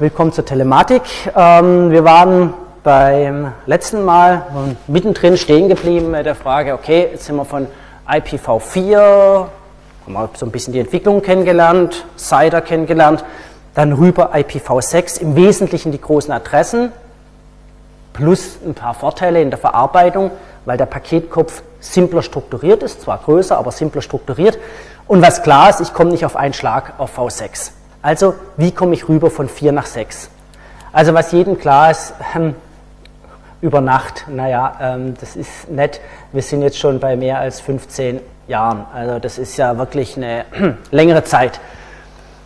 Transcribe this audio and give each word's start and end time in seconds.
willkommen 0.00 0.32
zur 0.32 0.44
Telematik. 0.44 1.02
Ähm, 1.36 1.90
wir 1.90 2.04
waren 2.04 2.54
beim 2.82 3.52
letzten 3.66 4.04
Mal 4.04 4.46
mittendrin 4.86 5.36
stehen 5.36 5.68
geblieben 5.68 6.10
mit 6.10 6.26
der 6.26 6.34
Frage, 6.34 6.74
okay, 6.74 7.08
jetzt 7.12 7.26
sind 7.26 7.36
wir 7.36 7.44
von 7.44 7.66
IPv4, 8.08 8.96
haben 8.98 10.12
wir 10.12 10.30
so 10.34 10.46
ein 10.46 10.52
bisschen 10.52 10.72
die 10.72 10.80
Entwicklung 10.80 11.22
kennengelernt, 11.22 12.04
CIDR 12.18 12.60
kennengelernt, 12.60 13.24
dann 13.74 13.92
rüber 13.92 14.34
IPv6, 14.34 15.20
im 15.20 15.36
Wesentlichen 15.36 15.92
die 15.92 16.00
großen 16.00 16.32
Adressen, 16.32 16.92
plus 18.12 18.58
ein 18.64 18.74
paar 18.74 18.94
Vorteile 18.94 19.40
in 19.40 19.50
der 19.50 19.58
Verarbeitung, 19.58 20.30
weil 20.64 20.76
der 20.76 20.86
Paketkopf 20.86 21.62
simpler 21.80 22.22
strukturiert 22.22 22.82
ist, 22.82 23.02
zwar 23.02 23.18
größer, 23.18 23.56
aber 23.56 23.70
simpler 23.70 24.02
strukturiert. 24.02 24.58
Und 25.06 25.22
was 25.22 25.42
klar 25.42 25.70
ist, 25.70 25.80
ich 25.80 25.92
komme 25.92 26.10
nicht 26.10 26.24
auf 26.24 26.36
einen 26.36 26.54
Schlag 26.54 26.94
auf 26.98 27.18
V6. 27.18 27.70
Also, 28.04 28.34
wie 28.58 28.70
komme 28.70 28.92
ich 28.92 29.08
rüber 29.08 29.30
von 29.30 29.48
4 29.48 29.72
nach 29.72 29.86
6? 29.86 30.28
Also, 30.92 31.14
was 31.14 31.32
jedem 31.32 31.58
klar 31.58 31.90
ist, 31.90 32.12
ähm, 32.36 32.54
über 33.62 33.80
Nacht, 33.80 34.26
naja, 34.28 34.76
ähm, 34.78 35.14
das 35.18 35.36
ist 35.36 35.70
nett. 35.70 36.02
Wir 36.30 36.42
sind 36.42 36.60
jetzt 36.60 36.78
schon 36.78 37.00
bei 37.00 37.16
mehr 37.16 37.38
als 37.38 37.62
15 37.62 38.20
Jahren. 38.46 38.84
Also, 38.94 39.18
das 39.18 39.38
ist 39.38 39.56
ja 39.56 39.78
wirklich 39.78 40.18
eine 40.18 40.44
längere 40.90 41.24
Zeit. 41.24 41.60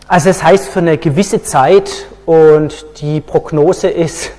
Also, 0.07 0.29
das 0.29 0.41
heißt, 0.41 0.69
für 0.69 0.79
eine 0.79 0.97
gewisse 0.97 1.43
Zeit 1.43 1.91
und 2.25 2.85
die 3.01 3.19
Prognose 3.19 3.89
ist, 3.89 4.31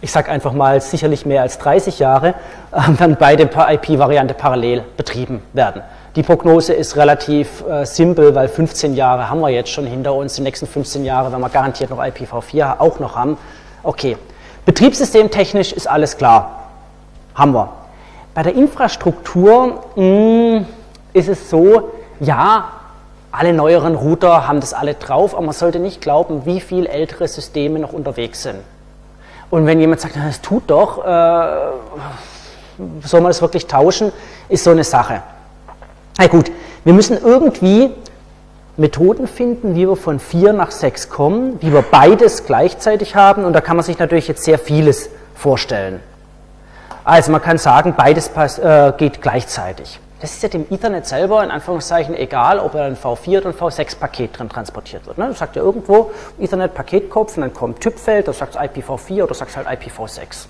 ich 0.00 0.12
sage 0.12 0.30
einfach 0.30 0.52
mal, 0.52 0.80
sicherlich 0.80 1.26
mehr 1.26 1.42
als 1.42 1.58
30 1.58 1.98
Jahre, 1.98 2.34
äh, 2.70 3.00
werden 3.00 3.16
beide 3.18 3.50
IP-Variante 3.50 4.34
parallel 4.34 4.84
betrieben 4.96 5.42
werden. 5.54 5.82
Die 6.18 6.24
Prognose 6.24 6.72
ist 6.72 6.96
relativ 6.96 7.62
äh, 7.70 7.86
simpel, 7.86 8.34
weil 8.34 8.48
15 8.48 8.96
Jahre 8.96 9.30
haben 9.30 9.38
wir 9.38 9.50
jetzt 9.50 9.70
schon 9.70 9.86
hinter 9.86 10.14
uns. 10.14 10.34
Die 10.34 10.42
nächsten 10.42 10.66
15 10.66 11.04
Jahre 11.04 11.30
werden 11.30 11.40
wir 11.40 11.48
garantiert 11.48 11.90
noch 11.90 12.00
IPv4 12.00 12.80
auch 12.80 12.98
noch 12.98 13.14
haben. 13.14 13.38
Okay, 13.84 14.16
betriebssystemtechnisch 14.66 15.72
ist 15.72 15.86
alles 15.86 16.16
klar. 16.16 16.70
Haben 17.36 17.54
wir. 17.54 17.68
Bei 18.34 18.42
der 18.42 18.56
Infrastruktur 18.56 19.84
mh, 19.94 20.56
hm, 20.56 20.66
ist 21.12 21.28
es 21.28 21.50
so, 21.50 21.92
ja, 22.18 22.64
alle 23.30 23.52
neueren 23.52 23.94
Router 23.94 24.48
haben 24.48 24.58
das 24.58 24.74
alle 24.74 24.94
drauf, 24.94 25.36
aber 25.36 25.46
man 25.46 25.54
sollte 25.54 25.78
nicht 25.78 26.00
glauben, 26.00 26.44
wie 26.44 26.60
viele 26.60 26.88
ältere 26.88 27.28
Systeme 27.28 27.78
noch 27.78 27.92
unterwegs 27.92 28.42
sind. 28.42 28.58
Und 29.50 29.66
wenn 29.66 29.78
jemand 29.78 30.00
sagt, 30.00 30.16
das 30.16 30.40
tut 30.40 30.64
doch, 30.66 30.98
äh, 30.98 31.48
soll 33.04 33.20
man 33.20 33.30
das 33.30 33.40
wirklich 33.40 33.68
tauschen, 33.68 34.10
ist 34.48 34.64
so 34.64 34.72
eine 34.72 34.82
Sache. 34.82 35.22
Na 36.18 36.26
gut, 36.26 36.50
wir 36.82 36.92
müssen 36.92 37.16
irgendwie 37.16 37.90
Methoden 38.76 39.28
finden, 39.28 39.76
wie 39.76 39.88
wir 39.88 39.94
von 39.94 40.18
4 40.18 40.52
nach 40.52 40.72
6 40.72 41.10
kommen, 41.10 41.62
wie 41.62 41.72
wir 41.72 41.82
beides 41.82 42.44
gleichzeitig 42.44 43.14
haben 43.14 43.44
und 43.44 43.52
da 43.52 43.60
kann 43.60 43.76
man 43.76 43.84
sich 43.84 44.00
natürlich 44.00 44.26
jetzt 44.26 44.42
sehr 44.42 44.58
vieles 44.58 45.10
vorstellen. 45.36 46.00
Also 47.04 47.30
man 47.30 47.40
kann 47.40 47.56
sagen, 47.56 47.94
beides 47.96 48.30
äh, 48.58 48.92
geht 48.96 49.22
gleichzeitig. 49.22 50.00
Das 50.20 50.32
ist 50.32 50.42
ja 50.42 50.48
dem 50.48 50.66
Ethernet 50.68 51.06
selber 51.06 51.44
in 51.44 51.52
Anführungszeichen 51.52 52.16
egal, 52.16 52.58
ob 52.58 52.74
er 52.74 52.84
ein 52.84 52.96
V4 52.96 53.38
oder 53.38 53.50
ein 53.50 53.54
V6-Paket 53.54 54.36
drin 54.36 54.48
transportiert 54.48 55.06
wird. 55.06 55.18
Ne? 55.18 55.28
Du 55.28 55.34
sagst 55.34 55.54
ja 55.54 55.62
irgendwo 55.62 56.10
Ethernet-Paketkopf 56.40 57.36
und 57.36 57.42
dann 57.42 57.54
kommt 57.54 57.80
Typfeld, 57.80 58.26
da 58.26 58.32
sagst 58.32 58.58
IPv4 58.58 59.22
oder 59.22 59.34
sagst 59.34 59.56
halt 59.56 59.68
IPv6. 59.68 60.46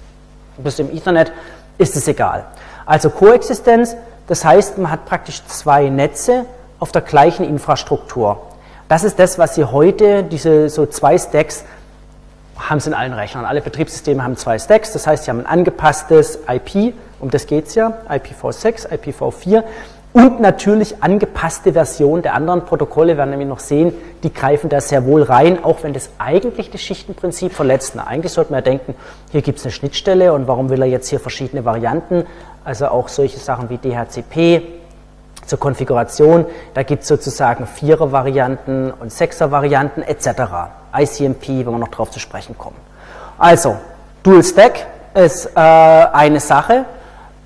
Bis 0.57 0.79
im 0.79 0.91
Ethernet 0.91 1.31
ist 1.77 1.95
es 1.95 2.09
egal. 2.09 2.47
Also 2.89 3.11
Koexistenz, 3.11 3.97
das 4.29 4.47
heißt, 4.47 4.79
man 4.79 4.91
hat 4.91 5.05
praktisch 5.05 5.45
zwei 5.45 5.91
Netze 5.91 6.47
auf 6.79 6.91
der 6.91 7.03
gleichen 7.03 7.47
Infrastruktur. 7.47 8.41
Das 8.89 9.05
ist 9.05 9.19
das, 9.19 9.39
was 9.39 9.55
Sie 9.57 9.65
heute, 9.65 10.23
diese 10.23 10.71
so 10.71 10.87
zwei 10.87 11.19
Stacks, 11.19 11.67
haben 12.59 12.81
Sie 12.81 12.89
in 12.89 12.95
allen 12.95 13.13
Rechnern. 13.13 13.45
Alle 13.45 13.61
Betriebssysteme 13.61 14.25
haben 14.25 14.39
zwei 14.39 14.59
Stacks, 14.59 14.95
das 14.95 15.07
heißt, 15.07 15.25
Sie 15.25 15.31
haben 15.31 15.41
ein 15.41 15.47
angepasstes 15.47 16.39
IP, 16.49 16.95
um 17.21 17.31
das 17.31 17.47
geht 17.47 17.67
es 17.67 17.75
ja, 17.75 17.93
IPv6, 18.09 18.89
IPv4 18.89 19.65
und 20.15 20.41
natürlich 20.41 21.03
angepasste 21.03 21.75
Versionen 21.75 22.23
der 22.23 22.35
anderen 22.35 22.65
Protokolle 22.65 23.19
werden 23.19 23.31
nämlich 23.31 23.49
noch 23.49 23.61
sehen, 23.61 23.93
die 24.23 24.33
greifen 24.33 24.71
da 24.71 24.81
sehr 24.81 25.05
wohl 25.05 25.23
rein, 25.23 25.63
auch 25.63 25.83
wenn 25.83 25.93
das 25.93 26.11
eigentlich 26.19 26.71
das 26.71 26.81
Schichtenprinzip 26.81 27.53
verletzt. 27.53 27.93
Na, 27.95 28.05
eigentlich 28.05 28.33
sollte 28.33 28.51
man 28.51 28.59
ja 28.59 28.63
denken, 28.63 28.95
hier 29.31 29.43
gibt 29.43 29.59
es 29.59 29.65
eine 29.65 29.73
Schnittstelle 29.73 30.33
und 30.33 30.49
warum 30.49 30.71
will 30.71 30.81
er 30.81 30.89
jetzt 30.89 31.09
hier 31.09 31.21
verschiedene 31.21 31.67
Varianten, 31.67 32.25
also 32.69 32.89
auch 32.89 33.09
solche 33.09 33.39
Sachen 33.39 33.71
wie 33.71 33.79
DHCP 33.79 34.63
zur 35.47 35.59
Konfiguration, 35.59 36.45
da 36.75 36.83
gibt 36.83 37.03
es 37.03 37.09
sozusagen 37.09 37.67
Vierer-Varianten 37.67 38.91
und 38.91 39.11
Sechser-Varianten 39.11 40.03
etc. 40.03 40.29
ICMP, 40.95 41.49
wenn 41.49 41.71
wir 41.71 41.79
noch 41.79 41.89
darauf 41.89 42.11
zu 42.11 42.21
sprechen 42.21 42.59
kommen. 42.59 42.77
Also, 43.39 43.79
Dual 44.23 44.45
Stack 44.45 44.87
ist 45.15 45.47
äh, 45.47 45.59
eine 45.59 46.41
Sache, 46.41 46.85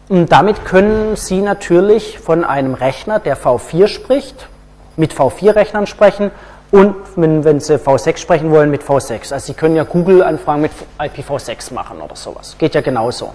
und 0.09 0.33
damit 0.33 0.65
können 0.65 1.15
Sie 1.15 1.41
natürlich 1.41 2.19
von 2.19 2.45
einem 2.45 2.75
Rechner, 2.75 3.21
der 3.21 3.39
V4 3.39 3.87
spricht, 3.87 4.49
mit 4.97 5.15
V4-Rechnern 5.15 5.87
sprechen 5.87 6.33
und 6.73 6.97
wenn, 7.15 7.45
wenn, 7.45 7.61
Sie 7.61 7.77
V6 7.77 8.19
sprechen 8.19 8.51
wollen, 8.51 8.73
mit 8.73 8.83
V6. 8.83 9.33
Also 9.33 9.47
Sie 9.47 9.55
können 9.55 9.77
ja 9.77 9.85
Google-Anfragen 9.85 10.63
mit 10.63 10.73
IPv6 10.99 11.73
machen 11.73 12.01
oder 12.01 12.17
sowas. 12.17 12.57
Geht 12.59 12.75
ja 12.75 12.81
genauso. 12.81 13.33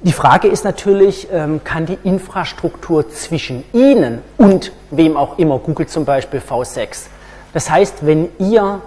Die 0.00 0.12
Frage 0.12 0.46
ist 0.46 0.64
natürlich, 0.64 1.26
ähm, 1.32 1.62
kann 1.64 1.84
die 1.84 1.98
Infrastruktur 2.04 3.10
zwischen 3.10 3.64
Ihnen 3.72 4.22
und 4.36 4.70
wem 4.92 5.16
auch 5.16 5.38
immer, 5.38 5.58
Google 5.58 5.88
zum 5.88 6.04
Beispiel 6.04 6.40
V6, 6.40 7.08
das 7.52 7.68
heißt, 7.68 8.06
wenn 8.06 8.28
Ihr 8.38 8.80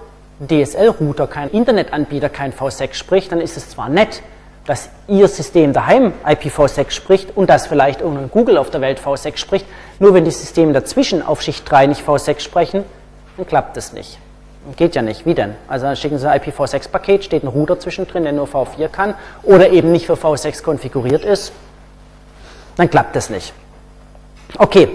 DSL-Router, 0.48 1.28
kein 1.28 1.50
Internetanbieter, 1.50 2.30
kein 2.30 2.54
V6 2.54 2.94
spricht, 2.94 3.32
dann 3.34 3.42
ist 3.42 3.58
es 3.58 3.70
zwar 3.70 3.90
nett, 3.90 4.24
dass 4.66 4.90
Ihr 5.10 5.28
System 5.28 5.74
daheim 5.74 6.14
IPv6 6.24 6.92
spricht 6.92 7.36
und 7.36 7.50
dass 7.50 7.68
vielleicht 7.68 8.00
irgendein 8.00 8.32
Google 8.32 8.58
auf 8.58 8.70
der 8.70 8.80
Welt 8.80 9.00
V6 9.00 9.36
spricht, 9.36 9.66
nur 10.00 10.14
wenn 10.14 10.24
die 10.24 10.32
Systeme 10.32 10.72
dazwischen 10.72 11.22
auf 11.22 11.42
Schicht 11.42 11.70
3 11.70 11.88
nicht 11.88 12.08
V6 12.08 12.40
sprechen, 12.40 12.86
dann 13.36 13.46
klappt 13.46 13.76
das 13.76 13.92
nicht. 13.92 14.18
Geht 14.78 14.96
ja 14.96 15.02
nicht. 15.02 15.26
Wie 15.26 15.34
denn? 15.34 15.56
Also 15.68 15.88
dann 15.88 15.96
schicken 15.96 16.18
Sie 16.18 16.30
ein 16.30 16.40
IPv6-Paket, 16.40 17.24
steht 17.24 17.44
ein 17.44 17.48
Router 17.48 17.80
zwischendrin, 17.80 18.24
der 18.24 18.34
nur 18.34 18.48
V4 18.48 18.90
kann 18.90 19.16
oder 19.44 19.70
eben 19.70 19.92
nicht 19.92 20.06
für 20.06 20.14
V6 20.14 20.64
konfiguriert 20.64 21.26
ist, 21.26 21.52
dann 22.76 22.90
klappt 22.90 23.16
das 23.16 23.30
nicht. 23.30 23.54
Okay, 24.58 24.90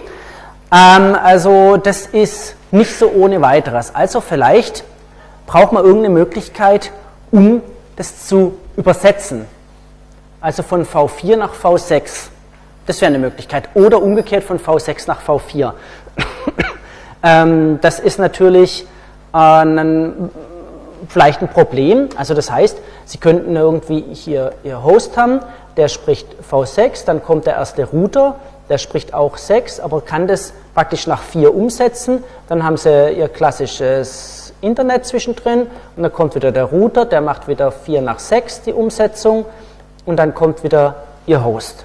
ähm, 0.72 1.16
also 1.20 1.76
das 1.76 2.06
ist 2.06 2.54
nicht 2.70 2.96
so 2.96 3.10
ohne 3.10 3.40
weiteres. 3.42 3.94
Also 3.94 4.20
vielleicht 4.20 4.84
braucht 5.46 5.72
man 5.72 5.84
irgendeine 5.84 6.14
Möglichkeit, 6.14 6.92
um 7.30 7.62
das 7.96 8.26
zu 8.26 8.58
übersetzen 8.76 9.46
also 10.46 10.62
von 10.62 10.86
V4 10.86 11.36
nach 11.36 11.54
V6. 11.54 12.28
Das 12.86 13.00
wäre 13.00 13.08
eine 13.08 13.18
Möglichkeit. 13.18 13.68
Oder 13.74 14.00
umgekehrt 14.00 14.44
von 14.44 14.60
V6 14.60 15.08
nach 15.08 15.20
V4. 15.20 15.72
ähm, 17.24 17.80
das 17.80 17.98
ist 17.98 18.20
natürlich 18.20 18.86
äh, 19.36 19.62
ein, 19.62 20.30
vielleicht 21.08 21.42
ein 21.42 21.48
Problem. 21.48 22.08
Also 22.16 22.34
das 22.34 22.50
heißt, 22.50 22.78
Sie 23.04 23.18
könnten 23.18 23.54
irgendwie 23.54 24.04
hier 24.12 24.52
Ihr 24.64 24.82
Host 24.82 25.16
haben, 25.16 25.40
der 25.76 25.88
spricht 25.88 26.26
V6, 26.50 27.04
dann 27.04 27.22
kommt 27.22 27.46
der 27.46 27.54
erste 27.54 27.84
Router, 27.84 28.36
der 28.68 28.78
spricht 28.78 29.14
auch 29.14 29.36
6, 29.36 29.78
aber 29.78 30.00
kann 30.00 30.26
das 30.26 30.52
praktisch 30.74 31.06
nach 31.06 31.22
4 31.22 31.54
umsetzen. 31.54 32.24
Dann 32.48 32.64
haben 32.64 32.76
Sie 32.76 33.12
Ihr 33.12 33.28
klassisches 33.28 34.54
Internet 34.60 35.04
zwischendrin 35.06 35.66
und 35.96 36.02
dann 36.02 36.12
kommt 36.12 36.34
wieder 36.34 36.50
der 36.50 36.64
Router, 36.64 37.04
der 37.04 37.20
macht 37.20 37.46
wieder 37.46 37.70
4 37.70 38.02
nach 38.02 38.18
6 38.18 38.62
die 38.62 38.72
Umsetzung 38.72 39.44
und 40.04 40.16
dann 40.16 40.34
kommt 40.34 40.64
wieder 40.64 40.96
Ihr 41.26 41.44
Host. 41.44 41.84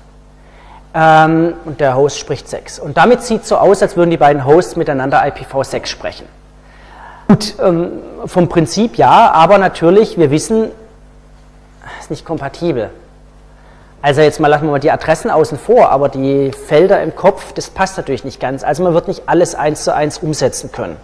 Ähm, 0.94 1.54
und 1.66 1.80
der 1.80 1.96
Host 1.96 2.18
spricht 2.18 2.48
6. 2.50 2.80
Und 2.80 2.98
damit 2.98 3.22
sieht 3.22 3.44
es 3.44 3.50
so 3.50 3.58
aus, 3.58 3.82
als 3.82 3.96
würden 3.96 4.10
die 4.10 4.18
beiden 4.18 4.46
Hosts 4.46 4.76
miteinander 4.76 5.24
IPv6 5.24 5.86
sprechen. 5.86 6.41
Gut, 7.32 7.56
ähm, 7.62 7.92
vom 8.26 8.50
Prinzip 8.50 8.98
ja, 8.98 9.32
aber 9.32 9.58
natürlich, 9.58 10.18
wir 10.18 10.32
wissen, 10.32 10.70
es 11.98 12.04
ist 12.04 12.10
nicht 12.12 12.26
kompatibel. 12.26 12.90
Also 14.02 14.20
jetzt 14.20 14.42
mal 14.42 14.50
lassen 14.50 14.66
wir 14.66 14.72
mal 14.72 14.80
die 14.80 14.92
Adressen 14.92 15.32
außen 15.32 15.58
vor, 15.58 15.92
aber 15.92 16.10
die 16.10 16.52
Felder 16.52 17.02
im 17.02 17.16
Kopf, 17.16 17.54
das 17.54 17.70
passt 17.70 17.96
natürlich 17.96 18.26
nicht 18.26 18.42
ganz. 18.42 18.66
Also 18.66 18.84
man 18.84 18.94
wird 18.94 19.08
nicht 19.08 19.30
alles 19.30 19.56
eins 19.56 19.86
zu 19.86 19.96
eins 19.96 20.18
umsetzen 20.18 20.74
können. 20.74 20.98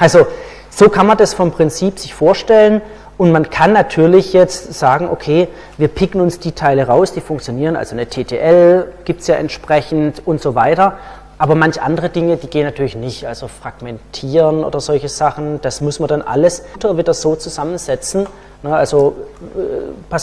Also 0.00 0.26
so 0.70 0.88
kann 0.88 1.06
man 1.06 1.18
das 1.18 1.34
vom 1.34 1.52
Prinzip 1.52 1.98
sich 1.98 2.14
vorstellen 2.14 2.80
und 3.18 3.30
man 3.30 3.50
kann 3.50 3.74
natürlich 3.74 4.32
jetzt 4.32 4.72
sagen, 4.72 5.10
okay, 5.10 5.48
wir 5.76 5.88
picken 5.88 6.22
uns 6.22 6.38
die 6.38 6.52
Teile 6.52 6.86
raus, 6.86 7.12
die 7.12 7.20
funktionieren, 7.20 7.76
also 7.76 7.94
eine 7.94 8.08
TTL 8.08 8.86
gibt 9.04 9.20
es 9.20 9.26
ja 9.26 9.34
entsprechend 9.34 10.22
und 10.24 10.40
so 10.40 10.54
weiter. 10.54 10.96
Aber 11.38 11.54
manche 11.54 11.82
andere 11.82 12.08
Dinge, 12.08 12.36
die 12.36 12.48
gehen 12.48 12.64
natürlich 12.64 12.96
nicht. 12.96 13.26
Also 13.26 13.48
fragmentieren 13.48 14.64
oder 14.64 14.80
solche 14.80 15.08
Sachen, 15.08 15.60
das 15.62 15.80
muss 15.80 16.00
man 16.00 16.08
dann 16.08 16.22
alles 16.22 16.64
wieder 16.82 17.14
so 17.14 17.36
zusammensetzen. 17.36 18.26
Also 18.64 19.14
äh, 19.56 20.14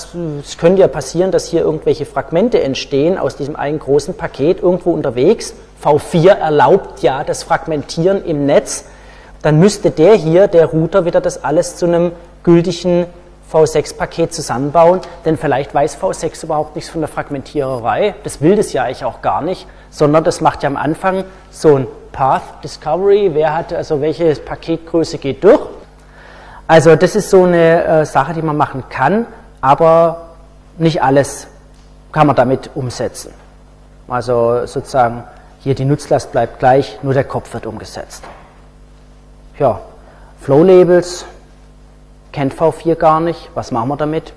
es 0.41 0.57
könnte 0.57 0.81
ja 0.81 0.89
passieren, 0.89 1.31
dass 1.31 1.47
hier 1.47 1.61
irgendwelche 1.61 2.05
Fragmente 2.05 2.61
entstehen 2.61 3.17
aus 3.17 3.37
diesem 3.37 3.55
einen 3.55 3.79
großen 3.79 4.13
Paket 4.15 4.61
irgendwo 4.61 4.91
unterwegs. 4.91 5.53
V4 5.81 6.31
erlaubt 6.31 7.01
ja 7.01 7.23
das 7.23 7.43
Fragmentieren 7.43 8.25
im 8.25 8.45
Netz 8.45 8.85
dann 9.45 9.59
müsste 9.59 9.91
der 9.91 10.15
hier, 10.15 10.47
der 10.47 10.65
Router, 10.65 11.05
wieder 11.05 11.21
das 11.21 11.43
alles 11.43 11.75
zu 11.75 11.85
einem 11.85 12.13
gültigen 12.41 13.05
V6-Paket 13.53 14.33
zusammenbauen, 14.33 15.01
denn 15.23 15.37
vielleicht 15.37 15.71
weiß 15.71 15.99
V6 16.01 16.45
überhaupt 16.45 16.75
nichts 16.75 16.89
von 16.89 17.01
der 17.01 17.07
Fragmentiererei, 17.07 18.15
das 18.23 18.41
will 18.41 18.55
das 18.55 18.73
ja 18.73 18.85
eigentlich 18.85 19.05
auch 19.05 19.21
gar 19.21 19.43
nicht, 19.43 19.67
sondern 19.95 20.25
das 20.25 20.41
macht 20.41 20.61
ja 20.61 20.67
am 20.67 20.75
Anfang 20.75 21.23
so 21.51 21.75
ein 21.77 21.87
Path 22.11 22.61
Discovery, 22.61 23.31
wer 23.33 23.55
hat, 23.55 23.71
also 23.71 24.01
welche 24.01 24.35
Paketgröße 24.35 25.17
geht 25.19 25.41
durch. 25.41 25.61
Also 26.67 26.97
das 26.97 27.15
ist 27.15 27.29
so 27.29 27.45
eine 27.45 27.85
äh, 27.85 28.05
Sache, 28.05 28.33
die 28.33 28.41
man 28.41 28.57
machen 28.57 28.83
kann, 28.89 29.25
aber 29.61 30.31
nicht 30.77 31.01
alles 31.01 31.47
kann 32.11 32.27
man 32.27 32.35
damit 32.35 32.71
umsetzen. 32.75 33.33
Also 34.09 34.65
sozusagen 34.65 35.23
hier 35.61 35.75
die 35.75 35.85
Nutzlast 35.85 36.33
bleibt 36.33 36.59
gleich, 36.59 36.99
nur 37.01 37.13
der 37.13 37.23
Kopf 37.23 37.53
wird 37.53 37.65
umgesetzt. 37.65 38.25
Ja, 39.57 39.79
Flow 40.41 40.63
Labels 40.63 41.25
kennt 42.33 42.53
V4 42.53 42.95
gar 42.95 43.21
nicht. 43.21 43.49
Was 43.55 43.71
machen 43.71 43.87
wir 43.87 43.95
damit? 43.95 44.33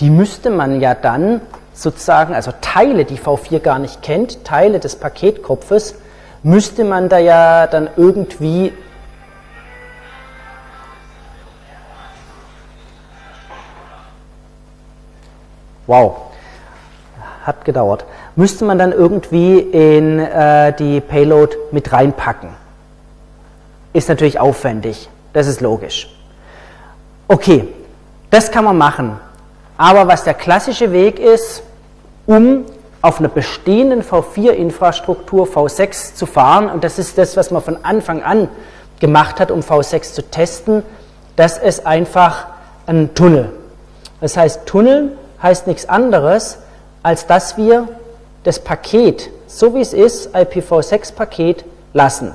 Die 0.00 0.10
müsste 0.10 0.50
man 0.50 0.78
ja 0.82 0.94
dann 0.94 1.40
sozusagen, 1.74 2.34
also 2.34 2.52
Teile, 2.60 3.04
die 3.04 3.18
V4 3.18 3.58
gar 3.58 3.78
nicht 3.78 4.00
kennt, 4.00 4.44
Teile 4.44 4.80
des 4.80 4.96
Paketkopfes, 4.96 5.96
müsste 6.42 6.84
man 6.84 7.08
da 7.08 7.18
ja 7.18 7.66
dann 7.66 7.90
irgendwie 7.96 8.72
Wow, 15.86 16.16
hat 17.42 17.64
gedauert. 17.66 18.06
Müsste 18.36 18.64
man 18.64 18.78
dann 18.78 18.92
irgendwie 18.92 19.58
in 19.58 20.18
äh, 20.18 20.72
die 20.72 21.00
Payload 21.00 21.54
mit 21.72 21.92
reinpacken. 21.92 22.48
Ist 23.92 24.08
natürlich 24.08 24.40
aufwendig, 24.40 25.10
das 25.34 25.46
ist 25.46 25.60
logisch. 25.60 26.08
Okay, 27.28 27.68
das 28.30 28.50
kann 28.50 28.64
man 28.64 28.78
machen. 28.78 29.20
Aber 29.76 30.06
was 30.06 30.24
der 30.24 30.34
klassische 30.34 30.92
Weg 30.92 31.18
ist, 31.18 31.62
um 32.26 32.64
auf 33.02 33.18
einer 33.18 33.28
bestehenden 33.28 34.02
V4-Infrastruktur 34.02 35.46
V6 35.46 36.14
zu 36.14 36.26
fahren, 36.26 36.70
und 36.70 36.84
das 36.84 36.98
ist 36.98 37.18
das, 37.18 37.36
was 37.36 37.50
man 37.50 37.62
von 37.62 37.84
Anfang 37.84 38.22
an 38.22 38.48
gemacht 39.00 39.40
hat, 39.40 39.50
um 39.50 39.60
V6 39.60 40.14
zu 40.14 40.22
testen, 40.22 40.82
das 41.36 41.58
ist 41.58 41.86
einfach 41.86 42.46
ein 42.86 43.14
Tunnel. 43.14 43.50
Das 44.20 44.36
heißt, 44.36 44.64
Tunnel 44.66 45.18
heißt 45.42 45.66
nichts 45.66 45.88
anderes, 45.88 46.58
als 47.02 47.26
dass 47.26 47.56
wir 47.56 47.88
das 48.44 48.60
Paket, 48.60 49.30
so 49.46 49.74
wie 49.74 49.80
es 49.80 49.92
ist, 49.92 50.34
IPv6-Paket, 50.34 51.64
lassen. 51.92 52.34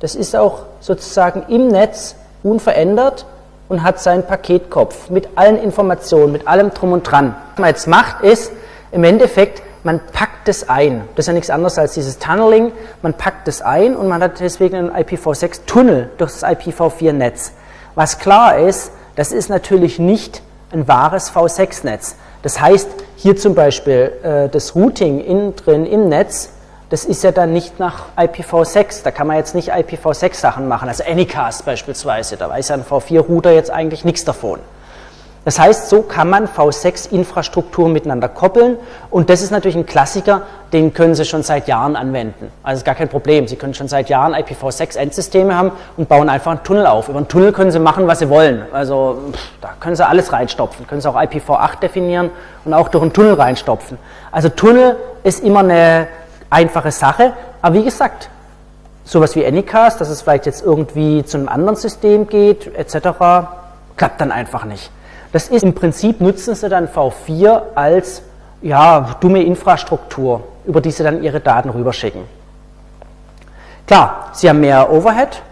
Das 0.00 0.14
ist 0.14 0.36
auch 0.36 0.64
sozusagen 0.80 1.44
im 1.48 1.68
Netz 1.68 2.16
unverändert 2.42 3.26
und 3.70 3.84
hat 3.84 4.00
seinen 4.00 4.24
Paketkopf 4.26 5.10
mit 5.10 5.28
allen 5.36 5.56
Informationen, 5.56 6.32
mit 6.32 6.46
allem 6.48 6.70
drum 6.74 6.92
und 6.92 7.04
dran. 7.04 7.36
Was 7.52 7.58
man 7.60 7.68
jetzt 7.70 7.86
macht, 7.86 8.22
ist 8.22 8.52
im 8.90 9.04
Endeffekt, 9.04 9.62
man 9.84 10.00
packt 10.12 10.48
es 10.48 10.68
ein. 10.68 11.04
Das 11.14 11.22
ist 11.22 11.26
ja 11.28 11.32
nichts 11.32 11.50
anderes 11.50 11.78
als 11.78 11.94
dieses 11.94 12.18
Tunneling. 12.18 12.72
Man 13.00 13.14
packt 13.14 13.46
es 13.46 13.62
ein 13.62 13.96
und 13.96 14.08
man 14.08 14.22
hat 14.22 14.40
deswegen 14.40 14.74
einen 14.74 14.90
IPv6-Tunnel 14.90 16.10
durch 16.18 16.32
das 16.32 16.42
IPv4-Netz. 16.42 17.52
Was 17.94 18.18
klar 18.18 18.58
ist, 18.58 18.90
das 19.14 19.30
ist 19.30 19.48
natürlich 19.48 20.00
nicht 20.00 20.42
ein 20.72 20.88
wahres 20.88 21.32
V6-Netz. 21.32 22.16
Das 22.42 22.60
heißt, 22.60 22.88
hier 23.14 23.36
zum 23.36 23.54
Beispiel 23.54 24.12
äh, 24.24 24.48
das 24.48 24.74
Routing 24.74 25.20
innen 25.20 25.54
drin 25.54 25.86
im 25.86 26.08
Netz 26.08 26.50
das 26.90 27.04
ist 27.04 27.22
ja 27.22 27.30
dann 27.30 27.52
nicht 27.52 27.78
nach 27.78 28.06
IPv6. 28.16 29.04
Da 29.04 29.12
kann 29.12 29.28
man 29.28 29.36
jetzt 29.36 29.54
nicht 29.54 29.72
IPv6-Sachen 29.72 30.68
machen, 30.68 30.88
also 30.88 31.04
Anycast 31.04 31.64
beispielsweise. 31.64 32.36
Da 32.36 32.50
weiß 32.50 32.68
ja 32.68 32.74
ein 32.74 32.84
V4-Router 32.84 33.52
jetzt 33.52 33.70
eigentlich 33.70 34.04
nichts 34.04 34.24
davon. 34.24 34.58
Das 35.44 35.58
heißt, 35.58 35.88
so 35.88 36.02
kann 36.02 36.28
man 36.28 36.48
V6-Infrastrukturen 36.48 37.92
miteinander 37.92 38.28
koppeln 38.28 38.76
und 39.08 39.30
das 39.30 39.40
ist 39.40 39.50
natürlich 39.50 39.76
ein 39.76 39.86
Klassiker, 39.86 40.42
den 40.74 40.92
können 40.92 41.14
Sie 41.14 41.24
schon 41.24 41.42
seit 41.42 41.66
Jahren 41.66 41.96
anwenden. 41.96 42.52
Also 42.62 42.80
ist 42.80 42.84
gar 42.84 42.94
kein 42.94 43.08
Problem. 43.08 43.48
Sie 43.48 43.56
können 43.56 43.72
schon 43.72 43.88
seit 43.88 44.10
Jahren 44.10 44.34
IPv6-Endsysteme 44.34 45.56
haben 45.56 45.72
und 45.96 46.10
bauen 46.10 46.28
einfach 46.28 46.50
einen 46.50 46.62
Tunnel 46.62 46.86
auf. 46.86 47.08
Über 47.08 47.18
einen 47.18 47.28
Tunnel 47.28 47.52
können 47.52 47.70
Sie 47.70 47.78
machen, 47.78 48.06
was 48.06 48.18
Sie 48.18 48.28
wollen. 48.28 48.66
Also 48.72 49.32
da 49.62 49.70
können 49.80 49.96
Sie 49.96 50.06
alles 50.06 50.30
reinstopfen. 50.30 50.86
Können 50.86 51.00
Sie 51.00 51.08
auch 51.08 51.16
IPv8 51.16 51.80
definieren 51.80 52.30
und 52.66 52.74
auch 52.74 52.88
durch 52.88 53.02
einen 53.02 53.14
Tunnel 53.14 53.32
reinstopfen. 53.32 53.96
Also 54.30 54.50
Tunnel 54.50 54.96
ist 55.22 55.42
immer 55.42 55.60
eine 55.60 56.06
einfache 56.50 56.90
Sache. 56.90 57.32
Aber 57.62 57.76
wie 57.76 57.84
gesagt, 57.84 58.28
sowas 59.04 59.34
wie 59.36 59.46
Anycast, 59.46 60.00
dass 60.00 60.08
es 60.08 60.22
vielleicht 60.22 60.46
jetzt 60.46 60.62
irgendwie 60.64 61.24
zu 61.24 61.38
einem 61.38 61.48
anderen 61.48 61.76
System 61.76 62.26
geht, 62.26 62.74
etc., 62.74 63.08
klappt 63.96 64.20
dann 64.20 64.32
einfach 64.32 64.64
nicht. 64.64 64.90
Das 65.32 65.48
ist 65.48 65.62
im 65.62 65.74
Prinzip, 65.74 66.20
nutzen 66.20 66.54
sie 66.54 66.68
dann 66.68 66.88
V4 66.88 67.62
als 67.74 68.22
ja, 68.62 69.16
dumme 69.20 69.42
Infrastruktur, 69.42 70.42
über 70.64 70.80
die 70.80 70.90
sie 70.90 71.02
dann 71.02 71.22
ihre 71.22 71.40
Daten 71.40 71.70
rüberschicken. 71.70 72.22
Klar, 73.86 74.30
sie 74.32 74.48
haben 74.48 74.60
mehr 74.60 74.92
Overhead, 74.92 75.42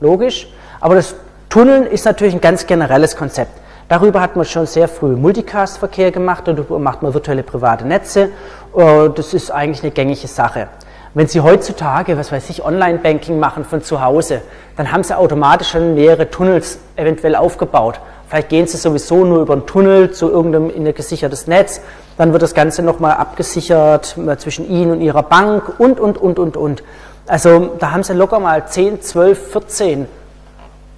logisch, 0.00 0.48
aber 0.80 0.96
das 0.96 1.14
Tunneln 1.48 1.86
ist 1.86 2.04
natürlich 2.04 2.34
ein 2.34 2.40
ganz 2.40 2.66
generelles 2.66 3.16
Konzept. 3.16 3.61
Darüber 3.92 4.22
hat 4.22 4.36
man 4.36 4.46
schon 4.46 4.64
sehr 4.64 4.88
früh 4.88 5.16
Multicast-Verkehr 5.16 6.12
gemacht, 6.12 6.44
darüber 6.48 6.78
macht 6.78 7.02
man 7.02 7.12
virtuelle 7.12 7.42
private 7.42 7.86
Netze. 7.86 8.30
Äh, 8.74 9.10
das 9.14 9.34
ist 9.34 9.50
eigentlich 9.50 9.82
eine 9.82 9.92
gängige 9.92 10.28
Sache. 10.28 10.68
Wenn 11.12 11.26
Sie 11.26 11.42
heutzutage, 11.42 12.16
was 12.16 12.32
weiß 12.32 12.48
ich, 12.48 12.64
Online-Banking 12.64 13.38
machen 13.38 13.66
von 13.66 13.82
zu 13.82 14.02
Hause, 14.02 14.40
dann 14.78 14.92
haben 14.92 15.02
Sie 15.02 15.14
automatisch 15.14 15.72
schon 15.72 15.94
mehrere 15.94 16.30
Tunnels 16.30 16.78
eventuell 16.96 17.36
aufgebaut. 17.36 18.00
Vielleicht 18.30 18.48
gehen 18.48 18.66
Sie 18.66 18.78
sowieso 18.78 19.26
nur 19.26 19.42
über 19.42 19.52
einen 19.52 19.66
Tunnel 19.66 20.10
zu 20.10 20.30
irgendeinem 20.30 20.70
in 20.70 20.86
ein 20.86 20.94
gesichertes 20.94 21.46
Netz. 21.46 21.82
Dann 22.16 22.32
wird 22.32 22.40
das 22.40 22.54
Ganze 22.54 22.82
nochmal 22.82 23.12
abgesichert 23.18 24.16
zwischen 24.38 24.70
Ihnen 24.70 24.92
und 24.92 25.00
Ihrer 25.02 25.22
Bank 25.22 25.78
und, 25.78 26.00
und, 26.00 26.16
und, 26.16 26.38
und, 26.38 26.56
und. 26.56 26.82
Also 27.26 27.72
da 27.78 27.90
haben 27.90 28.04
Sie 28.04 28.14
locker 28.14 28.40
mal 28.40 28.66
10, 28.66 29.02
12, 29.02 29.52
14 29.52 30.06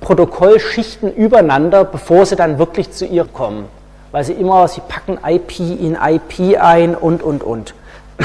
Protokollschichten 0.05 1.13
übereinander, 1.15 1.85
bevor 1.85 2.27
sie 2.27 2.37
dann 2.37 2.59
wirklich 2.59 2.93
zu 2.93 3.07
ihr 3.07 3.25
kommen. 3.25 3.69
Weil 4.13 4.23
sie 4.23 4.35
immer, 4.35 4.69
sie 4.69 4.83
packen 4.87 5.19
IP 5.27 5.59
in 5.59 5.97
IP 5.97 6.61
ein 6.61 6.95
und, 6.95 7.23
und, 7.23 7.43
und. 7.43 7.75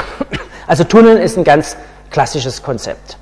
Also 0.67 0.83
Tunneln 0.83 1.17
ist 1.17 1.35
ein 1.35 1.43
ganz 1.43 1.77
klassisches 2.11 2.61
Konzept. 2.61 3.17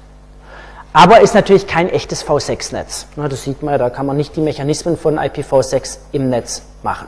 Aber 0.92 1.22
ist 1.22 1.34
natürlich 1.34 1.66
kein 1.66 1.90
echtes 1.90 2.26
V6-Netz. 2.26 3.08
Das 3.16 3.44
sieht 3.44 3.64
man, 3.64 3.80
da 3.80 3.90
kann 3.90 4.06
man 4.06 4.18
nicht 4.18 4.36
die 4.36 4.42
Mechanismen 4.42 4.98
von 4.98 5.18
IPv6 5.18 5.98
im 6.12 6.30
Netz 6.30 6.64
machen. 6.84 7.08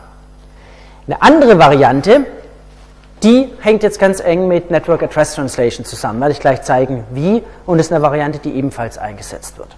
Eine 1.08 1.22
andere 1.22 1.60
Variante, 1.60 2.26
die 3.22 3.52
hängt 3.60 3.84
jetzt 3.84 4.00
ganz 4.00 4.22
eng 4.22 4.48
mit 4.48 4.72
Network 4.72 5.04
Address 5.04 5.36
Translation 5.36 5.84
zusammen. 5.86 6.22
Werde 6.22 6.32
ich 6.32 6.40
gleich 6.40 6.62
zeigen, 6.62 7.04
wie. 7.12 7.44
Und 7.66 7.80
ist 7.80 7.92
eine 7.92 8.02
Variante, 8.02 8.40
die 8.40 8.54
ebenfalls 8.56 8.98
eingesetzt 8.98 9.58
wird. 9.58 9.76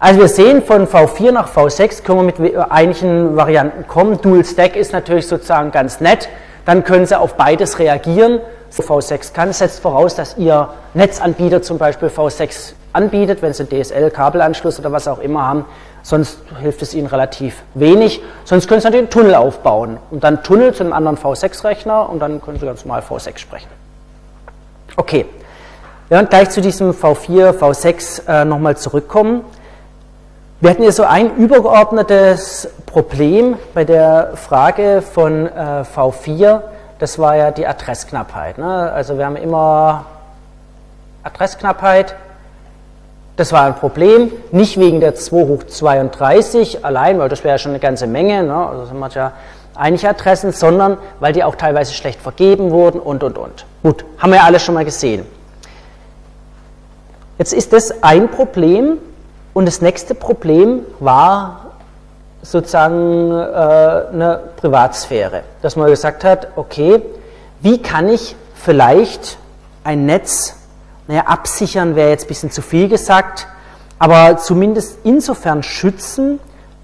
Also 0.00 0.20
wir 0.20 0.28
sehen, 0.28 0.62
von 0.62 0.86
V4 0.86 1.32
nach 1.32 1.52
V6 1.52 2.04
können 2.04 2.28
wir 2.28 2.40
mit 2.40 2.56
einigen 2.70 3.36
Varianten 3.36 3.88
kommen. 3.88 4.20
Dual 4.20 4.44
Stack 4.44 4.76
ist 4.76 4.92
natürlich 4.92 5.26
sozusagen 5.26 5.72
ganz 5.72 6.00
nett. 6.00 6.28
Dann 6.64 6.84
können 6.84 7.04
Sie 7.04 7.18
auf 7.18 7.34
beides 7.34 7.80
reagieren. 7.80 8.40
V6 8.70 9.32
kann, 9.32 9.52
setzt 9.52 9.80
voraus, 9.80 10.14
dass 10.14 10.36
Ihr 10.36 10.68
Netzanbieter 10.94 11.62
zum 11.62 11.78
Beispiel 11.78 12.08
V6 12.10 12.74
anbietet, 12.92 13.42
wenn 13.42 13.52
Sie 13.52 13.64
DSL-Kabelanschluss 13.64 14.78
oder 14.78 14.92
was 14.92 15.08
auch 15.08 15.18
immer 15.18 15.44
haben. 15.44 15.64
Sonst 16.02 16.38
hilft 16.60 16.80
es 16.82 16.94
Ihnen 16.94 17.08
relativ 17.08 17.62
wenig. 17.74 18.22
Sonst 18.44 18.68
können 18.68 18.80
Sie 18.80 18.86
natürlich 18.86 19.06
einen 19.06 19.10
Tunnel 19.10 19.34
aufbauen 19.34 19.98
und 20.12 20.22
dann 20.22 20.44
Tunnel 20.44 20.74
zu 20.74 20.84
einem 20.84 20.92
anderen 20.92 21.18
V6-Rechner 21.18 22.08
und 22.08 22.20
dann 22.20 22.40
können 22.40 22.60
Sie 22.60 22.66
ganz 22.66 22.84
normal 22.84 23.02
V6 23.02 23.38
sprechen. 23.38 23.68
Okay, 24.96 25.26
wir 26.08 26.16
werden 26.18 26.28
gleich 26.28 26.50
zu 26.50 26.60
diesem 26.60 26.92
V4, 26.92 27.58
V6 27.58 28.28
äh, 28.28 28.44
nochmal 28.44 28.76
zurückkommen. 28.76 29.44
Wir 30.60 30.70
hatten 30.70 30.82
hier 30.82 30.90
so 30.90 31.04
ein 31.04 31.36
übergeordnetes 31.36 32.68
Problem 32.84 33.56
bei 33.74 33.84
der 33.84 34.32
Frage 34.34 35.02
von 35.02 35.46
äh, 35.46 35.84
V4, 35.94 36.62
das 36.98 37.16
war 37.20 37.36
ja 37.36 37.52
die 37.52 37.64
Adressknappheit. 37.64 38.58
Ne? 38.58 38.90
Also 38.92 39.18
wir 39.18 39.26
haben 39.26 39.36
immer 39.36 40.06
Adressknappheit, 41.22 42.16
das 43.36 43.52
war 43.52 43.66
ein 43.66 43.76
Problem, 43.76 44.32
nicht 44.50 44.80
wegen 44.80 44.98
der 44.98 45.14
2 45.14 45.36
hoch 45.46 45.62
32 45.62 46.84
allein, 46.84 47.20
weil 47.20 47.28
das 47.28 47.44
wäre 47.44 47.54
ja 47.54 47.58
schon 47.58 47.70
eine 47.70 47.78
ganze 47.78 48.08
Menge, 48.08 48.42
ne? 48.42 48.56
also 48.56 48.86
sind 48.86 49.14
ja 49.14 49.30
einige 49.76 50.08
Adressen, 50.08 50.50
sondern 50.50 50.98
weil 51.20 51.32
die 51.32 51.44
auch 51.44 51.54
teilweise 51.54 51.94
schlecht 51.94 52.20
vergeben 52.20 52.72
wurden 52.72 52.98
und, 52.98 53.22
und, 53.22 53.38
und. 53.38 53.64
Gut, 53.84 54.04
haben 54.18 54.30
wir 54.30 54.38
ja 54.38 54.44
alles 54.44 54.64
schon 54.64 54.74
mal 54.74 54.84
gesehen. 54.84 55.24
Jetzt 57.38 57.52
ist 57.52 57.72
das 57.72 58.02
ein 58.02 58.28
Problem, 58.28 58.98
und 59.58 59.66
das 59.66 59.80
nächste 59.80 60.14
Problem 60.14 60.82
war 61.00 61.72
sozusagen 62.42 63.32
äh, 63.32 63.34
eine 63.34 64.40
Privatsphäre, 64.56 65.42
dass 65.62 65.74
man 65.74 65.88
gesagt 65.88 66.22
hat, 66.22 66.46
okay, 66.54 67.02
wie 67.60 67.82
kann 67.82 68.08
ich 68.08 68.36
vielleicht 68.54 69.36
ein 69.82 70.06
Netz, 70.06 70.54
naja, 71.08 71.22
absichern 71.22 71.96
wäre 71.96 72.10
jetzt 72.10 72.26
ein 72.26 72.28
bisschen 72.28 72.52
zu 72.52 72.62
viel 72.62 72.88
gesagt, 72.88 73.48
aber 73.98 74.36
zumindest 74.36 74.98
insofern 75.02 75.64
schützen, 75.64 76.38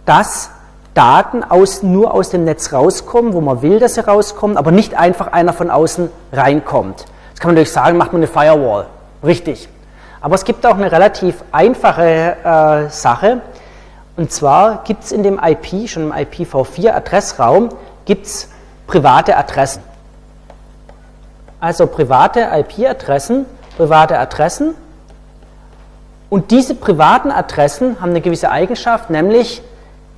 dass 0.04 0.50
Daten 0.94 1.44
aus, 1.44 1.84
nur 1.84 2.12
aus 2.12 2.30
dem 2.30 2.42
Netz 2.42 2.72
rauskommen, 2.72 3.34
wo 3.34 3.40
man 3.40 3.62
will, 3.62 3.78
dass 3.78 3.94
sie 3.94 4.04
rauskommen, 4.04 4.56
aber 4.56 4.72
nicht 4.72 4.98
einfach 4.98 5.28
einer 5.28 5.52
von 5.52 5.70
außen 5.70 6.10
reinkommt. 6.32 7.04
Das 7.30 7.38
kann 7.38 7.50
man 7.50 7.54
natürlich 7.54 7.70
sagen, 7.70 7.98
macht 7.98 8.12
man 8.12 8.22
eine 8.22 8.26
Firewall. 8.26 8.86
Richtig. 9.22 9.68
Aber 10.24 10.36
es 10.36 10.46
gibt 10.46 10.64
auch 10.64 10.76
eine 10.76 10.90
relativ 10.90 11.44
einfache 11.52 12.36
äh, 12.42 12.88
Sache. 12.88 13.42
Und 14.16 14.32
zwar 14.32 14.82
gibt 14.84 15.04
es 15.04 15.12
in 15.12 15.22
dem 15.22 15.38
IP, 15.38 15.86
schon 15.86 16.04
im 16.04 16.12
IPv4-Adressraum, 16.14 17.68
gibt 18.06 18.24
es 18.24 18.48
private 18.86 19.36
Adressen. 19.36 19.82
Also 21.60 21.86
private 21.86 22.48
IP-Adressen, 22.54 23.44
private 23.76 24.18
Adressen. 24.18 24.74
Und 26.30 26.50
diese 26.52 26.74
privaten 26.74 27.30
Adressen 27.30 28.00
haben 28.00 28.12
eine 28.12 28.22
gewisse 28.22 28.50
Eigenschaft, 28.50 29.10
nämlich 29.10 29.60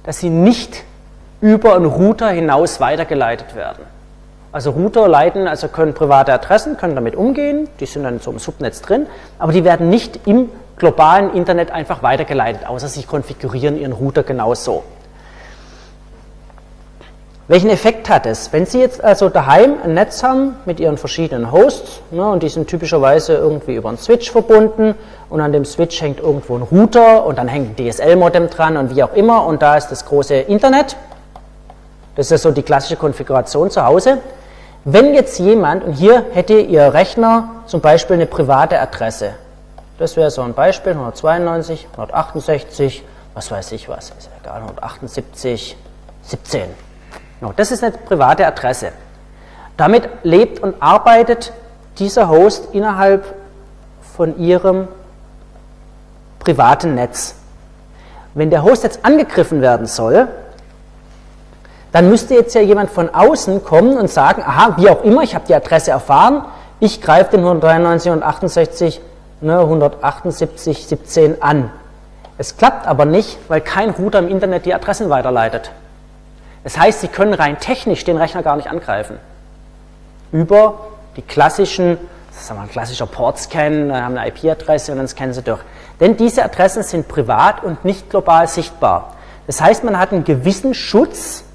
dass 0.04 0.20
sie 0.20 0.30
nicht 0.30 0.84
über 1.40 1.74
einen 1.74 1.84
Router 1.84 2.28
hinaus 2.28 2.78
weitergeleitet 2.78 3.56
werden. 3.56 3.82
Also 4.56 4.70
Router 4.70 5.06
leiten, 5.06 5.46
also 5.48 5.68
können 5.68 5.92
private 5.92 6.32
Adressen, 6.32 6.78
können 6.78 6.94
damit 6.94 7.14
umgehen, 7.14 7.68
die 7.78 7.84
sind 7.84 8.04
dann 8.04 8.20
so 8.20 8.30
im 8.30 8.38
Subnetz 8.38 8.80
drin, 8.80 9.06
aber 9.38 9.52
die 9.52 9.64
werden 9.64 9.90
nicht 9.90 10.26
im 10.26 10.48
globalen 10.78 11.34
Internet 11.34 11.70
einfach 11.70 12.02
weitergeleitet, 12.02 12.66
außer 12.66 12.88
sie 12.88 13.02
konfigurieren 13.02 13.78
ihren 13.78 13.92
Router 13.92 14.22
genauso. 14.22 14.82
Welchen 17.48 17.68
Effekt 17.68 18.08
hat 18.08 18.24
es? 18.24 18.50
Wenn 18.50 18.64
Sie 18.64 18.80
jetzt 18.80 19.04
also 19.04 19.28
daheim 19.28 19.74
ein 19.84 19.92
Netz 19.92 20.22
haben 20.22 20.56
mit 20.64 20.80
Ihren 20.80 20.96
verschiedenen 20.96 21.52
Hosts 21.52 22.00
ne, 22.10 22.26
und 22.26 22.42
die 22.42 22.48
sind 22.48 22.66
typischerweise 22.66 23.34
irgendwie 23.34 23.74
über 23.74 23.90
einen 23.90 23.98
Switch 23.98 24.30
verbunden 24.30 24.94
und 25.28 25.42
an 25.42 25.52
dem 25.52 25.66
Switch 25.66 26.00
hängt 26.00 26.18
irgendwo 26.18 26.56
ein 26.56 26.62
Router 26.62 27.26
und 27.26 27.36
dann 27.36 27.48
hängt 27.48 27.78
ein 27.78 27.90
DSL-Modem 27.90 28.48
dran 28.48 28.78
und 28.78 28.96
wie 28.96 29.02
auch 29.02 29.12
immer 29.12 29.44
und 29.44 29.60
da 29.60 29.76
ist 29.76 29.88
das 29.88 30.06
große 30.06 30.34
Internet. 30.34 30.96
Das 32.14 32.30
ist 32.30 32.40
so 32.40 32.50
die 32.50 32.62
klassische 32.62 32.96
Konfiguration 32.96 33.70
zu 33.70 33.84
Hause. 33.84 34.16
Wenn 34.88 35.14
jetzt 35.14 35.40
jemand, 35.40 35.82
und 35.82 35.94
hier 35.94 36.26
hätte 36.30 36.60
Ihr 36.60 36.94
Rechner 36.94 37.48
zum 37.66 37.80
Beispiel 37.80 38.14
eine 38.14 38.26
private 38.26 38.78
Adresse, 38.78 39.30
das 39.98 40.16
wäre 40.16 40.30
so 40.30 40.42
ein 40.42 40.54
Beispiel, 40.54 40.92
192, 40.92 41.88
168, 41.90 43.02
was 43.34 43.50
weiß 43.50 43.72
ich 43.72 43.88
was, 43.88 44.10
ist 44.16 44.30
egal, 44.40 44.60
178, 44.60 45.76
17. 46.22 46.62
Das 47.56 47.72
ist 47.72 47.82
eine 47.82 47.98
private 47.98 48.46
Adresse. 48.46 48.92
Damit 49.76 50.08
lebt 50.22 50.60
und 50.62 50.80
arbeitet 50.80 51.52
dieser 51.98 52.28
Host 52.28 52.68
innerhalb 52.72 53.34
von 54.16 54.38
Ihrem 54.38 54.86
privaten 56.38 56.94
Netz. 56.94 57.34
Wenn 58.34 58.50
der 58.50 58.62
Host 58.62 58.84
jetzt 58.84 59.04
angegriffen 59.04 59.62
werden 59.62 59.86
soll, 59.86 60.28
dann 61.96 62.10
müsste 62.10 62.34
jetzt 62.34 62.54
ja 62.54 62.60
jemand 62.60 62.90
von 62.90 63.08
außen 63.08 63.64
kommen 63.64 63.96
und 63.96 64.10
sagen, 64.10 64.42
aha, 64.42 64.74
wie 64.76 64.90
auch 64.90 65.02
immer, 65.02 65.22
ich 65.22 65.34
habe 65.34 65.46
die 65.48 65.54
Adresse 65.54 65.92
erfahren, 65.92 66.44
ich 66.78 67.00
greife 67.00 67.30
den 67.30 67.40
193 67.40 68.12
und 68.12 68.22
68, 68.22 69.00
ne, 69.40 69.60
178, 69.60 70.88
17 70.88 71.40
an. 71.40 71.70
Es 72.36 72.58
klappt 72.58 72.86
aber 72.86 73.06
nicht, 73.06 73.38
weil 73.48 73.62
kein 73.62 73.88
Router 73.88 74.18
im 74.18 74.28
Internet 74.28 74.66
die 74.66 74.74
Adressen 74.74 75.08
weiterleitet. 75.08 75.70
Das 76.64 76.76
heißt, 76.76 77.00
Sie 77.00 77.08
können 77.08 77.32
rein 77.32 77.60
technisch 77.60 78.04
den 78.04 78.18
Rechner 78.18 78.42
gar 78.42 78.56
nicht 78.56 78.68
angreifen. 78.68 79.16
Über 80.32 80.88
die 81.16 81.22
klassischen, 81.22 81.96
das 82.30 82.42
ist 82.42 82.50
ein 82.50 82.68
klassischer 82.68 83.06
Port-Scan, 83.06 83.90
haben 83.90 84.18
eine 84.18 84.28
IP-Adresse 84.28 84.92
und 84.92 84.98
dann 84.98 85.08
scannen 85.08 85.32
Sie 85.32 85.40
durch. 85.40 85.62
Denn 85.98 86.18
diese 86.18 86.44
Adressen 86.44 86.82
sind 86.82 87.08
privat 87.08 87.64
und 87.64 87.86
nicht 87.86 88.10
global 88.10 88.48
sichtbar. 88.48 89.14
Das 89.46 89.62
heißt, 89.62 89.82
man 89.82 89.98
hat 89.98 90.12
einen 90.12 90.24
gewissen 90.24 90.74
Schutz 90.74 91.45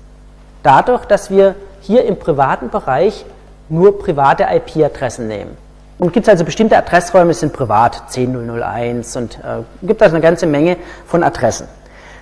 dadurch, 0.63 1.05
dass 1.05 1.29
wir 1.29 1.55
hier 1.81 2.05
im 2.05 2.17
privaten 2.17 2.69
Bereich 2.69 3.25
nur 3.69 3.99
private 3.99 4.47
IP-Adressen 4.49 5.27
nehmen. 5.27 5.57
Und 5.97 6.13
gibt 6.13 6.25
es 6.25 6.29
also 6.29 6.43
bestimmte 6.43 6.77
Adressräume, 6.77 7.31
die 7.31 7.39
sind 7.39 7.53
privat, 7.53 8.09
10001 8.09 9.15
und 9.15 9.37
äh, 9.37 9.63
gibt 9.83 10.01
also 10.01 10.15
eine 10.15 10.23
ganze 10.23 10.47
Menge 10.47 10.77
von 11.05 11.23
Adressen. 11.23 11.67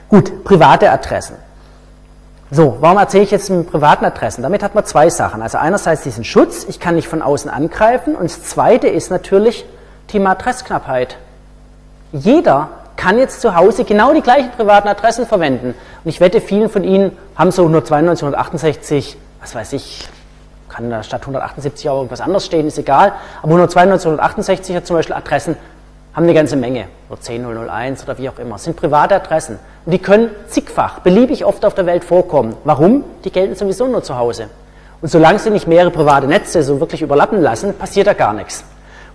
Gut, 0.10 0.44
private 0.44 0.92
Adressen. 0.92 1.36
So, 2.52 2.78
warum 2.80 2.98
erzähle 2.98 3.24
ich 3.24 3.32
jetzt 3.32 3.50
mit 3.50 3.70
privaten 3.70 4.06
Adressen? 4.06 4.42
Damit 4.42 4.64
hat 4.64 4.74
man 4.74 4.84
zwei 4.84 5.10
Sachen. 5.10 5.42
Also 5.42 5.60
einerseits 5.60 6.02
diesen 6.02 6.24
Schutz, 6.24 6.66
ich 6.68 6.80
kann 6.80 6.96
nicht 6.96 7.08
von 7.08 7.22
außen 7.22 7.50
angreifen. 7.50 8.16
Und 8.16 8.24
das 8.24 8.44
zweite 8.44 8.88
ist 8.88 9.12
natürlich 9.12 9.66
Thema 10.08 10.32
Adressknappheit. 10.32 11.18
Jeder 12.12 12.70
kann 13.00 13.18
jetzt 13.18 13.40
zu 13.40 13.56
Hause 13.56 13.86
genau 13.86 14.14
die 14.14 14.22
gleichen 14.22 14.52
privaten 14.52 14.90
Adressen 14.90 15.26
verwenden. 15.26 15.74
Und 16.04 16.10
ich 16.10 16.20
wette, 16.20 16.42
vielen 16.42 16.70
von 16.70 16.84
Ihnen 16.84 17.18
haben 17.38 17.50
so 17.50 17.62
192, 17.62 18.24
168, 18.24 19.18
was 19.40 19.56
weiß 19.56 19.72
ich, 19.74 20.06
kann 20.68 20.90
da 20.90 21.02
statt 21.02 21.22
178 21.22 21.90
auch 21.90 21.96
irgendwas 21.96 22.20
anderes 22.20 22.46
stehen, 22.46 22.68
ist 22.68 22.78
egal. 22.78 23.14
Aber 23.38 23.54
192, 23.54 24.06
168 24.06 24.76
hat 24.76 24.86
zum 24.86 24.98
Beispiel 24.98 25.16
Adressen, 25.16 25.56
haben 26.14 26.24
eine 26.24 26.34
ganze 26.34 26.58
Menge, 26.58 26.88
oder 27.10 27.22
10001 27.22 28.04
oder 28.04 28.18
wie 28.18 28.28
auch 28.28 28.38
immer, 28.38 28.58
sind 28.58 28.76
private 28.76 29.16
Adressen. 29.16 29.60
Und 29.86 29.94
die 29.94 30.00
können 30.00 30.30
zigfach, 30.48 31.00
beliebig 31.00 31.46
oft 31.46 31.64
auf 31.64 31.76
der 31.76 31.86
Welt 31.86 32.04
vorkommen. 32.04 32.58
Warum? 32.66 33.06
Die 33.24 33.32
gelten 33.32 33.56
sowieso 33.56 33.88
nur 33.88 34.04
zu 34.04 34.18
Hause. 34.18 34.50
Und 35.02 35.08
solange 35.08 35.40
sie 35.40 35.52
nicht 35.52 35.70
mehrere 35.70 35.92
private 35.92 36.28
Netze 36.28 36.64
so 36.64 36.82
wirklich 36.82 37.02
überlappen 37.02 37.42
lassen, 37.42 37.74
passiert 37.78 38.08
da 38.08 38.14
gar 38.14 38.34
nichts. 38.34 38.66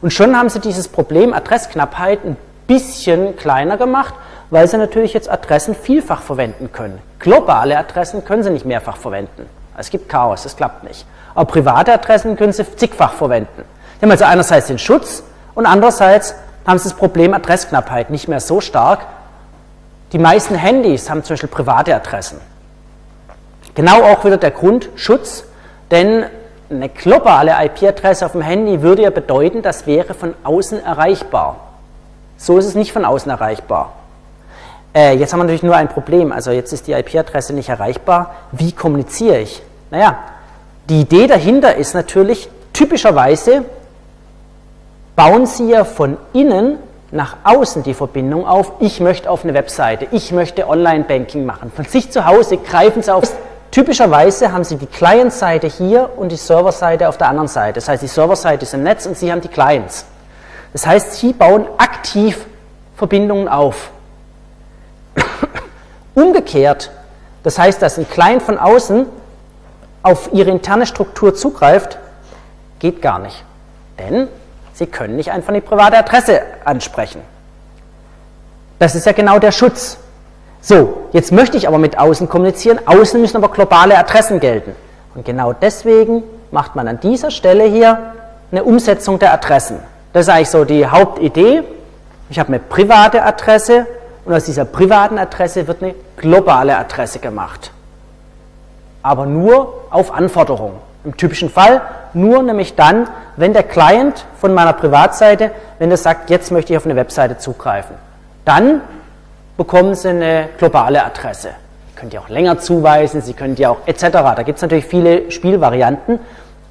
Und 0.01 0.15
schon 0.15 0.35
haben 0.39 0.49
sie 0.49 0.61
dieses 0.61 0.89
Problem 0.89 1.35
Adressknappheit 1.35 2.25
ein 2.25 2.39
bisschen 2.67 3.37
kleiner 3.37 3.77
gemacht, 3.77 4.15
weil 4.51 4.69
sie 4.69 4.77
natürlich 4.79 5.13
jetzt 5.13 5.31
Adressen 5.31 5.75
vielfach 5.75 6.23
verwenden 6.23 6.71
können. 6.73 7.01
Globale 7.19 7.79
Adressen 7.79 8.25
können 8.25 8.43
sie 8.43 8.51
nicht 8.51 8.67
mehrfach 8.67 8.97
verwenden. 8.97 9.49
Es 9.77 9.91
gibt 9.91 10.09
Chaos, 10.09 10.45
das 10.45 10.57
klappt 10.57 10.85
nicht. 10.85 11.07
Aber 11.35 11.47
private 11.47 11.93
Adressen 11.93 12.37
können 12.37 12.53
sie 12.53 12.65
zigfach 12.77 13.13
verwenden. 13.13 13.65
Die 13.99 14.03
haben 14.03 14.11
also 14.11 14.25
einerseits 14.25 14.69
den 14.69 14.79
Schutz 14.79 15.25
und 15.55 15.67
andererseits 15.67 16.35
haben 16.67 16.79
sie 16.79 16.89
das 16.89 16.95
Problem 16.97 17.35
Adressknappheit 17.35 18.11
nicht 18.11 18.29
mehr 18.29 18.41
so 18.41 18.61
stark. 18.61 19.01
Die 20.13 20.19
meisten 20.19 20.55
Handys 20.55 21.11
haben 21.11 21.25
zum 21.25 21.35
Beispiel 21.35 21.49
private 21.49 21.95
Adressen. 21.95 22.41
Genau 23.75 24.03
auch 24.05 24.25
wieder 24.25 24.37
der 24.37 24.53
Grund 24.53 24.89
Schutz, 24.95 25.45
denn 25.91 26.27
eine 26.71 26.89
globale 26.89 27.53
IP-Adresse 27.65 28.25
auf 28.25 28.33
dem 28.33 28.41
Handy 28.41 28.83
würde 28.83 29.03
ja 29.03 29.11
bedeuten, 29.11 29.63
das 29.63 29.87
wäre 29.87 30.15
von 30.15 30.35
außen 30.45 30.85
erreichbar. 30.85 31.64
So 32.37 32.59
ist 32.59 32.67
es 32.67 32.75
nicht 32.75 32.93
von 32.93 33.05
außen 33.05 33.31
erreichbar. 33.31 33.93
Äh, 34.95 35.17
jetzt 35.17 35.33
haben 35.33 35.41
wir 35.41 35.45
natürlich 35.45 35.63
nur 35.63 35.77
ein 35.77 35.89
Problem. 35.89 36.33
Also 36.33 36.51
jetzt 36.51 36.73
ist 36.73 36.87
die 36.87 36.93
IP-Adresse 36.93 37.53
nicht 37.53 37.69
erreichbar. 37.69 38.35
Wie 38.53 38.73
kommuniziere 38.73 39.41
ich? 39.41 39.63
Naja, 39.91 40.19
die 40.89 41.01
Idee 41.01 41.27
dahinter 41.27 41.75
ist 41.77 41.95
natürlich, 41.95 42.49
typischerweise 42.73 43.65
bauen 45.17 45.47
Sie 45.47 45.71
ja 45.71 45.85
von 45.85 46.17
innen 46.33 46.79
nach 47.11 47.37
außen 47.45 47.83
die 47.83 47.95
Verbindung 47.95 48.47
auf. 48.47 48.73
Ich 48.81 49.01
möchte 49.01 49.31
auf 49.31 49.45
eine 49.45 49.55
Webseite, 49.55 50.09
ich 50.11 50.33
möchte 50.33 50.69
Online-Banking 50.69 51.47
machen. 51.47 51.73
Von 51.75 51.85
sich 51.85 52.11
zu 52.11 52.27
Hause 52.27 52.59
greifen 52.59 53.03
Sie 53.03 53.13
auf. 53.13 53.25
Typischerweise 53.71 54.53
haben 54.53 54.63
Sie 54.63 54.77
die 54.77 54.87
Client-Seite 54.87 55.67
hier 55.67 56.11
und 56.17 56.31
die 56.31 56.37
Server-Seite 56.37 57.09
auf 57.09 57.17
der 57.17 57.29
anderen 57.29 57.49
Seite. 57.49 57.75
Das 57.75 57.89
heißt, 57.89 58.03
die 58.03 58.09
Server-Seite 58.09 58.65
ist 58.65 58.75
im 58.75 58.83
Netz 58.83 59.07
und 59.07 59.17
Sie 59.17 59.33
haben 59.33 59.41
die 59.41 59.49
Clients. 59.49 60.07
Das 60.75 60.87
heißt, 60.87 61.15
Sie 61.15 61.33
bauen 61.33 61.67
aktiv 61.79 62.47
Verbindungen 62.97 63.49
auf. 63.49 63.91
Umgekehrt, 66.15 66.91
das 67.45 67.59
heißt, 67.61 67.81
dass 67.81 67.97
ein 67.97 68.09
Client 68.09 68.43
von 68.43 68.59
außen 68.59 69.07
auf 70.03 70.31
Ihre 70.33 70.51
interne 70.51 70.85
Struktur 70.87 71.35
zugreift, 71.35 71.99
geht 72.81 73.01
gar 73.01 73.21
nicht. 73.21 73.45
Denn 74.01 74.27
Sie 74.73 74.87
können 74.87 75.15
nicht 75.15 75.31
einfach 75.31 75.51
eine 75.51 75.61
private 75.61 75.97
Adresse 75.97 76.43
ansprechen. 76.65 77.23
Das 78.81 78.97
ist 78.97 79.07
ja 79.07 79.13
genau 79.13 79.39
der 79.39 79.53
Schutz. 79.53 79.97
So, 80.61 81.09
jetzt 81.13 81.31
möchte 81.31 81.57
ich 81.57 81.69
aber 81.69 81.79
mit 81.79 81.99
außen 81.99 82.29
kommunizieren. 82.29 82.81
Außen 82.85 83.21
müssen 83.21 83.37
aber 83.37 83.49
globale 83.49 83.97
Adressen 83.97 84.41
gelten. 84.41 84.75
Und 85.15 85.25
genau 85.25 85.53
deswegen 85.53 86.25
macht 86.51 86.75
man 86.75 86.89
an 86.89 86.99
dieser 86.99 87.31
Stelle 87.31 87.63
hier 87.65 88.15
eine 88.51 88.65
Umsetzung 88.65 89.21
der 89.21 89.33
Adressen. 89.33 89.79
Das 90.15 90.29
ist 90.29 90.33
eigentlich 90.33 90.51
so 90.51 90.65
die 90.65 90.87
Hauptidee. 90.87 91.65
Ich 92.31 92.39
habe 92.39 92.47
eine 92.47 92.61
private 92.61 93.25
Adresse 93.25 93.85
und 94.25 94.33
aus 94.33 94.45
dieser 94.45 94.65
privaten 94.65 95.19
Adresse 95.19 95.67
wird 95.67 95.83
eine 95.83 95.97
globale 96.17 96.79
Adresse 96.79 97.19
gemacht. 97.19 97.73
Aber 99.03 99.27
nur 99.27 99.87
auf 99.91 100.15
Anforderung. 100.15 100.75
Im 101.05 101.17
typischen 101.17 101.51
Fall 101.51 101.83
nur 102.15 102.45
nämlich 102.45 102.77
dann, 102.77 103.09
wenn 103.37 103.53
der 103.55 103.65
Client 103.65 104.25
von 104.41 104.55
meiner 104.55 104.73
Privatseite, 104.73 105.51
wenn 105.81 105.91
er 105.91 105.97
sagt, 105.97 106.31
jetzt 106.31 106.53
möchte 106.53 106.73
ich 106.73 106.77
auf 106.77 106.85
eine 106.85 106.95
Webseite 106.95 107.39
zugreifen. 107.39 107.97
Dann 108.45 108.83
bekommen 109.57 109.97
Sie 109.97 110.11
eine 110.11 110.49
globale 110.59 111.05
Adresse. 111.05 111.49
Sie 111.89 111.97
können 111.97 112.11
die 112.11 112.19
auch 112.21 112.29
länger 112.29 112.61
zuweisen, 112.61 113.21
Sie 113.21 113.33
können 113.35 113.57
die 113.57 113.67
auch 113.67 113.79
etc. 113.87 114.05
Da 114.13 114.43
gibt 114.45 114.59
es 114.59 114.63
natürlich 114.63 114.87
viele 114.87 115.33
Spielvarianten, 115.33 116.21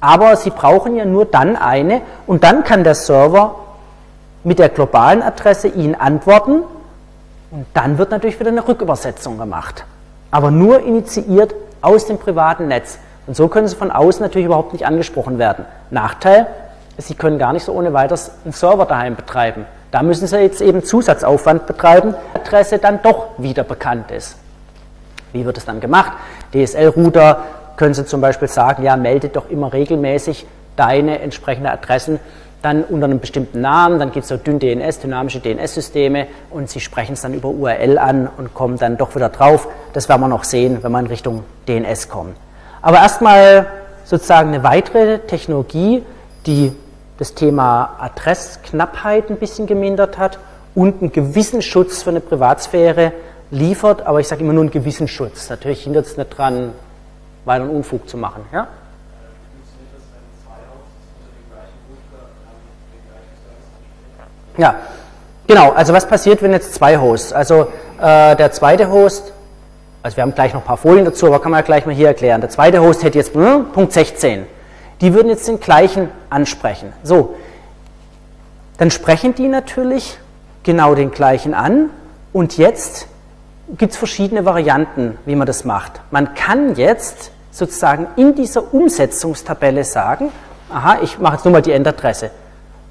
aber 0.04 0.36
Sie 0.36 0.50
brauchen 0.50 0.96
ja 0.96 1.06
nur 1.06 1.24
dann 1.24 1.56
eine 1.56 2.02
und 2.26 2.44
dann 2.44 2.62
kann 2.62 2.84
der 2.84 2.94
Server 2.94 3.54
mit 4.44 4.58
der 4.58 4.68
globalen 4.68 5.22
Adresse 5.22 5.68
Ihnen 5.68 5.94
antworten 5.94 6.62
Und 7.50 7.66
dann 7.72 7.96
wird 7.96 8.10
natürlich 8.10 8.38
wieder 8.38 8.50
eine 8.50 8.68
Rückübersetzung 8.68 9.38
gemacht. 9.38 9.86
Aber 10.30 10.50
nur 10.50 10.80
initiiert 10.80 11.54
aus 11.80 12.04
dem 12.04 12.18
privaten 12.18 12.68
Netz. 12.68 12.98
Und 13.26 13.34
so 13.34 13.48
können 13.48 13.66
sie 13.66 13.76
von 13.76 13.90
außen 13.90 14.20
natürlich 14.20 14.44
überhaupt 14.44 14.74
nicht 14.74 14.84
angesprochen 14.84 15.38
werden. 15.38 15.64
Nachteil, 15.90 16.48
sie 16.98 17.14
können 17.14 17.38
gar 17.38 17.54
nicht 17.54 17.64
so 17.64 17.72
ohne 17.72 17.94
weiteres 17.94 18.30
einen 18.44 18.52
Server 18.52 18.84
daheim 18.84 19.16
betreiben. 19.16 19.64
Da 19.90 20.02
müssen 20.02 20.26
sie 20.26 20.36
jetzt 20.36 20.60
eben 20.60 20.84
Zusatzaufwand 20.84 21.66
betreiben, 21.66 22.14
Adresse 22.34 22.78
dann 22.78 23.00
doch 23.02 23.28
wieder 23.38 23.64
bekannt 23.64 24.10
ist. 24.10 24.36
Wie 25.32 25.46
wird 25.46 25.56
es 25.56 25.64
dann 25.64 25.80
gemacht? 25.80 26.12
DSL-Router 26.52 27.38
können 27.76 27.94
Sie 27.94 28.06
zum 28.06 28.20
Beispiel 28.20 28.48
sagen, 28.48 28.82
ja, 28.82 28.96
melde 28.96 29.28
doch 29.28 29.50
immer 29.50 29.72
regelmäßig 29.72 30.46
deine 30.76 31.20
entsprechenden 31.20 31.68
Adressen 31.68 32.20
dann 32.64 32.82
unter 32.82 33.04
einem 33.04 33.20
bestimmten 33.20 33.60
Namen, 33.60 33.98
dann 33.98 34.10
gibt 34.10 34.22
es 34.22 34.30
so 34.30 34.38
dünn 34.38 34.58
DNS, 34.58 35.00
dynamische 35.00 35.38
DNS-Systeme 35.40 36.26
und 36.50 36.70
Sie 36.70 36.80
sprechen 36.80 37.12
es 37.12 37.20
dann 37.20 37.34
über 37.34 37.50
URL 37.50 37.98
an 37.98 38.28
und 38.38 38.54
kommen 38.54 38.78
dann 38.78 38.96
doch 38.96 39.14
wieder 39.14 39.28
drauf. 39.28 39.68
Das 39.92 40.08
werden 40.08 40.22
wir 40.22 40.28
noch 40.28 40.44
sehen, 40.44 40.78
wenn 40.80 40.90
wir 40.90 40.98
in 40.98 41.06
Richtung 41.06 41.44
DNS 41.68 42.08
kommen. 42.08 42.34
Aber 42.80 42.96
erstmal 42.96 43.66
sozusagen 44.04 44.48
eine 44.48 44.62
weitere 44.62 45.18
Technologie, 45.18 46.02
die 46.46 46.72
das 47.18 47.34
Thema 47.34 47.96
Adressknappheit 48.00 49.30
ein 49.30 49.36
bisschen 49.36 49.66
gemindert 49.66 50.16
hat 50.16 50.38
und 50.74 51.02
einen 51.02 51.12
gewissen 51.12 51.60
Schutz 51.60 52.02
für 52.02 52.10
eine 52.10 52.20
Privatsphäre 52.20 53.12
liefert, 53.50 54.06
aber 54.06 54.20
ich 54.20 54.28
sage 54.28 54.42
immer 54.42 54.52
nur 54.52 54.62
einen 54.62 54.70
gewissen 54.70 55.06
Schutz. 55.06 55.50
Natürlich 55.50 55.84
hindert 55.84 56.06
es 56.06 56.16
nicht 56.16 56.36
dran, 56.36 56.72
weiteren 57.44 57.70
Unfug 57.70 58.08
zu 58.08 58.16
machen. 58.16 58.44
Ja? 58.52 58.68
Ja, 64.56 64.76
genau. 65.46 65.72
Also 65.72 65.92
was 65.92 66.06
passiert, 66.06 66.42
wenn 66.42 66.52
jetzt 66.52 66.74
zwei 66.74 66.98
Hosts? 66.98 67.32
Also 67.32 67.68
äh, 68.00 68.36
der 68.36 68.52
zweite 68.52 68.90
Host, 68.90 69.32
also 70.02 70.16
wir 70.16 70.22
haben 70.22 70.34
gleich 70.34 70.54
noch 70.54 70.62
ein 70.62 70.66
paar 70.66 70.76
Folien 70.76 71.04
dazu, 71.04 71.26
aber 71.26 71.40
kann 71.40 71.50
man 71.50 71.60
ja 71.60 71.64
gleich 71.64 71.86
mal 71.86 71.94
hier 71.94 72.08
erklären. 72.08 72.40
Der 72.40 72.50
zweite 72.50 72.80
Host 72.80 73.02
hätte 73.02 73.18
jetzt 73.18 73.34
hm, 73.34 73.72
Punkt 73.72 73.92
16. 73.92 74.46
Die 75.00 75.12
würden 75.12 75.28
jetzt 75.28 75.48
den 75.48 75.60
gleichen 75.60 76.08
ansprechen. 76.30 76.92
So, 77.02 77.34
dann 78.78 78.90
sprechen 78.90 79.34
die 79.34 79.48
natürlich 79.48 80.18
genau 80.62 80.94
den 80.94 81.10
gleichen 81.10 81.54
an 81.54 81.90
und 82.32 82.56
jetzt 82.56 83.08
gibt 83.76 83.92
es 83.92 83.98
verschiedene 83.98 84.44
Varianten, 84.44 85.18
wie 85.26 85.36
man 85.36 85.46
das 85.46 85.64
macht. 85.64 86.00
Man 86.10 86.34
kann 86.34 86.74
jetzt 86.76 87.30
sozusagen 87.54 88.08
in 88.16 88.34
dieser 88.34 88.74
Umsetzungstabelle 88.74 89.84
sagen, 89.84 90.30
aha, 90.70 90.98
ich 91.02 91.20
mache 91.20 91.34
jetzt 91.34 91.44
nur 91.44 91.52
mal 91.52 91.62
die 91.62 91.70
Endadresse. 91.70 92.30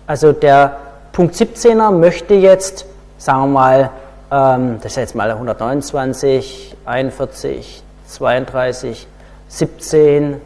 Also 0.08 0.32
der 0.32 0.78
Punkt 1.12 1.36
17er 1.36 1.92
möchte 1.92 2.34
jetzt, 2.34 2.86
sagen 3.18 3.42
wir 3.42 3.48
mal, 3.48 3.90
ähm, 4.32 4.78
das 4.82 4.94
ist 4.94 4.98
jetzt 4.98 5.16
mal 5.16 5.30
129, 5.30 6.78
41, 6.86 7.84
32, 8.08 9.08
17, 9.50 10.42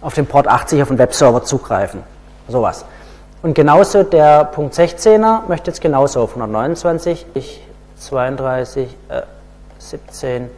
auf 0.00 0.14
den 0.14 0.24
Port 0.24 0.48
80 0.48 0.80
auf 0.80 0.88
den 0.88 0.98
Webserver 0.98 1.44
zugreifen. 1.44 2.02
Sowas. 2.48 2.86
Und 3.42 3.54
genauso 3.54 4.02
der 4.02 4.44
Punkt 4.44 4.74
16er 4.74 5.46
möchte 5.46 5.70
jetzt 5.70 5.82
genauso 5.82 6.22
auf 6.22 6.30
129, 6.30 7.26
32, 7.96 8.96
äh, 9.10 9.22
17 9.78 10.50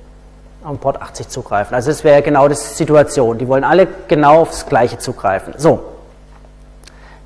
den 0.71 0.79
Port 0.79 1.03
80 1.03 1.29
zugreifen. 1.29 1.75
Also 1.75 1.91
das 1.91 2.05
wäre 2.05 2.23
genau 2.23 2.49
die 2.49 2.55
Situation. 2.55 3.39
Die 3.39 3.49
wollen 3.49 3.65
alle 3.65 3.89
genau 4.09 4.43
aufs 4.43 4.67
Gleiche 4.67 4.99
zugreifen. 4.99 5.55
So. 5.57 5.81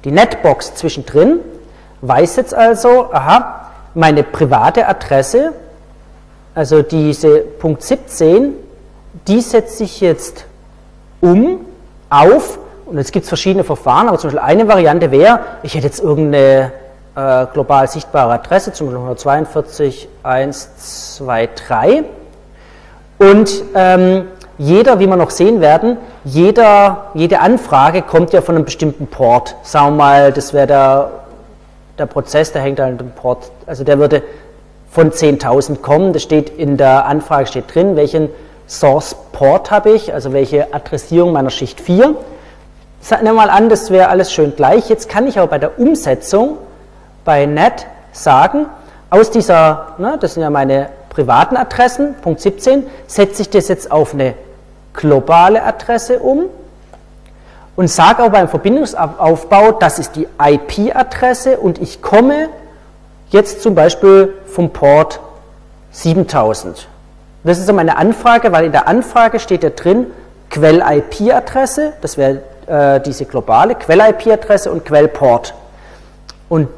Die 0.04 0.10
Netbox 0.10 0.74
zwischendrin 0.74 1.40
weiß 2.00 2.36
jetzt 2.36 2.54
also, 2.54 3.12
aha, 3.12 3.70
meine 3.94 4.22
private 4.22 4.86
Adresse, 4.86 5.52
also 6.54 6.82
diese 6.82 7.40
Punkt 7.40 7.82
17, 7.82 8.54
die 9.26 9.40
setze 9.40 9.84
ich 9.84 10.00
jetzt 10.00 10.44
um 11.20 11.60
auf, 12.08 12.58
und 12.86 12.98
jetzt 12.98 13.12
gibt 13.12 13.24
es 13.24 13.28
verschiedene 13.28 13.64
Verfahren, 13.64 14.08
aber 14.08 14.18
zum 14.18 14.30
Beispiel 14.30 14.46
eine 14.46 14.68
Variante 14.68 15.10
wäre, 15.10 15.40
ich 15.62 15.74
hätte 15.74 15.86
jetzt 15.86 16.00
irgendeine 16.00 16.72
äh, 17.16 17.46
global 17.52 17.88
sichtbare 17.88 18.34
Adresse, 18.34 18.72
zum 18.72 18.86
Beispiel 18.86 19.32
142.123, 19.32 22.04
und 23.18 23.62
ähm, 23.74 24.28
jeder, 24.58 24.98
wie 25.00 25.06
wir 25.06 25.16
noch 25.16 25.30
sehen 25.30 25.60
werden, 25.60 25.98
jeder, 26.24 27.08
jede 27.14 27.40
Anfrage 27.40 28.02
kommt 28.02 28.32
ja 28.32 28.40
von 28.40 28.54
einem 28.54 28.64
bestimmten 28.64 29.06
Port. 29.06 29.54
Sagen 29.62 29.92
wir 29.92 30.04
mal, 30.04 30.32
das 30.32 30.54
wäre 30.54 30.66
der 30.66 31.10
der 31.98 32.06
Prozess, 32.06 32.52
der 32.52 32.62
hängt 32.62 32.80
an 32.80 32.98
dem 32.98 33.10
Port, 33.10 33.50
also 33.66 33.84
der 33.84 33.98
würde 33.98 34.22
von 34.90 35.10
10.000 35.10 35.80
kommen. 35.80 36.12
Das 36.12 36.22
steht 36.22 36.50
in 36.50 36.76
der 36.76 37.06
Anfrage 37.06 37.46
steht 37.46 37.74
drin, 37.74 37.96
welchen 37.96 38.28
Source 38.68 39.16
Port 39.32 39.70
habe 39.70 39.90
ich, 39.90 40.12
also 40.12 40.32
welche 40.32 40.72
Adressierung 40.74 41.32
meiner 41.32 41.50
Schicht 41.50 41.80
4. 41.80 42.06
Nehmen 42.06 43.24
wir 43.24 43.32
mal 43.32 43.50
an, 43.50 43.68
das 43.68 43.90
wäre 43.90 44.08
alles 44.08 44.32
schön 44.32 44.56
gleich. 44.56 44.88
Jetzt 44.88 45.08
kann 45.08 45.26
ich 45.26 45.38
aber 45.38 45.46
bei 45.48 45.58
der 45.58 45.78
Umsetzung 45.78 46.58
bei 47.24 47.46
NET 47.46 47.86
sagen, 48.12 48.66
aus 49.10 49.30
dieser, 49.30 49.94
ne, 49.98 50.16
das 50.20 50.34
sind 50.34 50.42
ja 50.42 50.50
meine 50.50 50.88
privaten 51.16 51.56
Adressen, 51.56 52.14
Punkt 52.20 52.42
17, 52.42 52.86
setze 53.06 53.40
ich 53.40 53.48
das 53.48 53.68
jetzt 53.68 53.90
auf 53.90 54.12
eine 54.12 54.34
globale 54.92 55.62
Adresse 55.62 56.18
um 56.18 56.44
und 57.74 57.88
sage 57.88 58.22
auch 58.22 58.28
beim 58.28 58.48
Verbindungsaufbau, 58.48 59.72
das 59.72 59.98
ist 59.98 60.14
die 60.14 60.28
IP-Adresse 60.38 61.56
und 61.56 61.80
ich 61.80 62.02
komme 62.02 62.50
jetzt 63.30 63.62
zum 63.62 63.74
Beispiel 63.74 64.34
vom 64.44 64.74
Port 64.74 65.20
7000. 65.90 66.86
Das 67.44 67.58
ist 67.58 67.66
so 67.66 67.72
meine 67.72 67.96
Anfrage, 67.96 68.52
weil 68.52 68.66
in 68.66 68.72
der 68.72 68.86
Anfrage 68.86 69.40
steht 69.40 69.62
ja 69.62 69.70
drin 69.70 70.08
Quell-IP-Adresse, 70.50 71.94
das 72.02 72.18
wäre 72.18 72.42
äh, 72.66 73.00
diese 73.00 73.24
globale 73.24 73.74
Quell-IP-Adresse 73.74 74.70
und 74.70 74.84
Quellport. 74.84 75.54
Und 76.50 76.68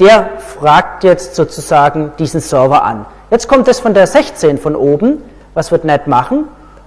der 0.00 0.38
fragt 0.38 1.04
jetzt 1.04 1.34
sozusagen 1.34 2.12
diesen 2.18 2.40
Server 2.40 2.82
an. 2.82 3.04
Jetzt 3.34 3.48
kommt 3.48 3.66
das 3.66 3.80
von 3.80 3.94
der 3.94 4.06
16 4.06 4.58
von 4.58 4.76
oben. 4.76 5.20
Was 5.54 5.72
wird 5.72 5.84
NET 5.84 6.06
machen? 6.06 6.46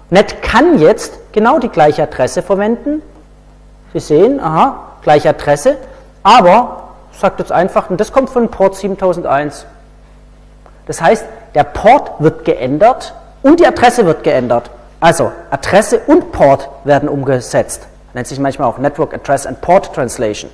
NET 0.10 0.42
kann 0.42 0.80
jetzt 0.80 1.34
genau 1.34 1.60
die 1.60 1.68
gleiche 1.68 2.04
Adresse 2.04 2.42
verwenden, 2.42 3.02
Sie 3.92 4.00
sehen, 4.00 4.40
aha, 4.40 4.94
gleiche 5.02 5.28
Adresse, 5.28 5.76
aber 6.24 6.94
sagt 7.12 7.42
jetzt 7.42 7.52
einfach, 7.52 7.90
und 7.90 8.00
das 8.00 8.14
kommt 8.14 8.30
von 8.30 8.48
Port 8.48 8.78
7001. 8.78 9.66
Das 10.86 11.02
heißt, 11.02 11.26
der 11.54 11.66
Port 11.66 12.12
wird 12.20 12.46
geändert 12.46 13.14
und 13.44 13.60
die 13.60 13.68
Adresse 13.68 14.06
wird 14.06 14.24
geändert. 14.24 14.70
Also 15.02 15.34
Adresse 15.52 16.00
und 16.08 16.32
Port 16.32 16.70
werden 16.86 17.10
umgesetzt. 17.10 17.88
Nennt 18.14 18.28
sich 18.28 18.40
manchmal 18.40 18.70
auch 18.70 18.78
Network 18.78 19.14
Address 19.14 19.46
and 19.46 19.60
Port 19.60 19.94
Translation. 19.94 20.50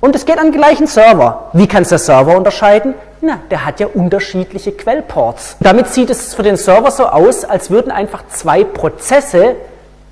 Und 0.00 0.14
es 0.14 0.24
geht 0.24 0.38
an 0.38 0.52
den 0.52 0.60
gleichen 0.60 0.86
Server. 0.86 1.50
Wie 1.52 1.66
kann 1.66 1.82
es 1.82 1.88
der 1.88 1.98
Server 1.98 2.36
unterscheiden? 2.36 2.94
Na, 3.20 3.40
der 3.50 3.66
hat 3.66 3.80
ja 3.80 3.88
unterschiedliche 3.88 4.72
Quellports. 4.72 5.56
Damit 5.60 5.88
sieht 5.88 6.08
es 6.10 6.34
für 6.34 6.44
den 6.44 6.56
Server 6.56 6.90
so 6.90 7.06
aus, 7.06 7.44
als 7.44 7.70
würden 7.70 7.90
einfach 7.90 8.22
zwei 8.28 8.62
Prozesse 8.62 9.56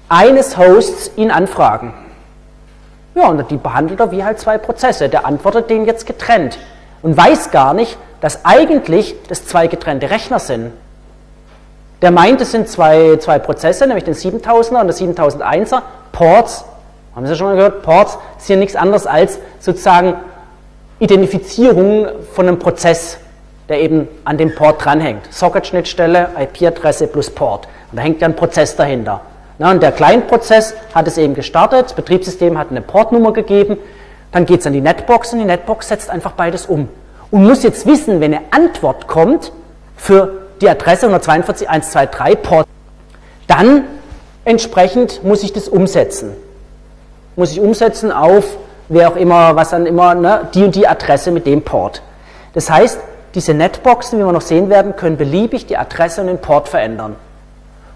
eines 0.09 0.57
Hosts 0.57 1.13
ihn 1.17 1.31
anfragen. 1.31 1.95
Ja, 3.15 3.29
und 3.29 3.51
die 3.51 3.57
behandelt 3.57 4.01
er 4.01 4.11
wie 4.11 4.25
halt 4.25 4.41
zwei 4.41 4.59
Prozesse. 4.59 5.09
Der 5.09 5.25
antwortet 5.25 5.71
denen 5.71 5.87
jetzt 5.87 6.07
getrennt 6.07 6.59
und 7.03 7.17
weiß 7.17 7.51
gar 7.51 7.73
nicht, 7.73 7.97
dass 8.21 8.45
eigentlich 8.45 9.15
das 9.29 9.47
zwei 9.47 9.69
getrennte 9.69 10.11
Rechner 10.11 10.39
sind. 10.39 10.73
Der 12.03 12.11
meint, 12.11 12.41
es 12.41 12.51
sind 12.51 12.69
zwei, 12.69 13.17
zwei 13.17 13.39
Prozesse, 13.39 13.87
nämlich 13.87 14.05
den 14.05 14.15
7000er 14.15 14.81
und 14.81 14.87
der 14.89 14.97
7001er. 14.97 15.83
Ports, 16.13 16.65
haben 17.17 17.27
Sie 17.27 17.35
schon 17.35 17.47
mal 17.47 17.57
gehört, 17.57 17.83
Ports 17.83 18.19
sind 18.37 18.57
ja 18.57 18.61
nichts 18.61 18.77
anderes 18.77 19.07
als 19.07 19.39
sozusagen 19.59 20.15
Identifizierung 20.99 22.09
von 22.35 22.47
einem 22.47 22.59
Prozess, 22.59 23.17
der 23.71 23.81
eben 23.81 24.07
an 24.25 24.37
dem 24.37 24.55
Port 24.55 24.85
dranhängt. 24.85 25.33
Socket-Schnittstelle, 25.33 26.29
IP-Adresse 26.39 27.07
plus 27.07 27.31
Port. 27.31 27.69
Und 27.91 27.97
da 27.97 28.03
hängt 28.03 28.21
ja 28.21 28.29
ein 28.29 28.37
Prozess 28.37 28.77
dahinter. 28.77 29.23
Na, 29.59 29.71
und 29.71 29.83
der 29.83 29.93
Client-Prozess 29.93 30.75
hat 30.95 31.09
es 31.09 31.17
eben 31.17 31.35
gestartet, 31.35 31.87
das 31.87 31.95
Betriebssystem 31.95 32.59
hat 32.59 32.71
eine 32.71 32.83
Portnummer 32.83 33.33
gegeben, 33.33 33.79
dann 34.31 34.45
geht 34.45 34.61
es 34.61 34.67
an 34.67 34.75
die 34.75 34.83
Netbox 34.83 35.33
und 35.33 35.39
die 35.39 35.47
Netbox 35.47 35.89
setzt 35.89 36.11
einfach 36.11 36.33
beides 36.33 36.67
um. 36.67 36.91
Und 37.31 37.45
muss 37.45 37.63
jetzt 37.63 37.87
wissen, 37.87 38.21
wenn 38.21 38.35
eine 38.35 38.45
Antwort 38.51 39.07
kommt 39.07 39.53
für 39.97 40.49
die 40.61 40.69
Adresse 40.69 41.09
142.123 41.09 42.37
Port, 42.37 42.69
dann 43.47 43.85
entsprechend 44.45 45.25
muss 45.25 45.43
ich 45.43 45.55
das 45.55 45.69
umsetzen. 45.69 46.37
Muss 47.37 47.53
ich 47.53 47.61
umsetzen 47.61 48.11
auf, 48.11 48.57
wer 48.89 49.11
auch 49.11 49.17
immer, 49.17 49.57
was 49.57 49.71
dann 49.71 49.87
immer, 49.87 50.15
ne, 50.15 50.49
die 50.55 50.65
und 50.65 50.75
die 50.75 50.89
Adresse 50.89 51.31
mit 51.31 51.47
dem 51.47 51.63
Port. 51.63 52.03
Das 52.55 52.71
heißt, 52.71 52.99
diese 53.35 53.53
Netboxen, 53.53 54.19
wie 54.19 54.25
wir 54.25 54.33
noch 54.33 54.41
sehen 54.41 54.71
werden, 54.71 54.97
können 54.97 55.19
beliebig 55.19 55.67
die 55.67 55.77
Adresse 55.77 56.23
und 56.23 56.29
den 56.29 56.39
Port 56.39 56.69
verändern. 56.69 57.17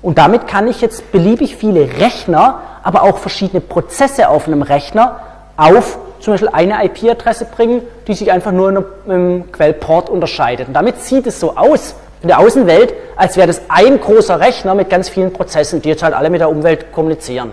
Und 0.02 0.18
damit 0.18 0.46
kann 0.46 0.68
ich 0.68 0.80
jetzt 0.80 1.12
beliebig 1.12 1.56
viele 1.56 1.98
Rechner, 1.98 2.60
aber 2.82 3.02
auch 3.02 3.18
verschiedene 3.18 3.60
Prozesse 3.60 4.28
auf 4.28 4.46
einem 4.46 4.62
Rechner 4.62 5.20
auf 5.56 5.98
zum 6.20 6.34
Beispiel 6.34 6.50
eine 6.50 6.84
IP-Adresse 6.84 7.46
bringen, 7.46 7.82
die 8.06 8.14
sich 8.14 8.30
einfach 8.30 8.52
nur 8.52 8.84
im 9.06 9.50
Quellport 9.52 10.10
unterscheidet. 10.10 10.68
Und 10.68 10.74
damit 10.74 11.00
sieht 11.02 11.26
es 11.26 11.40
so 11.40 11.56
aus 11.56 11.94
in 12.22 12.28
der 12.28 12.38
Außenwelt, 12.38 12.92
als 13.16 13.36
wäre 13.36 13.46
das 13.46 13.62
ein 13.68 13.98
großer 13.98 14.40
Rechner 14.40 14.74
mit 14.74 14.90
ganz 14.90 15.08
vielen 15.08 15.32
Prozessen, 15.32 15.80
die 15.80 15.88
jetzt 15.88 16.02
halt 16.02 16.14
alle 16.14 16.28
mit 16.28 16.40
der 16.40 16.50
Umwelt 16.50 16.92
kommunizieren. 16.92 17.52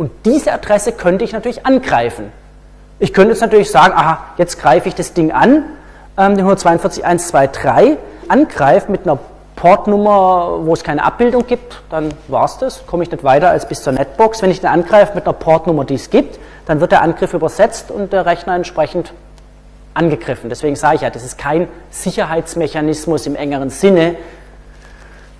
Und 0.00 0.10
diese 0.24 0.50
Adresse 0.50 0.92
könnte 0.92 1.26
ich 1.26 1.34
natürlich 1.34 1.66
angreifen. 1.66 2.32
Ich 3.00 3.12
könnte 3.12 3.32
jetzt 3.32 3.42
natürlich 3.42 3.70
sagen, 3.70 3.92
aha, 3.94 4.28
jetzt 4.38 4.58
greife 4.58 4.88
ich 4.88 4.94
das 4.94 5.12
Ding 5.12 5.30
an, 5.30 5.62
ähm, 6.16 6.38
den 6.38 6.46
142.123, 6.46 7.98
angreife 8.26 8.90
mit 8.90 9.02
einer 9.02 9.18
Portnummer, 9.56 10.60
wo 10.62 10.72
es 10.72 10.84
keine 10.84 11.04
Abbildung 11.04 11.46
gibt, 11.46 11.82
dann 11.90 12.14
war 12.28 12.46
es 12.46 12.56
das, 12.56 12.86
komme 12.86 13.02
ich 13.02 13.10
nicht 13.10 13.24
weiter 13.24 13.50
als 13.50 13.68
bis 13.68 13.82
zur 13.82 13.92
Netbox. 13.92 14.40
Wenn 14.40 14.50
ich 14.50 14.62
den 14.62 14.70
angreife 14.70 15.14
mit 15.14 15.26
einer 15.26 15.34
Portnummer, 15.34 15.84
die 15.84 15.96
es 15.96 16.08
gibt, 16.08 16.38
dann 16.64 16.80
wird 16.80 16.92
der 16.92 17.02
Angriff 17.02 17.34
übersetzt 17.34 17.90
und 17.90 18.14
der 18.14 18.24
Rechner 18.24 18.54
entsprechend 18.54 19.12
angegriffen. 19.92 20.48
Deswegen 20.48 20.76
sage 20.76 20.96
ich 20.96 21.02
ja, 21.02 21.10
das 21.10 21.24
ist 21.24 21.36
kein 21.36 21.68
Sicherheitsmechanismus 21.90 23.26
im 23.26 23.36
engeren 23.36 23.68
Sinne, 23.68 24.16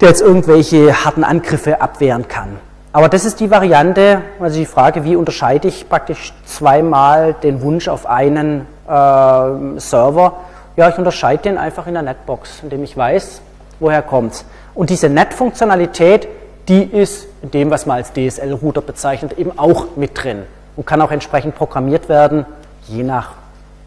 der 0.02 0.08
jetzt 0.08 0.20
irgendwelche 0.20 1.02
harten 1.02 1.24
Angriffe 1.24 1.80
abwehren 1.80 2.28
kann. 2.28 2.58
Aber 2.92 3.08
das 3.08 3.24
ist 3.24 3.38
die 3.38 3.50
Variante, 3.50 4.22
also 4.40 4.58
die 4.58 4.66
Frage, 4.66 5.04
wie 5.04 5.14
unterscheide 5.14 5.68
ich 5.68 5.88
praktisch 5.88 6.32
zweimal 6.44 7.34
den 7.34 7.62
Wunsch 7.62 7.86
auf 7.86 8.04
einen 8.06 8.66
äh, 8.88 9.78
Server? 9.78 10.32
Ja, 10.76 10.88
ich 10.88 10.98
unterscheide 10.98 11.42
den 11.44 11.58
einfach 11.58 11.86
in 11.86 11.94
der 11.94 12.02
Netbox, 12.02 12.60
indem 12.64 12.82
ich 12.82 12.96
weiß, 12.96 13.42
woher 13.78 14.02
kommt 14.02 14.44
Und 14.74 14.90
diese 14.90 15.08
NET-Funktionalität, 15.08 16.26
die 16.68 16.82
ist 16.82 17.28
in 17.42 17.52
dem, 17.52 17.70
was 17.70 17.86
man 17.86 17.98
als 17.98 18.12
DSL-Router 18.12 18.82
bezeichnet, 18.82 19.38
eben 19.38 19.56
auch 19.56 19.96
mit 19.96 20.20
drin 20.20 20.42
und 20.76 20.84
kann 20.84 21.00
auch 21.00 21.12
entsprechend 21.12 21.54
programmiert 21.54 22.08
werden, 22.08 22.44
je 22.88 23.04
nach 23.04 23.34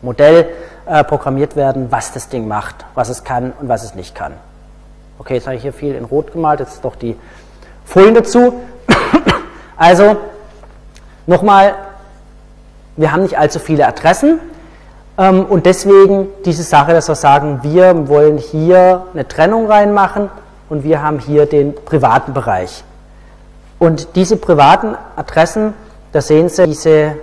Modell 0.01 0.47
äh, 0.85 1.03
programmiert 1.03 1.57
werden, 1.57 1.87
was 1.89 2.13
das 2.13 2.29
Ding 2.29 2.47
macht, 2.47 2.85
was 2.95 3.09
es 3.09 3.25
kann 3.25 3.51
und 3.59 3.67
was 3.67 3.83
es 3.83 3.95
nicht 3.95 4.15
kann. 4.15 4.33
Okay, 5.19 5.35
jetzt 5.35 5.47
habe 5.47 5.57
ich 5.57 5.61
hier 5.61 5.73
viel 5.73 5.93
in 5.93 6.05
Rot 6.05 6.31
gemalt, 6.31 6.61
jetzt 6.61 6.83
doch 6.85 6.95
die 6.95 7.17
Folien 7.85 8.13
dazu. 8.13 8.53
Also, 9.77 10.17
nochmal, 11.25 11.75
wir 12.95 13.11
haben 13.11 13.23
nicht 13.23 13.37
allzu 13.37 13.59
viele 13.59 13.87
Adressen, 13.87 14.39
ähm, 15.17 15.45
und 15.45 15.65
deswegen 15.65 16.27
diese 16.45 16.63
Sache, 16.63 16.93
dass 16.93 17.07
wir 17.07 17.15
sagen, 17.15 17.59
wir 17.61 18.07
wollen 18.07 18.37
hier 18.37 19.05
eine 19.13 19.27
Trennung 19.27 19.67
reinmachen 19.67 20.29
und 20.69 20.83
wir 20.83 21.03
haben 21.03 21.19
hier 21.19 21.45
den 21.45 21.75
privaten 21.75 22.33
Bereich. 22.33 22.83
Und 23.77 24.15
diese 24.15 24.37
privaten 24.37 24.95
Adressen, 25.15 25.73
da 26.13 26.21
sehen 26.21 26.49
Sie 26.49 26.65
diese 26.65 27.15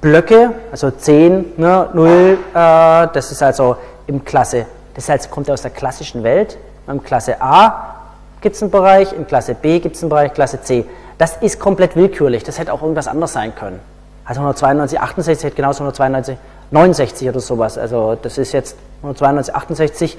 Blöcke, 0.00 0.52
also 0.70 0.90
10, 0.90 1.54
ne, 1.56 1.88
0, 1.92 2.08
äh, 2.08 2.36
das 2.52 3.32
ist 3.32 3.42
also 3.42 3.76
im 4.06 4.24
Klasse, 4.24 4.66
das 4.94 5.08
heißt, 5.08 5.30
kommt 5.30 5.50
aus 5.50 5.62
der 5.62 5.70
klassischen 5.70 6.24
Welt. 6.24 6.58
Im 6.88 7.02
Klasse 7.02 7.40
A 7.40 7.97
gibt 8.40 8.56
es 8.56 8.62
einen 8.62 8.70
Bereich, 8.70 9.12
in 9.12 9.26
Klasse 9.26 9.54
B 9.54 9.80
gibt 9.80 9.96
es 9.96 10.02
einen 10.02 10.10
Bereich, 10.10 10.32
Klasse 10.32 10.60
C. 10.60 10.84
Das 11.18 11.36
ist 11.38 11.58
komplett 11.58 11.96
willkürlich, 11.96 12.44
das 12.44 12.58
hätte 12.58 12.72
auch 12.72 12.82
irgendwas 12.82 13.08
anderes 13.08 13.32
sein 13.32 13.54
können. 13.54 13.80
Also 14.24 14.40
192, 14.40 15.00
68 15.00 15.44
hätte 15.44 15.56
genauso 15.56 15.82
192, 15.82 16.36
69 16.70 17.28
oder 17.28 17.40
sowas. 17.40 17.78
Also 17.78 18.16
das 18.20 18.38
ist 18.38 18.52
jetzt 18.52 18.76
192, 19.02 19.54
68, 19.54 20.18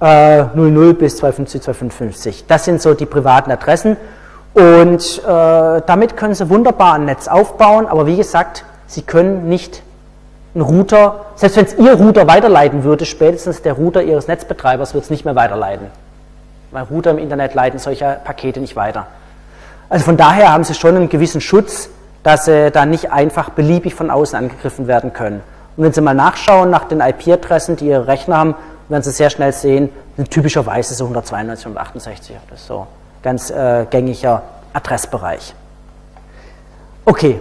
äh, 0.00 0.44
00 0.54 0.94
bis 0.94 1.16
250, 1.18 1.62
255. 1.62 2.44
Das 2.48 2.64
sind 2.64 2.82
so 2.82 2.94
die 2.94 3.06
privaten 3.06 3.50
Adressen. 3.52 3.96
Und 4.52 5.22
äh, 5.24 5.82
damit 5.86 6.16
können 6.16 6.34
Sie 6.34 6.50
wunderbar 6.50 6.94
ein 6.94 7.04
Netz 7.04 7.28
aufbauen, 7.28 7.86
aber 7.86 8.06
wie 8.06 8.16
gesagt, 8.16 8.64
Sie 8.88 9.02
können 9.02 9.48
nicht 9.48 9.82
einen 10.54 10.62
Router, 10.62 11.26
selbst 11.36 11.56
wenn 11.56 11.66
es 11.66 11.78
Ihr 11.78 11.94
Router 11.94 12.26
weiterleiten 12.26 12.82
würde, 12.82 13.06
spätestens 13.06 13.62
der 13.62 13.74
Router 13.74 14.02
Ihres 14.02 14.26
Netzbetreibers 14.26 14.94
wird 14.94 15.04
es 15.04 15.10
nicht 15.10 15.24
mehr 15.24 15.36
weiterleiten. 15.36 15.86
Weil 16.70 16.84
Router 16.84 17.10
im 17.12 17.18
Internet 17.18 17.54
leiten 17.54 17.78
solche 17.78 18.18
Pakete 18.22 18.60
nicht 18.60 18.76
weiter. 18.76 19.06
Also 19.88 20.04
von 20.04 20.16
daher 20.16 20.52
haben 20.52 20.64
Sie 20.64 20.74
schon 20.74 20.96
einen 20.96 21.08
gewissen 21.08 21.40
Schutz, 21.40 21.90
dass 22.22 22.44
Sie 22.44 22.70
da 22.70 22.86
nicht 22.86 23.10
einfach 23.10 23.50
beliebig 23.50 23.94
von 23.94 24.10
außen 24.10 24.38
angegriffen 24.38 24.86
werden 24.86 25.12
können. 25.12 25.42
Und 25.76 25.84
wenn 25.84 25.92
Sie 25.92 26.00
mal 26.00 26.14
nachschauen 26.14 26.70
nach 26.70 26.84
den 26.84 27.00
IP-Adressen, 27.00 27.76
die 27.76 27.86
Ihre 27.86 28.06
Rechner 28.06 28.36
haben, 28.36 28.54
werden 28.88 29.02
Sie 29.02 29.10
sehr 29.10 29.30
schnell 29.30 29.52
sehen, 29.52 29.88
sind 30.16 30.30
typischerweise 30.30 30.94
so 30.94 31.04
192, 31.04 31.66
168. 31.66 32.36
Das 32.50 32.60
ist 32.60 32.66
so 32.66 32.86
ganz 33.22 33.50
äh, 33.50 33.86
gängiger 33.90 34.42
Adressbereich. 34.72 35.54
Okay, 37.04 37.40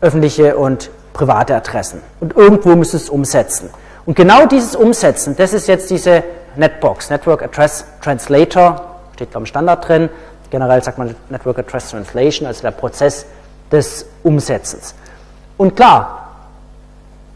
öffentliche 0.00 0.56
und 0.56 0.90
private 1.12 1.54
Adressen. 1.54 2.02
Und 2.20 2.36
irgendwo 2.36 2.76
müssen 2.76 2.98
Sie 2.98 3.04
es 3.04 3.10
umsetzen. 3.10 3.70
Und 4.04 4.14
genau 4.16 4.46
dieses 4.46 4.76
Umsetzen, 4.76 5.34
das 5.36 5.52
ist 5.52 5.66
jetzt 5.66 5.90
diese 5.90 6.22
Netbox, 6.58 7.10
Network 7.10 7.42
Address 7.42 7.84
Translator, 8.02 8.96
steht 9.14 9.30
glaube 9.30 9.46
Standard 9.46 9.86
drin. 9.86 10.08
Generell 10.50 10.82
sagt 10.82 10.98
man 10.98 11.14
Network 11.28 11.58
Address 11.58 11.90
Translation, 11.90 12.46
also 12.46 12.62
der 12.62 12.70
Prozess 12.70 13.26
des 13.72 14.06
Umsetzens. 14.22 14.94
Und 15.56 15.76
klar, 15.76 16.28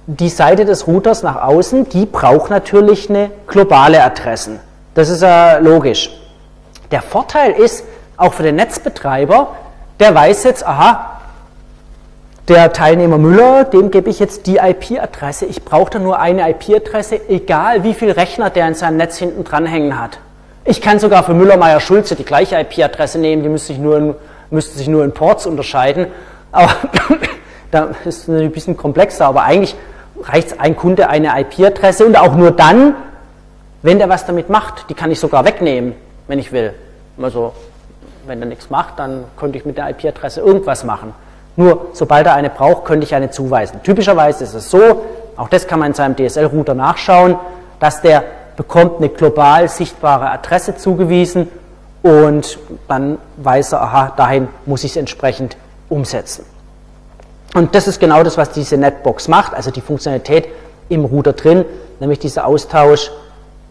die 0.06 0.28
Seite 0.28 0.64
des 0.64 0.86
Routers 0.86 1.22
nach 1.22 1.42
außen, 1.42 1.88
die 1.88 2.06
braucht 2.06 2.50
natürlich 2.50 3.10
eine 3.10 3.30
globale 3.46 4.02
Adressen. 4.02 4.60
Das 4.94 5.08
ist 5.08 5.22
ja 5.22 5.58
logisch. 5.58 6.10
Der 6.90 7.02
Vorteil 7.02 7.52
ist, 7.52 7.84
auch 8.16 8.34
für 8.34 8.42
den 8.42 8.56
Netzbetreiber, 8.56 9.54
der 9.98 10.14
weiß 10.14 10.44
jetzt, 10.44 10.66
aha, 10.66 11.19
der 12.50 12.72
Teilnehmer 12.72 13.16
Müller, 13.16 13.62
dem 13.62 13.92
gebe 13.92 14.10
ich 14.10 14.18
jetzt 14.18 14.48
die 14.48 14.56
IP-Adresse. 14.56 15.46
Ich 15.46 15.64
brauche 15.64 15.88
da 15.88 15.98
nur 16.00 16.18
eine 16.18 16.50
IP-Adresse, 16.50 17.20
egal 17.28 17.84
wie 17.84 17.94
viel 17.94 18.10
Rechner 18.10 18.50
der 18.50 18.66
in 18.66 18.74
seinem 18.74 18.96
Netz 18.96 19.18
hinten 19.18 19.44
dranhängen 19.44 20.00
hat. 20.00 20.18
Ich 20.64 20.82
kann 20.82 20.98
sogar 20.98 21.22
für 21.22 21.32
Müller, 21.32 21.56
Meyer, 21.56 21.78
Schulze 21.78 22.16
die 22.16 22.24
gleiche 22.24 22.58
IP-Adresse 22.58 23.20
nehmen, 23.20 23.44
die 23.44 23.48
müsste 23.48 23.68
sich, 23.68 23.78
nur 23.78 23.96
in, 23.96 24.14
sich 24.60 24.88
nur 24.88 25.04
in 25.04 25.12
Ports 25.12 25.46
unterscheiden. 25.46 26.08
Aber 26.50 26.70
da 27.70 27.90
ist 28.04 28.26
es 28.26 28.28
ein 28.28 28.50
bisschen 28.50 28.76
komplexer, 28.76 29.26
aber 29.26 29.44
eigentlich 29.44 29.76
reicht 30.20 30.58
ein 30.58 30.74
Kunde 30.74 31.08
eine 31.08 31.40
IP-Adresse 31.40 32.04
und 32.04 32.18
auch 32.18 32.34
nur 32.34 32.50
dann, 32.50 32.96
wenn 33.82 33.98
der 33.98 34.08
was 34.08 34.26
damit 34.26 34.50
macht. 34.50 34.90
Die 34.90 34.94
kann 34.94 35.12
ich 35.12 35.20
sogar 35.20 35.44
wegnehmen, 35.44 35.94
wenn 36.26 36.40
ich 36.40 36.50
will. 36.50 36.74
Also, 37.22 37.52
wenn 38.26 38.40
er 38.40 38.46
nichts 38.46 38.70
macht, 38.70 38.98
dann 38.98 39.26
könnte 39.36 39.56
ich 39.56 39.64
mit 39.64 39.78
der 39.78 39.88
IP-Adresse 39.90 40.40
irgendwas 40.40 40.82
machen. 40.82 41.14
Nur, 41.60 41.88
sobald 41.92 42.26
er 42.26 42.32
eine 42.32 42.48
braucht, 42.48 42.86
könnte 42.86 43.04
ich 43.04 43.14
eine 43.14 43.28
zuweisen. 43.28 43.82
Typischerweise 43.82 44.44
ist 44.44 44.54
es 44.54 44.70
so, 44.70 45.02
auch 45.36 45.50
das 45.50 45.66
kann 45.66 45.78
man 45.78 45.88
in 45.88 45.94
seinem 45.94 46.16
DSL-Router 46.16 46.72
nachschauen, 46.72 47.36
dass 47.78 48.00
der 48.00 48.24
bekommt 48.56 48.96
eine 48.96 49.10
global 49.10 49.68
sichtbare 49.68 50.30
Adresse 50.30 50.78
zugewiesen 50.78 51.48
und 52.02 52.58
dann 52.88 53.18
weiß 53.36 53.72
er, 53.72 53.82
aha, 53.82 54.12
dahin 54.16 54.48
muss 54.64 54.84
ich 54.84 54.92
es 54.92 54.96
entsprechend 54.96 55.58
umsetzen. 55.90 56.46
Und 57.54 57.74
das 57.74 57.88
ist 57.88 58.00
genau 58.00 58.22
das, 58.22 58.38
was 58.38 58.52
diese 58.52 58.78
Netbox 58.78 59.28
macht, 59.28 59.52
also 59.52 59.70
die 59.70 59.82
Funktionalität 59.82 60.48
im 60.88 61.04
Router 61.04 61.34
drin, 61.34 61.66
nämlich 62.00 62.20
dieser 62.20 62.46
Austausch 62.46 63.10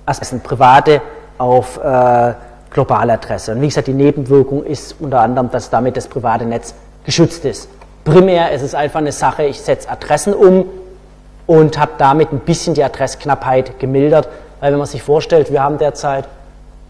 als 0.06 0.32
eine 0.32 0.41
private 0.41 1.02
auf 1.39 1.84
äh, 1.84 2.34
globale 2.69 3.13
Adresse. 3.13 3.54
Und 3.54 3.62
wie 3.62 3.67
gesagt, 3.67 3.88
die 3.88 3.93
Nebenwirkung 3.93 4.63
ist 4.63 4.95
unter 4.99 5.21
anderem, 5.21 5.49
dass 5.49 5.71
damit 5.71 5.97
das 5.97 6.08
private 6.08 6.45
Netz 6.45 6.75
geschützt 7.04 7.43
ist. 7.45 7.67
Primär 8.10 8.52
ist 8.52 8.62
es 8.62 8.76
einfach 8.76 9.00
eine 9.00 9.12
Sache, 9.12 9.43
ich 9.43 9.62
setze 9.62 9.89
Adressen 9.89 10.34
um 10.34 10.65
und 11.48 11.80
habe 11.80 11.91
damit 11.98 12.32
ein 12.32 12.39
bisschen 12.39 12.74
die 12.74 12.84
Adressknappheit 12.84 13.80
gemildert, 13.80 14.28
weil 14.60 14.72
wenn 14.72 14.80
man 14.80 14.88
sich 14.88 15.02
vorstellt, 15.02 15.52
wir 15.52 15.63
haben 15.63 15.78
derzeit 15.78 16.26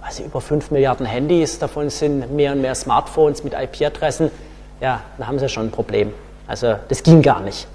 also 0.02 0.24
über 0.24 0.42
5 0.42 0.72
Milliarden 0.72 1.06
Handys, 1.06 1.60
davon 1.60 1.90
sind 1.90 2.32
mehr 2.34 2.54
und 2.54 2.62
mehr 2.62 2.74
Smartphones 2.74 3.44
mit 3.44 3.54
IP-Adressen, 3.54 4.32
ja, 4.82 5.02
dann 5.18 5.28
haben 5.28 5.40
sie 5.40 5.50
schon 5.50 5.68
ein 5.68 5.72
Problem. 5.72 6.14
Also 6.48 6.76
das 6.88 7.04
ging 7.04 7.22
gar 7.22 7.42
nicht. 7.42 7.68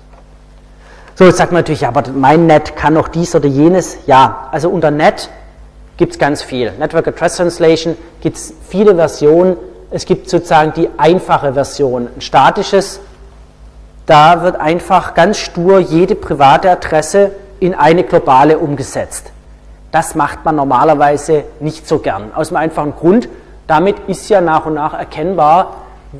So, 1.17 1.25
jetzt 1.25 1.37
sagt 1.37 1.53
man 1.53 1.61
natürlich, 1.61 1.83
ja, 1.83 1.89
aber 1.89 2.03
mein 2.11 2.47
Net 2.47 2.75
kann 2.75 2.95
noch 2.95 3.09
dies 3.09 3.35
oder 3.37 3.47
jenes. 3.47 3.99
Ja, 4.07 4.49
also 4.51 4.69
unter 4.69 4.91
Net 4.91 5.29
gibt 5.97 6.15
es 6.15 6.19
ganz 6.19 6.43
viel. 6.43 6.73
Network 6.73 7.07
Address 7.07 7.37
Translation 7.37 7.97
gibt 8.21 8.37
es 8.37 8.53
viele 8.69 8.97
Versionen. 8.97 9.57
Es 9.91 10.07
gibt 10.07 10.29
sozusagen 10.29 10.73
die 10.73 10.89
einfache 10.97 11.53
Version, 11.55 12.09
ein 12.17 12.21
statisches. 12.21 13.01
Da 14.07 14.43
wird 14.43 14.57
einfach 14.57 15.15
ganz 15.15 15.39
stur 15.39 15.79
jede 15.79 16.15
private 16.15 16.71
Adresse 16.71 17.31
in 17.61 17.75
eine 17.75 18.05
globale 18.05 18.59
umgesetzt. 18.59 19.33
Das 19.93 20.15
macht 20.15 20.45
man 20.45 20.57
normalerweise 20.57 21.45
nicht 21.61 21.89
so 21.89 22.01
gern. 22.01 22.33
Aus 22.35 22.49
dem 22.49 22.57
einfachen 22.57 22.95
Grund, 22.95 23.29
damit 23.67 23.97
ist 24.07 24.29
ja 24.29 24.41
nach 24.41 24.67
und 24.67 24.75
nach 24.75 24.93
erkennbar, 24.93 25.77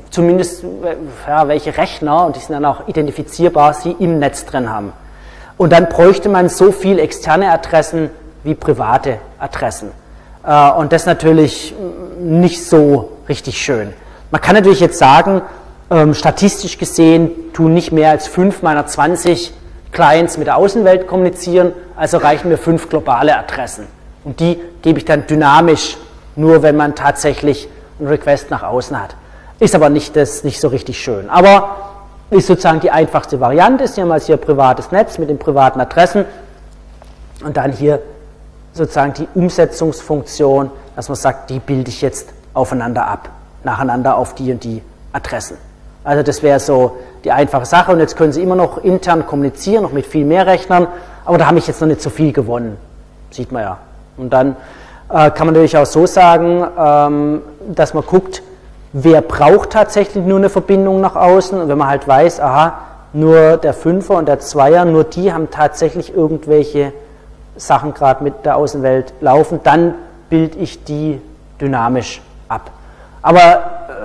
zumindest 0.09 0.63
ja, 1.27 1.47
welche 1.47 1.77
Rechner, 1.77 2.25
und 2.25 2.35
die 2.35 2.39
sind 2.39 2.53
dann 2.53 2.65
auch 2.65 2.87
identifizierbar, 2.87 3.73
sie 3.73 3.91
im 3.91 4.19
Netz 4.19 4.45
drin 4.45 4.71
haben. 4.71 4.93
Und 5.57 5.71
dann 5.71 5.87
bräuchte 5.87 6.29
man 6.29 6.49
so 6.49 6.71
viel 6.71 6.99
externe 6.99 7.51
Adressen 7.51 8.09
wie 8.43 8.55
private 8.55 9.19
Adressen. 9.39 9.91
Äh, 10.45 10.71
und 10.71 10.91
das 10.91 11.05
natürlich 11.05 11.75
nicht 12.19 12.65
so 12.65 13.11
richtig 13.29 13.61
schön. 13.61 13.93
Man 14.31 14.41
kann 14.41 14.55
natürlich 14.55 14.79
jetzt 14.79 14.97
sagen, 14.97 15.41
ähm, 15.89 16.13
statistisch 16.13 16.77
gesehen 16.77 17.31
tun 17.53 17.73
nicht 17.73 17.91
mehr 17.91 18.11
als 18.11 18.27
fünf 18.27 18.61
meiner 18.61 18.85
20 18.85 19.53
Clients 19.91 20.37
mit 20.37 20.47
der 20.47 20.57
Außenwelt 20.57 21.07
kommunizieren, 21.07 21.73
also 21.95 22.17
reichen 22.17 22.49
mir 22.49 22.57
fünf 22.57 22.89
globale 22.89 23.37
Adressen. 23.37 23.87
Und 24.23 24.39
die 24.39 24.59
gebe 24.81 24.99
ich 24.99 25.05
dann 25.05 25.27
dynamisch, 25.27 25.97
nur 26.35 26.63
wenn 26.63 26.75
man 26.75 26.95
tatsächlich 26.95 27.69
einen 27.99 28.09
Request 28.09 28.51
nach 28.51 28.63
außen 28.63 28.99
hat. 29.01 29.15
Ist 29.59 29.73
aber 29.73 29.89
nicht, 29.89 30.15
das, 30.15 30.43
nicht 30.43 30.59
so 30.59 30.67
richtig 30.67 30.99
schön. 30.99 31.29
Aber 31.29 31.77
ist 32.29 32.47
sozusagen 32.47 32.79
die 32.79 32.91
einfachste 32.91 33.39
Variante. 33.39 33.87
Sie 33.87 34.01
haben 34.01 34.11
also 34.11 34.27
hier 34.27 34.37
privates 34.37 34.91
Netz 34.91 35.17
mit 35.17 35.29
den 35.29 35.39
privaten 35.39 35.79
Adressen 35.79 36.25
und 37.43 37.55
dann 37.55 37.71
hier 37.71 37.99
sozusagen 38.73 39.13
die 39.13 39.27
Umsetzungsfunktion, 39.35 40.71
dass 40.95 41.07
man 41.07 41.15
sagt, 41.15 41.49
die 41.49 41.59
bilde 41.59 41.89
ich 41.89 42.01
jetzt 42.01 42.29
aufeinander 42.53 43.07
ab, 43.07 43.29
nacheinander 43.63 44.17
auf 44.17 44.35
die 44.35 44.51
und 44.51 44.63
die 44.63 44.81
Adressen. 45.13 45.57
Also 46.05 46.23
das 46.23 46.43
wäre 46.43 46.59
so 46.59 46.97
die 47.23 47.31
einfache 47.31 47.65
Sache. 47.65 47.91
Und 47.91 47.99
jetzt 47.99 48.15
können 48.15 48.31
Sie 48.31 48.41
immer 48.41 48.55
noch 48.55 48.83
intern 48.83 49.25
kommunizieren, 49.25 49.83
noch 49.83 49.91
mit 49.91 50.05
viel 50.05 50.23
mehr 50.23 50.45
Rechnern, 50.45 50.87
aber 51.25 51.39
da 51.39 51.47
habe 51.47 51.57
ich 51.57 51.67
jetzt 51.67 51.81
noch 51.81 51.87
nicht 51.87 52.01
so 52.01 52.11
viel 52.11 52.31
gewonnen, 52.31 52.77
sieht 53.31 53.51
man 53.51 53.63
ja. 53.63 53.77
Und 54.15 54.31
dann 54.31 54.55
äh, 55.09 55.31
kann 55.31 55.47
man 55.47 55.55
natürlich 55.55 55.77
auch 55.77 55.87
so 55.87 56.05
sagen, 56.05 56.65
ähm, 56.77 57.41
dass 57.73 57.95
man 57.95 58.05
guckt, 58.05 58.43
wer 58.93 59.21
braucht 59.21 59.71
tatsächlich 59.71 60.23
nur 60.23 60.37
eine 60.37 60.49
Verbindung 60.49 61.01
nach 61.01 61.15
außen. 61.15 61.59
Und 61.59 61.67
wenn 61.67 61.77
man 61.77 61.87
halt 61.87 62.07
weiß, 62.07 62.39
aha, 62.39 62.77
nur 63.13 63.57
der 63.57 63.73
Fünfer 63.73 64.15
und 64.15 64.27
der 64.27 64.39
Zweier, 64.39 64.85
nur 64.85 65.03
die 65.03 65.33
haben 65.33 65.49
tatsächlich 65.49 66.15
irgendwelche 66.15 66.93
Sachen 67.57 67.93
gerade 67.93 68.23
mit 68.23 68.45
der 68.45 68.57
Außenwelt 68.57 69.13
laufen, 69.21 69.59
dann 69.63 69.95
bilde 70.29 70.59
ich 70.59 70.83
die 70.83 71.19
dynamisch 71.59 72.21
ab. 72.47 72.69
Aber 73.21 73.41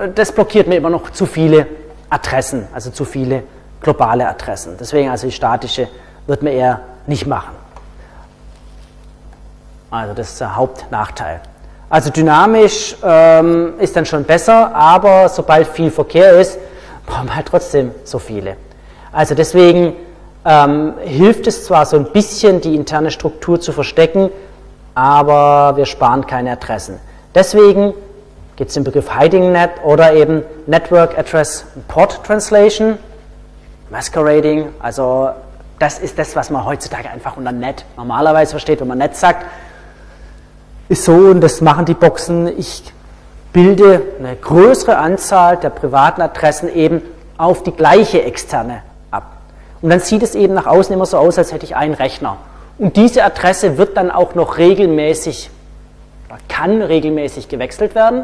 äh, 0.01 0.09
das 0.15 0.31
blockiert 0.31 0.67
mir 0.67 0.77
immer 0.77 0.89
noch 0.89 1.11
zu 1.11 1.27
viele 1.27 1.67
Adressen, 2.11 2.67
also 2.73 2.91
zu 2.91 3.05
viele 3.05 3.43
globale 3.81 4.27
Adressen. 4.27 4.75
Deswegen 4.79 5.09
also 5.09 5.25
die 5.25 5.33
statische 5.33 5.87
wird 6.27 6.43
man 6.43 6.53
eher 6.53 6.81
nicht 7.07 7.25
machen. 7.25 7.55
Also 9.89 10.13
das 10.13 10.29
ist 10.33 10.41
der 10.41 10.55
Hauptnachteil. 10.55 11.41
Also 11.89 12.09
dynamisch 12.09 12.95
ähm, 13.03 13.73
ist 13.79 13.95
dann 13.95 14.05
schon 14.05 14.23
besser, 14.23 14.73
aber 14.75 15.27
sobald 15.29 15.67
viel 15.67 15.89
Verkehr 15.89 16.39
ist, 16.39 16.59
brauchen 17.05 17.27
wir 17.27 17.35
halt 17.35 17.47
trotzdem 17.47 17.91
so 18.03 18.19
viele. 18.19 18.55
Also 19.11 19.33
deswegen 19.33 19.93
ähm, 20.45 20.93
hilft 20.99 21.47
es 21.47 21.65
zwar 21.65 21.85
so 21.85 21.97
ein 21.97 22.11
bisschen, 22.11 22.61
die 22.61 22.75
interne 22.75 23.11
Struktur 23.11 23.59
zu 23.59 23.71
verstecken, 23.71 24.29
aber 24.95 25.77
wir 25.77 25.85
sparen 25.85 26.25
keine 26.25 26.51
Adressen. 26.51 26.99
Deswegen 27.35 27.93
gibt 28.61 28.69
es 28.69 28.75
den 28.75 28.83
Begriff 28.83 29.17
Hiding 29.17 29.53
Net 29.53 29.71
oder 29.83 30.13
eben 30.13 30.43
Network 30.67 31.17
Address 31.17 31.65
Port 31.87 32.23
Translation, 32.23 32.99
Masquerading, 33.89 34.67
also 34.77 35.31
das 35.79 35.97
ist 35.97 36.19
das, 36.19 36.35
was 36.35 36.51
man 36.51 36.63
heutzutage 36.63 37.09
einfach 37.09 37.37
unter 37.37 37.51
Net 37.51 37.85
normalerweise 37.97 38.51
versteht, 38.51 38.79
wenn 38.79 38.87
man 38.87 38.99
Net 38.99 39.15
sagt 39.15 39.47
ist 40.89 41.05
so, 41.05 41.13
und 41.13 41.41
das 41.41 41.59
machen 41.61 41.85
die 41.85 41.95
Boxen, 41.95 42.55
ich 42.55 42.83
bilde 43.51 44.03
eine 44.19 44.35
größere 44.35 44.95
Anzahl 44.95 45.57
der 45.57 45.71
privaten 45.71 46.21
Adressen 46.21 46.71
eben 46.71 47.01
auf 47.39 47.63
die 47.63 47.71
gleiche 47.71 48.21
externe 48.21 48.83
ab. 49.09 49.37
Und 49.81 49.89
dann 49.89 50.01
sieht 50.01 50.21
es 50.21 50.35
eben 50.35 50.53
nach 50.53 50.67
außen 50.67 50.93
immer 50.93 51.07
so 51.07 51.17
aus, 51.17 51.39
als 51.39 51.51
hätte 51.51 51.65
ich 51.65 51.75
einen 51.75 51.95
Rechner. 51.95 52.37
Und 52.77 52.95
diese 52.95 53.23
Adresse 53.23 53.79
wird 53.79 53.97
dann 53.97 54.11
auch 54.11 54.35
noch 54.35 54.59
regelmäßig, 54.59 55.49
oder 56.29 56.37
kann 56.47 56.83
regelmäßig 56.83 57.49
gewechselt 57.49 57.95
werden, 57.95 58.23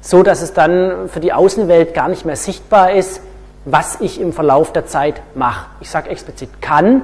so 0.00 0.22
dass 0.22 0.42
es 0.42 0.52
dann 0.52 1.08
für 1.08 1.20
die 1.20 1.32
Außenwelt 1.32 1.94
gar 1.94 2.08
nicht 2.08 2.24
mehr 2.24 2.36
sichtbar 2.36 2.92
ist, 2.92 3.20
was 3.64 4.00
ich 4.00 4.20
im 4.20 4.32
Verlauf 4.32 4.72
der 4.72 4.86
Zeit 4.86 5.20
mache. 5.34 5.66
Ich 5.80 5.90
sage 5.90 6.08
explizit 6.08 6.62
kann, 6.62 7.02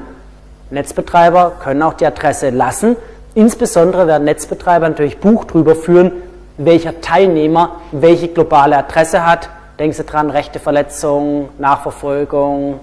Netzbetreiber 0.70 1.52
können 1.62 1.82
auch 1.82 1.94
die 1.94 2.06
Adresse 2.06 2.50
lassen, 2.50 2.96
Insbesondere 3.36 4.06
werden 4.06 4.24
Netzbetreiber 4.24 4.88
natürlich 4.88 5.18
Buch 5.18 5.44
darüber 5.44 5.74
führen, 5.74 6.10
welcher 6.56 7.02
Teilnehmer 7.02 7.82
welche 7.92 8.28
globale 8.28 8.78
Adresse 8.78 9.26
hat. 9.26 9.50
Denken 9.78 9.94
Sie 9.94 10.04
dran, 10.04 10.30
Rechteverletzung, 10.30 11.50
Nachverfolgung, 11.58 12.80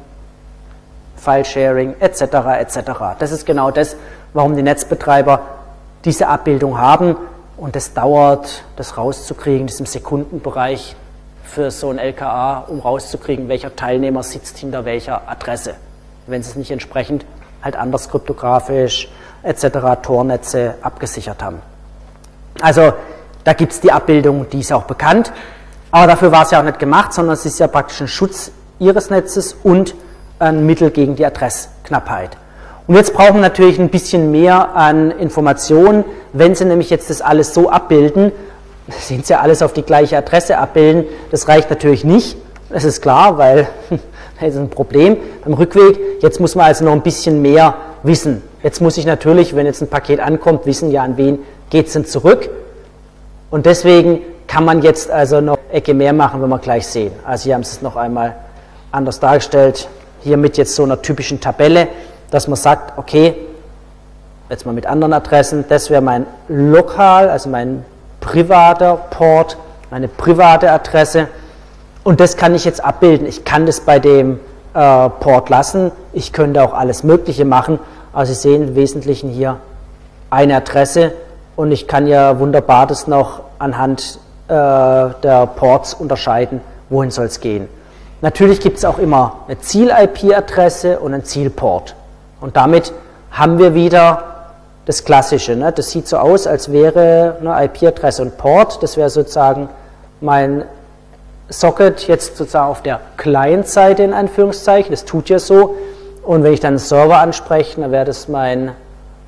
File-Sharing 1.16 1.96
etc. 2.00 2.22
etc. 2.60 2.78
Das 3.18 3.32
ist 3.32 3.48
genau 3.48 3.72
das, 3.72 3.96
warum 4.34 4.56
die 4.56 4.62
Netzbetreiber 4.62 5.42
diese 6.06 6.28
Abbildung 6.28 6.78
haben 6.78 7.16
und 7.64 7.78
das 7.78 7.94
dauert, 7.94 8.66
das 8.76 8.98
rauszukriegen, 8.98 9.68
diesem 9.68 9.86
Sekundenbereich 9.86 10.98
für 11.46 11.72
so 11.72 11.92
ein 11.92 11.98
LKA, 11.98 12.66
um 12.68 12.82
rauszukriegen, 12.82 13.48
welcher 13.48 13.74
Teilnehmer 13.74 14.22
sitzt 14.22 14.58
hinter 14.58 14.84
welcher 14.84 15.30
Adresse. 15.30 15.76
Wenn 16.28 16.44
Sie 16.44 16.50
es 16.50 16.56
nicht 16.58 16.72
entsprechend 16.72 17.26
halt 17.62 17.78
anders 17.78 18.10
kryptografisch 18.10 19.10
etc. 19.44 20.02
Tornetze 20.02 20.76
abgesichert 20.82 21.42
haben. 21.42 21.62
Also 22.60 22.92
da 23.46 23.54
gibt 23.54 23.72
es 23.72 23.80
die 23.80 23.94
Abbildung, 23.94 24.50
die 24.50 24.60
ist 24.60 24.74
auch 24.74 24.84
bekannt, 24.84 25.32
aber 25.90 26.08
dafür 26.08 26.34
war 26.34 26.44
es 26.44 26.52
ja 26.52 26.60
auch 26.60 26.66
nicht 26.66 26.80
gemacht, 26.80 27.14
sondern 27.14 27.36
es 27.36 27.46
ist 27.46 27.60
ja 27.60 27.68
praktisch 27.68 28.02
ein 28.02 28.10
Schutz 28.10 28.52
Ihres 28.80 29.10
Netzes 29.10 29.56
und 29.64 29.96
ein 30.38 30.66
Mittel 30.66 30.92
gegen 30.92 31.16
die 31.16 31.26
Adressknappheit. 31.26 32.36
Und 32.86 32.96
jetzt 32.96 33.14
brauchen 33.14 33.36
wir 33.36 33.42
natürlich 33.42 33.80
ein 33.80 33.90
bisschen 33.90 34.32
mehr 34.32 34.76
an 34.76 35.12
Informationen. 35.12 36.04
Wenn 36.34 36.54
Sie 36.54 36.66
nämlich 36.66 36.90
jetzt 36.90 37.10
das 37.10 37.22
alles 37.22 37.54
so 37.54 37.70
abbilden, 37.70 38.32
sehen 38.90 39.24
Sie 39.24 39.34
ja 39.34 39.40
alles 39.40 39.62
auf 39.62 39.72
die 39.72 39.84
gleiche 39.84 40.18
Adresse 40.18 40.58
abbilden, 40.58 41.06
das 41.32 41.48
reicht 41.48 41.70
natürlich 41.70 42.04
nicht. 42.04 42.36
Das 42.70 42.84
ist 42.84 43.02
klar, 43.02 43.38
weil 43.38 43.68
das 44.40 44.50
ist 44.50 44.58
ein 44.58 44.70
Problem 44.70 45.18
beim 45.46 45.54
Rückweg. 45.54 46.00
Jetzt 46.22 46.40
muss 46.40 46.56
man 46.56 46.66
also 46.66 46.84
noch 46.84 46.92
ein 46.92 47.04
bisschen 47.04 47.42
mehr 47.42 47.76
wissen. 48.04 48.42
Jetzt 48.64 48.82
muss 48.82 48.98
ich 48.98 49.06
natürlich, 49.06 49.56
wenn 49.56 49.66
jetzt 49.66 49.82
ein 49.82 49.90
Paket 49.90 50.20
ankommt, 50.20 50.66
wissen, 50.66 50.92
ja, 50.92 51.04
an 51.04 51.18
wen 51.18 51.40
geht 51.70 51.88
es 51.88 51.94
denn 51.94 52.06
zurück. 52.06 52.50
Und 53.50 53.66
deswegen 53.66 54.22
kann 54.48 54.66
man 54.66 54.82
jetzt 54.82 55.10
also 55.10 55.40
noch 55.40 55.58
Ecke 55.72 55.94
mehr 55.94 56.14
machen, 56.14 56.42
wenn 56.42 56.50
wir 56.50 56.60
gleich 56.60 56.88
sehen. 56.88 57.12
Also 57.26 57.46
hier 57.46 57.56
haben 57.56 57.64
Sie 57.64 57.76
es 57.76 57.82
noch 57.82 57.96
einmal 57.96 58.36
anders 58.92 59.20
dargestellt. 59.20 59.88
Hier 60.22 60.38
mit 60.38 60.58
jetzt 60.58 60.76
so 60.76 60.84
einer 60.84 61.02
typischen 61.02 61.40
Tabelle, 61.40 61.88
dass 62.34 62.48
man 62.48 62.56
sagt, 62.56 62.98
okay, 62.98 63.36
jetzt 64.50 64.66
mal 64.66 64.72
mit 64.72 64.88
anderen 64.88 65.14
Adressen, 65.14 65.66
das 65.70 65.92
wäre 65.92 66.02
mein 66.02 66.26
Lokal, 66.48 67.30
also 67.30 67.48
mein 67.48 67.86
privater 68.22 68.96
Port, 69.12 69.56
meine 69.92 70.08
private 70.08 70.72
Adresse. 70.72 71.28
Und 72.04 72.20
das 72.20 72.36
kann 72.36 72.56
ich 72.56 72.66
jetzt 72.66 72.84
abbilden. 72.84 73.28
Ich 73.28 73.46
kann 73.46 73.68
das 73.68 73.82
bei 73.82 74.00
dem 74.00 74.40
äh, 74.74 75.10
Port 75.10 75.50
lassen. 75.50 75.92
Ich 76.12 76.34
könnte 76.34 76.64
auch 76.64 76.74
alles 76.74 77.04
Mögliche 77.04 77.46
machen. 77.46 77.78
Also 78.14 78.34
Sie 78.34 78.40
sehen 78.40 78.70
im 78.70 78.76
Wesentlichen 78.76 79.30
hier 79.30 79.58
eine 80.32 80.56
Adresse 80.56 81.12
und 81.56 81.72
ich 81.72 81.88
kann 81.88 82.08
ja 82.08 82.40
wunderbar 82.40 82.88
das 82.88 83.06
noch 83.06 83.42
anhand 83.60 84.18
äh, 84.48 84.54
der 84.54 85.50
Ports 85.56 85.94
unterscheiden, 85.94 86.62
wohin 86.90 87.12
soll 87.12 87.28
es 87.28 87.42
gehen. 87.42 87.70
Natürlich 88.22 88.60
gibt 88.60 88.78
es 88.78 88.86
auch 88.86 88.98
immer 88.98 89.42
eine 89.48 89.60
Ziel-IP-Adresse 89.60 91.00
und 91.00 91.14
einen 91.14 91.26
Zielport. 91.26 91.96
Und 92.44 92.58
damit 92.58 92.92
haben 93.32 93.58
wir 93.58 93.74
wieder 93.74 94.50
das 94.86 95.06
Klassische. 95.06 95.56
Ne? 95.56 95.72
Das 95.72 95.92
sieht 95.92 96.10
so 96.10 96.18
aus, 96.18 96.46
als 96.46 96.74
wäre 96.74 97.38
eine 97.40 97.64
IP-Adresse 97.64 98.22
und 98.22 98.38
Port. 98.38 98.84
Das 98.84 98.98
wäre 98.98 99.10
sozusagen 99.10 99.70
mein 100.20 100.66
Socket 101.48 102.06
jetzt 102.10 102.36
sozusagen 102.36 102.70
auf 102.70 102.82
der 102.82 103.00
Client-Seite 103.16 104.04
in 104.04 104.14
Anführungszeichen. 104.14 104.92
Das 104.92 105.06
tut 105.06 105.30
ja 105.30 105.40
so. 105.40 105.78
Und 106.22 106.44
wenn 106.44 106.52
ich 106.52 106.60
dann 106.60 106.72
einen 106.72 106.80
Server 106.80 107.20
anspreche, 107.20 107.80
dann 107.80 107.94
wäre 107.94 108.04
das 108.04 108.28
mein 108.28 108.74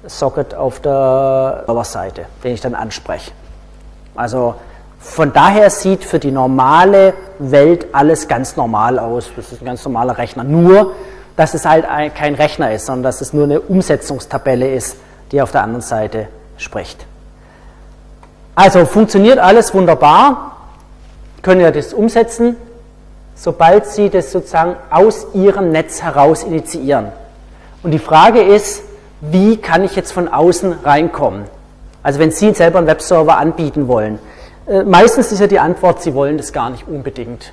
Socket 0.05 0.53
auf 0.53 0.81
der 0.81 1.63
Serverseite, 1.67 2.25
den 2.43 2.53
ich 2.53 2.59
dann 2.59 2.75
anspreche. 2.75 3.31
Also 4.13 4.55
von 4.99 5.31
daher 5.31 5.69
sieht 5.69 6.03
für 6.03 6.19
die 6.19 6.31
normale 6.31 7.13
Welt 7.39 7.87
alles 7.93 8.27
ganz 8.27 8.57
normal 8.57 8.99
aus. 8.99 9.31
Das 9.37 9.53
ist 9.53 9.61
ein 9.61 9.65
ganz 9.65 9.85
normaler 9.85 10.17
Rechner. 10.17 10.43
Nur, 10.43 10.91
dass 11.35 11.53
es 11.53 11.65
halt 11.65 11.85
ein, 11.85 12.13
kein 12.13 12.35
Rechner 12.35 12.71
ist, 12.71 12.85
sondern 12.85 13.03
dass 13.03 13.21
es 13.21 13.33
nur 13.33 13.45
eine 13.45 13.61
Umsetzungstabelle 13.61 14.73
ist, 14.73 14.97
die 15.31 15.41
auf 15.41 15.51
der 15.51 15.63
anderen 15.63 15.81
Seite 15.81 16.27
spricht. 16.57 17.05
Also 18.55 18.85
funktioniert 18.85 19.39
alles 19.39 19.73
wunderbar. 19.73 20.57
Können 21.41 21.59
wir 21.61 21.71
das 21.71 21.93
umsetzen 21.93 22.55
sobald 23.35 23.85
Sie 23.85 24.09
das 24.09 24.31
sozusagen 24.31 24.77
aus 24.89 25.27
Ihrem 25.33 25.71
Netz 25.71 26.01
heraus 26.01 26.43
initiieren. 26.43 27.07
Und 27.83 27.91
die 27.91 27.99
Frage 27.99 28.41
ist, 28.41 28.81
wie 29.21 29.57
kann 29.57 29.83
ich 29.83 29.95
jetzt 29.95 30.11
von 30.11 30.27
außen 30.27 30.73
reinkommen? 30.83 31.43
Also 32.01 32.19
wenn 32.19 32.31
Sie 32.31 32.53
selber 32.53 32.79
einen 32.79 32.87
Webserver 32.87 33.37
anbieten 33.37 33.87
wollen. 33.87 34.19
Äh, 34.67 34.83
meistens 34.83 35.31
ist 35.31 35.39
ja 35.39 35.47
die 35.47 35.59
Antwort, 35.59 36.01
Sie 36.01 36.13
wollen 36.13 36.37
das 36.37 36.53
gar 36.53 36.69
nicht 36.69 36.87
unbedingt. 36.87 37.51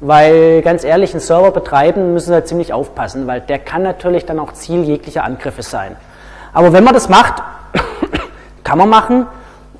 Weil 0.00 0.62
ganz 0.62 0.84
ehrlich, 0.84 1.12
einen 1.12 1.20
Server 1.20 1.50
betreiben 1.50 2.14
müssen 2.14 2.32
Sie 2.32 2.44
ziemlich 2.44 2.72
aufpassen, 2.72 3.26
weil 3.26 3.40
der 3.40 3.58
kann 3.58 3.82
natürlich 3.82 4.24
dann 4.24 4.38
auch 4.38 4.52
Ziel 4.52 4.82
jeglicher 4.82 5.24
Angriffe 5.24 5.62
sein. 5.62 5.96
Aber 6.52 6.72
wenn 6.72 6.84
man 6.84 6.94
das 6.94 7.08
macht, 7.08 7.42
kann 8.64 8.78
man 8.78 8.88
machen, 8.88 9.26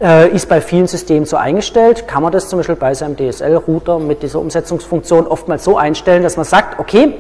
äh, 0.00 0.28
ist 0.28 0.48
bei 0.48 0.60
vielen 0.60 0.86
Systemen 0.86 1.26
so 1.26 1.36
eingestellt, 1.36 2.06
kann 2.06 2.22
man 2.22 2.32
das 2.32 2.48
zum 2.48 2.58
Beispiel 2.58 2.76
bei 2.76 2.94
seinem 2.94 3.16
DSL-Router 3.16 3.98
mit 3.98 4.22
dieser 4.22 4.40
Umsetzungsfunktion 4.40 5.26
oftmals 5.26 5.64
so 5.64 5.76
einstellen, 5.76 6.22
dass 6.22 6.36
man 6.36 6.44
sagt, 6.44 6.78
okay, 6.78 7.14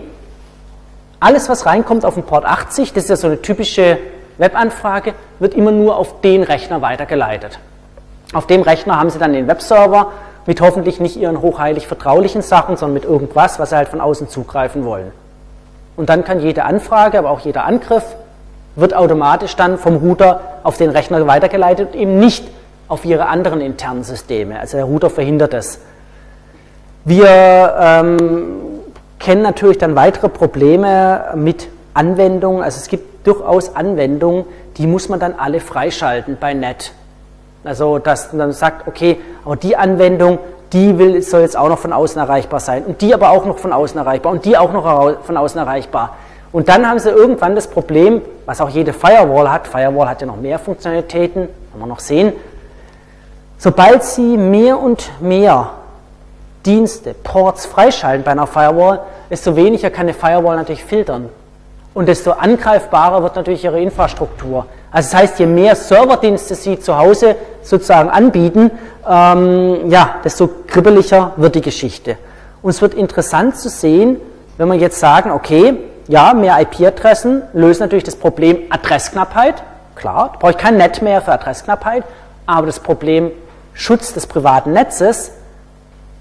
Alles, 1.22 1.50
was 1.50 1.66
reinkommt 1.66 2.06
auf 2.06 2.14
den 2.14 2.22
Port 2.22 2.46
80, 2.46 2.94
das 2.94 3.04
ist 3.04 3.10
ja 3.10 3.16
so 3.16 3.26
eine 3.26 3.42
typische 3.42 3.98
Webanfrage, 4.38 5.12
wird 5.38 5.52
immer 5.52 5.70
nur 5.70 5.96
auf 5.96 6.22
den 6.22 6.42
Rechner 6.42 6.80
weitergeleitet. 6.80 7.58
Auf 8.32 8.46
dem 8.46 8.62
Rechner 8.62 8.98
haben 8.98 9.10
Sie 9.10 9.18
dann 9.18 9.34
den 9.34 9.46
Webserver 9.46 10.12
mit 10.46 10.60
hoffentlich 10.60 11.00
nicht 11.00 11.16
Ihren 11.16 11.40
hochheilig 11.40 11.86
vertraulichen 11.86 12.42
Sachen, 12.42 12.76
sondern 12.76 12.94
mit 12.94 13.04
irgendwas, 13.04 13.58
was 13.58 13.70
Sie 13.70 13.76
halt 13.76 13.88
von 13.88 14.00
außen 14.00 14.28
zugreifen 14.28 14.84
wollen. 14.84 15.12
Und 15.96 16.08
dann 16.08 16.24
kann 16.24 16.40
jede 16.40 16.64
Anfrage, 16.64 17.18
aber 17.18 17.30
auch 17.30 17.40
jeder 17.40 17.64
Angriff, 17.64 18.04
wird 18.76 18.94
automatisch 18.94 19.56
dann 19.56 19.78
vom 19.78 19.96
Router 19.96 20.40
auf 20.62 20.76
den 20.76 20.90
Rechner 20.90 21.26
weitergeleitet 21.26 21.92
und 21.92 22.00
eben 22.00 22.18
nicht 22.18 22.48
auf 22.88 23.04
Ihre 23.04 23.26
anderen 23.26 23.60
internen 23.60 24.04
Systeme. 24.04 24.58
Also 24.58 24.76
der 24.76 24.86
Router 24.86 25.10
verhindert 25.10 25.54
es. 25.54 25.80
Wir 27.04 27.76
ähm, 27.78 28.58
kennen 29.18 29.42
natürlich 29.42 29.78
dann 29.78 29.96
weitere 29.96 30.28
Probleme 30.28 31.32
mit 31.34 31.68
Anwendungen. 31.94 32.62
Also 32.62 32.78
es 32.78 32.88
gibt 32.88 33.26
durchaus 33.26 33.74
Anwendungen, 33.74 34.44
die 34.76 34.86
muss 34.86 35.08
man 35.08 35.20
dann 35.20 35.34
alle 35.34 35.60
freischalten 35.60 36.36
bei 36.40 36.54
NET. 36.54 36.92
Also 37.64 37.98
dass 37.98 38.32
man 38.32 38.38
dann 38.38 38.52
sagt, 38.52 38.88
okay, 38.88 39.20
aber 39.44 39.56
die 39.56 39.76
Anwendung, 39.76 40.38
die 40.72 40.98
will, 40.98 41.20
soll 41.22 41.42
jetzt 41.42 41.56
auch 41.56 41.68
noch 41.68 41.78
von 41.78 41.92
außen 41.92 42.20
erreichbar 42.20 42.60
sein 42.60 42.84
und 42.84 43.00
die 43.00 43.12
aber 43.12 43.30
auch 43.30 43.44
noch 43.44 43.58
von 43.58 43.72
außen 43.72 43.98
erreichbar 43.98 44.32
und 44.32 44.44
die 44.44 44.56
auch 44.56 44.72
noch 44.72 45.24
von 45.24 45.36
außen 45.36 45.58
erreichbar. 45.58 46.16
Und 46.52 46.68
dann 46.68 46.88
haben 46.88 46.98
sie 46.98 47.10
irgendwann 47.10 47.54
das 47.54 47.68
Problem, 47.68 48.22
was 48.46 48.60
auch 48.60 48.68
jede 48.68 48.92
Firewall 48.92 49.50
hat, 49.50 49.68
Firewall 49.68 50.08
hat 50.08 50.20
ja 50.20 50.26
noch 50.26 50.36
mehr 50.36 50.58
Funktionalitäten, 50.58 51.42
werden 51.42 51.78
wir 51.78 51.86
noch 51.86 52.00
sehen, 52.00 52.32
sobald 53.58 54.02
sie 54.02 54.36
mehr 54.36 54.78
und 54.78 55.10
mehr 55.20 55.70
Dienste, 56.66 57.14
Ports 57.14 57.66
freischalten 57.66 58.24
bei 58.24 58.32
einer 58.32 58.46
Firewall, 58.46 59.00
desto 59.30 59.56
weniger 59.56 59.90
kann 59.90 60.02
eine 60.02 60.14
Firewall 60.14 60.56
natürlich 60.56 60.84
filtern. 60.84 61.28
Und 61.94 62.06
desto 62.06 62.32
angreifbarer 62.32 63.22
wird 63.22 63.36
natürlich 63.36 63.64
ihre 63.64 63.80
Infrastruktur. 63.80 64.66
Also 64.92 65.10
das 65.10 65.20
heißt, 65.20 65.38
je 65.38 65.46
mehr 65.46 65.76
Serverdienste 65.76 66.54
Sie 66.54 66.78
zu 66.78 66.96
Hause 66.96 67.36
sozusagen 67.62 68.10
anbieten, 68.10 68.70
ähm, 69.08 69.90
ja, 69.90 70.16
desto 70.24 70.48
kribbeliger 70.66 71.32
wird 71.36 71.54
die 71.54 71.60
Geschichte. 71.60 72.16
Und 72.62 72.70
es 72.70 72.82
wird 72.82 72.94
interessant 72.94 73.56
zu 73.56 73.68
sehen, 73.68 74.16
wenn 74.58 74.68
wir 74.68 74.76
jetzt 74.76 74.98
sagen, 74.98 75.30
okay, 75.30 75.78
ja, 76.08 76.34
mehr 76.34 76.60
IP-Adressen 76.60 77.42
lösen 77.52 77.82
natürlich 77.82 78.04
das 78.04 78.16
Problem 78.16 78.58
Adressknappheit. 78.68 79.62
Klar, 79.94 80.30
da 80.32 80.38
brauche 80.38 80.52
ich 80.52 80.58
kein 80.58 80.76
Net 80.76 81.02
mehr 81.02 81.22
für 81.22 81.32
Adressknappheit, 81.32 82.04
aber 82.46 82.66
das 82.66 82.80
Problem 82.80 83.30
Schutz 83.74 84.12
des 84.12 84.26
privaten 84.26 84.72
Netzes 84.72 85.30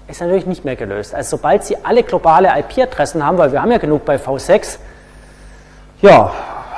ist 0.06 0.20
natürlich 0.20 0.46
nicht 0.46 0.64
mehr 0.64 0.76
gelöst. 0.76 1.14
Also 1.14 1.36
sobald 1.36 1.64
Sie 1.64 1.76
alle 1.84 2.02
globale 2.02 2.48
IP-Adressen 2.58 3.24
haben, 3.24 3.38
weil 3.38 3.52
wir 3.52 3.60
haben 3.62 3.72
ja 3.72 3.78
genug 3.78 4.04
bei 4.04 4.16
V6, 4.16 4.78
ja, 6.02 6.32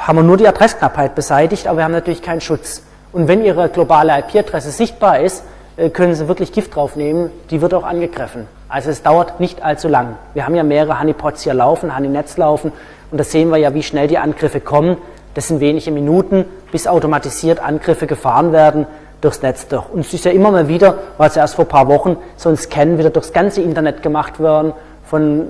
haben 0.07 0.17
wir 0.17 0.23
nur 0.23 0.37
die 0.37 0.49
Adressknappheit 0.49 1.15
beseitigt, 1.15 1.67
aber 1.69 1.79
wir 1.79 1.85
haben 1.85 1.93
natürlich 1.93 2.23
keinen 2.23 2.41
Schutz. 2.41 2.83
Und 3.13 3.29
wenn 3.29 3.45
Ihre 3.45 3.69
globale 3.69 4.19
IP-Adresse 4.19 4.71
sichtbar 4.71 5.21
ist, 5.21 5.45
äh, 5.77 5.91
können 5.91 6.15
Sie 6.15 6.29
wirklich 6.29 6.53
Gift 6.53 6.75
draufnehmen, 6.75 7.31
die 7.51 7.61
wird 7.61 7.73
auch 7.73 7.85
angegriffen. 7.85 8.47
Also 8.69 8.91
es 8.91 9.03
dauert 9.03 9.39
nicht 9.39 9.63
allzu 9.63 9.89
lang. 9.89 10.17
Wir 10.35 10.45
haben 10.47 10.55
ja 10.55 10.65
mehrere 10.65 10.99
Honeypots 10.99 11.43
hier 11.43 11.55
laufen, 11.55 11.97
Honeynets 11.97 12.37
laufen 12.37 12.73
und 13.11 13.19
da 13.19 13.25
sehen 13.25 13.51
wir 13.51 13.59
ja, 13.59 13.75
wie 13.75 13.83
schnell 13.83 14.09
die 14.09 14.19
Angriffe 14.19 14.61
kommen. 14.61 14.97
Das 15.35 15.49
sind 15.49 15.61
wenige 15.61 15.91
Minuten, 15.91 16.47
bis 16.73 16.87
automatisiert 16.87 17.61
Angriffe 17.61 18.07
gefahren 18.07 18.53
werden 18.53 18.87
durchs 19.21 19.43
Netz 19.43 19.69
durch. 19.69 19.89
Und 19.91 20.01
es 20.01 20.13
ist 20.13 20.25
ja 20.25 20.33
immer 20.33 20.51
mal 20.51 20.69
wieder, 20.69 20.99
war 21.17 21.29
es 21.29 21.37
erst 21.37 21.55
vor 21.55 21.65
ein 21.65 21.69
paar 21.69 21.87
Wochen, 21.87 22.17
so 22.37 22.49
ein 22.49 22.57
Scan 22.57 22.99
wieder 22.99 23.11
durchs 23.11 23.33
ganze 23.33 23.63
Internet 23.63 24.03
gemacht 24.03 24.41
worden 24.41 24.73
von 25.05 25.47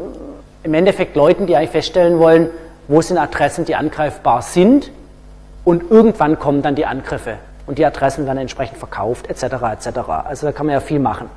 im 0.62 0.74
Endeffekt 0.74 1.16
Leuten, 1.16 1.46
die 1.46 1.56
eigentlich 1.56 1.70
feststellen 1.70 2.18
wollen, 2.18 2.50
wo 2.88 3.00
sind 3.00 3.18
Adressen, 3.18 3.64
die 3.64 3.76
angreifbar 3.76 4.42
sind 4.42 4.90
und 5.64 5.90
irgendwann 5.90 6.38
kommen 6.38 6.62
dann 6.62 6.74
die 6.74 6.86
Angriffe 6.86 7.36
und 7.66 7.78
die 7.78 7.86
Adressen 7.86 8.26
werden 8.26 8.38
entsprechend 8.38 8.78
verkauft 8.78 9.28
etc. 9.30 9.44
etc. 9.72 9.98
Also 10.24 10.46
da 10.46 10.52
kann 10.52 10.66
man 10.66 10.74
ja 10.74 10.80
viel 10.80 10.98
machen. 10.98 11.30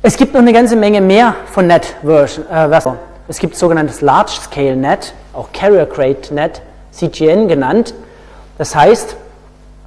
Es 0.00 0.16
gibt 0.16 0.32
noch 0.32 0.40
eine 0.40 0.52
ganze 0.52 0.76
Menge 0.76 1.00
mehr 1.00 1.34
von 1.46 1.66
Net-Version. 1.66 2.46
Äh, 2.50 2.98
es 3.26 3.38
gibt 3.38 3.56
sogenanntes 3.56 4.00
Large 4.00 4.30
Scale 4.30 4.76
Net, 4.76 5.12
auch 5.34 5.48
Carrier 5.52 5.86
Grade 5.86 6.32
Net, 6.32 6.62
CGN 6.92 7.48
genannt. 7.48 7.94
Das 8.56 8.74
heißt, 8.74 9.16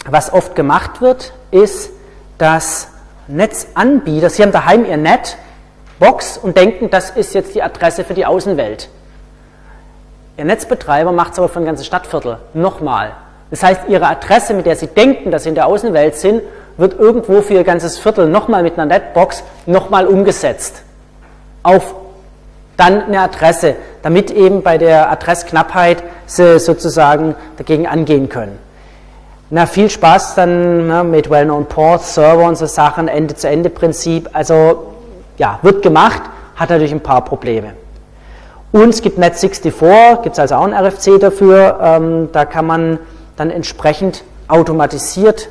was 0.08 0.32
oft 0.32 0.56
gemacht 0.56 1.02
wird, 1.02 1.34
ist, 1.52 1.92
dass 2.38 2.90
Netzanbieter, 3.28 4.30
sie 4.30 4.44
haben 4.44 4.52
daheim 4.52 4.86
ihr 4.86 4.98
Netbox 4.98 6.38
und 6.38 6.58
denken, 6.58 6.90
das 6.90 7.12
ist 7.12 7.34
jetzt 7.34 7.56
die 7.56 7.64
Adresse 7.64 8.04
für 8.04 8.14
die 8.14 8.26
Außenwelt. 8.26 8.90
Ihr 10.38 10.46
Netzbetreiber 10.46 11.12
macht 11.12 11.34
es 11.34 11.40
aber 11.40 11.50
für 11.50 11.60
ein 11.60 11.66
ganzes 11.66 11.86
Stadtviertel. 11.86 12.38
Nochmal. 12.54 13.12
Das 13.50 13.64
heißt, 13.64 13.82
Ihre 13.90 14.08
Adresse, 14.08 14.54
mit 14.54 14.66
der 14.66 14.76
Sie 14.76 14.88
denken, 14.88 15.32
dass 15.32 15.44
Sie 15.44 15.50
in 15.50 15.56
der 15.56 15.68
Außenwelt 15.68 16.16
sind, 16.16 16.42
wird 16.78 17.00
irgendwo 17.00 17.42
für 17.42 17.54
Ihr 17.54 17.64
ganzes 17.64 18.00
Viertel 18.00 18.28
nochmal 18.28 18.64
mit 18.64 18.74
einer 18.74 18.86
Netbox 18.86 19.44
nochmal 19.66 20.08
umgesetzt. 20.08 20.84
Auf 21.64 21.96
dann 22.78 23.04
eine 23.04 23.20
Adresse, 23.20 23.76
damit 24.02 24.32
eben 24.32 24.64
bei 24.64 24.78
der 24.78 25.12
Adressknappheit 25.12 26.02
Sie 26.26 26.60
sozusagen 26.60 27.36
dagegen 27.58 27.86
angehen 27.86 28.30
können. 28.30 28.58
Na, 29.50 29.66
viel 29.66 29.90
Spaß 29.90 30.36
dann 30.36 30.88
ne, 30.88 31.04
mit 31.04 31.30
Well-Known 31.30 31.66
Ports, 31.66 32.16
Server 32.16 32.46
und 32.46 32.56
so 32.58 32.66
Sachen, 32.66 33.10
Ende-zu-Ende-Prinzip. 33.10 34.30
Also, 34.32 34.94
ja, 35.38 35.60
wird 35.62 35.84
gemacht, 35.84 36.22
hat 36.56 36.70
natürlich 36.70 36.94
ein 36.94 37.02
paar 37.02 37.26
Probleme. 37.26 37.74
Und 38.72 38.90
es 38.90 39.02
gibt 39.02 39.20
Net64, 39.20 40.22
gibt 40.24 40.34
es 40.34 40.40
also 40.40 40.56
auch 40.56 40.66
ein 40.66 40.74
RFC 40.74 41.20
dafür. 41.20 41.80
Ähm, 41.82 42.30
da 42.32 42.46
kann 42.46 42.66
man 42.66 43.00
dann 43.36 43.50
entsprechend 43.50 44.24
automatisiert 44.48 45.50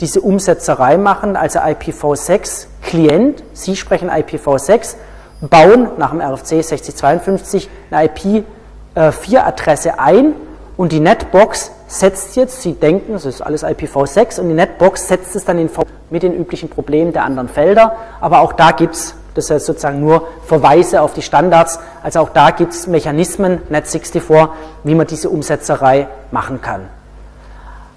diese 0.00 0.20
Umsetzerei 0.20 0.96
machen, 0.96 1.36
also 1.36 1.60
IPv6 1.60 2.66
Klient, 2.82 3.42
Sie 3.52 3.76
sprechen 3.76 4.10
IPv6, 4.10 4.96
bauen 5.40 5.88
nach 5.98 6.10
dem 6.10 6.20
RFC 6.20 6.62
6052 6.62 7.68
eine 7.90 8.08
IP4-Adresse 8.08 9.90
äh, 9.90 9.98
ein 9.98 10.34
und 10.76 10.92
die 10.92 11.00
Netbox 11.00 11.70
setzt 11.86 12.36
jetzt, 12.36 12.62
Sie 12.62 12.72
denken, 12.72 13.12
das 13.12 13.24
ist 13.24 13.40
alles 13.40 13.64
IPv6 13.64 14.40
und 14.40 14.48
die 14.48 14.54
Netbox 14.54 15.08
setzt 15.08 15.36
es 15.36 15.44
dann 15.44 15.58
in 15.58 15.68
v 15.68 15.84
mit 16.10 16.22
den 16.22 16.34
üblichen 16.34 16.68
Problemen 16.68 17.12
der 17.12 17.24
anderen 17.24 17.48
Felder, 17.48 17.96
aber 18.20 18.40
auch 18.40 18.52
da 18.52 18.72
gibt 18.72 18.94
es 18.94 19.14
das 19.34 19.50
heißt 19.50 19.66
sozusagen 19.66 20.00
nur 20.00 20.28
Verweise 20.46 21.02
auf 21.02 21.12
die 21.12 21.22
Standards. 21.22 21.78
Also 22.02 22.20
auch 22.20 22.30
da 22.30 22.50
gibt 22.50 22.72
es 22.72 22.86
Mechanismen, 22.86 23.60
Net64, 23.70 24.48
wie 24.84 24.94
man 24.94 25.06
diese 25.06 25.28
Umsetzerei 25.28 26.08
machen 26.30 26.60
kann. 26.60 26.88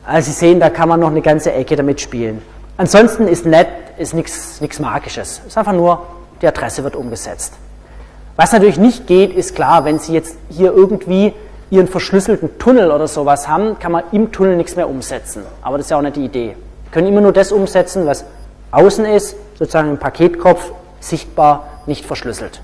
Also 0.05 0.31
Sie 0.31 0.37
sehen, 0.37 0.59
da 0.59 0.69
kann 0.69 0.89
man 0.89 0.99
noch 0.99 1.09
eine 1.09 1.21
ganze 1.21 1.51
Ecke 1.53 1.75
damit 1.75 2.01
spielen. 2.01 2.41
Ansonsten 2.77 3.27
ist 3.27 3.45
Net 3.45 3.67
ist 3.97 4.13
nichts 4.13 4.79
Magisches. 4.79 5.41
Es 5.41 5.47
ist 5.47 5.57
einfach 5.57 5.73
nur, 5.73 6.01
die 6.41 6.47
Adresse 6.47 6.83
wird 6.83 6.95
umgesetzt. 6.95 7.53
Was 8.35 8.51
natürlich 8.51 8.77
nicht 8.77 9.07
geht, 9.07 9.35
ist 9.35 9.55
klar, 9.55 9.83
wenn 9.83 9.97
Sie 9.99 10.13
jetzt 10.13 10.37
hier 10.49 10.71
irgendwie 10.71 11.33
Ihren 11.69 11.87
verschlüsselten 11.87 12.59
Tunnel 12.59 12.91
oder 12.91 13.07
sowas 13.07 13.47
haben, 13.47 13.77
kann 13.79 13.91
man 13.91 14.03
im 14.11 14.31
Tunnel 14.31 14.55
nichts 14.55 14.75
mehr 14.75 14.87
umsetzen. 14.87 15.43
Aber 15.61 15.77
das 15.77 15.87
ist 15.87 15.89
ja 15.89 15.97
auch 15.97 16.01
nicht 16.01 16.15
die 16.15 16.25
Idee. 16.25 16.55
Wir 16.83 16.91
können 16.91 17.07
immer 17.07 17.19
nur 17.19 17.33
das 17.33 17.51
umsetzen, 17.51 18.05
was 18.05 18.23
außen 18.71 19.05
ist, 19.05 19.35
sozusagen 19.57 19.89
im 19.89 19.97
Paketkopf 19.97 20.71
sichtbar, 20.99 21.67
nicht 21.85 22.05
verschlüsselt. 22.05 22.61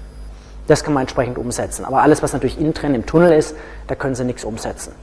Das 0.67 0.83
kann 0.83 0.93
man 0.93 1.01
entsprechend 1.01 1.37
umsetzen. 1.37 1.85
Aber 1.85 2.01
alles, 2.01 2.23
was 2.23 2.33
natürlich 2.33 2.59
innen 2.59 2.73
drin 2.73 2.95
im 2.95 3.05
Tunnel 3.05 3.33
ist, 3.33 3.55
da 3.87 3.95
können 3.95 4.15
Sie 4.15 4.23
nichts 4.23 4.43
umsetzen. 4.43 4.93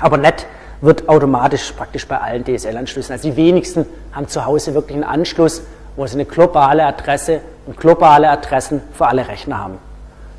Aber 0.00 0.16
NET 0.16 0.46
wird 0.80 1.08
automatisch 1.08 1.72
praktisch 1.72 2.06
bei 2.06 2.18
allen 2.18 2.44
DSL-Anschlüssen. 2.44 3.12
Also 3.12 3.30
die 3.30 3.36
wenigsten 3.36 3.86
haben 4.12 4.28
zu 4.28 4.44
Hause 4.44 4.74
wirklich 4.74 4.96
einen 4.96 5.04
Anschluss, 5.04 5.62
wo 5.96 6.06
sie 6.06 6.14
eine 6.14 6.26
globale 6.26 6.84
Adresse 6.84 7.40
und 7.66 7.78
globale 7.78 8.28
Adressen 8.28 8.82
für 8.92 9.06
alle 9.06 9.26
Rechner 9.26 9.58
haben. 9.58 9.78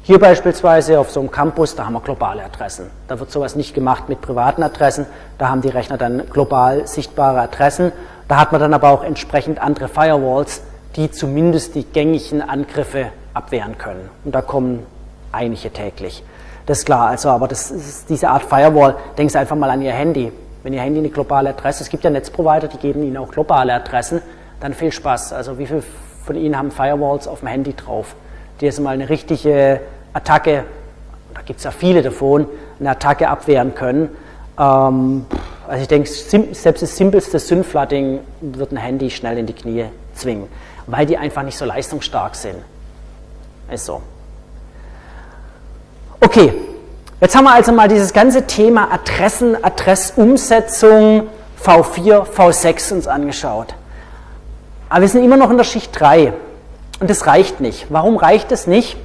Hier 0.03 0.19
beispielsweise 0.19 0.99
auf 0.99 1.11
so 1.11 1.19
einem 1.19 1.31
Campus, 1.31 1.75
da 1.75 1.85
haben 1.85 1.93
wir 1.93 1.99
globale 1.99 2.43
Adressen. 2.43 2.89
Da 3.07 3.19
wird 3.19 3.31
sowas 3.31 3.55
nicht 3.55 3.73
gemacht 3.73 4.07
mit 4.07 4.21
privaten 4.21 4.63
Adressen. 4.63 5.05
Da 5.37 5.49
haben 5.49 5.61
die 5.61 5.69
Rechner 5.69 5.97
dann 5.97 6.29
global 6.29 6.87
sichtbare 6.87 7.41
Adressen. 7.41 7.91
Da 8.27 8.39
hat 8.39 8.51
man 8.51 8.61
dann 8.61 8.73
aber 8.73 8.89
auch 8.89 9.03
entsprechend 9.03 9.59
andere 9.59 9.89
Firewalls, 9.89 10.61
die 10.97 11.11
zumindest 11.11 11.75
die 11.75 11.83
gängigen 11.83 12.41
Angriffe 12.41 13.11
abwehren 13.33 13.77
können. 13.77 14.09
Und 14.25 14.33
da 14.33 14.41
kommen 14.41 14.83
einige 15.31 15.71
täglich. 15.71 16.23
Das 16.65 16.79
ist 16.79 16.85
klar, 16.85 17.09
also, 17.09 17.29
aber 17.29 17.47
das 17.47 17.71
ist 17.71 18.09
diese 18.09 18.29
Art 18.29 18.43
Firewall, 18.43 18.95
denken 19.17 19.29
Sie 19.29 19.37
einfach 19.37 19.55
mal 19.55 19.69
an 19.69 19.81
Ihr 19.81 19.93
Handy. 19.93 20.31
Wenn 20.63 20.73
Ihr 20.73 20.81
Handy 20.81 20.99
eine 20.99 21.09
globale 21.09 21.49
Adresse, 21.49 21.83
es 21.83 21.89
gibt 21.89 22.03
ja 22.03 22.09
Netzprovider, 22.09 22.67
die 22.67 22.77
geben 22.77 23.03
Ihnen 23.03 23.15
auch 23.15 23.29
globale 23.29 23.73
Adressen, 23.73 24.21
dann 24.59 24.73
viel 24.73 24.91
Spaß. 24.91 25.33
Also 25.33 25.59
wie 25.59 25.67
viele 25.67 25.83
von 26.25 26.35
Ihnen 26.35 26.57
haben 26.57 26.71
Firewalls 26.71 27.27
auf 27.27 27.39
dem 27.39 27.47
Handy 27.47 27.73
drauf, 27.73 28.15
die 28.59 28.65
jetzt 28.65 28.79
mal 28.79 28.95
eine 28.95 29.07
richtige 29.07 29.79
Attacke, 30.13 30.65
da 31.33 31.41
gibt 31.41 31.59
es 31.59 31.63
ja 31.63 31.71
viele 31.71 32.01
davon, 32.01 32.47
eine 32.79 32.89
Attacke 32.89 33.29
abwehren 33.29 33.75
können. 33.75 34.09
Ähm, 34.59 35.25
also 35.67 35.81
ich 35.81 35.87
denke, 35.87 36.09
selbst 36.09 36.81
das 36.81 36.97
simpelste 36.97 37.39
Synflooding 37.39 38.19
wird 38.41 38.71
ein 38.71 38.77
Handy 38.77 39.11
schnell 39.11 39.37
in 39.37 39.45
die 39.45 39.53
Knie 39.53 39.85
zwingen 40.15 40.47
weil 40.87 41.05
die 41.05 41.17
einfach 41.17 41.43
nicht 41.43 41.57
so 41.57 41.65
leistungsstark 41.65 42.35
sind. 42.35 42.55
Ist 43.69 43.85
so. 43.85 44.01
Okay, 46.21 46.53
jetzt 47.21 47.35
haben 47.35 47.43
wir 47.43 47.53
also 47.53 47.71
mal 47.73 47.87
dieses 47.87 48.13
ganze 48.13 48.47
Thema 48.47 48.91
Adressen, 48.91 49.63
Adressumsetzung 49.63 51.29
V4, 51.63 52.25
V6 52.25 52.93
uns 52.93 53.07
angeschaut. 53.07 53.75
Aber 54.89 55.01
wir 55.01 55.09
sind 55.09 55.23
immer 55.23 55.37
noch 55.37 55.51
in 55.51 55.57
der 55.57 55.65
Schicht 55.65 55.99
3 55.99 56.33
und 56.99 57.09
das 57.09 57.27
reicht 57.27 57.59
nicht. 57.59 57.87
Warum 57.89 58.17
reicht 58.17 58.51
es 58.51 58.67
nicht? 58.67 58.97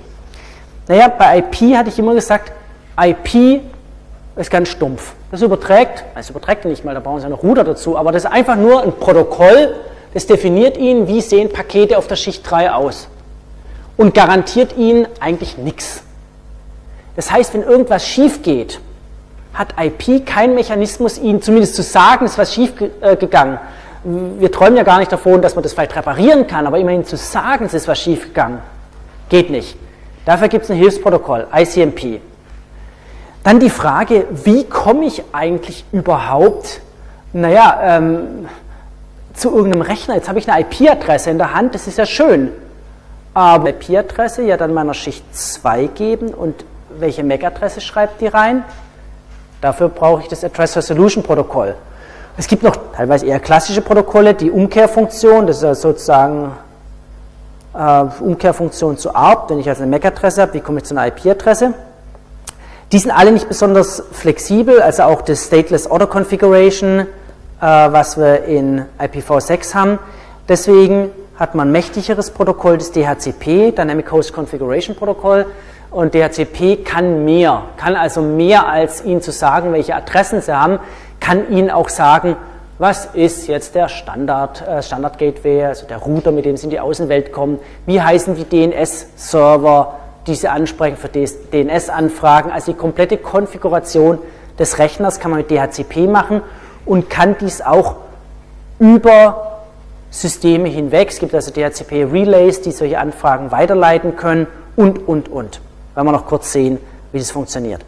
Naja, 0.89 1.09
bei 1.09 1.39
IP 1.39 1.77
hatte 1.77 1.89
ich 1.89 1.99
immer 1.99 2.15
gesagt, 2.15 2.53
IP 3.01 3.63
ist 4.37 4.51
ganz 4.51 4.69
stumpf. 4.69 5.13
Das 5.31 5.43
überträgt, 5.43 6.05
es 6.15 6.31
überträgt 6.31 6.65
nicht 6.65 6.85
mal, 6.85 6.95
da 6.95 7.01
brauchen 7.01 7.21
Sie 7.21 7.27
einen 7.27 7.35
Router 7.35 7.65
dazu, 7.65 7.99
aber 7.99 8.13
das 8.13 8.25
ist 8.25 8.31
einfach 8.31 8.57
nur 8.57 8.83
ein 8.83 8.93
Protokoll, 8.93 9.75
das 10.15 10.27
definiert 10.27 10.77
Ihnen, 10.77 11.09
wie 11.09 11.21
sehen 11.21 11.49
Pakete 11.51 11.99
auf 11.99 12.07
der 12.07 12.17
Schicht 12.17 12.49
3 12.51 12.73
aus 12.73 13.09
und 13.97 14.15
garantiert 14.15 14.77
Ihnen 14.77 15.07
eigentlich 15.21 15.59
nichts. 15.59 16.03
Das 17.17 17.31
heißt, 17.31 17.55
wenn 17.55 17.63
irgendwas 17.63 18.07
schief 18.07 18.43
geht, 18.43 18.81
hat 19.55 19.75
IP 19.79 20.25
keinen 20.25 20.55
Mechanismus, 20.55 21.19
Ihnen 21.19 21.43
zumindest 21.43 21.75
zu 21.75 21.83
sagen, 21.83 22.25
es 22.25 22.33
ist 22.33 22.39
was 22.39 22.55
schief 22.55 22.73
äh, 23.01 23.17
gegangen. 23.17 23.59
Wir 24.05 24.51
träumen 24.51 24.77
ja 24.77 24.83
gar 24.83 24.99
nicht 24.99 25.13
davon, 25.13 25.43
dass 25.43 25.55
man 25.55 25.63
das 25.63 25.75
vielleicht 25.75 25.95
reparieren 25.95 26.47
kann, 26.47 26.67
aber 26.67 26.79
immerhin 26.79 27.05
zu 27.05 27.17
sagen, 27.17 27.67
es 27.67 27.75
ist 27.75 27.87
was 27.87 28.01
schief 28.01 28.29
gegangen, 28.29 28.61
geht 29.29 29.51
nicht. 29.51 29.77
Dafür 30.25 30.49
gibt 30.49 30.65
es 30.65 30.71
ein 30.71 30.77
Hilfsprotokoll, 30.77 31.47
ICMP. 31.55 32.21
Dann 33.45 33.61
die 33.61 33.71
Frage, 33.71 34.27
wie 34.31 34.65
komme 34.65 35.05
ich 35.05 35.23
eigentlich 35.33 35.85
überhaupt, 35.93 36.81
naja, 37.33 37.81
ähm, 37.83 38.47
zu 39.35 39.55
irgendeinem 39.55 39.83
Rechner? 39.83 40.15
Jetzt 40.15 40.29
habe 40.29 40.39
ich 40.39 40.51
eine 40.51 40.61
IP-Adresse 40.61 41.31
in 41.31 41.39
der 41.39 41.55
Hand, 41.55 41.75
das 41.75 41.87
ist 41.87 41.99
ja 41.99 42.07
schön. 42.07 42.51
Aber 43.35 43.71
IP-Adresse 43.71 44.43
ja 44.43 44.57
dann 44.57 44.75
meiner 44.75 44.95
Schicht 44.95 45.25
2 45.35 45.87
geben 45.87 46.35
und 46.35 46.65
welche 46.99 47.25
MAC-Adresse 47.25 47.81
schreibt 47.81 48.21
die 48.21 48.27
rein? 48.27 48.65
Dafür 49.61 49.89
brauche 49.89 50.23
ich 50.23 50.29
das 50.29 50.45
Address 50.45 50.77
Resolution 50.77 51.23
Protokoll. 51.23 51.75
Es 52.37 52.47
gibt 52.49 52.63
noch 52.63 52.77
teilweise 52.95 53.27
eher 53.27 53.41
klassische 53.41 53.81
Protokolle, 53.81 54.35
die 54.35 54.51
Umkehrfunktion, 54.51 55.47
das 55.47 55.63
ist 55.63 55.83
sozusagen 55.83 56.53
äh, 57.75 58.05
Umkehrfunktion 58.21 58.97
zu 58.99 59.15
ARP, 59.15 59.51
wenn 59.51 59.61
ich 59.61 59.69
also 59.69 59.83
eine 59.83 59.91
MAC-Adresse 59.91 60.43
habe, 60.43 60.55
wie 60.55 60.61
komme 60.61 60.79
ich 60.79 60.85
zu 60.85 60.97
einer 60.97 61.07
IP-Adresse? 61.07 61.75
Die 62.91 62.99
sind 62.99 63.11
alle 63.11 63.33
nicht 63.33 63.49
besonders 63.49 64.03
flexibel, 64.13 64.83
also 64.83 65.05
auch 65.05 65.23
das 65.23 65.47
Stateless 65.47 65.87
Order 65.87 66.07
Configuration, 66.07 67.07
was 67.63 68.19
wir 68.19 68.45
in 68.45 68.85
IPv6 68.99 69.75
haben. 69.75 69.99
Deswegen 70.49 71.11
hat 71.39 71.55
man 71.55 71.69
ein 71.69 71.73
mächtigeres 71.73 72.31
Protokoll, 72.31 72.79
das 72.79 72.91
DHCP, 72.91 73.73
Dynamic 73.73 74.11
Host 74.11 74.33
Configuration 74.33 74.97
Protocol. 74.97 75.47
Und 75.93 76.15
DHCP 76.15 76.85
kann 76.85 77.25
mehr, 77.25 77.65
kann 77.77 77.95
also 77.95 78.21
mehr 78.21 78.67
als 78.67 79.05
Ihnen 79.05 79.21
zu 79.21 79.31
sagen, 79.31 79.73
welche 79.73 79.95
Adressen 79.95 80.41
Sie 80.41 80.53
haben, 80.53 80.81
kann 81.21 81.51
Ihnen 81.51 81.71
auch 81.71 81.89
sagen, 81.89 82.37
was 82.79 83.07
ist 83.13 83.47
jetzt 83.47 83.77
der 83.77 83.89
Standard, 83.89 84.67
äh, 84.67 84.83
Standard 84.83 85.19
Gateway, 85.19 85.67
also 85.67 85.87
der 85.87 85.99
Router, 85.99 86.33
mit 86.33 86.47
dem 86.47 86.57
Sie 86.57 86.65
in 86.65 86.71
die 86.71 86.81
Außenwelt 86.81 87.31
kommen, 87.31 87.61
wie 87.87 88.01
heißen 88.01 88.35
die 88.35 88.45
DNS-Server, 88.45 89.95
diese 90.27 90.51
ansprechen 90.51 90.97
für 90.97 91.09
DNS-Anfragen. 91.09 92.51
Also 92.51 92.73
die 92.73 92.79
komplette 92.79 93.19
Konfiguration 93.19 94.19
des 94.59 94.79
Rechners 94.79 95.21
kann 95.21 95.31
man 95.31 95.39
mit 95.41 95.51
DHCP 95.51 96.09
machen 96.09 96.43
und 96.85 97.11
kann 97.11 97.37
dies 97.41 97.61
auch 97.61 97.97
über 98.79 99.61
Systeme 100.11 100.69
hinweg. 100.69 101.09
Es 101.11 101.19
gibt 101.19 101.35
also 101.35 101.51
DHCP-Relays, 101.51 102.61
die 102.61 102.73
solche 102.73 102.99
Anfragen 102.99 103.51
weiterleiten 103.51 104.17
können 104.17 104.47
und, 104.77 105.09
und, 105.09 105.29
und. 105.29 105.61
Werden 105.95 106.07
wir 106.07 106.13
noch 106.13 106.27
kurz 106.27 106.53
sehen, 106.53 106.79
wie 107.13 107.19
das 107.19 107.31
funktioniert. 107.31 107.85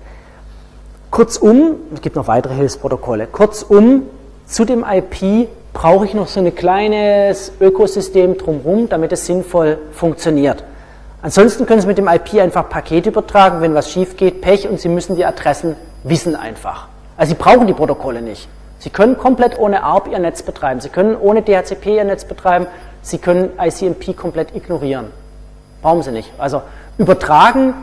Kurzum, 1.11 1.77
es 1.95 2.01
gibt 2.01 2.17
noch 2.17 2.27
weitere 2.27 2.55
Hilfsprotokolle. 2.55 3.27
Kurzum, 3.27 4.03
zu 4.47 4.65
dem 4.65 4.85
IP 4.85 5.49
brauche 5.73 6.07
ich 6.07 6.15
noch 6.15 6.29
so 6.29 6.41
ein 6.41 6.55
kleines 6.55 7.53
Ökosystem 7.61 8.39
drumherum, 8.39 8.89
damit 8.89 9.13
es 9.13 9.27
sinnvoll 9.27 9.79
funktioniert. 9.93 10.65
Ansonsten 11.23 11.67
können 11.67 11.81
Sie 11.81 11.87
mit 11.87 11.99
dem 11.99 12.09
IP 12.09 12.35
einfach 12.35 12.69
Paket 12.69 13.07
übertragen, 13.07 13.61
wenn 13.61 13.75
was 13.75 13.91
schief 13.91 14.17
geht, 14.17 14.41
Pech 14.41 14.69
und 14.69 14.81
Sie 14.81 14.89
müssen 14.89 15.17
die 15.17 15.25
Adressen 15.25 15.77
wissen 16.03 16.37
einfach. 16.37 16.89
Also 17.17 17.31
Sie 17.31 17.39
brauchen 17.39 17.67
die 17.67 17.73
Protokolle 17.73 18.21
nicht. 18.21 18.49
Sie 18.79 18.91
können 18.91 19.17
komplett 19.17 19.59
ohne 19.59 19.83
ARP 19.83 20.09
Ihr 20.09 20.19
Netz 20.19 20.43
betreiben. 20.43 20.81
Sie 20.81 20.89
können 20.89 21.17
ohne 21.17 21.43
DHCP 21.43 21.97
Ihr 21.97 22.05
Netz 22.05 22.25
betreiben. 22.25 22.67
Sie 23.03 23.19
können 23.19 23.51
ICMP 23.59 24.17
komplett 24.17 24.55
ignorieren. 24.55 25.07
Brauchen 25.83 26.03
Sie 26.03 26.13
nicht. 26.13 26.33
Also 26.39 26.63
übertragen 26.99 27.75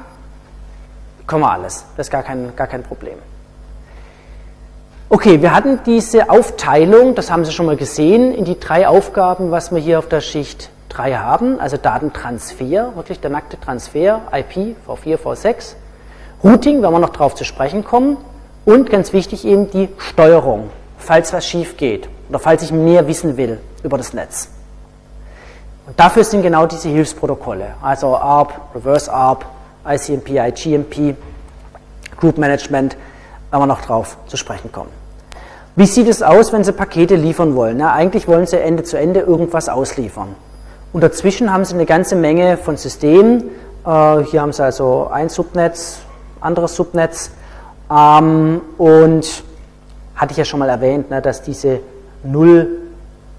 können 1.27 1.41
wir 1.41 1.51
alles. 1.51 1.85
Das 1.97 2.07
ist 2.07 2.11
gar 2.11 2.23
kein, 2.23 2.55
gar 2.55 2.67
kein 2.67 2.83
Problem. 2.83 3.17
Okay, 5.09 5.41
wir 5.41 5.53
hatten 5.53 5.81
diese 5.85 6.29
Aufteilung, 6.29 7.15
das 7.15 7.29
haben 7.29 7.43
Sie 7.43 7.51
schon 7.51 7.65
mal 7.65 7.75
gesehen, 7.75 8.33
in 8.33 8.45
die 8.45 8.57
drei 8.59 8.87
Aufgaben, 8.87 9.51
was 9.51 9.71
wir 9.71 9.79
hier 9.79 9.99
auf 9.99 10.07
der 10.07 10.21
Schicht 10.21 10.69
3 10.87 11.15
haben, 11.15 11.59
also 11.59 11.77
Datentransfer, 11.77 12.95
wirklich 12.95 13.19
der 13.19 13.29
nackte 13.29 13.59
Transfer, 13.59 14.21
IP, 14.31 14.77
V4, 14.87 15.17
V6, 15.17 15.75
Routing, 16.43 16.81
wenn 16.81 16.91
wir 16.91 16.99
noch 16.99 17.09
darauf 17.09 17.35
zu 17.35 17.43
sprechen 17.43 17.83
kommen, 17.83 18.17
und 18.63 18.89
ganz 18.89 19.11
wichtig 19.11 19.45
eben 19.45 19.69
die 19.69 19.89
Steuerung, 19.97 20.69
falls 21.01 21.33
was 21.33 21.45
schief 21.45 21.77
geht 21.77 22.07
oder 22.29 22.39
falls 22.39 22.63
ich 22.63 22.71
mehr 22.71 23.07
wissen 23.07 23.37
will 23.37 23.59
über 23.83 23.97
das 23.97 24.13
Netz. 24.13 24.49
Und 25.87 25.99
dafür 25.99 26.23
sind 26.23 26.43
genau 26.43 26.65
diese 26.67 26.89
Hilfsprotokolle, 26.89 27.73
also 27.81 28.15
ARP, 28.15 28.53
Reverse 28.75 29.11
ARP, 29.11 29.45
ICMP, 29.85 30.29
IGMP, 30.29 31.15
Group 32.17 32.37
Management, 32.37 32.95
wenn 33.49 33.59
wir 33.59 33.65
noch 33.65 33.81
drauf 33.81 34.17
zu 34.27 34.37
sprechen 34.37 34.71
kommen. 34.71 34.89
Wie 35.75 35.85
sieht 35.85 36.07
es 36.07 36.21
aus, 36.21 36.53
wenn 36.53 36.63
Sie 36.63 36.73
Pakete 36.73 37.15
liefern 37.15 37.55
wollen? 37.55 37.77
Na, 37.77 37.93
eigentlich 37.93 38.27
wollen 38.27 38.45
Sie 38.45 38.59
Ende 38.59 38.83
zu 38.83 38.97
Ende 38.97 39.21
irgendwas 39.21 39.69
ausliefern. 39.69 40.35
Und 40.93 41.01
dazwischen 41.01 41.51
haben 41.51 41.65
Sie 41.65 41.73
eine 41.73 41.85
ganze 41.85 42.15
Menge 42.15 42.57
von 42.57 42.77
Systemen. 42.77 43.49
Äh, 43.85 44.19
hier 44.23 44.41
haben 44.41 44.51
Sie 44.51 44.63
also 44.63 45.09
ein 45.11 45.29
Subnetz, 45.29 45.99
anderes 46.41 46.75
Subnetz. 46.75 47.31
Ähm, 47.89 48.61
und 48.77 49.43
hatte 50.21 50.33
ich 50.33 50.37
ja 50.37 50.45
schon 50.45 50.59
mal 50.59 50.69
erwähnt, 50.69 51.09
ne, 51.09 51.19
dass 51.19 51.41
diese 51.41 51.79
Null 52.23 52.67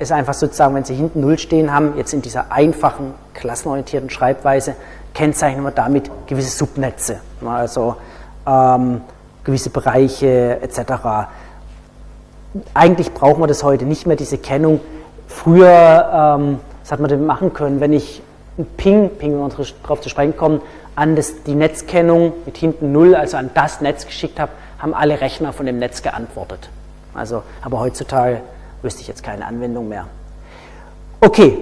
ist 0.01 0.11
einfach 0.11 0.35
sozusagen, 0.35 0.74
wenn 0.74 0.83
Sie 0.83 0.97
hinten 0.97 1.20
Null 1.20 1.39
stehen 1.39 1.72
haben, 1.72 1.97
jetzt 1.97 2.12
in 2.12 2.22
dieser 2.22 2.51
einfachen, 2.51 3.14
klassenorientierten 3.35 4.11
Schreibweise, 4.11 4.74
kennzeichnen 5.14 5.62
wir 5.62 5.70
damit 5.70 6.11
gewisse 6.26 6.51
Subnetze. 6.51 7.20
Also 7.47 7.95
ähm, 8.49 9.03
gewisse 9.45 9.70
Bereiche 9.70 10.59
etc. 10.61 11.28
Eigentlich 12.74 13.14
brauchen 13.14 13.41
wir 13.41 13.47
das 13.47 13.62
heute 13.62 13.85
nicht 13.85 14.09
mehr, 14.09 14.16
diese 14.16 14.39
Kennung. 14.39 14.80
Früher 15.28 16.37
ähm, 16.37 16.59
was 16.83 16.91
hat 16.91 16.99
man 16.99 17.09
denn 17.09 17.24
machen 17.24 17.53
können, 17.53 17.78
wenn 17.78 17.93
ich 17.93 18.22
ein 18.59 18.66
Ping, 18.76 19.09
Ping, 19.11 19.35
wenn 19.41 19.49
wir 19.57 19.66
darauf 19.85 20.01
zu 20.01 20.09
sprechen 20.09 20.37
kommen, 20.37 20.61
an 20.97 21.14
das, 21.14 21.45
die 21.45 21.55
Netzkennung 21.55 22.33
mit 22.45 22.57
hinten 22.57 22.91
0, 22.91 23.14
also 23.14 23.37
an 23.37 23.51
das 23.55 23.80
Netz 23.80 24.05
geschickt 24.05 24.41
habe, 24.41 24.51
haben 24.83 24.95
alle 24.95 25.20
Rechner 25.20 25.53
von 25.53 25.64
dem 25.64 25.78
Netz 25.78 26.03
geantwortet. 26.03 26.68
Also, 27.14 27.45
aber 27.62 27.78
heutzutage 27.78 28.41
wüsste 28.83 29.01
ich 29.01 29.09
jetzt 29.09 29.22
keine 29.22 29.47
Anwendung 29.47 29.89
mehr. 29.89 30.07
Okay, 31.20 31.59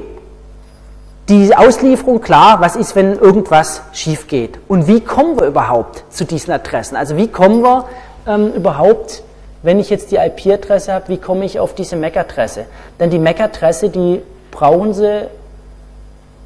die 1.29 1.55
Auslieferung, 1.55 2.21
klar, 2.21 2.61
was 2.61 2.77
ist, 2.77 2.97
wenn 2.97 3.17
irgendwas 3.19 3.83
schief 3.93 4.27
geht? 4.27 4.59
Und 4.67 4.89
wie 4.89 5.01
kommen 5.01 5.39
wir 5.39 5.47
überhaupt 5.47 6.03
zu 6.09 6.25
diesen 6.25 6.53
Adressen? 6.53 6.97
Also 6.97 7.17
wie 7.17 7.29
kommen 7.29 7.63
wir 7.63 7.85
ähm, 8.27 8.53
überhaupt, 8.55 9.23
wenn 9.63 9.79
ich 9.79 9.91
jetzt 9.91 10.11
die 10.11 10.17
IP-Adresse 10.17 10.93
habe, 10.93 11.09
wie 11.09 11.19
komme 11.19 11.45
ich 11.45 11.61
auf 11.61 11.75
diese 11.75 11.97
MAC-Adresse? 11.97 12.65
Denn 12.99 13.11
die 13.11 13.19
MAC-Adresse, 13.19 13.91
die 13.91 14.23
brauchen 14.51 14.95
Sie, 14.95 15.29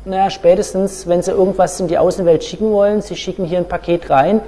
naja, 0.04 0.28
spätestens, 0.28 1.06
wenn 1.06 1.22
Sie 1.22 1.30
irgendwas 1.30 1.78
in 1.80 1.88
die 1.88 1.96
Außenwelt 1.96 2.44
schicken 2.44 2.70
wollen, 2.72 3.00
Sie 3.00 3.16
schicken 3.16 3.46
hier 3.46 3.58
ein 3.58 3.68
Paket 3.68 4.10
rein, 4.10 4.40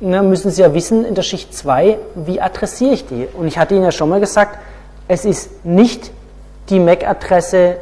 na, 0.00 0.22
müssen 0.22 0.50
Sie 0.50 0.60
ja 0.60 0.74
wissen, 0.74 1.04
in 1.04 1.14
der 1.14 1.22
Schicht 1.22 1.54
2, 1.54 1.98
wie 2.14 2.40
adressiere 2.40 2.92
ich 2.92 3.06
die? 3.06 3.26
Und 3.32 3.46
ich 3.46 3.58
hatte 3.58 3.74
Ihnen 3.74 3.84
ja 3.84 3.92
schon 3.92 4.08
mal 4.08 4.20
gesagt, 4.20 4.58
es 5.08 5.24
ist 5.24 5.64
nicht 5.64 6.10
die 6.68 6.78
MAC-Adresse 6.80 7.76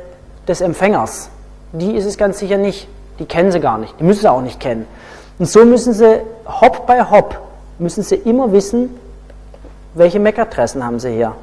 des 0.46 0.60
Empfängers. 0.60 1.30
Die 1.72 1.96
ist 1.96 2.04
es 2.04 2.16
ganz 2.16 2.38
sicher 2.38 2.58
nicht. 2.58 2.86
Die 3.18 3.24
kennen 3.24 3.50
Sie 3.50 3.60
gar 3.60 3.78
nicht. 3.78 3.98
Die 3.98 4.04
müssen 4.04 4.20
Sie 4.20 4.30
auch 4.30 4.42
nicht 4.42 4.60
kennen. 4.60 4.86
Und 5.38 5.46
so 5.46 5.64
müssen 5.64 5.92
Sie 5.92 6.20
Hop 6.46 6.86
bei 6.86 7.02
Hop, 7.10 7.40
müssen 7.78 8.04
Sie 8.04 8.14
immer 8.14 8.52
wissen, 8.52 8.90
welche 9.94 10.20
MAC-Adressen 10.20 10.84
haben 10.84 11.00
Sie 11.00 11.12
hier. 11.12 11.34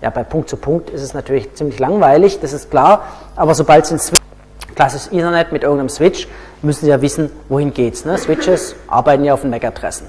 Ja, 0.00 0.10
bei 0.10 0.24
Punkt 0.24 0.48
zu 0.48 0.56
Punkt 0.56 0.90
ist 0.90 1.02
es 1.02 1.14
natürlich 1.14 1.54
ziemlich 1.54 1.78
langweilig, 1.78 2.40
das 2.40 2.52
ist 2.52 2.70
klar, 2.70 3.04
aber 3.34 3.54
sobald 3.54 3.86
Sie 3.86 3.94
ein 3.94 3.98
Switch, 3.98 4.20
klassisches 4.76 5.10
Ethernet 5.12 5.50
mit 5.50 5.64
irgendeinem 5.64 5.88
Switch, 5.88 6.28
müssen 6.62 6.84
Sie 6.84 6.90
ja 6.90 7.00
wissen, 7.00 7.30
wohin 7.48 7.74
geht's. 7.74 8.04
Ne? 8.04 8.16
Switches 8.16 8.76
arbeiten 8.86 9.24
ja 9.24 9.34
auf 9.34 9.40
den 9.40 9.50
MAC-Adressen. 9.50 10.06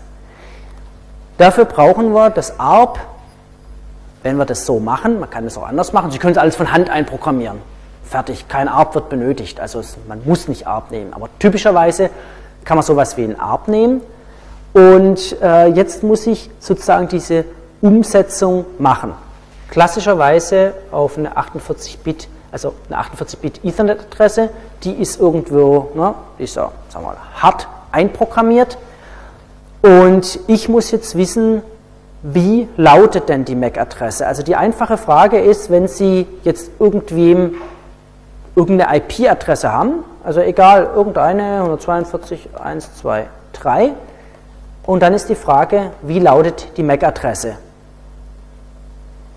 Dafür 1.40 1.66
brauchen 1.66 2.14
wir 2.14 2.30
das 2.30 2.60
ARP, 2.60 3.00
wenn 4.24 4.38
wir 4.38 4.46
das 4.46 4.66
so 4.66 4.80
machen, 4.80 5.20
man 5.20 5.30
kann 5.30 5.46
es 5.46 5.58
auch 5.58 5.68
anders 5.68 5.94
machen, 5.94 6.12
Sie 6.12 6.20
können 6.20 6.34
es 6.34 6.38
alles 6.38 6.56
von 6.56 6.72
Hand 6.72 6.90
einprogrammieren. 6.90 7.58
Fertig, 8.04 8.48
kein 8.48 8.68
ARP 8.68 8.96
wird 8.96 9.10
benötigt, 9.10 9.60
also 9.60 9.82
man 10.08 10.22
muss 10.26 10.48
nicht 10.48 10.68
ARP 10.68 10.92
nehmen, 10.92 11.14
aber 11.14 11.30
typischerweise 11.40 12.10
kann 12.64 12.78
man 12.78 12.84
sowas 12.84 13.18
wie 13.18 13.24
ein 13.24 13.40
ARP 13.40 13.68
nehmen 13.68 14.02
Und 14.74 15.42
äh, 15.42 15.68
jetzt 15.68 16.04
muss 16.04 16.28
ich 16.28 16.52
sozusagen 16.60 17.08
diese 17.08 17.46
Umsetzung 17.82 18.66
machen. 18.78 19.14
Klassischerweise 19.70 20.74
auf 20.92 21.18
eine 21.18 21.36
48-Bit, 21.38 22.28
also 22.52 22.74
eine 22.90 23.00
48-Bit 23.02 23.64
Ethernet-Adresse, 23.64 24.50
die 24.84 24.94
ist 24.94 25.20
irgendwo, 25.20 25.92
ne, 25.96 26.14
ist 26.38 26.56
ja, 26.56 26.72
sagen 26.90 27.06
wir 27.06 27.10
mal, 27.10 27.18
hart 27.36 27.68
einprogrammiert. 27.92 28.78
Und 29.82 30.40
ich 30.48 30.70
muss 30.70 30.92
jetzt 30.92 31.18
wissen, 31.18 31.62
wie 32.24 32.68
lautet 32.78 33.30
denn 33.30 33.46
die 33.46 33.56
MAC-Adresse? 33.56 34.26
Also 34.26 34.42
die 34.44 34.56
einfache 34.56 34.98
Frage 34.98 35.40
ist, 35.40 35.70
wenn 35.70 35.88
Sie 35.88 36.26
jetzt 36.44 36.72
irgendwem 36.80 37.56
irgendeine 38.56 38.98
IP-Adresse 38.98 39.72
haben, 39.72 40.04
also 40.24 40.42
egal, 40.42 40.90
irgendeine 40.96 41.62
142.123, 41.64 43.92
und 44.86 45.02
dann 45.02 45.14
ist 45.14 45.30
die 45.30 45.36
Frage, 45.36 45.92
wie 46.02 46.20
lautet 46.20 46.70
die 46.78 46.84
MAC-Adresse? 46.84 47.58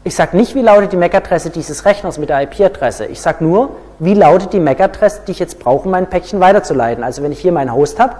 Ich 0.02 0.16
sage 0.16 0.34
nicht, 0.34 0.54
wie 0.54 0.62
lautet 0.62 0.92
die 0.92 0.96
MAC-Adresse 0.96 1.50
dieses 1.50 1.84
Rechners 1.84 2.16
mit 2.16 2.30
der 2.30 2.40
IP-Adresse. 2.40 3.04
Ich 3.04 3.20
sage 3.20 3.44
nur, 3.44 3.76
wie 3.98 4.14
lautet 4.14 4.54
die 4.54 4.58
MAC-Adresse, 4.58 5.22
die 5.26 5.32
ich 5.32 5.38
jetzt 5.38 5.58
brauche, 5.58 5.84
um 5.84 5.90
mein 5.90 6.08
Päckchen 6.08 6.40
weiterzuleiten. 6.40 7.04
Also 7.04 7.22
wenn 7.22 7.32
ich 7.32 7.40
hier 7.40 7.52
meinen 7.52 7.74
Host 7.74 8.00
habe, 8.00 8.14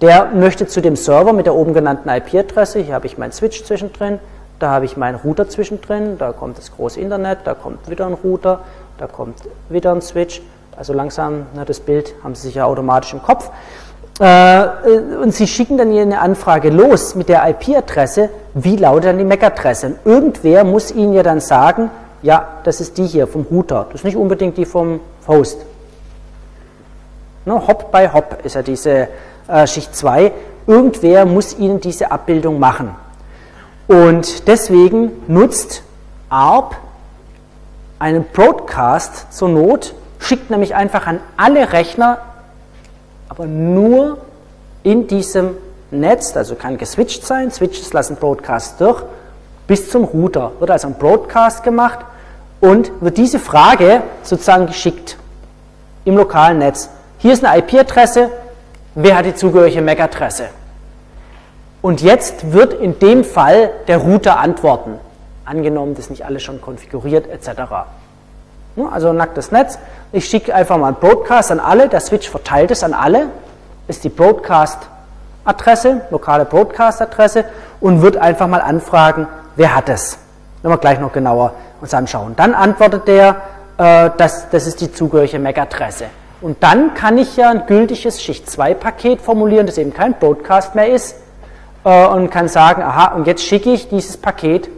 der 0.00 0.26
möchte 0.26 0.68
zu 0.68 0.80
dem 0.80 0.94
Server 0.94 1.32
mit 1.32 1.46
der 1.46 1.56
oben 1.56 1.74
genannten 1.74 2.08
IP-Adresse, 2.08 2.78
hier 2.78 2.94
habe 2.94 3.06
ich 3.06 3.18
meinen 3.18 3.32
Switch 3.32 3.64
zwischendrin, 3.64 4.20
da 4.60 4.70
habe 4.70 4.84
ich 4.84 4.96
meinen 4.96 5.16
Router 5.16 5.48
zwischendrin, 5.48 6.18
da 6.18 6.30
kommt 6.30 6.56
das 6.56 6.70
große 6.70 7.00
Internet, 7.00 7.38
da 7.42 7.54
kommt 7.54 7.90
wieder 7.90 8.06
ein 8.06 8.14
Router, 8.14 8.60
da 8.98 9.08
kommt 9.08 9.38
wieder 9.68 9.90
ein 9.90 10.02
Switch. 10.02 10.40
Also 10.76 10.92
langsam, 10.92 11.46
ne, 11.56 11.64
das 11.66 11.80
Bild 11.80 12.14
haben 12.22 12.36
Sie 12.36 12.46
sicher 12.46 12.66
automatisch 12.66 13.12
im 13.12 13.22
Kopf. 13.22 13.50
Äh, 14.20 14.66
und 15.20 15.34
Sie 15.34 15.46
schicken 15.46 15.76
dann 15.76 15.90
hier 15.90 16.02
eine 16.02 16.20
Anfrage 16.20 16.70
los 16.70 17.14
mit 17.14 17.28
der 17.28 17.48
IP-Adresse, 17.48 18.30
wie 18.54 18.76
lautet 18.76 19.06
dann 19.06 19.18
die 19.18 19.24
MAC-Adresse? 19.24 19.86
Und 19.86 19.98
irgendwer 20.04 20.64
muss 20.64 20.92
Ihnen 20.92 21.12
ja 21.14 21.22
dann 21.22 21.40
sagen, 21.40 21.90
ja, 22.22 22.48
das 22.62 22.80
ist 22.80 22.96
die 22.96 23.06
hier 23.06 23.26
vom 23.26 23.42
Router, 23.50 23.86
das 23.90 24.00
ist 24.00 24.04
nicht 24.04 24.16
unbedingt 24.16 24.56
die 24.56 24.64
vom 24.64 25.00
Host. 25.26 25.58
Ne, 27.44 27.54
Hop 27.66 27.92
by 27.92 28.08
Hop 28.12 28.38
ist 28.44 28.54
ja 28.54 28.62
diese 28.62 29.08
äh, 29.48 29.66
Schicht 29.66 29.94
2. 29.94 30.32
Irgendwer 30.66 31.26
muss 31.26 31.58
Ihnen 31.58 31.80
diese 31.80 32.10
Abbildung 32.10 32.58
machen. 32.58 32.94
Und 33.86 34.48
deswegen 34.48 35.12
nutzt 35.26 35.82
ARP 36.30 36.76
einen 37.98 38.24
Broadcast 38.24 39.32
zur 39.32 39.50
Not, 39.50 39.94
schickt 40.18 40.50
nämlich 40.50 40.74
einfach 40.74 41.06
an 41.06 41.20
alle 41.36 41.72
Rechner, 41.72 42.18
aber 43.34 43.46
nur 43.46 44.18
in 44.84 45.08
diesem 45.08 45.56
Netz, 45.90 46.36
also 46.36 46.54
kann 46.54 46.78
geswitcht 46.78 47.26
sein, 47.26 47.50
Switches 47.50 47.92
lassen 47.92 48.14
Broadcast 48.14 48.80
durch, 48.80 49.02
bis 49.66 49.90
zum 49.90 50.04
Router. 50.04 50.52
Wird 50.60 50.70
also 50.70 50.86
ein 50.86 50.94
Broadcast 50.94 51.64
gemacht 51.64 51.98
und 52.60 52.92
wird 53.00 53.16
diese 53.16 53.40
Frage 53.40 54.02
sozusagen 54.22 54.66
geschickt 54.66 55.16
im 56.04 56.16
lokalen 56.16 56.58
Netz. 56.58 56.90
Hier 57.18 57.32
ist 57.32 57.44
eine 57.44 57.58
IP-Adresse, 57.58 58.30
wer 58.94 59.16
hat 59.16 59.26
die 59.26 59.34
zugehörige 59.34 59.82
MAC-Adresse? 59.82 60.44
Und 61.82 62.02
jetzt 62.02 62.52
wird 62.52 62.72
in 62.74 63.00
dem 63.00 63.24
Fall 63.24 63.70
der 63.88 63.98
Router 63.98 64.38
antworten. 64.38 64.94
Angenommen, 65.44 65.94
das 65.94 66.04
ist 66.04 66.10
nicht 66.10 66.24
alles 66.24 66.44
schon 66.44 66.60
konfiguriert, 66.60 67.26
etc. 67.26 67.62
Also 68.92 69.08
ein 69.08 69.16
nacktes 69.16 69.50
Netz. 69.50 69.78
Ich 70.14 70.28
schicke 70.28 70.54
einfach 70.54 70.78
mal 70.78 70.86
einen 70.86 70.96
Broadcast 71.00 71.50
an 71.50 71.58
alle. 71.58 71.88
Der 71.88 71.98
Switch 71.98 72.30
verteilt 72.30 72.70
es 72.70 72.84
an 72.84 72.94
alle. 72.94 73.30
Ist 73.88 74.04
die 74.04 74.08
Broadcast-Adresse, 74.08 76.02
lokale 76.10 76.44
Broadcast-Adresse 76.44 77.44
und 77.80 78.00
wird 78.00 78.16
einfach 78.18 78.46
mal 78.46 78.60
anfragen, 78.60 79.26
wer 79.56 79.74
hat 79.74 79.88
es. 79.88 80.18
Wenn 80.62 80.70
wir 80.70 80.78
gleich 80.78 81.00
noch 81.00 81.12
genauer 81.12 81.54
uns 81.80 81.92
anschauen. 81.94 82.34
Dann 82.36 82.54
antwortet 82.54 83.08
der, 83.08 83.38
äh, 83.76 84.10
das, 84.16 84.48
das 84.50 84.68
ist 84.68 84.80
die 84.82 84.92
zugehörige 84.92 85.40
MAC-Adresse. 85.40 86.04
Und 86.40 86.62
dann 86.62 86.94
kann 86.94 87.18
ich 87.18 87.36
ja 87.36 87.50
ein 87.50 87.66
gültiges 87.66 88.22
Schicht-2-Paket 88.22 89.20
formulieren, 89.20 89.66
das 89.66 89.78
eben 89.78 89.92
kein 89.92 90.14
Broadcast 90.14 90.76
mehr 90.76 90.90
ist, 90.90 91.16
äh, 91.84 92.06
und 92.06 92.30
kann 92.30 92.46
sagen, 92.46 92.82
aha, 92.82 93.16
und 93.16 93.26
jetzt 93.26 93.42
schicke 93.42 93.72
ich 93.72 93.88
dieses 93.88 94.16
Paket 94.16 94.70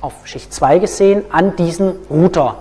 auf 0.00 0.14
Schicht 0.24 0.54
2 0.54 0.78
gesehen 0.78 1.24
an 1.30 1.56
diesen 1.56 1.92
Router. 2.08 2.56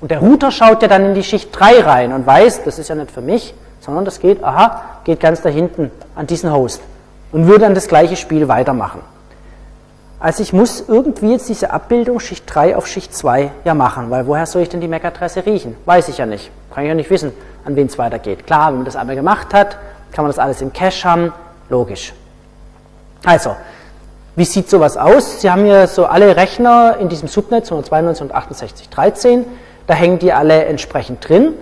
Und 0.00 0.10
der 0.10 0.20
Router 0.20 0.50
schaut 0.50 0.82
ja 0.82 0.88
dann 0.88 1.06
in 1.06 1.14
die 1.14 1.24
Schicht 1.24 1.48
3 1.52 1.80
rein 1.80 2.12
und 2.12 2.26
weiß, 2.26 2.64
das 2.64 2.78
ist 2.78 2.88
ja 2.88 2.94
nicht 2.94 3.10
für 3.10 3.20
mich, 3.20 3.54
sondern 3.80 4.04
das 4.04 4.20
geht, 4.20 4.42
aha, 4.44 4.82
geht 5.04 5.20
ganz 5.20 5.42
da 5.42 5.48
hinten 5.48 5.90
an 6.14 6.26
diesen 6.26 6.52
Host 6.52 6.80
und 7.32 7.46
würde 7.46 7.60
dann 7.60 7.74
das 7.74 7.88
gleiche 7.88 8.16
Spiel 8.16 8.48
weitermachen. 8.48 9.00
Also 10.20 10.42
ich 10.42 10.52
muss 10.52 10.84
irgendwie 10.88 11.30
jetzt 11.30 11.48
diese 11.48 11.70
Abbildung 11.70 12.18
Schicht 12.18 12.44
3 12.52 12.76
auf 12.76 12.86
Schicht 12.88 13.14
2 13.14 13.52
ja 13.64 13.74
machen, 13.74 14.10
weil 14.10 14.26
woher 14.26 14.46
soll 14.46 14.62
ich 14.62 14.68
denn 14.68 14.80
die 14.80 14.88
MAC-Adresse 14.88 15.46
riechen? 15.46 15.76
Weiß 15.84 16.08
ich 16.08 16.18
ja 16.18 16.26
nicht. 16.26 16.50
Kann 16.74 16.84
ich 16.84 16.88
ja 16.88 16.94
nicht 16.94 17.10
wissen, 17.10 17.32
an 17.64 17.76
wen 17.76 17.86
es 17.86 17.98
weitergeht. 17.98 18.44
Klar, 18.44 18.68
wenn 18.68 18.76
man 18.76 18.84
das 18.84 18.96
einmal 18.96 19.14
gemacht 19.14 19.54
hat, 19.54 19.78
kann 20.12 20.24
man 20.24 20.30
das 20.30 20.40
alles 20.40 20.60
im 20.60 20.72
Cache 20.72 21.08
haben, 21.08 21.32
logisch. 21.68 22.12
Also, 23.24 23.54
wie 24.34 24.44
sieht 24.44 24.68
sowas 24.70 24.96
aus? 24.96 25.40
Sie 25.40 25.50
haben 25.50 25.64
hier 25.64 25.86
so 25.86 26.06
alle 26.06 26.36
Rechner 26.36 26.96
in 27.00 27.08
diesem 27.08 27.28
Subnetz 27.28 27.70
192 27.70 28.22
und 28.22 28.32
6813, 28.32 29.44
da 29.88 29.94
hängen 29.94 30.20
die 30.20 30.32
alle 30.32 30.66
entsprechend 30.66 31.28
drin 31.28 31.54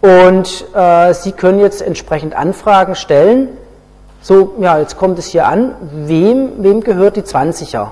und 0.00 0.66
äh, 0.74 1.14
Sie 1.14 1.32
können 1.32 1.58
jetzt 1.60 1.80
entsprechend 1.80 2.36
Anfragen 2.36 2.94
stellen. 2.94 3.48
So, 4.20 4.54
ja, 4.60 4.78
jetzt 4.78 4.98
kommt 4.98 5.18
es 5.18 5.26
hier 5.26 5.46
an, 5.46 5.74
wem, 5.80 6.62
wem 6.62 6.82
gehört 6.82 7.16
die 7.16 7.22
20er? 7.22 7.88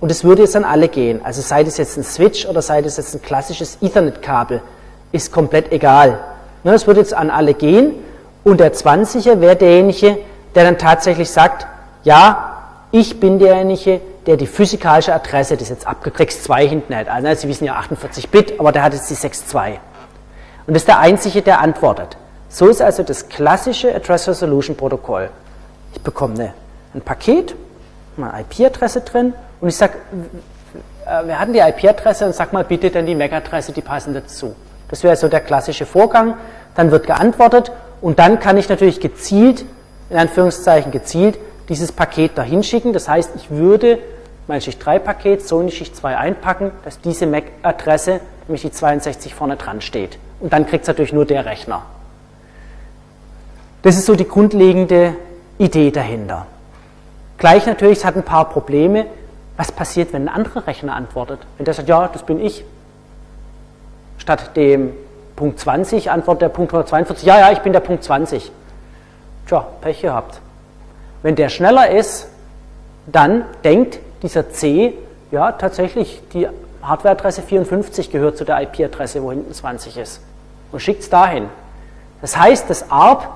Und 0.00 0.10
es 0.10 0.24
würde 0.24 0.42
jetzt 0.42 0.56
an 0.56 0.64
alle 0.64 0.88
gehen. 0.88 1.20
Also 1.22 1.42
sei 1.42 1.62
das 1.62 1.76
jetzt 1.76 1.98
ein 1.98 2.04
Switch 2.04 2.46
oder 2.46 2.62
sei 2.62 2.80
das 2.80 2.96
jetzt 2.96 3.14
ein 3.14 3.22
klassisches 3.22 3.78
Ethernet-Kabel, 3.82 4.62
ist 5.12 5.30
komplett 5.30 5.72
egal. 5.72 6.18
Ne, 6.64 6.72
es 6.72 6.86
würde 6.86 7.00
jetzt 7.00 7.12
an 7.12 7.28
alle 7.28 7.52
gehen 7.52 7.96
und 8.44 8.58
der 8.60 8.72
20er 8.72 9.40
wäre 9.40 9.56
derjenige, 9.56 10.18
der 10.54 10.64
dann 10.64 10.78
tatsächlich 10.78 11.30
sagt, 11.30 11.66
ja, 12.02 12.62
ich 12.92 13.20
bin 13.20 13.38
derjenige, 13.38 14.00
der 14.26 14.36
die 14.36 14.46
physikalische 14.46 15.14
Adresse, 15.14 15.56
das 15.56 15.68
jetzt 15.68 15.86
abgekriegt 15.86 16.32
2 16.32 16.68
hinten 16.68 16.94
hat. 16.94 17.08
Also 17.08 17.42
Sie 17.42 17.48
wissen 17.48 17.64
ja 17.64 17.74
48 17.74 18.28
Bit, 18.28 18.60
aber 18.60 18.72
der 18.72 18.84
hat 18.84 18.94
jetzt 18.94 19.10
die 19.10 19.16
6.2. 19.16 19.78
Und 20.66 20.74
das 20.74 20.82
ist 20.82 20.88
der 20.88 21.00
einzige, 21.00 21.42
der 21.42 21.60
antwortet. 21.60 22.16
So 22.48 22.68
ist 22.68 22.80
also 22.82 23.02
das 23.02 23.28
klassische 23.28 23.94
Address 23.94 24.28
Resolution 24.28 24.76
Protokoll. 24.76 25.30
Ich 25.94 26.00
bekomme 26.02 26.34
eine, 26.34 26.54
ein 26.94 27.00
Paket, 27.00 27.54
eine 28.16 28.42
IP-Adresse 28.42 29.00
drin 29.00 29.34
und 29.60 29.68
ich 29.68 29.76
sage, 29.76 29.94
wir 31.24 31.38
hatten 31.38 31.52
die 31.52 31.58
IP-Adresse 31.58 32.26
und 32.26 32.34
sag 32.34 32.52
mal 32.52 32.64
bitte 32.64 32.90
dann 32.90 33.06
die 33.06 33.14
MAC-Adresse, 33.14 33.72
die 33.72 33.80
passende 33.80 34.20
dazu. 34.20 34.54
Das 34.88 35.02
wäre 35.02 35.16
so 35.16 35.28
der 35.28 35.40
klassische 35.40 35.86
Vorgang. 35.86 36.36
Dann 36.74 36.90
wird 36.90 37.06
geantwortet 37.06 37.72
und 38.00 38.18
dann 38.18 38.38
kann 38.38 38.56
ich 38.56 38.68
natürlich 38.68 39.00
gezielt, 39.00 39.64
in 40.10 40.16
Anführungszeichen 40.16 40.92
gezielt, 40.92 41.38
dieses 41.68 41.90
Paket 41.90 42.38
dahin 42.38 42.62
schicken. 42.62 42.92
Das 42.92 43.08
heißt, 43.08 43.30
ich 43.36 43.50
würde 43.50 43.98
mein 44.46 44.60
Schicht 44.60 44.84
3 44.84 44.98
Paket 44.98 45.46
so 45.46 45.60
in 45.60 45.68
die 45.68 45.72
Schicht 45.72 45.96
2 45.96 46.16
einpacken, 46.16 46.70
dass 46.84 47.00
diese 47.00 47.26
MAC-Adresse, 47.26 48.20
nämlich 48.48 48.62
die 48.62 48.72
62 48.72 49.34
vorne 49.34 49.56
dran 49.56 49.80
steht. 49.80 50.18
Und 50.40 50.52
dann 50.52 50.66
kriegt 50.66 50.82
es 50.82 50.88
natürlich 50.88 51.12
nur 51.12 51.24
der 51.24 51.44
Rechner. 51.44 51.82
Das 53.82 53.96
ist 53.96 54.06
so 54.06 54.14
die 54.14 54.26
grundlegende 54.26 55.14
Idee 55.58 55.90
dahinter. 55.90 56.46
Gleich 57.38 57.66
natürlich, 57.66 57.98
es 57.98 58.04
hat 58.04 58.16
ein 58.16 58.24
paar 58.24 58.48
Probleme. 58.48 59.06
Was 59.56 59.72
passiert, 59.72 60.12
wenn 60.12 60.28
ein 60.28 60.34
anderer 60.34 60.66
Rechner 60.66 60.94
antwortet? 60.94 61.40
Wenn 61.56 61.64
der 61.64 61.74
sagt, 61.74 61.88
ja, 61.88 62.08
das 62.08 62.22
bin 62.24 62.40
ich. 62.40 62.64
Statt 64.18 64.56
dem 64.56 64.92
Punkt 65.34 65.58
20 65.58 66.10
antwortet 66.10 66.42
der 66.42 66.48
Punkt 66.48 66.72
142, 66.72 67.26
ja, 67.26 67.38
ja, 67.38 67.52
ich 67.52 67.58
bin 67.58 67.72
der 67.72 67.80
Punkt 67.80 68.04
20. 68.04 68.52
Tja, 69.46 69.66
Pech 69.80 70.02
gehabt. 70.02 70.40
Wenn 71.22 71.34
der 71.34 71.48
schneller 71.48 71.90
ist, 71.90 72.28
dann 73.06 73.44
denkt 73.64 73.98
dieser 74.22 74.50
C, 74.50 74.94
ja, 75.30 75.52
tatsächlich, 75.52 76.22
die 76.32 76.48
Hardwareadresse 76.82 77.42
54 77.42 78.10
gehört 78.10 78.36
zu 78.36 78.44
der 78.44 78.60
IP-Adresse, 78.62 79.22
wo 79.22 79.30
hinten 79.30 79.52
20 79.52 79.96
ist. 79.96 80.20
Und 80.70 80.80
schickt 80.80 81.02
es 81.02 81.10
dahin. 81.10 81.48
Das 82.20 82.36
heißt, 82.36 82.68
das 82.70 82.90
ARP, 82.90 83.28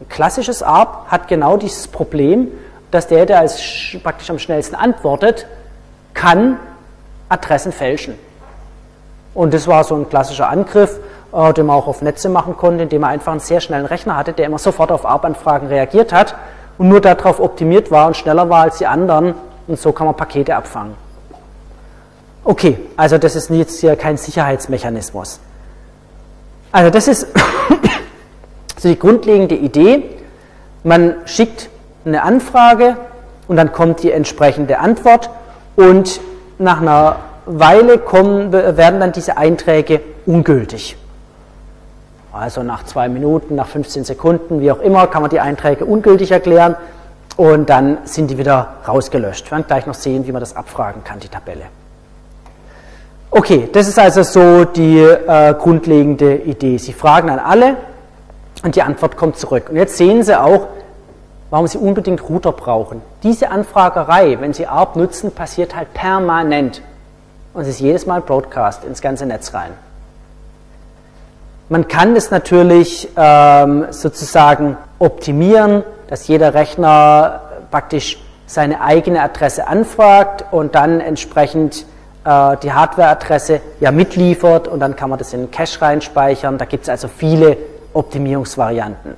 ein 0.00 0.08
klassisches 0.08 0.62
ARP, 0.62 1.10
hat 1.10 1.28
genau 1.28 1.56
dieses 1.56 1.88
Problem, 1.88 2.48
dass 2.90 3.06
der, 3.06 3.26
der 3.26 3.40
als 3.40 3.60
praktisch 4.02 4.30
am 4.30 4.38
schnellsten 4.38 4.74
antwortet, 4.74 5.46
kann 6.14 6.58
Adressen 7.28 7.72
fälschen. 7.72 8.14
Und 9.34 9.54
das 9.54 9.68
war 9.68 9.84
so 9.84 9.94
ein 9.94 10.08
klassischer 10.08 10.48
Angriff, 10.48 10.98
äh, 11.32 11.52
den 11.52 11.66
man 11.66 11.76
auch 11.76 11.86
auf 11.86 12.02
Netze 12.02 12.28
machen 12.28 12.56
konnte, 12.56 12.82
indem 12.82 13.02
man 13.02 13.10
einfach 13.10 13.32
einen 13.32 13.40
sehr 13.40 13.60
schnellen 13.60 13.86
Rechner 13.86 14.16
hatte, 14.16 14.32
der 14.32 14.46
immer 14.46 14.58
sofort 14.58 14.90
auf 14.90 15.06
ARP-Anfragen 15.06 15.68
reagiert 15.68 16.12
hat 16.12 16.34
und 16.78 16.88
nur 16.88 17.00
darauf 17.00 17.40
optimiert 17.40 17.90
war 17.90 18.08
und 18.08 18.16
schneller 18.16 18.48
war 18.48 18.62
als 18.62 18.78
die 18.78 18.86
anderen 18.86 19.34
und 19.66 19.78
so 19.78 19.92
kann 19.92 20.06
man 20.06 20.16
Pakete 20.16 20.54
abfangen. 20.56 20.94
Okay, 22.44 22.78
also 22.96 23.18
das 23.18 23.36
ist 23.36 23.50
jetzt 23.50 23.80
hier 23.80 23.96
kein 23.96 24.16
Sicherheitsmechanismus. 24.16 25.40
Also 26.72 26.90
das 26.90 27.08
ist 27.08 27.26
so 28.78 28.88
die 28.88 28.98
grundlegende 28.98 29.54
Idee. 29.54 30.04
Man 30.82 31.16
schickt 31.26 31.68
eine 32.04 32.22
Anfrage 32.22 32.96
und 33.46 33.56
dann 33.56 33.72
kommt 33.72 34.02
die 34.02 34.10
entsprechende 34.10 34.78
Antwort 34.78 35.28
und 35.76 36.20
nach 36.58 36.80
einer 36.80 37.16
Weile 37.46 37.98
kommen, 37.98 38.52
werden 38.52 39.00
dann 39.00 39.12
diese 39.12 39.36
Einträge 39.36 40.00
ungültig. 40.24 40.96
Also 42.32 42.62
nach 42.62 42.84
zwei 42.84 43.08
Minuten, 43.08 43.56
nach 43.56 43.66
15 43.66 44.04
Sekunden, 44.04 44.60
wie 44.60 44.70
auch 44.70 44.80
immer, 44.80 45.08
kann 45.08 45.22
man 45.22 45.30
die 45.30 45.40
Einträge 45.40 45.84
ungültig 45.84 46.30
erklären 46.30 46.76
und 47.40 47.70
dann 47.70 47.96
sind 48.04 48.30
die 48.30 48.36
wieder 48.36 48.74
rausgelöscht. 48.86 49.46
Wir 49.46 49.52
werden 49.52 49.64
gleich 49.66 49.86
noch 49.86 49.94
sehen, 49.94 50.26
wie 50.26 50.32
man 50.32 50.40
das 50.40 50.54
abfragen 50.54 51.04
kann, 51.04 51.20
die 51.20 51.28
Tabelle. 51.28 51.62
Okay, 53.30 53.66
das 53.72 53.88
ist 53.88 53.98
also 53.98 54.22
so 54.22 54.66
die 54.66 54.98
äh, 54.98 55.54
grundlegende 55.54 56.34
Idee. 56.36 56.76
Sie 56.76 56.92
fragen 56.92 57.30
an 57.30 57.38
alle 57.38 57.78
und 58.62 58.76
die 58.76 58.82
Antwort 58.82 59.16
kommt 59.16 59.38
zurück. 59.38 59.70
Und 59.70 59.76
jetzt 59.76 59.96
sehen 59.96 60.22
Sie 60.22 60.38
auch, 60.38 60.66
warum 61.48 61.66
Sie 61.66 61.78
unbedingt 61.78 62.28
Router 62.28 62.52
brauchen. 62.52 63.00
Diese 63.22 63.50
Anfragerei, 63.50 64.36
wenn 64.38 64.52
Sie 64.52 64.66
ARP 64.66 64.96
nutzen, 64.96 65.32
passiert 65.32 65.74
halt 65.74 65.94
permanent. 65.94 66.82
Und 67.54 67.62
es 67.62 67.68
ist 67.68 67.80
jedes 67.80 68.04
Mal 68.04 68.20
Broadcast 68.20 68.84
ins 68.84 69.00
ganze 69.00 69.24
Netz 69.24 69.54
rein. 69.54 69.70
Man 71.70 71.88
kann 71.88 72.14
es 72.16 72.30
natürlich 72.30 73.08
ähm, 73.16 73.86
sozusagen 73.92 74.76
optimieren, 74.98 75.84
dass 76.10 76.28
jeder 76.28 76.52
Rechner 76.52 77.40
praktisch 77.70 78.18
seine 78.46 78.80
eigene 78.80 79.22
Adresse 79.22 79.68
anfragt 79.68 80.44
und 80.50 80.74
dann 80.74 81.00
entsprechend 81.00 81.86
äh, 82.24 82.56
die 82.62 82.72
Hardwareadresse 82.72 83.60
ja 83.78 83.92
mitliefert 83.92 84.66
und 84.68 84.80
dann 84.80 84.96
kann 84.96 85.08
man 85.08 85.20
das 85.20 85.32
in 85.32 85.42
den 85.42 85.50
Cache 85.50 85.80
reinspeichern. 85.80 86.58
Da 86.58 86.64
gibt 86.64 86.82
es 86.82 86.88
also 86.88 87.08
viele 87.08 87.56
Optimierungsvarianten. 87.94 89.14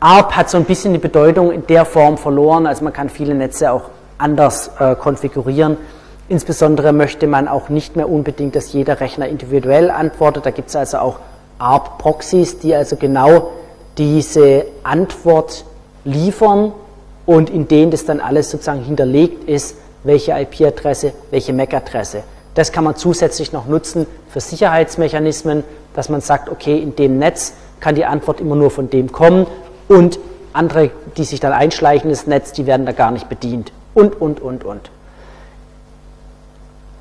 ARP 0.00 0.36
hat 0.36 0.50
so 0.50 0.58
ein 0.58 0.64
bisschen 0.64 0.92
die 0.92 0.98
Bedeutung 0.98 1.52
in 1.52 1.64
der 1.68 1.84
Form 1.84 2.18
verloren, 2.18 2.66
also 2.66 2.82
man 2.82 2.92
kann 2.92 3.08
viele 3.08 3.34
Netze 3.34 3.70
auch 3.70 3.82
anders 4.18 4.72
äh, 4.80 4.96
konfigurieren. 4.96 5.76
Insbesondere 6.28 6.92
möchte 6.92 7.28
man 7.28 7.46
auch 7.46 7.68
nicht 7.68 7.94
mehr 7.94 8.08
unbedingt, 8.08 8.56
dass 8.56 8.72
jeder 8.72 8.98
Rechner 8.98 9.28
individuell 9.28 9.90
antwortet. 9.90 10.46
Da 10.46 10.50
gibt 10.50 10.70
es 10.70 10.76
also 10.76 10.98
auch 10.98 11.18
ARP-Proxys, 11.58 12.58
die 12.58 12.74
also 12.74 12.96
genau 12.96 13.52
diese 13.96 14.64
Antwort 14.82 15.64
liefern 16.04 16.72
und 17.26 17.50
in 17.50 17.68
denen 17.68 17.90
das 17.90 18.04
dann 18.04 18.20
alles 18.20 18.50
sozusagen 18.50 18.82
hinterlegt 18.82 19.48
ist, 19.48 19.76
welche 20.04 20.32
IP-Adresse, 20.32 21.12
welche 21.30 21.52
MAC-Adresse. 21.52 22.22
Das 22.54 22.72
kann 22.72 22.84
man 22.84 22.96
zusätzlich 22.96 23.52
noch 23.52 23.66
nutzen 23.66 24.06
für 24.28 24.40
Sicherheitsmechanismen, 24.40 25.64
dass 25.94 26.08
man 26.08 26.20
sagt, 26.20 26.48
okay, 26.48 26.78
in 26.78 26.96
dem 26.96 27.18
Netz 27.18 27.54
kann 27.80 27.94
die 27.94 28.04
Antwort 28.04 28.40
immer 28.40 28.56
nur 28.56 28.70
von 28.70 28.90
dem 28.90 29.10
kommen 29.12 29.46
und 29.88 30.18
andere, 30.52 30.90
die 31.16 31.24
sich 31.24 31.40
dann 31.40 31.52
einschleichen 31.52 32.10
ins 32.10 32.26
Netz, 32.26 32.52
die 32.52 32.66
werden 32.66 32.84
da 32.84 32.92
gar 32.92 33.10
nicht 33.10 33.28
bedient. 33.28 33.72
Und, 33.94 34.20
und, 34.20 34.40
und, 34.40 34.64
und. 34.64 34.90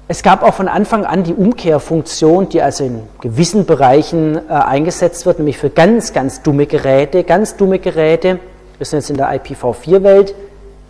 Es 0.08 0.24
gab 0.24 0.44
auch 0.44 0.54
von 0.54 0.68
Anfang 0.68 1.06
an 1.06 1.24
die 1.24 1.34
Umkehrfunktion, 1.34 2.50
die 2.50 2.62
also 2.62 2.84
in 2.84 3.04
gewissen 3.22 3.66
Bereichen 3.66 4.36
äh, 4.36 4.52
eingesetzt 4.52 5.26
wird, 5.26 5.40
nämlich 5.40 5.58
für 5.58 5.70
ganz, 5.70 6.12
ganz 6.12 6.42
dumme 6.42 6.66
Geräte, 6.66 7.24
ganz 7.24 7.56
dumme 7.56 7.80
Geräte, 7.80 8.40
wir 8.82 8.88
sind 8.88 8.98
jetzt 8.98 9.12
in 9.12 9.18
der 9.18 9.30
IPv4-Welt, 9.32 10.34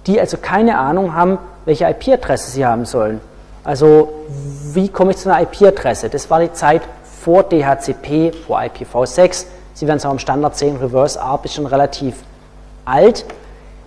die 0.08 0.18
also 0.18 0.38
keine 0.38 0.78
Ahnung 0.78 1.14
haben, 1.14 1.38
welche 1.66 1.84
IP-Adresse 1.90 2.50
sie 2.50 2.66
haben 2.66 2.86
sollen. 2.86 3.20
Also 3.66 4.14
wie 4.74 4.88
komme 4.88 5.12
ich 5.12 5.18
zu 5.18 5.30
einer 5.30 5.42
IP-Adresse? 5.42 6.08
Das 6.08 6.30
war 6.30 6.40
die 6.40 6.54
Zeit 6.54 6.84
vor 7.22 7.44
DHCP, 7.44 8.32
vor 8.48 8.62
IPv6. 8.62 9.46
Sie 9.74 9.88
werden 9.88 9.98
es 9.98 10.06
auch 10.06 10.14
im 10.14 10.20
Standard 10.20 10.56
sehen, 10.56 10.78
Reverse 10.78 11.22
ARP 11.22 11.44
ist 11.44 11.56
schon 11.56 11.66
relativ 11.66 12.16
alt. 12.86 13.26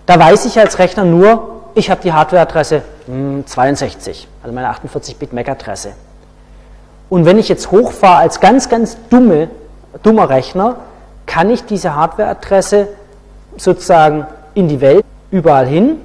Da 0.05 0.19
weiß 0.19 0.45
ich 0.45 0.59
als 0.59 0.77
Rechner 0.77 1.03
nur, 1.03 1.63
ich 1.73 1.89
habe 1.89 2.01
die 2.03 2.13
Hardware-Adresse 2.13 2.83
62, 3.07 4.21
hm, 4.21 4.29
also 4.43 4.53
meine 4.53 4.69
48-Bit 4.69 5.33
MAC-Adresse. 5.33 5.93
Und 7.09 7.25
wenn 7.25 7.39
ich 7.39 7.49
jetzt 7.49 7.71
hochfahre 7.71 8.17
als 8.17 8.39
ganz, 8.39 8.69
ganz 8.69 8.97
dumme, 9.09 9.49
dummer 10.03 10.29
Rechner, 10.29 10.75
kann 11.25 11.49
ich 11.49 11.65
diese 11.65 11.95
Hardware-Adresse 11.95 12.87
sozusagen 13.57 14.27
in 14.53 14.67
die 14.67 14.81
Welt 14.81 15.05
überall 15.31 15.67
hin. 15.67 15.97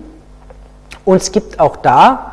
Und 1.04 1.16
es 1.16 1.32
gibt 1.32 1.58
auch 1.60 1.76
da, 1.76 2.32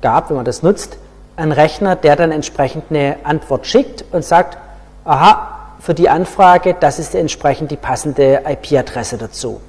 gab, 0.00 0.28
wenn 0.28 0.36
man 0.36 0.44
das 0.44 0.62
nutzt, 0.62 0.98
einen 1.36 1.52
Rechner, 1.52 1.96
der 1.96 2.16
dann 2.16 2.30
entsprechend 2.30 2.84
eine 2.90 3.16
Antwort 3.24 3.66
schickt 3.66 4.04
und 4.12 4.24
sagt, 4.24 4.58
aha, 5.04 5.54
für 5.80 5.94
die 5.94 6.08
Anfrage, 6.08 6.76
das 6.78 6.98
ist 6.98 7.14
entsprechend 7.14 7.70
die 7.70 7.76
passende 7.76 8.42
IP-Adresse 8.46 9.18
dazu. 9.18 9.60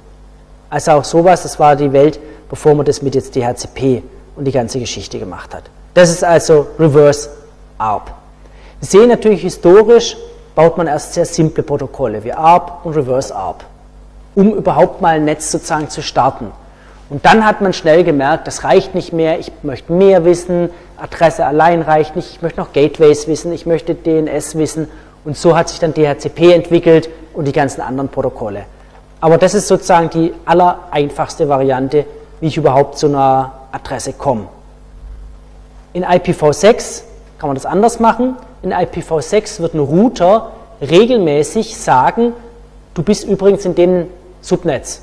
Also 0.70 0.92
auch 0.92 1.04
sowas, 1.04 1.42
das 1.42 1.58
war 1.58 1.76
die 1.76 1.92
Welt, 1.92 2.18
bevor 2.48 2.74
man 2.74 2.86
das 2.86 3.02
mit 3.02 3.14
jetzt 3.14 3.34
DHCP 3.34 4.02
und 4.36 4.44
die 4.44 4.52
ganze 4.52 4.78
Geschichte 4.78 5.18
gemacht 5.18 5.54
hat. 5.54 5.64
Das 5.94 6.10
ist 6.10 6.24
also 6.24 6.66
Reverse 6.78 7.30
ARP. 7.78 8.10
Wir 8.80 8.88
sehen 8.88 9.08
natürlich 9.08 9.42
historisch, 9.42 10.16
baut 10.54 10.76
man 10.76 10.86
erst 10.86 11.14
sehr 11.14 11.24
simple 11.24 11.62
Protokolle 11.62 12.22
wie 12.24 12.32
ARP 12.32 12.84
und 12.84 12.94
Reverse 12.94 13.34
ARP, 13.34 13.64
um 14.36 14.54
überhaupt 14.54 15.00
mal 15.00 15.16
ein 15.16 15.24
Netz 15.24 15.50
sozusagen 15.50 15.88
zu 15.88 16.02
starten. 16.02 16.52
Und 17.08 17.24
dann 17.24 17.44
hat 17.44 17.60
man 17.60 17.72
schnell 17.72 18.04
gemerkt, 18.04 18.46
das 18.46 18.64
reicht 18.64 18.94
nicht 18.94 19.12
mehr, 19.12 19.38
ich 19.38 19.50
möchte 19.62 19.92
mehr 19.92 20.24
wissen, 20.24 20.70
Adresse 20.96 21.44
allein 21.44 21.82
reicht 21.82 22.16
nicht, 22.16 22.30
ich 22.30 22.42
möchte 22.42 22.60
noch 22.60 22.72
Gateways 22.72 23.26
wissen, 23.26 23.52
ich 23.52 23.66
möchte 23.66 23.94
DNS 23.94 24.56
wissen. 24.56 24.88
Und 25.24 25.36
so 25.36 25.56
hat 25.56 25.68
sich 25.68 25.78
dann 25.78 25.94
DHCP 25.94 26.52
entwickelt 26.52 27.08
und 27.32 27.46
die 27.46 27.52
ganzen 27.52 27.80
anderen 27.80 28.08
Protokolle. 28.08 28.64
Aber 29.20 29.38
das 29.38 29.54
ist 29.54 29.68
sozusagen 29.68 30.10
die 30.10 30.32
allereinfachste 30.44 31.48
Variante, 31.48 32.04
wie 32.40 32.48
ich 32.48 32.56
überhaupt 32.56 32.98
zu 32.98 33.06
einer 33.06 33.52
Adresse 33.72 34.12
komme. 34.12 34.48
In 35.92 36.04
IPv6 36.04 37.02
kann 37.38 37.48
man 37.48 37.54
das 37.54 37.66
anders 37.66 38.00
machen. 38.00 38.36
In 38.62 38.72
IPv6 38.72 39.60
wird 39.60 39.74
ein 39.74 39.80
Router 39.80 40.52
regelmäßig 40.80 41.76
sagen, 41.76 42.32
du 42.94 43.02
bist 43.02 43.24
übrigens 43.24 43.64
in 43.64 43.74
dem 43.74 44.06
Subnetz, 44.46 45.02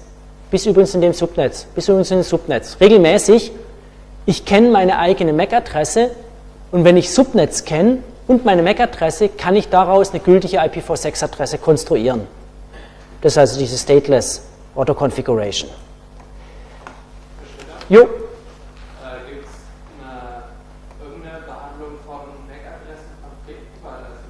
bist 0.52 0.66
übrigens 0.68 0.96
in 0.96 1.02
dem 1.02 1.12
Subnetz, 1.12 1.66
bist 1.76 1.90
übrigens 1.90 2.12
in 2.12 2.20
dem 2.20 2.24
Subnetz. 2.24 2.78
Regelmäßig, 2.80 3.52
ich 4.26 4.46
kenne 4.46 4.70
meine 4.70 4.98
eigene 5.00 5.34
MAC-Adresse 5.34 6.12
und 6.72 6.86
wenn 6.86 6.96
ich 6.96 7.12
Subnetz 7.12 7.66
kenne 7.66 7.98
und 8.26 8.46
meine 8.46 8.64
MAC-Adresse, 8.64 9.28
kann 9.28 9.58
ich 9.58 9.68
daraus 9.68 10.12
eine 10.12 10.22
gültige 10.22 10.62
IPv6-Adresse 10.62 11.58
konstruieren. 11.58 12.22
Das 13.20 13.34
ist 13.34 13.38
also 13.38 13.60
diese 13.60 13.78
Stateless 13.78 14.44
Auto 14.76 14.94
Configuration. 14.94 15.70
Jo. 17.90 18.00
Äh, 18.00 18.06
Gibt 19.30 19.46
es 19.46 21.04
irgendeine 21.06 21.40
Behandlung 21.40 22.00
von 22.06 22.22
MAC-Adressenkonflikten? 22.48 23.84
Weil 23.84 23.92
also 23.92 24.24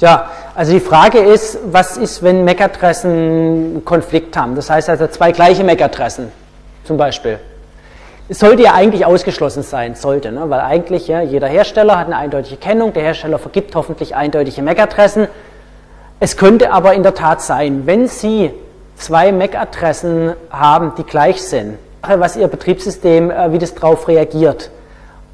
Ja, 0.00 0.30
also 0.58 0.72
die 0.72 0.80
Frage 0.80 1.20
ist, 1.20 1.56
was 1.70 1.96
ist, 1.96 2.24
wenn 2.24 2.44
MAC-Adressen 2.44 3.82
Konflikt 3.84 4.36
haben? 4.36 4.56
Das 4.56 4.68
heißt 4.68 4.88
also 4.88 5.06
zwei 5.06 5.30
gleiche 5.30 5.62
MAC-Adressen 5.62 6.32
zum 6.82 6.96
Beispiel. 6.96 7.38
Es 8.28 8.40
sollte 8.40 8.64
ja 8.64 8.74
eigentlich 8.74 9.06
ausgeschlossen 9.06 9.62
sein, 9.62 9.94
sollte, 9.94 10.32
ne? 10.32 10.50
weil 10.50 10.58
eigentlich 10.58 11.06
ja, 11.06 11.20
jeder 11.20 11.46
Hersteller 11.46 11.96
hat 11.96 12.06
eine 12.06 12.16
eindeutige 12.16 12.56
Kennung, 12.56 12.92
der 12.92 13.04
Hersteller 13.04 13.38
vergibt 13.38 13.76
hoffentlich 13.76 14.16
eindeutige 14.16 14.60
MAC-Adressen. 14.62 15.28
Es 16.18 16.36
könnte 16.36 16.72
aber 16.72 16.94
in 16.94 17.04
der 17.04 17.14
Tat 17.14 17.40
sein, 17.40 17.82
wenn 17.84 18.08
Sie 18.08 18.50
zwei 18.96 19.30
MAC-Adressen 19.30 20.32
haben, 20.50 20.92
die 20.98 21.04
gleich 21.04 21.40
sind, 21.40 21.78
was 22.02 22.36
Ihr 22.36 22.48
Betriebssystem, 22.48 23.30
äh, 23.30 23.52
wie 23.52 23.58
das 23.58 23.76
darauf 23.76 24.08
reagiert. 24.08 24.72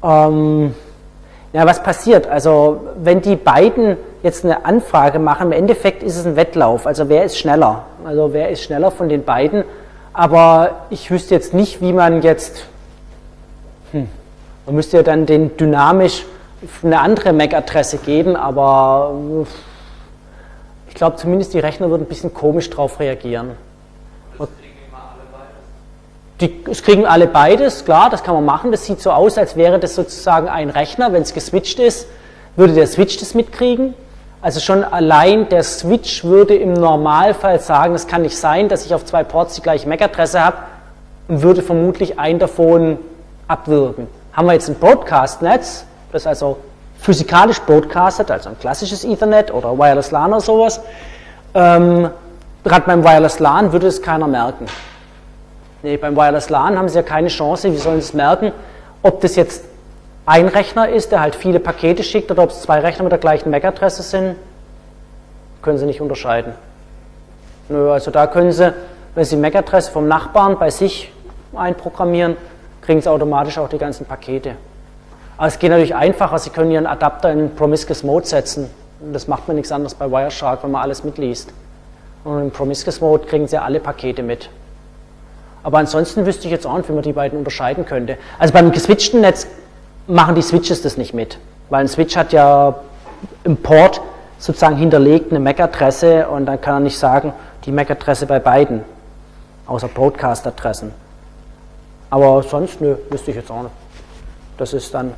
Ähm, 0.03 0.75
ja, 1.51 1.65
was 1.65 1.81
passiert? 1.81 2.27
Also 2.27 2.81
wenn 2.97 3.21
die 3.21 3.35
beiden 3.35 3.97
jetzt 4.25 4.43
eine 4.43 4.65
Anfrage 4.65 5.19
machen, 5.19 5.47
im 5.47 5.51
Endeffekt 5.53 6.03
ist 6.03 6.17
es 6.17 6.25
ein 6.25 6.35
Wettlauf. 6.35 6.85
Also 6.85 7.07
wer 7.07 7.23
ist 7.23 7.37
schneller? 7.37 7.85
Also 8.03 8.33
wer 8.33 8.49
ist 8.49 8.63
schneller 8.63 8.91
von 8.91 9.07
den 9.07 9.23
beiden? 9.23 9.63
Aber 10.11 10.81
ich 10.89 11.09
wüsste 11.11 11.33
jetzt 11.33 11.53
nicht, 11.53 11.81
wie 11.81 11.93
man 11.93 12.21
jetzt 12.21 12.65
hm. 13.91 14.09
Man 14.65 14.75
müsste 14.75 14.97
ja 14.97 15.03
dann 15.03 15.25
den 15.25 15.55
dynamisch 15.57 16.25
eine 16.83 16.99
andere 16.99 17.33
MAC-Adresse 17.33 17.97
geben, 17.99 18.35
aber 18.35 19.13
ich 20.89 20.95
glaube 20.95 21.17
zumindest 21.17 21.53
die 21.53 21.59
Rechner 21.59 21.89
würden 21.89 22.03
ein 22.03 22.07
bisschen 22.07 22.33
komisch 22.33 22.69
darauf 22.69 22.99
reagieren. 22.99 23.51
Das 24.37 24.49
kriegen 24.49 24.73
immer 24.87 24.97
alle 25.13 25.21
beides. 25.31 26.65
Die, 26.65 26.71
es 26.71 26.83
kriegen 26.83 27.05
alle 27.05 27.27
beides, 27.27 27.85
klar, 27.85 28.09
das 28.09 28.23
kann 28.23 28.33
man 28.33 28.45
machen. 28.45 28.71
Das 28.71 28.85
sieht 28.85 28.99
so 28.99 29.11
aus, 29.11 29.37
als 29.37 29.55
wäre 29.55 29.79
das 29.79 29.95
sozusagen 29.95 30.49
ein 30.49 30.69
Rechner. 30.69 31.13
Wenn 31.13 31.21
es 31.21 31.33
geswitcht 31.33 31.79
ist, 31.79 32.07
würde 32.55 32.73
der 32.73 32.87
Switch 32.87 33.17
das 33.17 33.35
mitkriegen. 33.35 33.93
Also 34.45 34.59
schon 34.59 34.83
allein 34.83 35.49
der 35.49 35.63
Switch 35.63 36.23
würde 36.23 36.53
im 36.53 36.73
Normalfall 36.73 37.59
sagen, 37.59 37.95
es 37.95 38.05
kann 38.05 38.21
nicht 38.21 38.37
sein, 38.37 38.69
dass 38.69 38.85
ich 38.85 38.93
auf 38.93 39.03
zwei 39.03 39.23
Ports 39.23 39.55
die 39.55 39.61
gleiche 39.61 39.89
MAC-Adresse 39.89 40.39
habe 40.39 40.57
und 41.27 41.41
würde 41.41 41.63
vermutlich 41.63 42.19
einen 42.19 42.37
davon 42.37 42.99
abwirken. 43.47 44.07
Haben 44.33 44.45
wir 44.45 44.53
jetzt 44.53 44.69
ein 44.69 44.75
Broadcast-Netz, 44.75 45.85
das 46.11 46.27
also 46.27 46.57
physikalisch 46.99 47.59
broadcastet, 47.61 48.29
also 48.29 48.49
ein 48.49 48.59
klassisches 48.59 49.03
Ethernet 49.03 49.51
oder 49.51 49.75
Wireless 49.79 50.11
LAN 50.11 50.29
oder 50.31 50.41
sowas, 50.41 50.79
ähm, 51.55 52.11
Gerade 52.63 52.85
beim 52.85 53.03
Wireless 53.03 53.39
LAN 53.39 53.71
würde 53.71 53.87
es 53.87 53.99
keiner 53.99 54.27
merken. 54.27 54.67
Nee, 55.81 55.97
beim 55.97 56.15
Wireless 56.15 56.51
LAN 56.51 56.77
haben 56.77 56.87
Sie 56.87 56.97
ja 56.97 57.01
keine 57.01 57.29
Chance, 57.29 57.71
wie 57.71 57.77
sollen 57.77 57.99
Sie 57.99 58.09
es 58.09 58.13
merken, 58.13 58.51
ob 59.01 59.21
das 59.21 59.35
jetzt 59.37 59.63
ein 60.25 60.47
Rechner 60.47 60.89
ist, 60.89 61.11
der 61.11 61.21
halt 61.21 61.35
viele 61.35 61.59
Pakete 61.59 62.03
schickt, 62.03 62.31
oder 62.31 62.43
ob 62.43 62.49
es 62.49 62.61
zwei 62.61 62.79
Rechner 62.79 63.03
mit 63.03 63.11
der 63.11 63.19
gleichen 63.19 63.51
MAC-Adresse 63.51 64.03
sind, 64.03 64.35
können 65.61 65.77
Sie 65.77 65.85
nicht 65.85 66.01
unterscheiden. 66.01 66.53
Nö, 67.69 67.91
also 67.91 68.11
da 68.11 68.27
können 68.27 68.51
Sie, 68.51 68.73
wenn 69.13 69.25
Sie 69.25 69.37
MAC-Adresse 69.37 69.91
vom 69.91 70.07
Nachbarn 70.07 70.57
bei 70.57 70.69
sich 70.69 71.11
einprogrammieren, 71.55 72.37
kriegen 72.81 73.01
Sie 73.01 73.09
automatisch 73.09 73.57
auch 73.57 73.69
die 73.69 73.77
ganzen 73.77 74.05
Pakete. 74.05 74.55
Aber 75.37 75.47
es 75.47 75.59
geht 75.59 75.69
natürlich 75.69 75.95
einfacher, 75.95 76.39
Sie 76.39 76.49
können 76.49 76.71
Ihren 76.71 76.87
Adapter 76.87 77.31
in 77.31 77.53
Promiscuous 77.55 78.03
Mode 78.03 78.25
setzen. 78.25 78.69
Und 79.01 79.13
das 79.13 79.27
macht 79.27 79.47
man 79.47 79.55
nichts 79.55 79.71
anderes 79.71 79.93
bei 79.93 80.09
Wireshark, 80.09 80.63
wenn 80.63 80.71
man 80.71 80.81
alles 80.81 81.03
mitliest. 81.03 81.51
Und 82.23 82.41
im 82.41 82.51
Promiscuous 82.51 83.01
Mode 83.01 83.27
kriegen 83.27 83.47
Sie 83.47 83.57
alle 83.57 83.79
Pakete 83.79 84.23
mit. 84.23 84.49
Aber 85.61 85.79
ansonsten 85.79 86.25
wüsste 86.25 86.45
ich 86.45 86.51
jetzt 86.51 86.65
auch 86.65 86.77
nicht, 86.77 86.89
wie 86.89 86.93
man 86.93 87.01
die 87.01 87.13
beiden 87.13 87.37
unterscheiden 87.37 87.85
könnte. 87.85 88.17
Also 88.39 88.53
beim 88.53 88.71
geswitchten 88.71 89.21
Netz 89.21 89.47
machen 90.07 90.35
die 90.35 90.41
Switches 90.41 90.81
das 90.81 90.97
nicht 90.97 91.13
mit, 91.13 91.37
weil 91.69 91.81
ein 91.81 91.87
Switch 91.87 92.15
hat 92.15 92.33
ja 92.33 92.75
im 93.43 93.57
Port 93.57 94.01
sozusagen 94.37 94.75
hinterlegt 94.75 95.31
eine 95.31 95.39
MAC-Adresse 95.39 96.27
und 96.27 96.45
dann 96.45 96.61
kann 96.61 96.75
er 96.75 96.79
nicht 96.81 96.97
sagen, 96.97 97.33
die 97.65 97.71
MAC-Adresse 97.71 98.25
bei 98.25 98.39
beiden, 98.39 98.83
außer 99.65 99.87
Broadcast-Adressen. 99.87 100.91
Aber 102.09 102.43
sonst, 102.43 102.81
nö, 102.81 102.95
wüsste 103.09 103.31
ich 103.31 103.37
jetzt 103.37 103.49
auch 103.51 103.63
nicht. 103.63 103.73
Das 104.57 104.73
ist 104.73 104.93
dann 104.93 105.13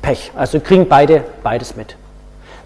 Pech. 0.00 0.30
Also 0.36 0.60
kriegen 0.60 0.88
beide 0.88 1.24
beides 1.42 1.76
mit. 1.76 1.96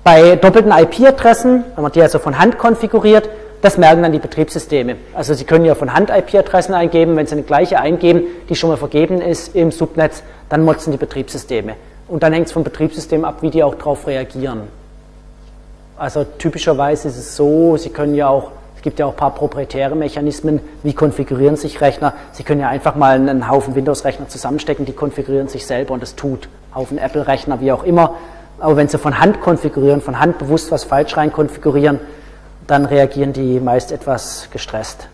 Bei 0.04 0.36
doppelten 0.36 0.72
IP-Adressen, 0.72 1.64
wenn 1.74 1.82
man 1.82 1.92
die 1.92 2.02
also 2.02 2.18
von 2.18 2.38
Hand 2.38 2.58
konfiguriert, 2.58 3.28
das 3.62 3.78
merken 3.78 4.02
dann 4.02 4.12
die 4.12 4.18
Betriebssysteme. 4.18 4.96
Also 5.14 5.34
Sie 5.34 5.44
können 5.44 5.64
ja 5.64 5.76
von 5.76 5.94
Hand 5.94 6.10
IP-Adressen 6.10 6.74
eingeben, 6.74 7.16
wenn 7.16 7.26
Sie 7.26 7.32
eine 7.32 7.44
gleiche 7.44 7.78
eingeben, 7.78 8.24
die 8.48 8.56
schon 8.56 8.68
mal 8.68 8.76
vergeben 8.76 9.20
ist 9.20 9.54
im 9.54 9.70
Subnetz, 9.70 10.22
dann 10.48 10.64
motzen 10.64 10.90
die 10.90 10.98
Betriebssysteme. 10.98 11.76
Und 12.08 12.24
dann 12.24 12.32
hängt 12.32 12.48
es 12.48 12.52
vom 12.52 12.64
Betriebssystem 12.64 13.24
ab, 13.24 13.38
wie 13.40 13.50
die 13.50 13.62
auch 13.62 13.76
darauf 13.76 14.06
reagieren. 14.08 14.62
Also 15.96 16.24
typischerweise 16.24 17.06
ist 17.06 17.16
es 17.16 17.36
so, 17.36 17.76
Sie 17.76 17.90
können 17.90 18.16
ja 18.16 18.26
auch, 18.26 18.50
es 18.76 18.82
gibt 18.82 18.98
ja 18.98 19.06
auch 19.06 19.12
ein 19.12 19.16
paar 19.16 19.34
proprietäre 19.34 19.94
Mechanismen, 19.94 20.58
wie 20.82 20.92
konfigurieren 20.92 21.54
sich 21.54 21.80
Rechner. 21.80 22.14
Sie 22.32 22.42
können 22.42 22.60
ja 22.60 22.68
einfach 22.68 22.96
mal 22.96 23.14
einen 23.14 23.48
Haufen 23.48 23.76
Windows-Rechner 23.76 24.28
zusammenstecken, 24.28 24.86
die 24.86 24.92
konfigurieren 24.92 25.46
sich 25.46 25.66
selber 25.66 25.94
und 25.94 26.02
das 26.02 26.16
tut. 26.16 26.48
Haufen 26.74 26.98
Apple-Rechner, 26.98 27.60
wie 27.60 27.70
auch 27.70 27.84
immer. 27.84 28.16
Aber 28.58 28.76
wenn 28.76 28.88
Sie 28.88 28.98
von 28.98 29.20
Hand 29.20 29.40
konfigurieren, 29.40 30.00
von 30.00 30.18
Hand 30.18 30.38
bewusst 30.38 30.72
was 30.72 30.82
falsch 30.82 31.16
rein 31.16 31.32
konfigurieren, 31.32 32.00
dann 32.66 32.84
reagieren 32.84 33.32
die 33.32 33.60
meist 33.60 33.92
etwas 33.92 34.48
gestresst. 34.50 35.08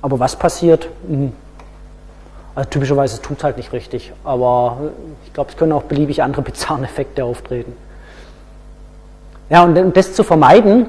Aber 0.00 0.18
was 0.18 0.36
passiert? 0.36 0.88
Hm. 1.06 1.32
Also 2.54 2.68
typischerweise 2.68 3.22
tut 3.22 3.38
es 3.38 3.44
halt 3.44 3.56
nicht 3.56 3.72
richtig, 3.72 4.12
aber 4.24 4.76
ich 5.24 5.32
glaube, 5.32 5.50
es 5.50 5.56
können 5.56 5.72
auch 5.72 5.84
beliebig 5.84 6.22
andere 6.22 6.42
bizarre 6.50 6.84
Effekte 6.84 7.24
auftreten. 7.24 7.74
Ja, 9.48 9.64
und 9.64 9.78
um 9.78 9.92
das 9.92 10.12
zu 10.14 10.22
vermeiden, 10.22 10.86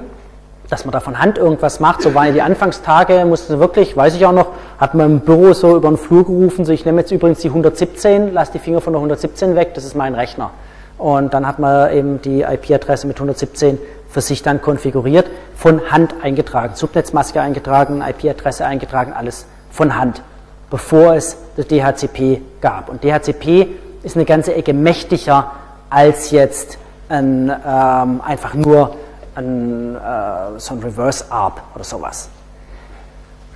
dass 0.70 0.86
man 0.86 0.92
da 0.92 1.00
von 1.00 1.20
Hand 1.20 1.38
irgendwas 1.38 1.80
macht, 1.80 2.02
so 2.02 2.14
waren 2.16 2.28
ja 2.28 2.32
die 2.32 2.42
Anfangstage, 2.42 3.26
musste 3.26 3.60
wirklich, 3.60 3.96
weiß 3.96 4.16
ich 4.16 4.26
auch 4.26 4.32
noch, 4.32 4.48
hat 4.78 4.96
man 4.96 5.06
im 5.12 5.20
Büro 5.20 5.54
so 5.54 5.76
über 5.76 5.90
den 5.90 5.98
Flur 5.98 6.26
gerufen, 6.26 6.66
so 6.66 6.72
ich 6.72 6.86
nehme 6.86 7.02
jetzt 7.02 7.12
übrigens 7.12 7.40
die 7.40 7.50
117, 7.50 8.34
lass 8.34 8.52
die 8.52 8.60
Finger 8.60 8.82
von 8.82 8.94
der 8.94 9.00
117 9.00 9.56
weg, 9.56 9.74
das 9.74 9.86
ist 9.86 9.96
mein 9.96 10.16
Rechner. 10.16 10.52
Und 10.98 11.34
dann 11.34 11.46
hat 11.46 11.60
man 11.60 11.94
eben 11.94 12.22
die 12.22 12.42
IP-Adresse 12.42 13.08
mit 13.08 13.18
117 13.18 13.78
für 14.14 14.22
sich 14.22 14.44
dann 14.44 14.62
konfiguriert, 14.62 15.26
von 15.56 15.90
Hand 15.90 16.14
eingetragen, 16.22 16.76
Subnetzmaske 16.76 17.42
eingetragen, 17.42 18.04
IP-Adresse 18.04 18.64
eingetragen, 18.64 19.12
alles 19.12 19.48
von 19.72 19.98
Hand, 19.98 20.22
bevor 20.70 21.16
es 21.16 21.36
das 21.58 21.66
DHCP 21.68 22.42
gab. 22.62 22.90
Und 22.90 23.04
DHCP 23.04 23.70
ist 24.04 24.16
eine 24.16 24.26
ganze 24.26 24.54
Ecke 24.54 24.74
mächtiger 24.74 25.52
als 25.90 26.30
jetzt 26.30 26.78
ein, 27.10 27.50
ähm, 27.50 28.22
einfach 28.22 28.54
nur 28.54 28.96
ein, 29.34 29.96
äh, 29.96 30.60
so 30.60 30.76
ein 30.76 30.84
Reverse 30.84 31.26
ARP 31.32 31.60
oder 31.74 31.84
sowas. 31.84 32.30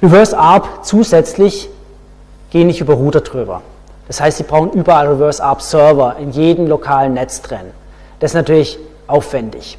Reverse 0.01 0.35
ARP 0.35 0.83
zusätzlich 0.83 1.69
gehen 2.49 2.65
nicht 2.65 2.81
über 2.81 2.95
Router 2.95 3.21
drüber. 3.21 3.61
Das 4.07 4.21
heißt, 4.21 4.37
Sie 4.37 4.43
brauchen 4.43 4.71
überall 4.71 5.07
Reverse 5.07 5.43
ARP 5.43 5.61
Server 5.61 6.15
in 6.19 6.31
jedem 6.31 6.65
lokalen 6.65 7.13
Netz 7.13 7.43
drin. 7.43 7.71
Das 8.19 8.31
ist 8.31 8.35
natürlich 8.35 8.79
aufwendig. 9.05 9.77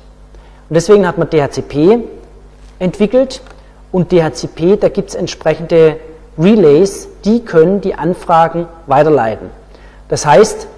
Und 0.68 0.74
deswegen 0.74 1.06
hat 1.06 1.16
man 1.18 1.30
DHCP 1.30 2.00
entwickelt 2.78 3.40
und 3.90 4.12
DHCP, 4.12 4.76
da 4.76 4.88
gibt 4.88 5.10
es 5.10 5.14
entsprechende 5.14 5.96
Relays, 6.38 7.08
die 7.24 7.40
können 7.44 7.80
die 7.80 7.94
Anfragen 7.94 8.68
weiterleiten. 8.86 9.50
Das 10.08 10.26
heißt, 10.26 10.68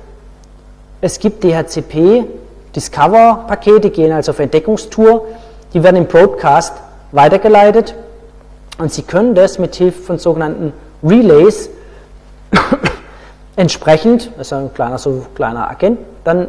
es 1.01 1.19
gibt 1.19 1.43
DHCP 1.45 2.25
Discover-Pakete, 2.75 3.91
gehen 3.91 4.13
also 4.13 4.33
auf 4.33 4.39
Entdeckungstour, 4.39 5.27
die 5.75 5.83
werden 5.83 5.97
im 5.97 6.07
Broadcast 6.07 6.75
weitergeleitet 7.13 7.95
und 8.79 8.93
Sie 8.93 9.03
können 9.03 9.35
das 9.35 9.59
mit 9.59 9.75
Hilfe 9.75 10.01
von 10.03 10.19
sogenannten 10.19 10.73
Relays 11.03 11.69
entsprechend, 13.57 14.31
also 14.39 14.57
ein 14.57 14.75
kleiner, 14.75 14.99
so 14.99 15.27
kleiner 15.35 15.69
Agent, 15.69 15.99
dann 16.25 16.49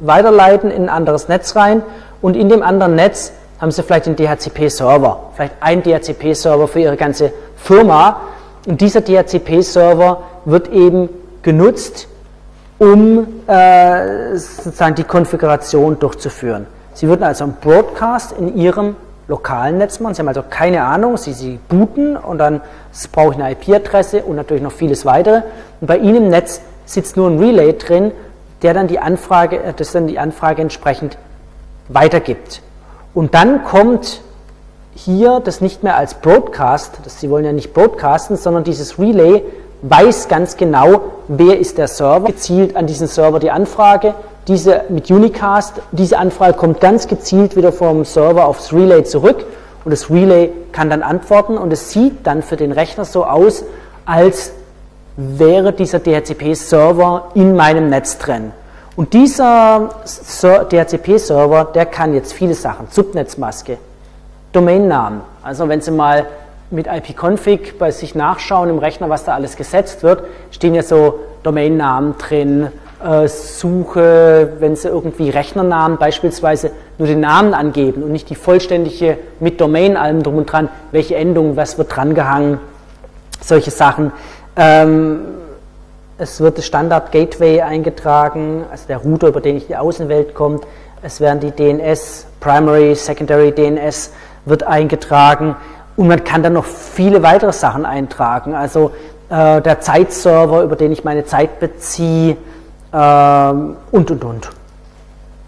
weiterleiten 0.00 0.70
in 0.70 0.84
ein 0.84 0.88
anderes 0.88 1.28
Netz 1.28 1.54
rein 1.56 1.82
und 2.22 2.36
in 2.36 2.48
dem 2.48 2.62
anderen 2.62 2.94
Netz 2.94 3.32
haben 3.60 3.70
Sie 3.70 3.82
vielleicht 3.82 4.06
einen 4.06 4.16
DHCP-Server, 4.16 5.30
vielleicht 5.34 5.54
einen 5.60 5.82
DHCP-Server 5.82 6.68
für 6.68 6.80
Ihre 6.80 6.96
ganze 6.96 7.32
Firma. 7.56 8.22
Und 8.66 8.80
dieser 8.80 9.00
DHCP-Server 9.02 10.22
wird 10.44 10.68
eben 10.68 11.08
genutzt, 11.42 12.08
um 12.78 13.26
äh, 13.46 14.36
sozusagen 14.36 14.94
die 14.94 15.04
Konfiguration 15.04 15.98
durchzuführen. 15.98 16.66
Sie 16.94 17.08
würden 17.08 17.22
also 17.22 17.44
einen 17.44 17.56
Broadcast 17.60 18.32
in 18.32 18.56
Ihrem 18.56 18.96
lokalen 19.28 19.78
Netz 19.78 20.00
machen. 20.00 20.14
Sie 20.14 20.20
haben 20.20 20.28
also 20.28 20.42
keine 20.48 20.82
Ahnung, 20.82 21.16
Sie, 21.16 21.32
Sie 21.32 21.58
booten 21.68 22.16
und 22.16 22.38
dann 22.38 22.62
brauche 23.12 23.34
ich 23.34 23.42
eine 23.42 23.52
IP-Adresse 23.52 24.22
und 24.22 24.36
natürlich 24.36 24.62
noch 24.62 24.72
vieles 24.72 25.04
weitere. 25.04 25.42
Und 25.80 25.86
bei 25.86 25.98
Ihnen 25.98 26.16
im 26.24 26.28
Netz 26.28 26.60
sitzt 26.86 27.16
nur 27.16 27.30
ein 27.30 27.38
Relay 27.38 27.74
drin, 27.74 28.12
der 28.62 28.74
dann 28.74 28.88
die 28.88 28.98
Anfrage, 28.98 29.62
äh, 29.62 29.72
das 29.74 29.92
dann 29.92 30.06
die 30.06 30.18
Anfrage 30.18 30.62
entsprechend 30.62 31.16
weitergibt. 31.92 32.62
Und 33.14 33.34
dann 33.34 33.64
kommt 33.64 34.22
hier 34.94 35.40
das 35.40 35.60
nicht 35.60 35.82
mehr 35.82 35.96
als 35.96 36.14
Broadcast, 36.14 36.98
das, 37.04 37.20
Sie 37.20 37.30
wollen 37.30 37.44
ja 37.44 37.52
nicht 37.52 37.72
broadcasten, 37.72 38.36
sondern 38.36 38.64
dieses 38.64 38.98
Relay 38.98 39.42
weiß 39.82 40.28
ganz 40.28 40.56
genau, 40.56 41.00
wer 41.28 41.58
ist 41.58 41.78
der 41.78 41.88
Server, 41.88 42.26
gezielt 42.26 42.76
an 42.76 42.86
diesen 42.86 43.06
Server 43.06 43.38
die 43.38 43.50
Anfrage, 43.50 44.14
diese 44.46 44.82
mit 44.88 45.10
Unicast, 45.10 45.80
diese 45.92 46.18
Anfrage 46.18 46.54
kommt 46.54 46.80
ganz 46.80 47.08
gezielt 47.08 47.56
wieder 47.56 47.72
vom 47.72 48.04
Server 48.04 48.46
aufs 48.46 48.72
Relay 48.72 49.04
zurück 49.04 49.44
und 49.84 49.90
das 49.90 50.10
Relay 50.10 50.50
kann 50.72 50.90
dann 50.90 51.02
antworten 51.02 51.56
und 51.56 51.72
es 51.72 51.90
sieht 51.92 52.26
dann 52.26 52.42
für 52.42 52.56
den 52.56 52.72
Rechner 52.72 53.04
so 53.04 53.24
aus, 53.24 53.64
als 54.04 54.52
wäre 55.16 55.72
dieser 55.72 55.98
DHCP-Server 55.98 57.30
in 57.34 57.54
meinem 57.56 57.88
Netz 57.88 58.18
drin. 58.18 58.52
Und 58.96 59.12
dieser 59.12 59.90
DHCP-Server, 60.14 61.66
der 61.74 61.86
kann 61.86 62.14
jetzt 62.14 62.32
viele 62.32 62.54
Sachen, 62.54 62.88
Subnetzmaske, 62.90 63.78
Domainnamen. 64.52 65.20
Also 65.42 65.68
wenn 65.68 65.80
Sie 65.80 65.90
mal 65.90 66.26
mit 66.70 66.86
ipconfig 66.86 67.78
bei 67.78 67.90
sich 67.90 68.14
nachschauen 68.14 68.68
im 68.68 68.78
Rechner, 68.78 69.08
was 69.08 69.24
da 69.24 69.34
alles 69.34 69.56
gesetzt 69.56 70.02
wird, 70.02 70.24
stehen 70.50 70.74
ja 70.74 70.82
so 70.82 71.20
Domainnamen 71.42 72.16
drin, 72.18 72.68
äh, 73.02 73.28
Suche, 73.28 74.52
wenn 74.58 74.76
Sie 74.76 74.88
irgendwie 74.88 75.30
Rechnernamen 75.30 75.98
beispielsweise 75.98 76.70
nur 76.98 77.08
den 77.08 77.20
Namen 77.20 77.54
angeben 77.54 78.02
und 78.02 78.12
nicht 78.12 78.28
die 78.28 78.34
vollständige 78.34 79.18
mit 79.38 79.60
Domain 79.60 79.96
allem 79.96 80.22
drum 80.22 80.36
und 80.36 80.46
dran, 80.52 80.68
welche 80.90 81.16
Endung, 81.16 81.56
was 81.56 81.78
wird 81.78 81.94
drangehangen, 81.94 82.58
solche 83.40 83.70
Sachen. 83.70 84.12
Ähm, 84.56 85.20
es 86.20 86.38
wird 86.40 86.58
das 86.58 86.66
Standard 86.66 87.12
Gateway 87.12 87.62
eingetragen, 87.62 88.64
also 88.70 88.84
der 88.86 88.98
Router, 88.98 89.28
über 89.28 89.40
den 89.40 89.56
ich 89.56 89.66
die 89.68 89.76
Außenwelt 89.76 90.34
kommt. 90.34 90.66
Es 91.02 91.20
werden 91.20 91.40
die 91.40 91.50
DNS, 91.50 92.26
Primary, 92.40 92.94
Secondary 92.94 93.52
DNS 93.52 94.12
wird 94.44 94.62
eingetragen 94.64 95.56
und 95.96 96.08
man 96.08 96.22
kann 96.22 96.42
dann 96.42 96.52
noch 96.52 96.66
viele 96.66 97.22
weitere 97.22 97.52
Sachen 97.52 97.86
eintragen. 97.86 98.54
Also 98.54 98.90
äh, 99.30 99.62
der 99.62 99.80
Zeitserver, 99.80 100.62
über 100.62 100.76
den 100.76 100.92
ich 100.92 101.04
meine 101.04 101.24
Zeit 101.24 101.58
beziehe 101.58 102.36
äh, 102.92 103.52
und 103.90 104.10
und 104.10 104.24
und. 104.24 104.50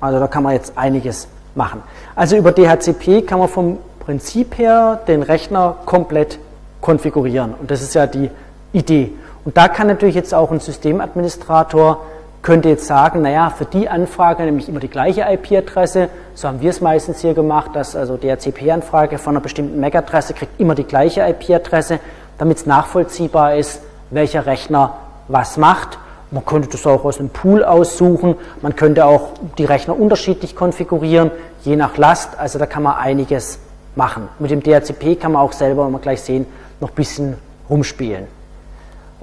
Also 0.01 0.19
da 0.19 0.27
kann 0.27 0.43
man 0.43 0.55
jetzt 0.55 0.79
einiges 0.79 1.29
machen. 1.55 1.83
Also 2.17 2.37
über 2.37 2.51
DHCP 2.51 3.27
kann 3.27 3.39
man 3.39 3.49
vom 3.49 3.79
Prinzip 4.01 4.57
her 4.57 5.01
den 5.07 5.23
Rechner 5.23 5.77
komplett 5.85 6.39
konfigurieren 6.81 7.53
und 7.61 7.71
das 7.71 7.83
ist 7.83 7.95
ja 7.95 8.07
die 8.07 8.31
Idee. 8.73 9.13
Und 9.45 9.57
da 9.57 9.69
kann 9.69 9.89
natürlich 9.89 10.15
jetzt 10.15 10.35
auch 10.35 10.51
ein 10.51 10.61
Systemadministrator 10.61 12.01
könnte 12.43 12.69
jetzt 12.69 12.87
sagen, 12.87 13.23
naja, 13.23 13.51
für 13.51 13.65
die 13.65 13.89
Anfrage 13.89 14.43
nämlich 14.43 14.69
immer 14.69 14.81
die 14.81 14.89
gleiche 14.89 15.23
IP-Adresse. 15.23 16.09
So 16.35 16.49
haben 16.49 16.61
wir 16.61 16.71
es 16.71 16.81
meistens 16.81 17.21
hier 17.21 17.35
gemacht, 17.35 17.71
dass 17.75 17.95
also 17.95 18.17
die 18.17 18.29
RCP-Anfrage 18.29 19.19
von 19.19 19.35
einer 19.35 19.41
bestimmten 19.41 19.79
MAC-Adresse 19.81 20.35
kriegt 20.35 20.61
immer 20.61 20.75
die 20.75 20.85
gleiche 20.85 21.23
IP-Adresse, 21.23 22.01
damit 22.39 22.59
es 22.59 22.67
nachvollziehbar 22.67 23.55
ist, 23.55 23.81
welcher 24.11 24.45
Rechner 24.45 24.95
was 25.29 25.57
macht. 25.57 25.99
Man 26.33 26.45
könnte 26.45 26.69
das 26.71 26.87
auch 26.87 27.05
aus 27.05 27.21
einem 27.21 27.29
Pool 27.29 27.63
aussuchen. 27.63 28.35
Man 28.61 28.75
könnte 28.75 29.05
auch 29.05 29.29
die 29.59 29.65
Rechner 29.65 29.99
unterschiedlich 29.99 30.57
konfigurieren, 30.57 31.31
je 31.63 31.77
nach 31.77 31.97
Last. 31.97 32.39
Also 32.39 32.59
da 32.59 32.67
kann 32.67 32.83
man 32.83 32.97
einiges 32.97 33.61
machen. 33.95 34.29
Mit 34.41 34.51
dem 34.51 34.63
DHCP 34.63 35.21
kann 35.21 35.33
man 35.33 35.43
auch 35.43 35.53
selber, 35.53 35.85
wenn 35.85 35.93
wir 35.93 36.01
gleich 36.01 36.23
sehen, 36.23 36.47
noch 36.81 36.89
ein 36.89 36.95
bisschen 36.95 37.37
rumspielen. 37.71 38.27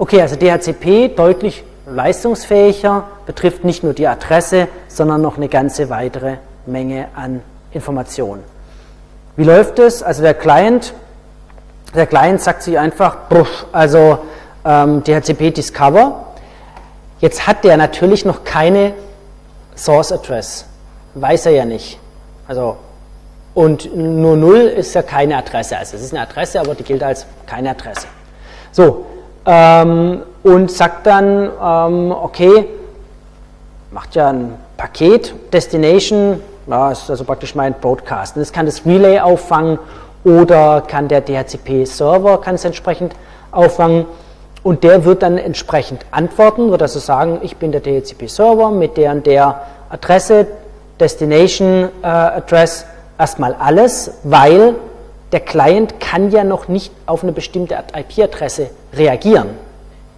Okay, 0.00 0.22
also 0.22 0.34
DHCP 0.34 1.14
deutlich 1.14 1.62
leistungsfähiger, 1.86 3.04
betrifft 3.26 3.64
nicht 3.64 3.84
nur 3.84 3.92
die 3.92 4.06
Adresse, 4.06 4.66
sondern 4.88 5.20
noch 5.20 5.36
eine 5.36 5.50
ganze 5.50 5.90
weitere 5.90 6.36
Menge 6.64 7.08
an 7.14 7.42
Informationen. 7.72 8.42
Wie 9.36 9.44
läuft 9.44 9.78
es? 9.78 10.02
Also 10.02 10.22
der 10.22 10.32
Client, 10.32 10.94
der 11.94 12.06
Client 12.06 12.40
sagt 12.40 12.62
sich 12.62 12.78
einfach, 12.78 13.18
also 13.72 14.20
ähm, 14.64 15.04
DHCP 15.04 15.50
Discover. 15.50 16.28
Jetzt 17.18 17.46
hat 17.46 17.62
der 17.62 17.76
natürlich 17.76 18.24
noch 18.24 18.42
keine 18.42 18.94
Source 19.76 20.12
Address, 20.12 20.64
weiß 21.12 21.44
er 21.44 21.52
ja 21.52 21.66
nicht. 21.66 21.98
Also 22.48 22.78
und 23.52 23.94
nur 23.94 24.38
0 24.38 24.60
ist 24.60 24.94
ja 24.94 25.02
keine 25.02 25.36
Adresse. 25.36 25.76
Also 25.76 25.98
es 25.98 26.04
ist 26.04 26.14
eine 26.14 26.22
Adresse, 26.22 26.58
aber 26.58 26.74
die 26.74 26.84
gilt 26.84 27.02
als 27.02 27.26
keine 27.44 27.72
Adresse. 27.72 28.06
So, 28.72 29.04
ähm, 29.46 30.22
und 30.42 30.70
sagt 30.70 31.06
dann, 31.06 31.50
ähm, 31.62 32.12
okay, 32.12 32.66
macht 33.90 34.14
ja 34.14 34.30
ein 34.30 34.54
Paket, 34.76 35.34
Destination, 35.52 36.40
ja, 36.66 36.90
ist 36.90 37.10
also 37.10 37.24
praktisch 37.24 37.54
mein 37.54 37.74
Broadcast. 37.74 38.36
Und 38.36 38.40
das 38.40 38.52
kann 38.52 38.66
das 38.66 38.86
Relay 38.86 39.18
auffangen 39.18 39.78
oder 40.24 40.82
kann 40.86 41.08
der 41.08 41.20
DHCP-Server 41.20 42.40
es 42.54 42.64
entsprechend 42.64 43.14
auffangen 43.52 44.06
und 44.62 44.84
der 44.84 45.04
wird 45.04 45.22
dann 45.22 45.38
entsprechend 45.38 46.04
antworten, 46.10 46.70
wird 46.70 46.82
also 46.82 46.98
sagen, 46.98 47.38
ich 47.42 47.56
bin 47.56 47.72
der 47.72 47.80
DHCP-Server 47.80 48.70
mit 48.70 48.96
der 48.96 49.12
und 49.12 49.26
der 49.26 49.62
Adresse, 49.88 50.46
Destination 51.00 51.88
äh, 52.02 52.06
Address, 52.06 52.84
erstmal 53.18 53.54
alles, 53.54 54.12
weil 54.22 54.74
der 55.32 55.40
Client 55.40 56.00
kann 56.00 56.30
ja 56.30 56.44
noch 56.44 56.68
nicht 56.68 56.92
auf 57.06 57.22
eine 57.22 57.32
bestimmte 57.32 57.76
IP-Adresse 57.94 58.70
reagieren. 58.94 59.50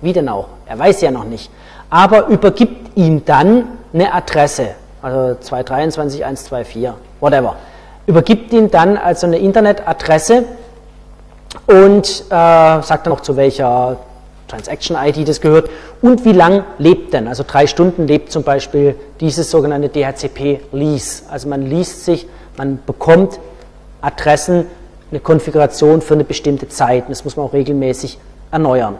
Wie 0.01 0.13
denn 0.13 0.29
auch? 0.29 0.49
Er 0.67 0.79
weiß 0.79 1.01
ja 1.03 1.11
noch 1.11 1.25
nicht. 1.25 1.51
Aber 1.91 2.29
übergibt 2.29 2.97
ihm 2.97 3.25
dann 3.25 3.65
eine 3.93 4.13
Adresse, 4.15 4.69
also 5.03 5.39
223.124, 5.41 6.93
whatever. 7.21 7.57
Übergibt 8.07 8.53
ihm 8.53 8.71
dann 8.71 8.97
also 8.97 9.27
eine 9.27 9.39
Internetadresse 9.39 10.45
und 11.67 12.25
äh, 12.27 12.31
sagt 12.31 13.07
dann 13.07 13.13
auch 13.13 13.21
zu 13.21 13.37
welcher 13.37 13.99
Transaction-ID 14.49 15.29
das 15.29 15.41
gehört 15.41 15.71
und 16.01 16.25
wie 16.25 16.33
lang 16.33 16.65
lebt 16.79 17.15
denn. 17.15 17.29
Also 17.29 17.45
drei 17.47 17.67
Stunden 17.67 18.07
lebt 18.07 18.33
zum 18.33 18.43
Beispiel 18.43 18.97
dieses 19.21 19.51
sogenannte 19.51 19.89
DHCP-Lease. 19.89 21.25
Also 21.31 21.49
man 21.49 21.63
liest 21.63 22.05
sich, 22.05 22.27
man 22.57 22.81
bekommt 22.85 23.39
Adressen 24.01 24.67
eine 25.13 25.21
Konfiguration 25.21 26.01
für 26.01 26.15
eine 26.15 26.25
bestimmte 26.25 26.69
Zeit. 26.69 27.05
Das 27.09 27.25
muss 27.25 27.37
man 27.37 27.47
auch 27.47 27.53
regelmäßig 27.53 28.19
erneuern. 28.51 28.97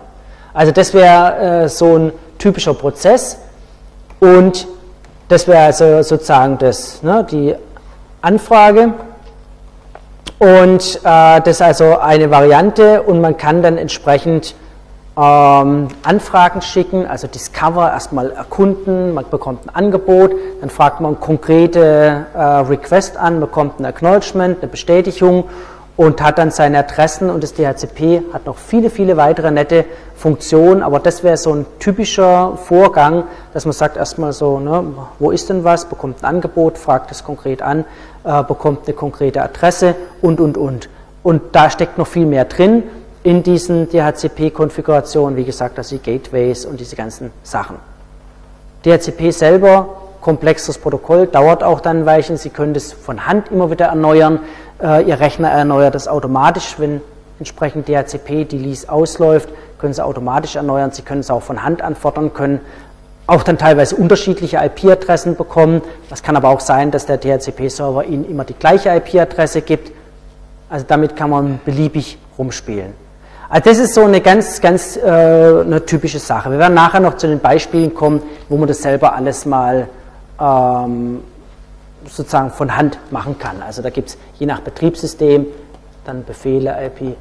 Also 0.55 0.71
das 0.71 0.93
wäre 0.95 1.65
äh, 1.65 1.69
so 1.69 1.97
ein 1.97 2.13
typischer 2.39 2.75
Prozess 2.75 3.39
und 4.21 4.69
das 5.29 5.49
wäre 5.49 5.65
also 5.65 6.03
sozusagen 6.03 6.59
das, 6.59 7.03
ne, 7.03 7.27
die 7.29 7.55
Anfrage. 8.21 8.93
Und 10.39 11.01
äh, 11.05 11.41
das 11.41 11.47
ist 11.47 11.63
also 11.63 11.99
eine 11.99 12.31
Variante 12.31 13.03
und 13.03 13.21
man 13.21 13.37
kann 13.37 13.63
dann 13.63 13.79
entsprechend 13.79 14.55
ähm, 15.17 15.89
Anfragen 16.03 16.63
schicken, 16.63 17.07
also 17.07 17.27
Discover 17.27 17.93
erstmal 17.93 18.31
erkunden, 18.31 19.13
man 19.15 19.25
bekommt 19.31 19.67
ein 19.67 19.75
Angebot, 19.75 20.33
dann 20.61 20.71
fragt 20.71 21.01
man 21.01 21.21
konkrete 21.21 22.27
äh, 22.35 22.39
Request 22.39 23.17
an, 23.17 23.41
bekommt 23.41 23.79
ein 23.79 23.85
Acknowledgement, 23.85 24.59
eine 24.61 24.71
Bestätigung 24.71 25.45
und 25.97 26.23
hat 26.23 26.39
dann 26.39 26.51
seine 26.51 26.79
Adressen 26.79 27.31
und 27.31 27.43
das 27.43 27.55
DHCP 27.55 28.23
hat 28.33 28.47
noch 28.47 28.57
viele, 28.57 28.89
viele 28.91 29.17
weitere 29.17 29.51
nette 29.51 29.85
Funktionen, 30.17 30.83
aber 30.83 31.01
das 31.01 31.23
wäre 31.23 31.37
so 31.37 31.53
ein 31.53 31.67
typischer 31.81 32.57
Vorgang, 32.57 33.25
dass 33.53 33.65
man 33.65 33.73
sagt 33.73 33.97
erstmal 33.97 34.33
so, 34.33 34.59
ne, 34.59 34.85
wo 35.19 35.31
ist 35.31 35.51
denn 35.51 35.65
was, 35.65 35.87
bekommt 35.87 36.23
ein 36.23 36.27
Angebot, 36.27 36.79
fragt 36.79 37.11
es 37.11 37.25
konkret 37.25 37.61
an, 37.61 37.85
äh, 38.25 38.43
bekommt 38.45 38.87
eine 38.87 38.95
konkrete 38.95 39.43
Adresse 39.43 39.95
und, 40.23 40.41
und, 40.41 40.57
und. 40.57 40.89
Und 41.23 41.43
da 41.53 41.71
steckt 41.71 41.99
noch 41.99 42.07
viel 42.07 42.27
mehr 42.27 42.47
drin 42.47 42.85
in 43.23 43.43
diesen 43.43 43.89
DHCP-Konfigurationen, 43.89 45.37
wie 45.37 45.45
gesagt, 45.45 45.79
also 45.79 45.97
die 45.97 46.03
Gateways 46.03 46.65
und 46.65 46.81
diese 46.81 46.97
ganzen 46.97 47.31
Sachen. 47.43 47.77
DHCP 48.85 49.31
selber, 49.31 49.89
komplexes 50.23 50.79
Protokoll, 50.79 51.27
dauert 51.27 51.63
auch 51.63 51.81
dann 51.81 52.01
ein 52.01 52.07
Weilchen. 52.07 52.39
Sie 52.39 52.49
können 52.49 52.73
das 52.73 52.93
von 52.93 53.27
Hand 53.27 53.51
immer 53.51 53.71
wieder 53.71 53.87
erneuern. 53.87 54.41
Äh, 54.83 55.03
Ihr 55.03 55.21
Rechner 55.21 55.51
erneuert 55.51 55.95
das 55.95 56.09
automatisch, 56.09 56.77
wenn 56.79 57.03
entsprechend 57.39 57.89
DHCP 57.89 58.45
die 58.45 58.59
Lease 58.59 58.89
ausläuft, 58.89 59.51
können 59.79 59.93
Sie 59.93 60.03
automatisch 60.03 60.57
erneuern. 60.57 60.93
Sie 60.93 61.03
können 61.03 61.21
es 61.21 61.31
auch 61.31 61.43
von 61.43 61.63
Hand 61.65 61.83
anfordern, 61.83 62.33
können 62.33 62.61
auch 63.27 63.43
dann 63.43 63.59
teilweise 63.59 63.97
unterschiedliche 63.97 64.59
IP-Adressen 64.59 65.37
bekommen. 65.37 65.83
Das 66.09 66.23
kann 66.23 66.37
aber 66.37 66.49
auch 66.49 66.61
sein, 66.61 66.91
dass 66.91 67.07
der 67.07 67.19
DHCP-Server 67.19 68.05
Ihnen 68.05 68.29
immer 68.29 68.45
die 68.45 68.55
gleiche 68.55 68.91
IP-Adresse 68.91 69.63
gibt. 69.63 69.93
Also 70.71 70.87
damit 70.89 71.17
kann 71.17 71.31
man 71.31 71.61
beliebig 71.65 72.19
rumspielen. 72.39 72.95
Also 73.49 73.69
das 73.69 73.79
ist 73.79 73.95
so 73.95 74.05
eine 74.05 74.21
ganz, 74.21 74.61
ganz 74.61 74.97
äh, 74.97 75.01
eine 75.03 75.85
typische 75.85 76.19
Sache. 76.19 76.51
Wir 76.51 76.59
werden 76.59 76.75
nachher 76.75 77.01
noch 77.01 77.17
zu 77.17 77.27
den 77.27 77.39
Beispielen 77.39 77.93
kommen, 77.93 78.23
wo 78.49 78.57
man 78.57 78.67
das 78.67 78.81
selber 78.81 79.15
alles 79.15 79.45
mal 79.45 79.89
ähm, 80.43 81.23
sozusagen 82.07 82.51
von 82.51 82.77
Hand 82.77 82.99
machen 83.11 83.39
kann. 83.39 83.63
Also 83.63 83.81
da 83.81 83.91
gibt 83.91 84.11
es 84.11 84.19
je 84.39 84.47
nach 84.47 84.61
Betriebssystem 84.61 85.47
dann 86.05 86.25
Befehle, 86.25 86.77
IP, 86.85 87.17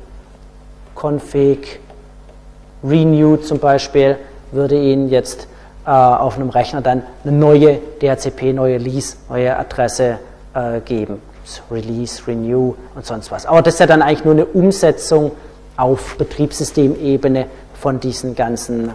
config, 0.96 1.80
renew 2.84 3.38
zum 3.38 3.60
Beispiel, 3.60 4.18
würde 4.52 4.76
Ihnen 4.76 5.10
jetzt 5.10 5.48
äh, 5.86 5.92
auf 5.92 6.36
einem 6.36 6.50
Rechner 6.50 6.82
dann 6.82 7.04
eine 7.24 7.32
neue 7.32 7.80
DHCP, 8.02 8.54
neue 8.54 8.78
Lease, 8.78 9.18
neue 9.30 9.56
Adresse 9.56 10.18
äh, 10.56 10.80
geben. 10.82 11.22
Release, 11.70 12.26
Renew 12.28 12.76
und 12.96 13.06
sonst 13.06 13.32
was. 13.32 13.46
Aber 13.46 13.62
das 13.62 13.76
ist 13.76 13.80
ja 13.80 13.88
dann 13.88 14.02
eigentlich 14.02 14.24
nur 14.24 14.34
eine 14.34 14.46
Umsetzung 14.46 15.32
auf 15.76 16.16
Betriebssystemebene 16.18 17.48
von 17.74 18.00
diesen 18.00 18.36
ganzen 18.36 18.92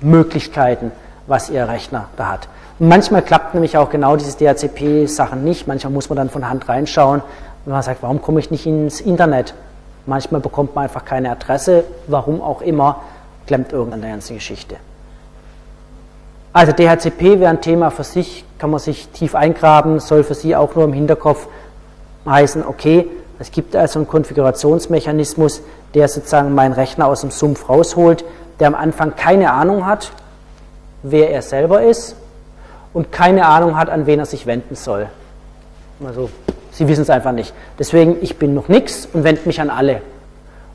Möglichkeiten, 0.00 0.92
was 1.26 1.50
Ihr 1.50 1.68
Rechner 1.68 2.08
da 2.16 2.32
hat. 2.32 2.48
Manchmal 2.80 3.22
klappt 3.22 3.54
nämlich 3.54 3.76
auch 3.76 3.90
genau 3.90 4.14
diese 4.14 4.38
DHCP-Sachen 4.38 5.42
nicht. 5.42 5.66
Manchmal 5.66 5.92
muss 5.92 6.08
man 6.08 6.16
dann 6.16 6.30
von 6.30 6.48
Hand 6.48 6.68
reinschauen 6.68 7.22
und 7.64 7.72
man 7.72 7.82
sagt, 7.82 8.04
warum 8.04 8.22
komme 8.22 8.38
ich 8.38 8.52
nicht 8.52 8.66
ins 8.66 9.00
Internet? 9.00 9.54
Manchmal 10.06 10.40
bekommt 10.40 10.76
man 10.76 10.84
einfach 10.84 11.04
keine 11.04 11.30
Adresse, 11.32 11.82
warum 12.06 12.40
auch 12.40 12.62
immer, 12.62 13.02
klemmt 13.48 13.72
irgendeine 13.72 14.08
ganze 14.08 14.34
Geschichte. 14.34 14.76
Also 16.52 16.70
DHCP 16.72 17.40
wäre 17.40 17.50
ein 17.50 17.60
Thema 17.60 17.90
für 17.90 18.04
sich, 18.04 18.44
kann 18.58 18.70
man 18.70 18.78
sich 18.78 19.08
tief 19.08 19.34
eingraben, 19.34 19.98
soll 19.98 20.22
für 20.22 20.34
Sie 20.34 20.54
auch 20.54 20.76
nur 20.76 20.84
im 20.84 20.92
Hinterkopf 20.92 21.48
heißen, 22.26 22.64
okay, 22.64 23.08
es 23.40 23.50
gibt 23.50 23.74
also 23.74 23.98
einen 23.98 24.08
Konfigurationsmechanismus, 24.08 25.62
der 25.94 26.08
sozusagen 26.08 26.54
meinen 26.54 26.72
Rechner 26.72 27.06
aus 27.06 27.22
dem 27.22 27.32
Sumpf 27.32 27.68
rausholt, 27.68 28.24
der 28.60 28.68
am 28.68 28.74
Anfang 28.76 29.16
keine 29.16 29.52
Ahnung 29.52 29.84
hat, 29.84 30.12
wer 31.02 31.30
er 31.30 31.42
selber 31.42 31.82
ist 31.82 32.16
und 32.98 33.12
keine 33.12 33.46
Ahnung 33.46 33.76
hat, 33.76 33.90
an 33.90 34.06
wen 34.06 34.18
er 34.18 34.26
sich 34.26 34.44
wenden 34.44 34.74
soll. 34.74 35.06
Also, 36.04 36.30
Sie 36.72 36.88
wissen 36.88 37.02
es 37.02 37.10
einfach 37.10 37.30
nicht. 37.30 37.54
Deswegen, 37.78 38.16
ich 38.22 38.40
bin 38.40 38.54
noch 38.54 38.66
nichts 38.66 39.08
und 39.12 39.22
wende 39.22 39.42
mich 39.44 39.60
an 39.60 39.70
alle. 39.70 40.02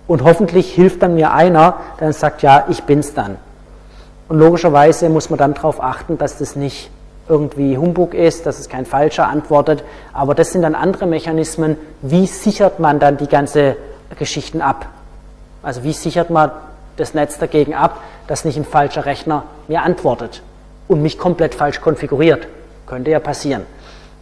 Und 0.07 0.23
hoffentlich 0.23 0.71
hilft 0.71 1.03
dann 1.03 1.15
mir 1.15 1.33
einer, 1.33 1.75
der 1.99 2.07
dann 2.07 2.13
sagt, 2.13 2.41
ja, 2.41 2.63
ich 2.69 2.83
bin's 2.83 3.13
dann. 3.13 3.35
Und 4.29 4.39
logischerweise 4.39 5.09
muss 5.09 5.29
man 5.29 5.37
dann 5.37 5.53
darauf 5.53 5.83
achten, 5.83 6.17
dass 6.17 6.37
das 6.37 6.55
nicht 6.55 6.89
irgendwie 7.27 7.77
Humbug 7.77 8.13
ist, 8.13 8.45
dass 8.45 8.57
es 8.57 8.69
kein 8.69 8.85
Falscher 8.85 9.27
antwortet. 9.27 9.83
Aber 10.13 10.33
das 10.33 10.53
sind 10.53 10.61
dann 10.61 10.75
andere 10.75 11.07
Mechanismen. 11.07 11.75
Wie 12.01 12.25
sichert 12.25 12.79
man 12.79 12.99
dann 12.99 13.17
die 13.17 13.27
ganze 13.27 13.75
Geschichten 14.17 14.61
ab? 14.61 14.85
Also 15.61 15.83
wie 15.83 15.91
sichert 15.91 16.29
man 16.29 16.51
das 16.95 17.13
Netz 17.13 17.37
dagegen 17.37 17.73
ab, 17.73 17.99
dass 18.27 18.45
nicht 18.45 18.55
ein 18.55 18.63
falscher 18.63 19.05
Rechner 19.05 19.43
mir 19.67 19.81
antwortet 19.81 20.41
und 20.87 21.01
mich 21.01 21.17
komplett 21.17 21.55
falsch 21.55 21.81
konfiguriert? 21.81 22.47
Könnte 22.85 23.11
ja 23.11 23.19
passieren. 23.19 23.63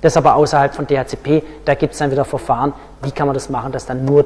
Das 0.02 0.18
aber 0.18 0.36
außerhalb 0.36 0.74
von 0.74 0.88
DHCP, 0.88 1.44
da 1.66 1.76
gibt 1.76 1.94
es 1.94 2.00
dann 2.00 2.12
wieder 2.12 2.26
Verfahren, 2.26 2.74
wie 3.04 3.12
kann 3.12 3.28
man 3.28 3.34
das 3.34 3.50
machen, 3.50 3.72
dass 3.72 3.86
dann 3.86 4.04
nur 4.04 4.26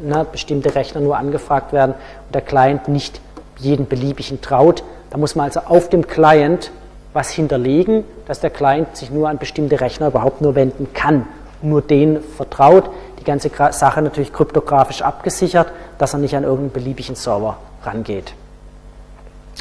ne, 0.00 0.26
bestimmte 0.30 0.74
Rechner 0.74 1.00
nur 1.00 1.16
angefragt 1.16 1.72
werden 1.72 1.94
und 2.26 2.34
der 2.34 2.42
Client 2.42 2.88
nicht 2.88 3.20
jeden 3.58 3.88
beliebigen 3.88 4.40
traut. 4.40 4.84
Da 5.10 5.18
muss 5.18 5.34
man 5.34 5.46
also 5.46 5.60
auf 5.60 5.88
dem 5.88 6.06
Client 6.06 6.70
was 7.12 7.30
hinterlegen, 7.30 8.04
dass 8.26 8.40
der 8.40 8.50
Client 8.50 8.96
sich 8.96 9.10
nur 9.10 9.28
an 9.28 9.38
bestimmte 9.38 9.80
Rechner 9.80 10.08
überhaupt 10.08 10.40
nur 10.40 10.54
wenden 10.54 10.92
kann, 10.92 11.26
nur 11.62 11.80
denen 11.80 12.20
vertraut, 12.20 12.90
die 13.20 13.24
ganze 13.24 13.50
Sache 13.70 14.02
natürlich 14.02 14.32
kryptografisch 14.32 15.00
abgesichert, 15.00 15.68
dass 15.96 16.12
er 16.12 16.18
nicht 16.18 16.36
an 16.36 16.42
irgendeinen 16.42 16.72
beliebigen 16.72 17.14
Server 17.14 17.56
rangeht. 17.84 18.34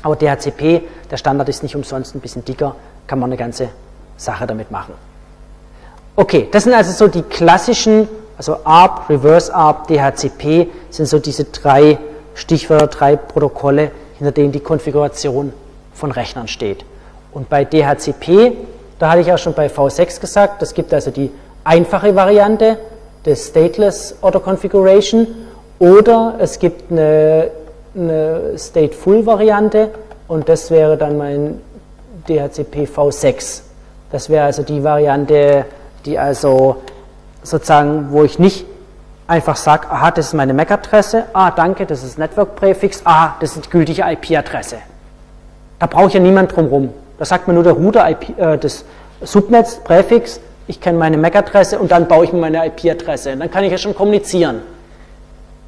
Aber 0.01 0.15
DHCP, 0.15 0.81
der 1.09 1.17
Standard 1.17 1.47
ist 1.49 1.63
nicht 1.63 1.75
umsonst 1.75 2.15
ein 2.15 2.19
bisschen 2.19 2.43
dicker, 2.43 2.75
kann 3.07 3.19
man 3.19 3.29
eine 3.29 3.37
ganze 3.37 3.69
Sache 4.17 4.47
damit 4.47 4.71
machen. 4.71 4.93
Okay, 6.15 6.47
das 6.51 6.63
sind 6.63 6.73
also 6.73 6.91
so 6.91 7.07
die 7.07 7.23
klassischen, 7.23 8.07
also 8.37 8.57
ARP, 8.63 9.09
Reverse 9.09 9.53
ARP, 9.53 9.87
DHCP, 9.87 10.67
sind 10.89 11.07
so 11.07 11.19
diese 11.19 11.45
drei 11.45 11.97
Stichwörter, 12.35 12.87
drei 12.87 13.15
Protokolle, 13.15 13.91
hinter 14.17 14.31
denen 14.31 14.51
die 14.51 14.59
Konfiguration 14.59 15.53
von 15.93 16.11
Rechnern 16.11 16.47
steht. 16.47 16.85
Und 17.31 17.49
bei 17.49 17.65
DHCP, 17.65 18.51
da 18.99 19.11
hatte 19.11 19.21
ich 19.21 19.31
auch 19.31 19.37
schon 19.37 19.53
bei 19.53 19.67
V6 19.67 20.19
gesagt, 20.19 20.61
es 20.61 20.73
gibt 20.73 20.93
also 20.93 21.11
die 21.11 21.31
einfache 21.63 22.15
Variante 22.15 22.77
des 23.25 23.47
Stateless 23.47 24.15
Auto 24.21 24.39
Configuration 24.39 25.27
oder 25.79 26.35
es 26.39 26.59
gibt 26.59 26.91
eine, 26.91 27.49
eine 27.95 28.57
Stateful 28.57 29.25
Variante 29.25 29.91
und 30.27 30.49
das 30.49 30.71
wäre 30.71 30.97
dann 30.97 31.17
mein 31.17 31.61
DHCP 32.27 32.85
V6. 32.85 33.61
Das 34.11 34.29
wäre 34.29 34.45
also 34.45 34.63
die 34.63 34.83
Variante, 34.83 35.65
die 36.05 36.17
also 36.17 36.77
sozusagen, 37.43 38.07
wo 38.11 38.23
ich 38.23 38.39
nicht 38.39 38.65
einfach 39.27 39.55
sage, 39.55 39.89
aha, 39.89 40.11
das 40.11 40.27
ist 40.27 40.33
meine 40.33 40.53
MAC-Adresse, 40.53 41.25
ah, 41.33 41.51
danke, 41.51 41.85
das 41.85 42.03
ist 42.03 42.17
Network-Präfix, 42.17 43.01
ah, 43.05 43.35
das 43.39 43.55
ist 43.55 43.65
die 43.65 43.69
gültige 43.69 44.03
IP-Adresse. 44.03 44.77
Da 45.79 45.87
brauche 45.87 46.07
ich 46.07 46.13
ja 46.13 46.19
niemand 46.19 46.55
drumherum. 46.55 46.89
Da 47.17 47.25
sagt 47.25 47.47
mir 47.47 47.53
nur 47.53 47.63
der 47.63 47.73
Router 47.73 48.09
IP, 48.09 48.37
äh, 48.37 48.57
das 48.57 48.85
Subnetz, 49.21 49.77
Präfix, 49.77 50.39
ich 50.67 50.79
kenne 50.79 50.97
meine 50.97 51.17
MAC-Adresse 51.17 51.79
und 51.79 51.91
dann 51.91 52.07
baue 52.07 52.25
ich 52.25 52.33
mir 52.33 52.39
meine 52.39 52.65
IP-Adresse. 52.67 53.35
Dann 53.35 53.51
kann 53.51 53.63
ich 53.63 53.71
ja 53.71 53.77
schon 53.77 53.95
kommunizieren. 53.95 54.61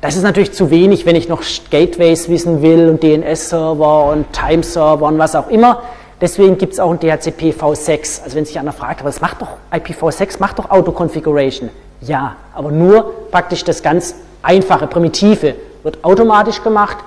Das 0.06 0.16
ist 0.16 0.22
natürlich 0.22 0.52
zu 0.52 0.70
wenig, 0.70 1.08
wenn 1.08 1.16
ich 1.16 1.30
noch 1.30 1.42
Gateways 1.72 2.30
wissen 2.30 2.62
will 2.62 2.90
und 2.90 3.02
DNS-Server 3.02 4.06
und 4.12 4.32
Time-Server 4.34 5.04
und 5.04 5.18
was 5.18 5.36
auch 5.36 5.50
immer. 5.50 5.82
Deswegen 6.22 6.60
gibt 6.60 6.74
es 6.74 6.80
auch 6.80 6.92
ein 6.92 7.00
DHCP 7.00 7.56
V6. 7.60 8.22
Also 8.24 8.36
wenn 8.36 8.46
sich 8.46 8.60
einer 8.60 8.72
fragt, 8.72 9.00
aber 9.00 9.10
das 9.10 9.20
macht 9.20 9.42
doch 9.42 9.48
IPv6, 9.72 10.40
macht 10.40 10.60
doch 10.60 10.70
Auto-Configuration. 10.70 11.72
Ja, 12.02 12.36
aber 12.54 12.70
nur 12.70 13.30
praktisch 13.32 13.64
das 13.64 13.82
ganz 13.82 14.14
einfache, 14.44 14.86
primitive 14.86 15.56
wird 15.82 16.04
automatisch 16.04 16.62
gemacht 16.62 16.98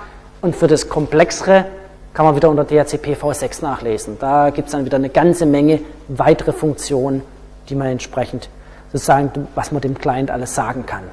und 0.41 0.53
für 0.53 0.67
das 0.67 0.89
komplexere 0.89 1.67
kann 2.13 2.25
man 2.25 2.35
wieder 2.35 2.49
unter 2.49 2.65
DHCP 2.65 3.13
V6 3.13 3.61
nachlesen. 3.61 4.17
Da 4.19 4.49
gibt 4.49 4.67
es 4.67 4.73
dann 4.73 4.83
wieder 4.83 4.97
eine 4.97 5.09
ganze 5.09 5.45
Menge 5.45 5.79
weitere 6.09 6.51
Funktionen, 6.51 7.21
die 7.69 7.75
man 7.75 7.87
entsprechend 7.87 8.49
sozusagen, 8.91 9.47
was 9.55 9.71
man 9.71 9.79
dem 9.79 9.97
Client 9.97 10.31
alles 10.31 10.53
sagen 10.53 10.85
kann. 10.85 11.03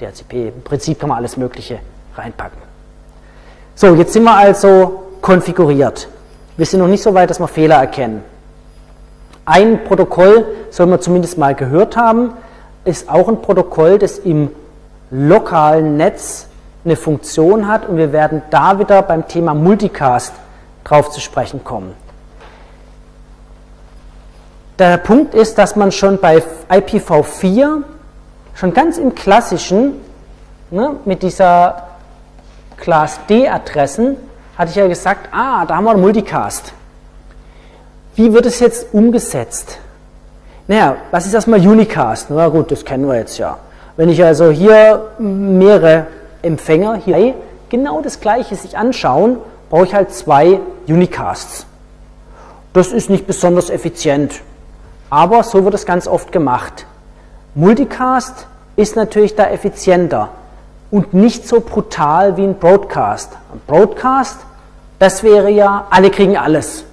DHCP, 0.00 0.48
im 0.48 0.62
Prinzip 0.62 1.00
kann 1.00 1.08
man 1.08 1.18
alles 1.18 1.36
Mögliche 1.36 1.78
reinpacken. 2.16 2.58
So, 3.74 3.94
jetzt 3.94 4.12
sind 4.12 4.24
wir 4.24 4.34
also 4.34 5.04
konfiguriert. 5.20 6.08
Wir 6.56 6.66
sind 6.66 6.80
noch 6.80 6.88
nicht 6.88 7.02
so 7.02 7.12
weit, 7.12 7.30
dass 7.30 7.40
wir 7.40 7.48
Fehler 7.48 7.76
erkennen. 7.76 8.22
Ein 9.44 9.84
Protokoll 9.84 10.46
soll 10.70 10.86
man 10.86 11.00
zumindest 11.00 11.38
mal 11.38 11.54
gehört 11.54 11.96
haben, 11.96 12.32
ist 12.84 13.08
auch 13.08 13.28
ein 13.28 13.42
Protokoll, 13.42 13.98
das 13.98 14.18
im 14.18 14.50
lokalen 15.10 15.96
Netz 15.96 16.48
eine 16.84 16.96
Funktion 16.96 17.68
hat 17.68 17.88
und 17.88 17.96
wir 17.96 18.12
werden 18.12 18.42
da 18.50 18.78
wieder 18.78 19.02
beim 19.02 19.26
Thema 19.28 19.54
Multicast 19.54 20.32
drauf 20.84 21.10
zu 21.10 21.20
sprechen 21.20 21.64
kommen. 21.64 21.94
Der 24.78 24.98
Punkt 24.98 25.34
ist, 25.34 25.58
dass 25.58 25.74
man 25.74 25.90
schon 25.90 26.18
bei 26.18 26.42
IPv4 26.68 27.82
schon 28.56 28.74
ganz 28.74 28.98
im 28.98 29.14
klassischen 29.14 30.00
ne, 30.70 30.96
mit 31.04 31.22
dieser 31.22 31.84
Class 32.76 33.20
D-Adressen 33.28 34.16
hatte 34.58 34.70
ich 34.70 34.76
ja 34.76 34.86
gesagt, 34.86 35.28
ah, 35.32 35.64
da 35.66 35.76
haben 35.76 35.84
wir 35.84 35.96
Multicast. 35.96 36.72
Wie 38.14 38.32
wird 38.32 38.46
es 38.46 38.60
jetzt 38.60 38.92
umgesetzt? 38.92 39.78
Naja, 40.66 40.96
was 41.10 41.26
ist 41.26 41.34
erstmal 41.34 41.60
Unicast? 41.60 42.30
Na 42.30 42.48
gut, 42.48 42.72
das 42.72 42.84
kennen 42.84 43.06
wir 43.06 43.16
jetzt 43.16 43.38
ja. 43.38 43.58
Wenn 43.96 44.08
ich 44.08 44.22
also 44.24 44.50
hier 44.50 45.10
mehrere 45.18 46.06
Empfänger 46.42 46.96
hier 46.96 47.34
genau 47.68 48.00
das 48.00 48.20
gleiche 48.20 48.56
sich 48.56 48.76
anschauen, 48.76 49.38
brauche 49.70 49.84
ich 49.84 49.94
halt 49.94 50.12
zwei 50.12 50.60
Unicasts. 50.88 51.66
Das 52.72 52.88
ist 52.88 53.10
nicht 53.10 53.26
besonders 53.26 53.70
effizient, 53.70 54.40
aber 55.08 55.42
so 55.42 55.64
wird 55.64 55.74
es 55.74 55.86
ganz 55.86 56.06
oft 56.06 56.32
gemacht. 56.32 56.86
Multicast 57.58 58.48
ist 58.76 58.96
natürlich 58.96 59.34
da 59.34 59.48
effizienter 59.48 60.28
und 60.90 61.14
nicht 61.14 61.48
so 61.48 61.60
brutal 61.60 62.36
wie 62.36 62.42
ein 62.42 62.58
Broadcast. 62.58 63.32
Ein 63.50 63.62
Broadcast, 63.66 64.40
das 64.98 65.22
wäre 65.22 65.48
ja, 65.48 65.86
alle 65.88 66.10
kriegen 66.10 66.36
alles. 66.36 66.84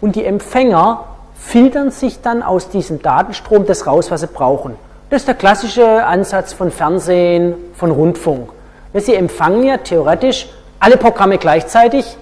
Und 0.00 0.14
die 0.14 0.24
Empfänger 0.24 1.06
filtern 1.34 1.90
sich 1.90 2.20
dann 2.22 2.44
aus 2.44 2.68
diesem 2.68 3.02
Datenstrom 3.02 3.66
das 3.66 3.84
raus, 3.88 4.12
was 4.12 4.20
sie 4.20 4.28
brauchen. 4.28 4.76
Das 5.10 5.22
ist 5.22 5.26
der 5.26 5.34
klassische 5.34 6.06
Ansatz 6.06 6.52
von 6.52 6.70
Fernsehen, 6.70 7.54
von 7.74 7.90
Rundfunk. 7.90 8.50
Sie 8.94 9.16
empfangen 9.16 9.64
ja 9.64 9.78
theoretisch 9.78 10.50
alle 10.78 10.98
Programme 10.98 11.36
gleichzeitig, 11.36 12.16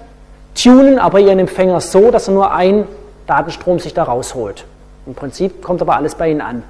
tunen 0.55 0.99
aber 0.99 1.21
ihren 1.21 1.39
Empfänger 1.39 1.83
so, 1.83 2.11
dass 2.11 2.29
er 2.29 2.35
nur 2.35 2.51
ein 2.51 2.87
Datenstrom 3.27 3.79
sich 3.79 3.93
da 3.93 4.05
rausholt. 4.05 4.65
Im 5.05 5.15
Prinzip 5.15 5.63
kommt 5.63 5.83
aber 5.83 5.97
alles 5.97 6.15
bei 6.15 6.31
Ihnen 6.31 6.41
an. 6.41 6.63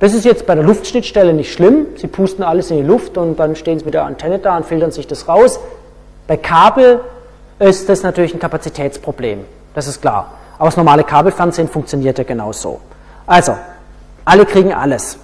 Das 0.00 0.12
ist 0.12 0.24
jetzt 0.24 0.46
bei 0.46 0.54
der 0.54 0.64
Luftschnittstelle 0.64 1.32
nicht 1.32 1.52
schlimm. 1.52 1.86
Sie 1.96 2.06
pusten 2.06 2.42
alles 2.42 2.70
in 2.70 2.78
die 2.78 2.82
Luft 2.82 3.16
und 3.16 3.38
dann 3.38 3.56
stehen 3.56 3.78
Sie 3.78 3.84
mit 3.84 3.94
der 3.94 4.04
Antenne 4.04 4.38
da 4.38 4.56
und 4.56 4.66
filtern 4.66 4.90
sich 4.90 5.06
das 5.06 5.28
raus. 5.28 5.60
Bei 6.26 6.36
Kabel 6.36 7.00
ist 7.58 7.88
das 7.88 8.02
natürlich 8.02 8.34
ein 8.34 8.40
Kapazitätsproblem. 8.40 9.44
Das 9.74 9.86
ist 9.86 10.00
klar. 10.00 10.32
Aber 10.58 10.66
das 10.66 10.76
normale 10.76 11.04
Kabelfernsehen 11.04 11.68
funktioniert 11.68 12.18
ja 12.18 12.24
genauso. 12.24 12.80
Also, 13.26 13.56
alle 14.24 14.46
kriegen 14.46 14.72
alles. 14.72 15.18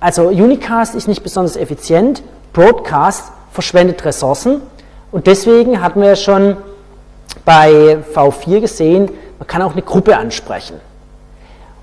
Also 0.00 0.28
Unicast 0.28 0.94
ist 0.94 1.08
nicht 1.08 1.22
besonders 1.22 1.56
effizient, 1.56 2.22
Broadcast 2.52 3.32
verschwendet 3.52 4.04
Ressourcen 4.04 4.60
und 5.12 5.26
deswegen 5.26 5.80
hatten 5.80 6.02
wir 6.02 6.16
schon 6.16 6.56
bei 7.44 7.98
V4 8.14 8.60
gesehen, 8.60 9.10
man 9.38 9.46
kann 9.46 9.62
auch 9.62 9.72
eine 9.72 9.82
Gruppe 9.82 10.16
ansprechen. 10.16 10.80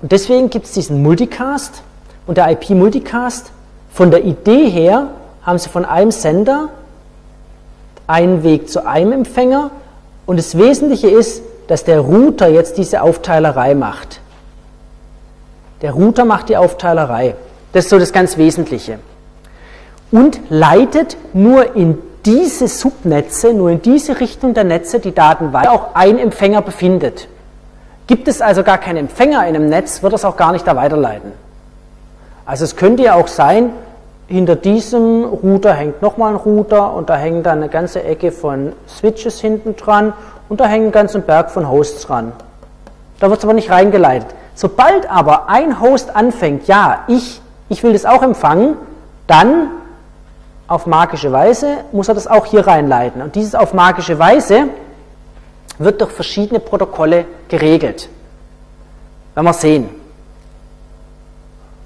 Und 0.00 0.12
deswegen 0.12 0.50
gibt 0.50 0.66
es 0.66 0.72
diesen 0.72 1.02
Multicast 1.02 1.82
und 2.32 2.38
der 2.38 2.50
IP-Multicast. 2.50 3.50
Von 3.92 4.10
der 4.10 4.24
Idee 4.24 4.70
her 4.70 5.08
haben 5.42 5.58
sie 5.58 5.68
von 5.68 5.84
einem 5.84 6.10
Sender 6.10 6.70
einen 8.06 8.42
Weg 8.42 8.70
zu 8.70 8.86
einem 8.86 9.12
Empfänger 9.12 9.70
und 10.24 10.38
das 10.38 10.56
Wesentliche 10.56 11.10
ist, 11.10 11.42
dass 11.66 11.84
der 11.84 12.00
Router 12.00 12.48
jetzt 12.48 12.78
diese 12.78 13.02
Aufteilerei 13.02 13.74
macht. 13.74 14.20
Der 15.82 15.92
Router 15.92 16.24
macht 16.24 16.48
die 16.48 16.56
Aufteilerei. 16.56 17.34
Das 17.74 17.84
ist 17.84 17.90
so 17.90 17.98
das 17.98 18.14
ganz 18.14 18.38
Wesentliche. 18.38 18.98
Und 20.10 20.40
leitet 20.48 21.18
nur 21.34 21.76
in 21.76 21.98
diese 22.24 22.66
Subnetze, 22.66 23.52
nur 23.52 23.68
in 23.68 23.82
diese 23.82 24.20
Richtung 24.20 24.54
der 24.54 24.64
Netze 24.64 25.00
die 25.00 25.14
Daten 25.14 25.52
weiter, 25.52 25.72
auch 25.72 25.94
ein 25.96 26.18
Empfänger 26.18 26.62
befindet. 26.62 27.28
Gibt 28.06 28.26
es 28.26 28.40
also 28.40 28.62
gar 28.62 28.78
keinen 28.78 28.96
Empfänger 28.96 29.46
in 29.46 29.54
einem 29.54 29.68
Netz, 29.68 30.02
wird 30.02 30.14
es 30.14 30.24
auch 30.24 30.38
gar 30.38 30.52
nicht 30.52 30.66
da 30.66 30.74
weiterleiten. 30.74 31.41
Also 32.44 32.64
es 32.64 32.76
könnte 32.76 33.04
ja 33.04 33.14
auch 33.14 33.28
sein, 33.28 33.70
hinter 34.26 34.56
diesem 34.56 35.24
Router 35.24 35.74
hängt 35.74 36.00
nochmal 36.00 36.30
ein 36.30 36.36
Router 36.36 36.94
und 36.94 37.10
da 37.10 37.16
hängen 37.16 37.42
dann 37.42 37.58
eine 37.58 37.68
ganze 37.68 38.02
Ecke 38.02 38.32
von 38.32 38.72
Switches 38.88 39.40
hinten 39.40 39.76
dran 39.76 40.12
und 40.48 40.60
da 40.60 40.64
hängen 40.66 40.84
einen 40.84 40.92
ganzen 40.92 41.22
Berg 41.22 41.50
von 41.50 41.68
Hosts 41.68 42.06
dran. 42.06 42.32
Da 43.20 43.28
wird 43.28 43.38
es 43.38 43.44
aber 43.44 43.54
nicht 43.54 43.70
reingeleitet. 43.70 44.28
Sobald 44.54 45.10
aber 45.10 45.48
ein 45.48 45.80
Host 45.80 46.14
anfängt, 46.14 46.66
ja, 46.66 47.04
ich, 47.08 47.40
ich 47.68 47.82
will 47.82 47.92
das 47.92 48.04
auch 48.04 48.22
empfangen, 48.22 48.76
dann 49.26 49.68
auf 50.66 50.86
magische 50.86 51.30
Weise 51.32 51.78
muss 51.92 52.08
er 52.08 52.14
das 52.14 52.26
auch 52.26 52.46
hier 52.46 52.66
reinleiten. 52.66 53.22
Und 53.22 53.34
dieses 53.34 53.54
auf 53.54 53.74
magische 53.74 54.18
Weise 54.18 54.64
wird 55.78 56.00
durch 56.00 56.10
verschiedene 56.10 56.60
Protokolle 56.60 57.26
geregelt. 57.48 58.08
Werden 59.34 59.46
wir 59.46 59.52
sehen. 59.52 60.01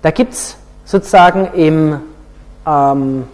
Da 0.07 0.13
gibt 0.13 0.35
es 0.35 0.57
sozusagen 0.85 1.49
im, 1.55 2.01
ähm, 2.65 3.25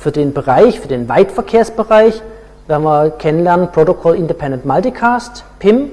für 0.00 0.10
den 0.10 0.34
Bereich, 0.34 0.80
für 0.80 0.88
den 0.88 1.08
Weitverkehrsbereich, 1.08 2.20
werden 2.66 2.82
wir 2.82 3.10
kennenlernen, 3.10 3.70
Protocol 3.70 4.16
Independent 4.16 4.66
Multicast, 4.66 5.44
PIM. 5.60 5.92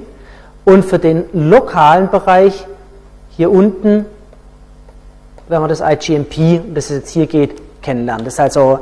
Und 0.65 0.83
für 0.83 0.97
den 0.97 1.25
lokalen 1.31 2.09
Bereich 2.09 2.65
hier 3.29 3.51
unten 3.51 4.07
werden 5.47 5.63
wir 5.63 5.67
das 5.67 5.81
IGMP, 5.81 6.73
das 6.73 6.85
es 6.85 7.01
jetzt 7.01 7.09
hier 7.11 7.27
geht, 7.27 7.61
kennenlernen. 7.83 8.25
Das 8.25 8.33
ist 8.33 8.39
also, 8.39 8.79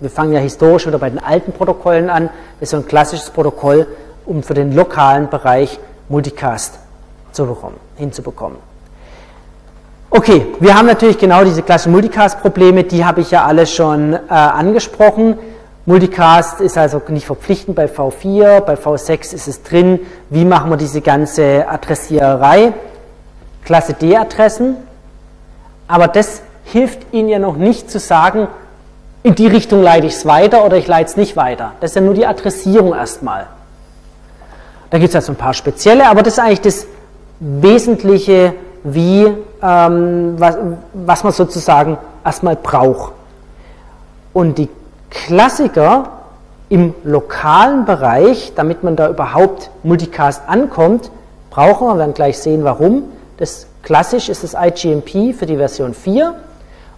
wir 0.00 0.08
fangen 0.08 0.32
ja 0.32 0.40
historisch 0.40 0.86
wieder 0.86 0.98
bei 0.98 1.10
den 1.10 1.22
alten 1.22 1.52
Protokollen 1.52 2.08
an. 2.08 2.30
Das 2.60 2.68
ist 2.68 2.70
so 2.70 2.78
ein 2.78 2.86
klassisches 2.86 3.28
Protokoll, 3.28 3.86
um 4.24 4.42
für 4.42 4.54
den 4.54 4.72
lokalen 4.72 5.28
Bereich 5.28 5.78
Multicast 6.08 6.78
zu 7.32 7.44
bekommen, 7.44 7.76
hinzubekommen. 7.96 8.56
Okay, 10.10 10.46
wir 10.58 10.74
haben 10.74 10.86
natürlich 10.86 11.18
genau 11.18 11.44
diese 11.44 11.62
klassischen 11.62 11.92
Multicast-Probleme, 11.92 12.84
die 12.84 13.04
habe 13.04 13.20
ich 13.20 13.30
ja 13.30 13.44
alle 13.44 13.66
schon 13.66 14.14
äh, 14.14 14.18
angesprochen. 14.30 15.38
Multicast 15.84 16.62
ist 16.62 16.78
also 16.78 17.02
nicht 17.08 17.26
verpflichtend 17.26 17.76
bei 17.76 17.84
V4, 17.84 18.60
bei 18.60 18.74
V6 18.74 19.34
ist 19.34 19.48
es 19.48 19.62
drin. 19.62 20.00
Wie 20.30 20.46
machen 20.46 20.70
wir 20.70 20.78
diese 20.78 21.02
ganze 21.02 21.68
Adressiererei? 21.68 22.72
Klasse 23.64 23.92
D-Adressen. 23.92 24.76
Aber 25.86 26.08
das 26.08 26.40
hilft 26.64 27.00
Ihnen 27.12 27.28
ja 27.28 27.38
noch 27.38 27.56
nicht 27.56 27.90
zu 27.90 27.98
sagen, 27.98 28.48
in 29.22 29.34
die 29.34 29.46
Richtung 29.46 29.82
leite 29.82 30.06
ich 30.06 30.14
es 30.14 30.24
weiter 30.24 30.64
oder 30.64 30.78
ich 30.78 30.86
leite 30.86 31.10
es 31.10 31.16
nicht 31.18 31.36
weiter. 31.36 31.72
Das 31.80 31.90
ist 31.90 31.96
ja 31.96 32.00
nur 32.00 32.14
die 32.14 32.24
Adressierung 32.24 32.94
erstmal. 32.94 33.46
Da 34.88 34.96
gibt 34.96 35.10
es 35.10 35.14
also 35.14 35.32
ein 35.32 35.36
paar 35.36 35.52
spezielle, 35.52 36.08
aber 36.08 36.22
das 36.22 36.34
ist 36.34 36.38
eigentlich 36.38 36.62
das 36.62 36.86
Wesentliche, 37.40 38.54
wie, 38.84 39.26
was, 39.60 40.58
was 40.92 41.24
man 41.24 41.32
sozusagen 41.32 41.98
erstmal 42.24 42.56
braucht. 42.56 43.12
Und 44.32 44.58
die 44.58 44.68
Klassiker 45.10 46.10
im 46.68 46.94
lokalen 47.02 47.84
Bereich, 47.84 48.52
damit 48.54 48.84
man 48.84 48.94
da 48.94 49.08
überhaupt 49.08 49.70
Multicast 49.82 50.42
ankommt, 50.46 51.10
brauchen 51.50 51.88
wir, 51.88 51.94
wir 51.94 51.98
werden 51.98 52.14
gleich 52.14 52.38
sehen, 52.38 52.62
warum. 52.62 53.04
Das 53.38 53.66
klassisch 53.82 54.28
ist 54.28 54.44
das 54.44 54.54
IGMP 54.54 55.34
für 55.34 55.46
die 55.46 55.56
Version 55.56 55.94
4 55.94 56.34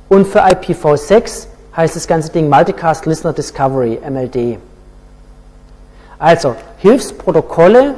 und 0.08 0.26
für 0.26 0.44
IPv6 0.44 1.46
heißt 1.76 1.94
das 1.94 2.06
ganze 2.08 2.32
Ding 2.32 2.48
Multicast 2.48 3.06
Listener 3.06 3.32
Discovery, 3.32 4.00
MLD. 4.08 4.58
Also 6.18 6.56
Hilfsprotokolle, 6.78 7.94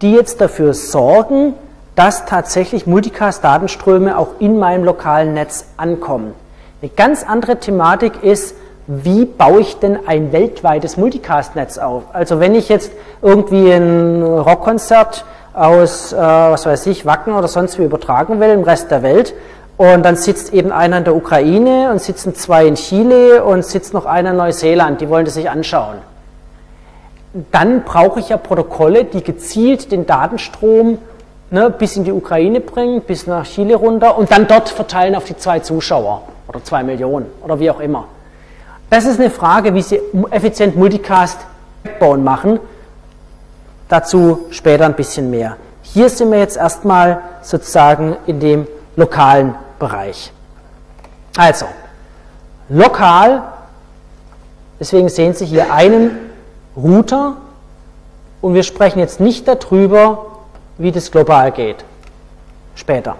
die 0.00 0.12
jetzt 0.12 0.40
dafür 0.40 0.72
sorgen, 0.74 1.54
dass 1.96 2.26
tatsächlich 2.26 2.86
Multicast-Datenströme 2.86 4.16
auch 4.16 4.38
in 4.38 4.58
meinem 4.58 4.84
lokalen 4.84 5.34
Netz 5.34 5.66
ankommen. 5.78 6.34
Eine 6.82 6.90
ganz 6.94 7.24
andere 7.24 7.56
Thematik 7.56 8.22
ist, 8.22 8.54
wie 8.86 9.24
baue 9.24 9.62
ich 9.62 9.78
denn 9.78 9.98
ein 10.06 10.30
weltweites 10.30 10.96
Multicast-Netz 10.96 11.78
auf? 11.78 12.04
Also 12.12 12.38
wenn 12.38 12.54
ich 12.54 12.68
jetzt 12.68 12.92
irgendwie 13.22 13.72
ein 13.72 14.22
Rockkonzert 14.22 15.24
aus, 15.54 16.12
äh, 16.12 16.16
was 16.16 16.66
weiß 16.66 16.86
ich, 16.86 17.06
Wacken 17.06 17.32
oder 17.32 17.48
sonst 17.48 17.78
wie 17.78 17.84
übertragen 17.84 18.40
will 18.40 18.50
im 18.50 18.62
Rest 18.62 18.90
der 18.90 19.02
Welt 19.02 19.34
und 19.78 20.04
dann 20.04 20.16
sitzt 20.16 20.52
eben 20.52 20.70
einer 20.70 20.98
in 20.98 21.04
der 21.04 21.16
Ukraine 21.16 21.90
und 21.90 22.00
sitzen 22.00 22.34
zwei 22.34 22.66
in 22.66 22.74
Chile 22.74 23.42
und 23.42 23.64
sitzt 23.64 23.94
noch 23.94 24.04
einer 24.04 24.30
in 24.30 24.36
Neuseeland, 24.36 25.00
die 25.00 25.08
wollen 25.08 25.24
das 25.24 25.34
sich 25.34 25.48
anschauen. 25.48 25.96
Dann 27.50 27.82
brauche 27.84 28.20
ich 28.20 28.28
ja 28.28 28.36
Protokolle, 28.36 29.04
die 29.04 29.24
gezielt 29.24 29.90
den 29.92 30.06
Datenstrom 30.06 30.98
ne, 31.50 31.70
bis 31.70 31.96
in 31.96 32.04
die 32.04 32.12
Ukraine 32.12 32.60
bringen, 32.60 33.02
bis 33.02 33.26
nach 33.26 33.44
Chile 33.44 33.76
runter 33.76 34.16
und 34.18 34.30
dann 34.30 34.46
dort 34.46 34.68
verteilen 34.68 35.14
auf 35.14 35.24
die 35.24 35.36
zwei 35.36 35.60
Zuschauer 35.60 36.22
oder 36.48 36.62
zwei 36.64 36.82
Millionen 36.82 37.26
oder 37.42 37.58
wie 37.58 37.70
auch 37.70 37.80
immer. 37.80 38.08
Das 38.90 39.04
ist 39.04 39.18
eine 39.18 39.30
Frage, 39.30 39.74
wie 39.74 39.82
Sie 39.82 40.00
effizient 40.30 40.76
Multicast 40.76 41.38
Backbone 41.86 42.22
machen. 42.22 42.60
Dazu 43.88 44.46
später 44.50 44.84
ein 44.84 44.94
bisschen 44.94 45.30
mehr. 45.30 45.56
Hier 45.82 46.08
sind 46.08 46.30
wir 46.30 46.38
jetzt 46.38 46.56
erstmal 46.56 47.20
sozusagen 47.42 48.16
in 48.26 48.40
dem 48.40 48.66
lokalen 48.96 49.54
Bereich. 49.78 50.32
Also, 51.36 51.66
lokal, 52.68 53.42
deswegen 54.80 55.08
sehen 55.08 55.34
Sie 55.34 55.46
hier 55.46 55.72
einen 55.72 56.18
Router 56.76 57.36
und 58.40 58.54
wir 58.54 58.62
sprechen 58.62 58.98
jetzt 58.98 59.20
nicht 59.20 59.46
darüber, 59.46 60.26
wie 60.78 60.92
das 60.92 61.10
global 61.10 61.52
geht. 61.52 61.84
Später. 62.74 63.16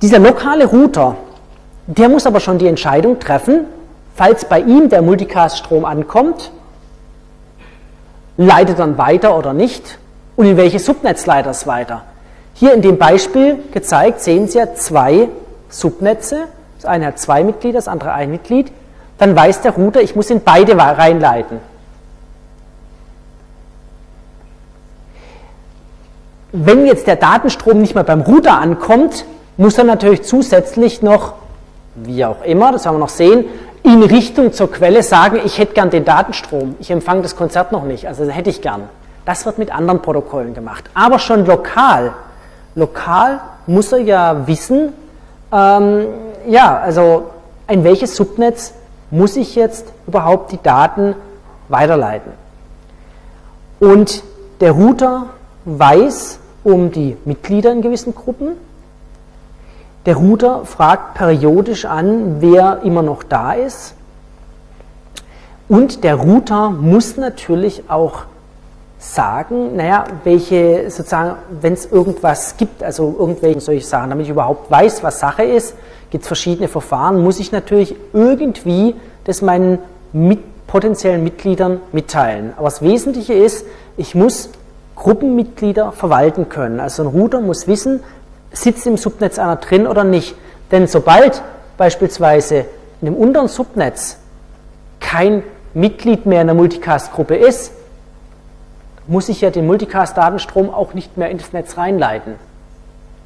Dieser 0.00 0.18
lokale 0.18 0.66
Router 0.66 1.16
der 1.86 2.08
muss 2.08 2.26
aber 2.26 2.40
schon 2.40 2.58
die 2.58 2.66
Entscheidung 2.66 3.18
treffen, 3.20 3.66
falls 4.14 4.46
bei 4.46 4.60
ihm 4.60 4.88
der 4.88 5.02
Multicast-Strom 5.02 5.84
ankommt, 5.84 6.50
leitet 8.36 8.78
dann 8.78 8.96
weiter 8.96 9.36
oder 9.36 9.52
nicht 9.52 9.98
und 10.36 10.46
in 10.46 10.56
welche 10.56 10.78
Subnetz 10.78 11.26
leitet 11.26 11.52
es 11.52 11.66
weiter. 11.66 12.02
Hier 12.54 12.72
in 12.72 12.80
dem 12.80 12.96
Beispiel 12.96 13.58
gezeigt 13.72 14.20
sehen 14.20 14.48
Sie 14.48 14.58
ja 14.58 14.74
zwei 14.74 15.28
Subnetze. 15.68 16.44
Das 16.78 16.86
eine 16.86 17.06
hat 17.06 17.18
zwei 17.18 17.44
Mitglieder, 17.44 17.78
das 17.78 17.88
andere 17.88 18.12
ein 18.12 18.30
Mitglied. 18.30 18.72
Dann 19.18 19.36
weiß 19.36 19.60
der 19.60 19.72
Router, 19.72 20.00
ich 20.00 20.16
muss 20.16 20.30
in 20.30 20.42
beide 20.42 20.76
reinleiten. 20.78 21.58
Wenn 26.56 26.86
jetzt 26.86 27.08
der 27.08 27.16
Datenstrom 27.16 27.80
nicht 27.80 27.96
mehr 27.96 28.04
beim 28.04 28.20
Router 28.20 28.60
ankommt, 28.60 29.24
muss 29.56 29.76
er 29.76 29.82
natürlich 29.82 30.22
zusätzlich 30.22 31.02
noch 31.02 31.34
wie 31.96 32.24
auch 32.24 32.44
immer, 32.44 32.70
das 32.70 32.84
werden 32.84 32.94
wir 32.94 33.00
noch 33.00 33.08
sehen, 33.08 33.44
in 33.82 34.04
Richtung 34.04 34.52
zur 34.52 34.70
Quelle 34.70 35.02
sagen, 35.02 35.40
ich 35.44 35.58
hätte 35.58 35.74
gern 35.74 35.90
den 35.90 36.04
Datenstrom, 36.04 36.76
ich 36.78 36.92
empfange 36.92 37.22
das 37.22 37.34
Konzert 37.34 37.72
noch 37.72 37.82
nicht, 37.82 38.06
also 38.06 38.24
hätte 38.28 38.50
ich 38.50 38.62
gern. 38.62 38.88
Das 39.24 39.46
wird 39.46 39.58
mit 39.58 39.74
anderen 39.74 40.00
Protokollen 40.00 40.54
gemacht. 40.54 40.84
Aber 40.94 41.18
schon 41.18 41.44
lokal. 41.44 42.12
Lokal 42.76 43.40
muss 43.66 43.90
er 43.90 43.98
ja 43.98 44.46
wissen, 44.46 44.92
ähm, 45.52 46.06
ja, 46.46 46.78
also 46.78 47.30
in 47.66 47.82
welches 47.82 48.14
Subnetz 48.14 48.74
muss 49.10 49.34
ich 49.36 49.56
jetzt 49.56 49.86
überhaupt 50.06 50.52
die 50.52 50.62
Daten 50.62 51.16
weiterleiten. 51.68 52.30
Und 53.80 54.22
der 54.60 54.70
Router 54.70 55.26
weiß 55.64 56.38
um 56.64 56.90
die 56.90 57.16
Mitglieder 57.24 57.70
in 57.70 57.82
gewissen 57.82 58.14
Gruppen, 58.14 58.56
der 60.06 60.16
Router 60.16 60.66
fragt 60.66 61.14
periodisch 61.14 61.84
an, 61.84 62.36
wer 62.40 62.80
immer 62.82 63.02
noch 63.02 63.22
da 63.22 63.52
ist. 63.52 63.94
Und 65.68 66.04
der 66.04 66.16
Router 66.16 66.70
muss 66.70 67.16
natürlich 67.16 67.84
auch 67.88 68.24
sagen, 68.98 69.76
naja, 69.76 70.04
welche 70.24 70.90
sozusagen, 70.90 71.36
wenn 71.60 71.72
es 71.72 71.86
irgendwas 71.86 72.56
gibt, 72.56 72.82
also 72.82 73.14
irgendwelche 73.18 73.60
solche 73.60 73.84
Sachen, 73.84 74.10
damit 74.10 74.26
ich 74.26 74.30
überhaupt 74.30 74.70
weiß, 74.70 75.02
was 75.02 75.20
Sache 75.20 75.42
ist, 75.42 75.74
gibt 76.10 76.22
es 76.22 76.28
verschiedene 76.28 76.68
Verfahren, 76.68 77.22
muss 77.22 77.40
ich 77.40 77.50
natürlich 77.50 77.94
irgendwie 78.12 78.94
das 79.24 79.42
meinen 79.42 79.78
mit, 80.12 80.40
potenziellen 80.66 81.22
Mitgliedern 81.22 81.80
mitteilen. 81.92 82.52
Aber 82.56 82.66
das 82.66 82.82
Wesentliche 82.82 83.34
ist, 83.34 83.64
ich 83.96 84.14
muss 84.14 84.50
Gruppenmitglieder 84.96 85.92
verwalten 85.92 86.48
können. 86.48 86.80
Also 86.80 87.02
ein 87.02 87.08
Router 87.08 87.40
muss 87.40 87.66
wissen, 87.66 88.02
sitzt 88.52 88.86
im 88.86 88.96
Subnetz 88.96 89.38
einer 89.38 89.56
drin 89.56 89.86
oder 89.86 90.04
nicht. 90.04 90.36
Denn 90.70 90.86
sobald 90.86 91.42
beispielsweise 91.76 92.66
in 93.00 93.06
dem 93.06 93.16
unteren 93.16 93.48
Subnetz 93.48 94.18
kein 95.00 95.42
Mitglied 95.74 96.26
mehr 96.26 96.40
in 96.40 96.46
der 96.46 96.54
Multicast-Gruppe 96.54 97.36
ist, 97.36 97.72
muss 99.06 99.28
ich 99.28 99.40
ja 99.40 99.50
den 99.50 99.66
Multicast-Datenstrom 99.66 100.72
auch 100.72 100.94
nicht 100.94 101.16
mehr 101.16 101.30
ins 101.30 101.52
Netz 101.52 101.76
reinleiten, 101.76 102.36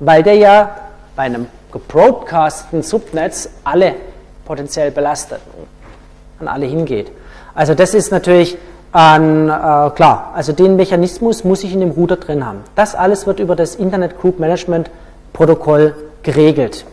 weil 0.01 0.23
der 0.23 0.35
ja 0.35 0.70
bei 1.15 1.23
einem 1.24 1.47
gebroadcasteten 1.73 2.82
Subnetz 2.82 3.51
alle 3.65 3.95
potenziell 4.45 4.90
belastet, 4.90 5.40
an 6.40 6.49
alle 6.49 6.66
hingeht. 6.66 7.11
Also 7.55 7.74
das 7.74 7.95
ist 7.95 8.11
natürlich 8.11 8.57
an, 8.93 9.48
äh, 9.48 9.90
klar, 9.90 10.32
also 10.35 10.52
den 10.52 10.77
Mechanismus 10.77 11.44
muss 11.44 11.62
ich 11.65 11.73
in 11.73 11.81
dem 11.81 11.90
Router 11.90 12.16
drin 12.16 12.47
haben. 12.47 12.60
Das 12.74 12.94
alles 12.94 13.27
wird 13.27 13.40
über 13.40 13.56
das 13.56 13.74
Internet 13.74 14.20
Group 14.20 14.39
Management 14.39 14.90
Protokoll 15.32 15.94
geregelt. 16.23 16.85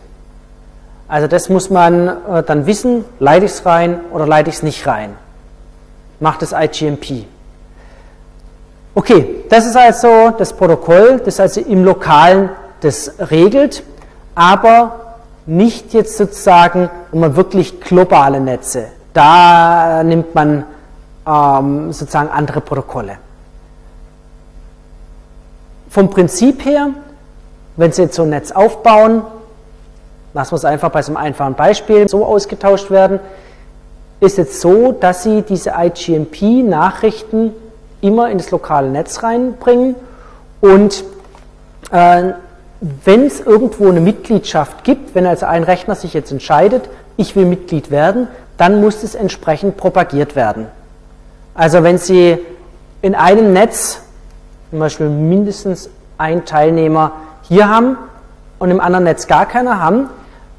Also 1.08 1.28
das 1.28 1.50
muss 1.50 1.70
man 1.70 2.08
äh, 2.08 2.44
dann 2.44 2.66
wissen, 2.66 3.06
leite 3.20 3.46
ich 3.46 3.52
es 3.52 3.66
rein 3.66 4.00
oder 4.12 4.28
leite 4.28 4.50
ich 4.50 4.58
es 4.58 4.64
nicht 4.64 4.86
rein. 4.88 5.14
Macht 6.20 6.42
das 6.42 6.54
IGMP. 6.54 7.26
Okay, 8.94 9.44
das 9.50 9.66
ist 9.66 9.76
also 9.76 10.32
das 10.38 10.54
Protokoll, 10.54 11.22
das 11.24 11.40
also 11.40 11.62
im 11.62 11.84
Lokalen 11.84 12.50
das 12.82 13.14
regelt, 13.32 13.84
aber 14.36 15.18
nicht 15.46 15.94
jetzt 15.94 16.18
sozusagen, 16.18 16.90
man 17.12 17.36
wirklich 17.36 17.80
globale 17.82 18.40
Netze, 18.40 18.88
da 19.14 20.04
nimmt 20.04 20.34
man 20.36 20.66
ähm, 21.28 21.92
sozusagen 21.92 22.30
andere 22.30 22.62
Protokolle. 22.62 23.18
Vom 25.90 26.10
Prinzip 26.10 26.66
her 26.66 26.90
wenn 27.78 27.92
Sie 27.92 28.04
jetzt 28.04 28.16
so 28.16 28.24
ein 28.24 28.30
Netz 28.30 28.52
aufbauen, 28.52 29.24
lassen 30.34 30.52
wir 30.52 30.58
es 30.58 30.66
einfach 30.66 30.90
bei 30.90 31.02
so 31.02 31.12
einem 31.12 31.18
einfachen 31.18 31.56
Beispiel 31.56 32.08
so 32.08 32.26
ausgetauscht 32.26 32.90
werden, 32.90 33.20
ist 34.20 34.40
es 34.40 34.62
so, 34.62 34.94
dass 34.94 35.24
Sie 35.24 35.42
diese 35.42 35.74
IGMP-Nachrichten 35.78 37.52
immer 38.02 38.30
in 38.30 38.38
das 38.38 38.52
lokale 38.52 38.90
Netz 38.90 39.24
reinbringen 39.24 39.96
und 40.62 41.04
äh, 41.92 42.34
wenn 43.04 43.26
es 43.26 43.40
irgendwo 43.40 43.90
eine 43.90 44.00
Mitgliedschaft 44.00 44.84
gibt, 44.84 45.16
wenn 45.16 45.26
also 45.26 45.46
ein 45.46 45.64
Rechner 45.64 45.96
sich 45.96 46.14
jetzt 46.14 46.32
entscheidet, 46.32 46.90
ich 47.18 47.36
will 47.36 47.46
Mitglied 47.46 47.90
werden, 47.90 48.28
dann 48.58 48.80
muss 48.82 49.04
es 49.04 49.16
entsprechend 49.16 49.76
propagiert 49.78 50.36
werden. 50.36 50.68
Also 51.56 51.84
wenn 51.84 51.98
Sie 51.98 52.38
in 53.02 53.16
einem 53.16 53.54
Netz 53.54 54.02
zum 54.70 54.80
Beispiel 54.80 55.10
mindestens 55.10 55.90
ein 56.18 56.46
Teilnehmer 56.46 57.14
hier 57.44 57.70
haben 57.70 57.98
und 58.60 58.72
im 58.72 58.82
anderen 58.82 59.06
Netz 59.06 59.28
gar 59.28 59.46
keiner 59.46 59.80
haben, 59.82 60.10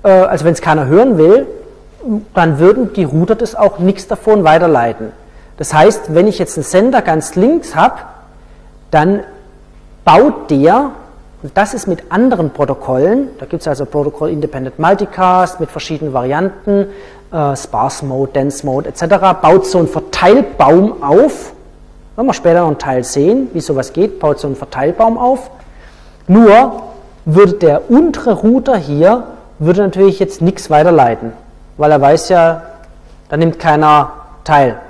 äh, 0.02 0.08
also 0.08 0.44
wenn 0.46 0.54
es 0.54 0.62
keiner 0.62 0.86
hören 0.86 1.18
will, 1.18 1.46
dann 2.34 2.58
würden 2.58 2.92
die 2.94 3.04
Router 3.04 3.34
das 3.34 3.54
auch 3.54 3.78
nichts 3.78 4.06
davon 4.06 4.44
weiterleiten. 4.44 5.12
Das 5.58 5.74
heißt, 5.74 6.14
wenn 6.14 6.26
ich 6.26 6.38
jetzt 6.38 6.56
einen 6.56 6.64
Sender 6.64 7.02
ganz 7.02 7.34
links 7.34 7.74
habe, 7.74 7.96
dann 8.90 9.20
baut 10.04 10.50
der, 10.50 10.92
und 11.46 11.56
das 11.56 11.74
ist 11.74 11.86
mit 11.86 12.10
anderen 12.10 12.50
Protokollen, 12.50 13.28
da 13.38 13.46
gibt 13.46 13.60
es 13.60 13.68
also 13.68 13.86
Protokoll 13.86 14.30
Independent 14.30 14.80
Multicast 14.80 15.60
mit 15.60 15.70
verschiedenen 15.70 16.12
Varianten, 16.12 16.88
äh, 17.32 17.54
Sparse 17.54 18.04
Mode, 18.04 18.32
Dense 18.32 18.66
Mode 18.66 18.88
etc., 18.88 19.04
baut 19.40 19.64
so 19.64 19.78
einen 19.78 19.86
Verteilbaum 19.86 21.04
auf. 21.04 21.52
Wenn 22.16 22.26
wir 22.26 22.32
später 22.32 22.62
noch 22.62 22.66
einen 22.66 22.78
Teil 22.78 23.04
sehen, 23.04 23.48
wie 23.52 23.60
sowas 23.60 23.92
geht, 23.92 24.18
baut 24.18 24.40
so 24.40 24.48
einen 24.48 24.56
Verteilbaum 24.56 25.18
auf. 25.18 25.48
Nur 26.26 26.82
würde 27.26 27.52
der 27.52 27.92
untere 27.92 28.32
Router 28.32 28.76
hier, 28.76 29.22
würde 29.60 29.82
natürlich 29.82 30.18
jetzt 30.18 30.42
nichts 30.42 30.68
weiterleiten, 30.68 31.32
weil 31.76 31.92
er 31.92 32.00
weiß 32.00 32.28
ja, 32.28 32.62
da 33.28 33.36
nimmt 33.36 33.60
keiner 33.60 34.10
teil. 34.42 34.80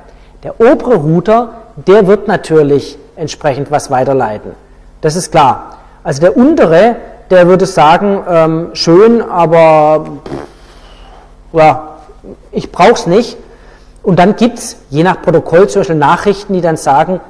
Der 0.42 0.58
obere 0.58 0.94
Router, 0.94 1.50
der 1.76 2.06
wird 2.06 2.28
natürlich 2.28 2.96
entsprechend 3.14 3.70
was 3.70 3.90
weiterleiten. 3.90 4.52
Das 5.02 5.16
ist 5.16 5.30
klar. 5.30 5.75
Also 6.06 6.20
der 6.20 6.36
untere, 6.36 6.94
der 7.30 7.48
würde 7.48 7.66
sagen, 7.66 8.22
ähm, 8.30 8.70
schön, 8.74 9.20
aber 9.22 10.06
ja, 11.52 11.96
ich 12.52 12.70
brauche 12.70 12.92
es 12.92 13.08
nicht. 13.08 13.36
Und 14.04 14.20
dann 14.20 14.36
gibt 14.36 14.58
es 14.58 14.76
je 14.88 15.02
nach 15.02 15.20
Protokoll 15.20 15.68
zum 15.68 15.80
Beispiel 15.80 15.96
Nachrichten, 15.96 16.54
die 16.54 16.60
dann 16.60 16.76
sagen, 16.76 17.20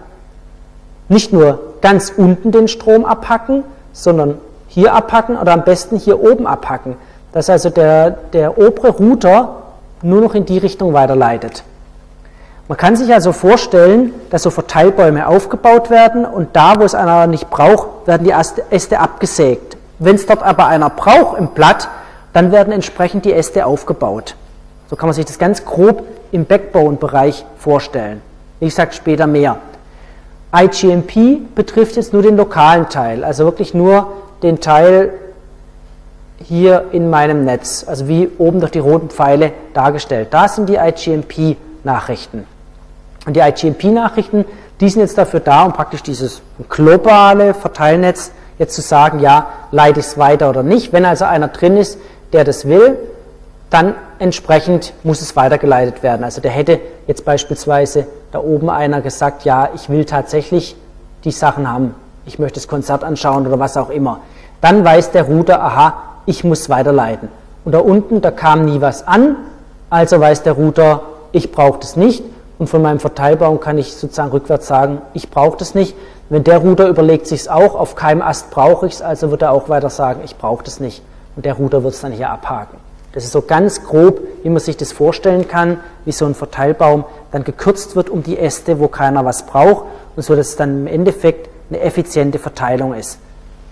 nicht 1.09 1.33
nur 1.33 1.59
ganz 1.81 2.13
unten 2.15 2.53
den 2.53 2.69
Strom 2.69 3.07
abhacken, 3.07 3.65
sondern 3.95 4.37
hier 4.69 4.93
abhacken 4.93 5.39
oder 5.39 5.55
am 5.55 5.65
besten 5.65 5.97
hier 5.97 6.23
oben 6.23 6.47
abhacken. 6.47 6.97
Dass 7.33 7.49
also 7.49 7.71
der, 7.71 8.11
der 8.11 8.59
obere 8.59 8.91
Router 8.91 9.63
nur 10.03 10.21
noch 10.21 10.35
in 10.35 10.45
die 10.45 10.59
Richtung 10.59 10.93
weiterleitet. 10.93 11.65
Man 12.69 12.77
kann 12.77 12.97
sich 12.97 13.13
also 13.15 13.31
vorstellen, 13.33 14.13
dass 14.31 14.43
so 14.43 14.51
Verteilbäume 14.51 15.29
aufgebaut 15.29 15.89
werden 15.89 16.25
und 16.25 16.57
da, 16.57 16.81
wo 16.81 16.83
es 16.83 16.97
einer 16.97 17.29
nicht 17.29 17.49
braucht, 17.49 18.07
werden 18.07 18.25
die 18.25 18.33
Äste 18.71 18.99
abgesägt. 18.99 19.77
Wenn 20.01 20.17
es 20.17 20.27
dort 20.27 20.43
aber 20.43 20.67
einer 20.67 20.91
braucht 20.91 21.39
im 21.39 21.49
Blatt, 21.49 21.89
dann 22.33 22.51
werden 22.51 22.73
entsprechend 22.73 23.25
die 23.25 23.33
Äste 23.33 23.67
aufgebaut. 23.67 24.35
So 24.91 24.97
kann 24.97 25.07
man 25.09 25.15
sich 25.15 25.25
das 25.25 25.39
ganz 25.39 25.65
grob 25.65 26.03
im 26.33 26.45
Backbone-Bereich 26.45 27.45
vorstellen. 27.57 28.21
Ich 28.59 28.75
sage 28.75 28.93
später 28.95 29.29
mehr. 29.29 29.59
IGMP 30.55 31.55
betrifft 31.55 31.97
jetzt 31.97 32.13
nur 32.13 32.23
den 32.23 32.37
lokalen 32.37 32.89
Teil, 32.89 33.25
also 33.25 33.45
wirklich 33.45 33.75
nur 33.75 34.13
den 34.43 34.61
Teil 34.61 35.13
hier 36.39 36.87
in 36.93 37.11
meinem 37.11 37.45
Netz, 37.45 37.85
also 37.87 38.09
wie 38.09 38.29
oben 38.39 38.59
durch 38.61 38.73
die 38.73 38.81
roten 38.81 39.09
Pfeile 39.09 39.53
dargestellt. 39.73 40.29
Da 40.33 40.49
sind 40.49 40.69
die 40.69 40.77
IGMP-Nachrichten. 40.77 42.56
Und 43.27 43.37
die 43.37 43.41
IGMP-Nachrichten, 43.41 44.45
die 44.81 44.89
sind 44.89 45.03
jetzt 45.03 45.19
dafür 45.19 45.41
da, 45.41 45.65
um 45.65 45.73
praktisch 45.73 46.03
dieses 46.03 46.41
globale 46.69 47.55
Verteilnetz 47.55 48.31
jetzt 48.59 48.75
zu 48.75 48.81
sagen, 48.81 49.19
ja, 49.19 49.49
leite 49.73 50.01
ich 50.01 50.07
es 50.07 50.19
weiter 50.19 50.49
oder 50.49 50.63
nicht. 50.63 50.93
Wenn 50.93 51.05
also 51.05 51.25
einer 51.25 51.49
drin 51.49 51.77
ist, 51.77 51.99
der 52.33 52.45
das 52.45 52.67
will, 52.67 52.97
dann 53.71 53.95
entsprechend 54.19 54.93
muss 55.03 55.21
es 55.21 55.37
weitergeleitet 55.37 56.03
werden. 56.03 56.25
Also 56.25 56.41
der 56.41 56.53
hätte 56.53 56.81
jetzt 57.07 57.25
beispielsweise 57.25 58.07
da 58.33 58.39
oben 58.39 58.71
einer 58.71 59.01
gesagt, 59.01 59.45
ja, 59.45 59.71
ich 59.75 59.89
will 59.89 60.05
tatsächlich 60.05 60.77
die 61.25 61.33
Sachen 61.33 61.71
haben, 61.71 61.95
ich 62.25 62.39
möchte 62.39 62.61
das 62.61 62.69
Konzert 62.69 63.03
anschauen 63.03 63.47
oder 63.47 63.59
was 63.59 63.77
auch 63.77 63.91
immer. 63.91 64.21
Dann 64.61 64.85
weiß 64.85 65.11
der 65.11 65.25
Router, 65.25 65.63
aha, 65.63 65.95
ich 66.27 66.45
muss 66.45 66.69
weiterleiten. 66.69 67.29
Und 67.65 67.73
da 67.73 67.79
unten, 67.79 68.21
da 68.21 68.31
kam 68.31 68.65
nie 68.65 68.81
was 68.81 69.07
an, 69.07 69.37
also 69.91 70.21
weiß 70.21 70.43
der 70.45 70.53
Router, 70.53 71.03
ich 71.33 71.51
brauche 71.53 71.81
das 71.81 71.97
nicht. 71.97 72.23
Und 72.59 72.69
von 72.69 72.83
meinem 72.83 73.01
Verteilbaum 73.01 73.61
kann 73.61 73.77
ich 73.79 73.95
sozusagen 73.95 74.31
rückwärts 74.31 74.67
sagen, 74.67 75.03
ich 75.13 75.31
brauche 75.31 75.59
das 75.59 75.75
nicht. 75.75 75.95
Wenn 76.29 76.43
der 76.43 76.59
Router 76.59 76.89
überlegt 76.89 77.27
sich 77.27 77.51
auch, 77.51 77.75
auf 77.75 77.95
keinem 77.95 78.23
Ast 78.23 78.51
brauche 78.51 78.87
ich 78.87 78.95
es, 78.95 79.03
also 79.03 79.31
wird 79.31 79.43
er 79.43 79.53
auch 79.53 79.69
weiter 79.69 79.91
sagen, 79.91 80.23
ich 80.25 80.37
brauche 80.37 80.65
das 80.65 80.81
nicht. 80.81 81.03
Und 81.37 81.45
der 81.45 81.55
Router 81.55 81.85
wird 81.85 81.95
es 81.95 82.01
dann 82.01 82.13
hier 82.13 82.31
abhaken. 82.31 82.79
Das 83.13 83.25
ist 83.25 83.33
so 83.33 83.43
ganz 83.43 83.83
grob, 83.85 84.21
wie 84.43 84.51
man 84.51 84.59
sich 84.59 84.77
das 84.77 84.93
vorstellen 84.93 85.49
kann, 85.49 85.79
wie 86.05 86.13
so 86.13 86.27
ein 86.27 86.35
Verteilbaum 86.35 87.05
dann 87.31 87.45
gekürzt 87.45 87.97
wird 87.97 88.11
um 88.11 88.23
die 88.23 88.39
Äste, 88.39 88.79
wo 88.79 88.89
keiner 88.89 89.25
was 89.25 89.47
braucht 89.47 89.85
und 90.17 90.23
so, 90.23 90.37
dass 90.37 90.49
es 90.49 90.57
dann 90.57 90.81
im 90.81 90.87
Endeffekt 90.87 91.49
eine 91.71 91.81
effiziente 91.81 92.39
Verteilung 92.39 92.95
ist. 92.95 93.19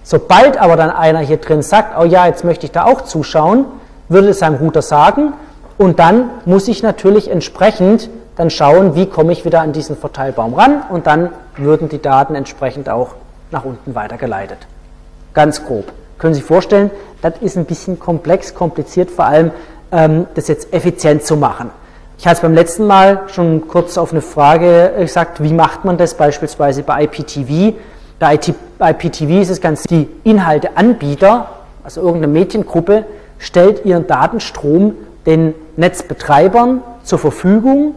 Sobald 0.03 0.59
aber 0.59 0.77
dann 0.77 0.91
einer 0.91 1.21
hier 1.21 1.39
drin 1.39 1.63
sagt, 1.63 1.99
oh 1.99 2.05
ja, 2.05 2.27
jetzt 2.27 2.45
möchte 2.45 2.67
ich 2.67 2.73
da 2.73 2.85
auch 2.85 3.03
zuschauen, 3.03 3.67
würde 4.09 4.29
es 4.29 4.39
seinem 4.39 4.57
Router 4.57 4.83
sagen 4.83 5.33
und 5.77 5.99
dann 5.99 6.31
muss 6.45 6.69
ich 6.69 6.83
natürlich 6.83 7.31
entsprechend 7.31 8.09
dann 8.37 8.51
schauen, 8.51 8.95
wie 8.95 9.07
komme 9.07 9.33
ich 9.33 9.45
wieder 9.45 9.61
an 9.61 9.73
diesen 9.73 9.97
Verteilbaum 9.97 10.55
ran 10.55 10.83
und 10.91 11.07
dann 11.07 11.31
würden 11.57 11.89
die 11.89 12.03
Daten 12.03 12.35
entsprechend 12.35 12.89
auch 12.89 13.15
nach 13.51 13.65
unten 13.65 13.95
weitergeleitet. 13.95 14.59
Ganz 15.33 15.65
grob. 15.65 15.93
Können 16.19 16.35
Sie 16.35 16.41
sich 16.41 16.47
vorstellen, 16.47 16.91
das 17.23 17.35
ist 17.41 17.57
ein 17.57 17.65
bisschen 17.65 17.99
komplex, 17.99 18.55
kompliziert, 18.55 19.11
vor 19.11 19.27
allem 19.27 19.51
ähm, 19.93 20.27
das 20.35 20.49
jetzt 20.49 20.73
effizient 20.73 21.25
zu 21.25 21.37
machen. 21.37 21.71
Ich 22.19 22.27
hatte 22.27 22.37
es 22.37 22.43
beim 22.43 22.55
letzten 22.55 22.87
Mal 22.87 23.23
schon 23.29 23.67
kurz 23.69 23.99
auf 23.99 24.13
eine 24.13 24.21
Frage 24.21 24.93
gesagt, 24.99 25.43
wie 25.43 25.53
macht 25.53 25.85
man 25.85 25.97
das 25.97 26.15
beispielsweise 26.15 26.83
bei 26.83 27.05
IPTV? 27.05 27.75
Bei 28.19 28.35
IPTV 28.35 29.43
ist 29.43 29.51
es 29.51 29.61
ganz, 29.61 29.83
die 29.83 30.09
Inhalteanbieter, 30.23 31.49
also 31.83 32.01
irgendeine 32.01 32.33
Mediengruppe, 32.33 33.05
stellt 33.39 33.85
ihren 33.85 34.07
Datenstrom 34.07 34.95
den 35.27 35.55
Netzbetreibern 35.77 36.83
zur 37.03 37.19
Verfügung. 37.19 37.95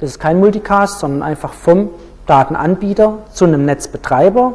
Das 0.00 0.10
ist 0.10 0.18
kein 0.20 0.38
Multicast, 0.38 1.00
sondern 1.00 1.22
einfach 1.22 1.52
vom 1.52 1.90
Datenanbieter 2.26 3.18
zu 3.32 3.44
einem 3.44 3.64
Netzbetreiber 3.64 4.54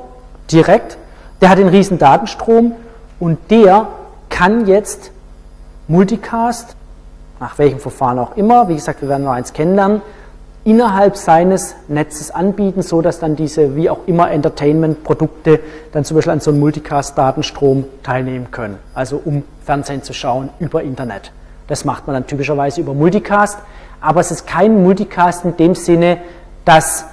direkt. 0.51 0.97
Der 1.41 1.49
hat 1.49 1.57
den 1.57 1.67
riesen 1.67 1.97
Datenstrom 1.97 2.73
und 3.19 3.39
der 3.49 3.87
kann 4.29 4.65
jetzt 4.67 5.11
Multicast, 5.87 6.75
nach 7.39 7.57
welchem 7.57 7.79
Verfahren 7.79 8.19
auch 8.19 8.37
immer, 8.37 8.69
wie 8.69 8.75
gesagt, 8.75 9.01
wir 9.01 9.09
werden 9.09 9.23
nur 9.23 9.33
eins 9.33 9.51
kennenlernen, 9.53 10.01
innerhalb 10.63 11.17
seines 11.17 11.75
Netzes 11.89 12.31
anbieten, 12.31 12.81
so 12.81 13.01
dass 13.01 13.19
dann 13.19 13.35
diese 13.35 13.75
wie 13.75 13.89
auch 13.89 13.99
immer 14.05 14.31
Entertainment-Produkte 14.31 15.59
dann 15.91 16.05
zum 16.05 16.15
Beispiel 16.15 16.31
an 16.31 16.39
so 16.39 16.51
einem 16.51 16.61
Multicast-Datenstrom 16.61 17.83
teilnehmen 18.01 18.49
können. 18.51 18.77
Also 18.93 19.21
um 19.23 19.43
Fernsehen 19.65 20.03
zu 20.03 20.13
schauen 20.13 20.49
über 20.59 20.83
Internet. 20.83 21.31
Das 21.67 21.85
macht 21.85 22.07
man 22.07 22.13
dann 22.13 22.27
typischerweise 22.27 22.81
über 22.81 22.93
Multicast, 22.93 23.57
aber 24.03 24.19
es 24.19 24.31
ist 24.31 24.45
kein 24.45 24.83
Multicast 24.83 25.45
in 25.45 25.55
dem 25.55 25.75
Sinne, 25.75 26.17
dass 26.65 27.05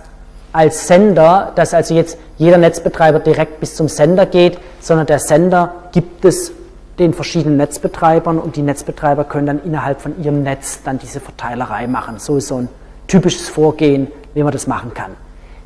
als 0.53 0.89
Sender, 0.89 1.53
dass 1.55 1.73
also 1.73 1.95
jetzt 1.95 2.19
jeder 2.37 2.59
Netzbetreiber 2.59 3.21
direkt 3.21 3.61
bis 3.61 3.77
zum 3.77 3.89
Sender 3.89 4.27
geht, 4.27 4.59
sondern 4.81 5.07
der 5.07 5.21
Sender 5.21 5.73
gibt 5.93 6.25
es 6.25 6.51
den 6.99 7.15
verschiedenen 7.15 7.57
Netzbetreibern 7.57 8.39
und 8.39 8.57
die 8.57 8.63
Netzbetreiber 8.63 9.23
können 9.23 9.47
dann 9.47 9.63
innerhalb 9.63 10.01
von 10.01 10.21
ihrem 10.21 10.43
Netz 10.43 10.81
dann 10.83 10.99
diese 10.99 11.21
Verteilerei 11.21 11.87
machen. 11.87 12.19
So 12.19 12.37
ist 12.37 12.49
so 12.49 12.57
ein 12.57 12.69
typisches 13.07 13.49
Vorgehen, 13.49 14.09
wie 14.35 14.43
man 14.43 14.53
das 14.53 14.67
machen 14.67 14.93
kann. 14.93 15.13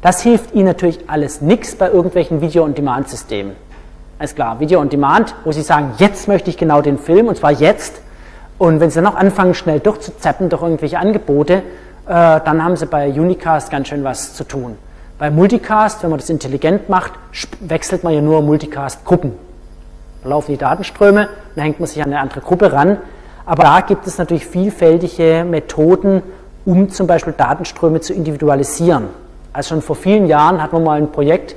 Das 0.02 0.20
hilft 0.20 0.55
Ihnen 0.55 0.66
natürlich 0.66 1.09
alles 1.09 1.40
nichts 1.40 1.74
bei 1.74 1.88
irgendwelchen 1.88 2.42
Video-on-Demand-Systemen. 2.42 3.52
Alles 4.18 4.34
klar, 4.34 4.60
Video-on-Demand, 4.60 5.34
wo 5.44 5.52
Sie 5.52 5.62
sagen, 5.62 5.94
jetzt 5.96 6.28
möchte 6.28 6.51
ich 6.51 6.59
genau 6.59 6.82
den 6.82 6.98
Film 6.98 7.28
und 7.28 7.38
zwar 7.38 7.52
jetzt. 7.52 8.03
Und 8.59 8.81
wenn 8.81 8.90
Sie 8.90 8.97
dann 9.01 9.06
auch 9.06 9.16
anfangen, 9.16 9.55
schnell 9.55 9.81
durchzuzappen 9.81 10.48
durch 10.48 10.62
irgendwelche 10.62 10.98
Angebote, 10.98 11.62
äh, 12.06 12.40
dann 12.44 12.62
haben 12.62 12.76
sie 12.76 12.86
bei 12.86 13.09
Unicast 13.09 13.70
ganz 13.70 13.89
schön 13.89 14.05
was 14.05 14.35
zu 14.35 14.44
tun. 14.44 14.76
Bei 15.18 15.31
Multicast, 15.31 16.02
wenn 16.02 16.10
man 16.10 16.18
das 16.18 16.28
intelligent 16.28 16.89
macht, 16.89 17.12
wechselt 17.60 18.05
man 18.05 18.12
ja 18.12 18.20
nur 18.20 18.43
Multicast-Gruppen. 18.43 19.32
Da 20.22 20.28
laufen 20.28 20.52
die 20.52 20.59
Datenströme, 20.59 21.28
dann 21.55 21.64
hängt 21.64 21.81
man 21.81 21.86
sich 21.86 22.02
an 22.02 22.10
eine 22.10 22.20
andere 22.20 22.40
Gruppe 22.40 22.72
ran. 22.72 22.98
Aber 23.47 23.62
da 23.62 23.81
gibt 23.81 24.06
es 24.06 24.18
natürlich 24.18 24.47
vielfältige 24.47 25.47
Methoden, 25.48 26.22
um 26.66 26.90
zum 26.90 27.06
Beispiel 27.06 27.32
Datenströme 27.36 28.01
zu 28.01 28.12
individualisieren. 28.12 29.09
Also 29.52 29.70
schon 29.70 29.82
vor 29.82 29.97
vielen 29.97 30.26
Jahren 30.26 30.62
hatten 30.62 30.76
wir 30.76 30.81
mal 30.81 30.98
ein 30.98 31.12
Projekt 31.12 31.52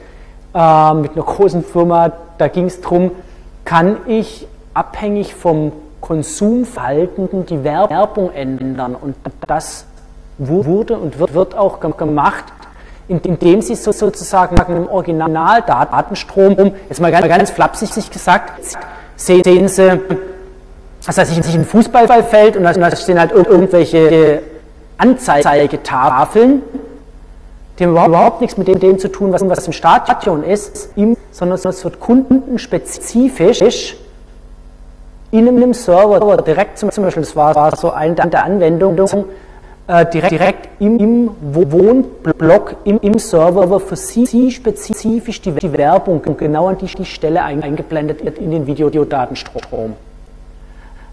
äh, 0.53 0.93
mit 0.93 1.13
einer 1.13 1.25
großen 1.25 1.63
Firma, 1.63 2.11
da 2.37 2.47
ging 2.47 2.65
es 2.65 2.79
darum, 2.79 3.11
kann 3.65 3.97
ich 4.05 4.47
abhängig 4.73 5.33
vom 5.33 5.71
Konsumverhalten 6.07 7.45
die 7.45 7.65
Werbung 7.65 8.31
ändern. 8.31 8.95
Und 8.95 9.15
das 9.45 9.85
wurde 10.37 10.97
und 10.97 11.19
wird, 11.19 11.57
auch 11.57 11.81
gemacht, 11.81 12.45
indem 13.09 13.61
sie 13.61 13.75
so 13.75 13.91
sozusagen 13.91 14.55
im 14.73 14.87
Originaldatenstrom, 14.87 16.73
jetzt 16.87 17.01
mal 17.01 17.11
ganz, 17.11 17.27
ganz 17.27 17.51
flapsig 17.51 18.09
gesagt, 18.09 18.77
sehen 19.17 19.67
sie, 19.67 19.99
das 21.05 21.17
heißt, 21.17 21.33
sich 21.43 21.55
ein 21.55 21.65
Fußballfeld 21.65 22.55
und 22.55 22.63
da 22.63 22.95
stehen 22.95 23.19
halt 23.19 23.33
irgendwelche 23.33 24.41
Anzeigetafeln 24.97 26.61
Die 27.77 27.85
haben 27.85 27.91
überhaupt 27.91 28.39
nichts 28.41 28.57
mit 28.57 28.69
dem, 28.69 28.79
dem 28.79 28.97
zu 28.97 29.09
tun, 29.09 29.33
was, 29.33 29.47
was 29.47 29.67
im 29.67 29.73
Stadion 29.73 30.43
ist, 30.43 30.89
sondern 31.31 31.59
es 31.59 31.83
wird 31.83 31.99
kundenspezifisch 31.99 33.97
in 35.31 35.47
einem 35.47 35.73
Server 35.73 36.37
direkt 36.37 36.77
zum, 36.77 36.89
Beispiel, 36.89 37.23
das 37.23 37.35
war, 37.35 37.75
so 37.75 37.91
eine 37.91 38.15
der 38.15 38.43
Anwendungen, 38.43 39.25
äh, 39.87 40.05
direkt, 40.05 40.31
direkt 40.31 40.69
im, 40.79 40.99
im 40.99 41.31
Wohnblock, 41.41 42.75
im, 42.83 42.99
im 43.01 43.19
Server 43.19 43.79
für 43.79 43.95
Sie, 43.95 44.51
spezifisch 44.51 45.41
die, 45.41 45.51
die 45.51 45.73
Werbung 45.73 46.21
genau 46.37 46.67
an 46.67 46.77
die, 46.77 46.87
die 46.87 47.05
Stelle 47.05 47.41
eingeblendet 47.43 48.23
wird 48.23 48.37
in 48.37 48.51
den 48.51 48.67
Videodatenstrom. 48.67 49.93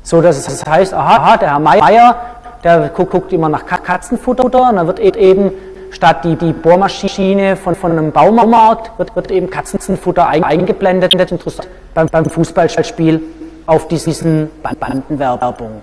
So 0.02 0.20
dass 0.20 0.36
es 0.38 0.46
das 0.46 0.66
heißt, 0.66 0.92
aha, 0.92 1.36
der 1.36 1.52
Herr 1.52 1.60
Meier, 1.60 2.16
der 2.62 2.88
guckt, 2.88 3.12
guckt 3.12 3.32
immer 3.32 3.48
nach 3.48 3.64
Katzenfutter 3.64 4.44
und 4.44 4.52
dann 4.54 4.86
wird 4.86 4.98
eben 4.98 5.52
statt 5.90 6.24
die, 6.24 6.36
die 6.36 6.52
Bohrmaschine 6.52 7.56
von, 7.56 7.74
von 7.74 7.92
einem 7.92 8.12
Baumarkt, 8.12 8.98
wird, 8.98 9.14
wird 9.14 9.30
eben 9.30 9.48
Katzenfutter 9.48 10.26
eingeblendet. 10.26 11.14
Interessant 11.14 11.68
beim, 11.94 12.08
beim 12.08 12.24
Fußballspiel 12.24 13.22
auf 13.66 13.88
diesen 13.88 14.50
Bandenwerbung. 14.62 15.82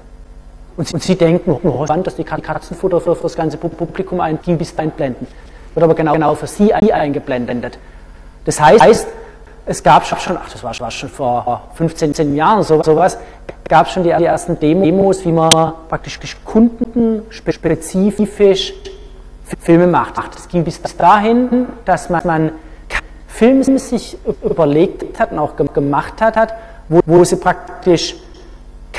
Und 0.78 0.88
sie, 0.88 0.94
und 0.94 1.04
sie 1.04 1.16
denken, 1.16 1.60
oh, 1.64 1.86
spannend, 1.86 2.08
dass 2.08 2.16
die 2.16 2.24
Katzenfutter 2.24 3.02
für, 3.02 3.16
für 3.16 3.24
das 3.24 3.36
ganze 3.36 3.58
Publikum 3.58 4.22
ein 4.22 4.38
bis 4.38 4.78
einblenden. 4.78 5.28
Wird 5.74 5.84
aber 5.84 5.96
genau, 5.96 6.14
genau 6.14 6.36
für 6.36 6.48
sie 6.48 6.74
eingeblendet. 6.74 7.78
Das 8.46 8.60
heißt, 8.60 9.08
es 9.66 9.84
gab 9.84 10.06
schon, 10.06 10.38
ach, 10.38 10.50
das 10.52 10.64
war, 10.64 10.78
war 10.80 10.92
schon 10.92 11.10
vor 11.10 11.62
15 11.76 12.36
Jahren 12.36 12.64
so, 12.64 12.82
sowas, 12.82 13.18
gab 13.72 13.90
schon 13.90 14.04
die, 14.04 14.14
die, 14.18 14.26
ersten 14.26 14.60
Demos, 14.60 15.24
wie 15.24 15.32
man 15.32 15.72
praktisch 15.88 16.20
kundenspezifisch 16.44 18.74
Filme 19.60 19.88
macht. 19.88 20.18
Das 20.18 20.50
ging 20.50 20.64
bis 20.64 20.82
dahin, 20.98 21.68
dass 21.86 22.10
man, 22.10 22.22
man 22.26 22.52
Filme 23.28 23.80
sich 23.80 24.18
überlegt 24.44 25.20
hat 25.20 25.32
und 25.32 25.40
auch 25.40 25.56
gemacht 25.56 26.22
hat, 26.22 26.54
wo, 26.92 27.00
wo 27.06 27.24
sie 27.24 27.38
praktisch 27.38 28.16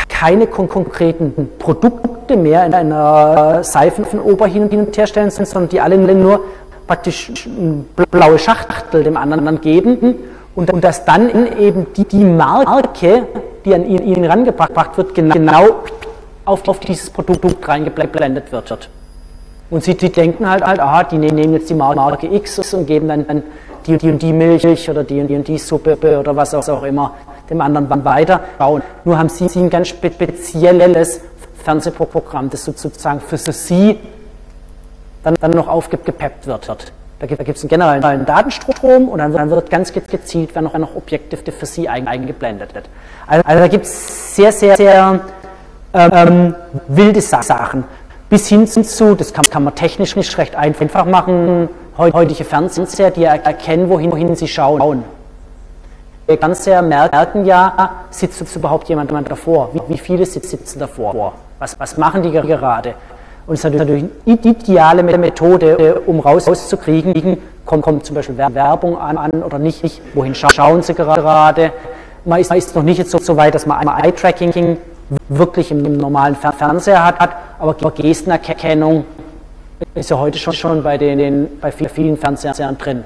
keine 0.08 0.46
konkreten 0.46 1.50
Produkte 1.58 2.36
mehr 2.36 2.64
in 2.64 2.74
einer 2.74 3.62
Seifenober 3.62 4.46
hin 4.46 4.68
und 4.70 4.96
her 4.96 5.06
stellen, 5.06 5.30
sondern 5.30 5.68
die 5.68 5.80
alle 5.80 5.98
nur 5.98 6.40
praktisch 6.86 7.30
eine 7.46 7.84
blaue 8.10 8.38
Schachtel 8.38 9.04
dem 9.04 9.16
anderen 9.16 9.60
geben 9.60 10.14
und, 10.54 10.72
und 10.72 10.82
dass 10.82 11.04
dann 11.04 11.28
eben 11.58 11.86
die, 11.94 12.04
die 12.04 12.24
Marke, 12.24 13.26
die 13.64 13.74
an 13.74 13.84
ihn, 13.86 14.02
ihn 14.02 14.24
rangebracht 14.24 14.96
wird, 14.96 15.14
genau, 15.14 15.34
genau 15.34 15.66
auf, 16.44 16.66
auf 16.66 16.80
dieses 16.80 17.10
Produkt 17.10 17.68
reingeblendet 17.68 18.50
wird. 18.52 18.88
Und 19.70 19.84
sie, 19.84 19.96
sie 20.00 20.10
denken 20.10 20.48
halt, 20.48 20.64
halt, 20.64 20.80
aha, 20.80 21.04
die 21.04 21.18
nehmen 21.18 21.52
jetzt 21.52 21.68
die 21.68 21.74
Marke 21.74 22.26
X 22.26 22.72
und 22.72 22.86
geben 22.86 23.08
dann, 23.08 23.26
dann 23.26 23.42
die 23.86 23.92
und 23.92 24.02
die, 24.02 24.10
und 24.10 24.22
die 24.22 24.32
Milch 24.32 24.88
oder 24.88 25.04
die 25.04 25.20
und 25.20 25.28
die 25.28 25.36
und 25.36 25.48
die 25.48 25.58
Suppe 25.58 25.98
oder 26.18 26.34
was 26.34 26.54
auch 26.54 26.82
immer 26.84 27.12
dem 27.52 27.60
anderen 27.60 28.04
weiter 28.04 28.40
bauen. 28.58 28.82
Nur 29.04 29.18
haben 29.18 29.28
sie, 29.28 29.46
ein 29.58 29.70
ganz 29.70 29.88
spezielles 29.88 31.20
Fernsehprogramm, 31.62 32.50
das 32.50 32.64
sozusagen 32.64 33.20
für 33.20 33.38
sie 33.38 33.98
dann, 35.22 35.36
dann 35.40 35.52
noch 35.52 35.68
aufgepeppt 35.68 36.46
wird. 36.46 36.92
Da 37.18 37.26
gibt 37.26 37.56
es 37.56 37.62
einen 37.62 37.68
generellen 37.68 38.26
Datenstrom 38.26 39.08
und 39.08 39.18
dann, 39.20 39.50
wird 39.50 39.70
ganz 39.70 39.92
gezielt 39.92 40.56
werden 40.56 40.64
noch, 40.64 40.76
noch 40.76 40.96
Objekte 40.96 41.36
für 41.52 41.66
Sie 41.66 41.88
eingeblendet. 41.88 42.70
Also, 43.28 43.44
also 43.46 43.60
da 43.60 43.68
gibt 43.68 43.84
es 43.84 44.34
sehr, 44.34 44.50
sehr, 44.50 44.76
sehr 44.76 45.20
ähm, 45.94 46.54
wilde 46.88 47.20
Sachen. 47.20 47.84
Bis 48.28 48.48
hin 48.48 48.66
zu, 48.66 49.14
das 49.14 49.32
kann, 49.32 49.44
kann 49.44 49.62
man 49.62 49.74
technisch 49.76 50.16
nicht 50.16 50.36
recht 50.36 50.56
einfach 50.56 51.04
machen, 51.04 51.68
heutige 51.96 52.44
Fernseher, 52.44 53.12
die 53.12 53.24
erkennen, 53.24 53.88
wohin, 53.88 54.10
wohin 54.10 54.34
sie 54.34 54.48
schauen. 54.48 55.04
Die 56.32 56.38
Fernseher 56.38 56.80
merken 56.82 57.44
ja, 57.44 57.90
sitzt 58.10 58.56
überhaupt 58.56 58.88
jemand 58.88 59.12
davor? 59.28 59.70
Wie, 59.88 59.98
viele 59.98 60.24
sitzen 60.24 60.78
davor? 60.78 61.34
Was, 61.58 61.78
was 61.78 61.98
machen 61.98 62.22
die 62.22 62.30
gerade? 62.30 62.94
Und 63.46 63.54
es 63.54 63.64
ist 63.64 63.72
natürlich 63.72 64.04
eine 64.24 64.36
ideale 64.36 65.02
Methode, 65.02 66.00
um 66.06 66.20
rauszukriegen, 66.20 67.38
kommt, 67.66 67.82
kommt 67.82 68.06
zum 68.06 68.14
Beispiel 68.16 68.38
Werbung 68.38 68.98
an, 68.98 69.18
an 69.18 69.42
oder 69.42 69.58
nicht, 69.58 70.00
wohin 70.14 70.34
schauen 70.34 70.82
sie 70.82 70.94
gerade. 70.94 71.72
Man 72.24 72.40
ist, 72.40 72.48
man 72.48 72.58
ist 72.58 72.74
noch 72.74 72.82
nicht 72.82 72.98
jetzt 72.98 73.10
so, 73.10 73.36
weit, 73.36 73.54
dass 73.54 73.66
man 73.66 73.78
einmal 73.78 74.04
Eye-Tracking 74.04 74.78
wirklich 75.28 75.70
im, 75.70 75.84
im 75.84 75.98
normalen 75.98 76.36
Fernseher 76.36 77.04
hat, 77.04 77.30
aber 77.58 77.74
Gestenerkennung 77.90 79.04
ist 79.94 80.08
ja 80.08 80.18
heute 80.18 80.38
schon, 80.38 80.54
schon 80.54 80.82
bei, 80.82 80.96
den, 80.96 81.60
bei 81.60 81.72
vielen 81.72 82.16
Fernsehern 82.16 82.78
drin. 82.78 83.04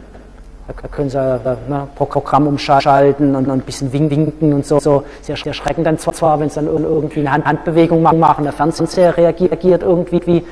Da 0.68 0.88
können 0.88 1.10
Sie 1.10 1.16
ne, 1.16 1.86
Programm 1.94 2.48
umschalten 2.48 3.36
und, 3.36 3.48
ein 3.48 3.60
bisschen 3.60 3.92
winken 3.92 4.52
und 4.52 4.66
so. 4.66 4.80
so. 4.80 5.04
Sie 5.22 5.32
erschrecken 5.32 5.84
dann 5.84 5.98
zwar, 5.98 6.40
wenn 6.40 6.48
Sie 6.48 6.56
dann 6.56 6.66
irgendwie 6.66 7.26
eine 7.26 7.44
Handbewegung 7.44 8.02
machen, 8.02 8.44
der 8.44 8.52
Fernseher 8.52 9.16
reagiert 9.16 9.82
irgendwie, 9.82 10.44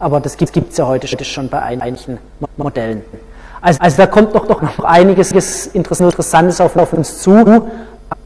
aber 0.00 0.18
das 0.18 0.36
gibt 0.36 0.56
es 0.56 0.76
ja 0.76 0.86
heute 0.86 1.24
schon 1.24 1.48
bei 1.48 1.62
einigen 1.62 2.18
Modellen. 2.56 3.02
Also, 3.60 3.78
also 3.80 3.96
da 3.98 4.06
kommt 4.08 4.34
doch, 4.34 4.60
noch 4.60 4.80
einiges 4.80 5.68
Interessantes 5.68 6.60
auf, 6.60 6.76
auf 6.76 6.92
uns 6.92 7.22
zu, 7.22 7.68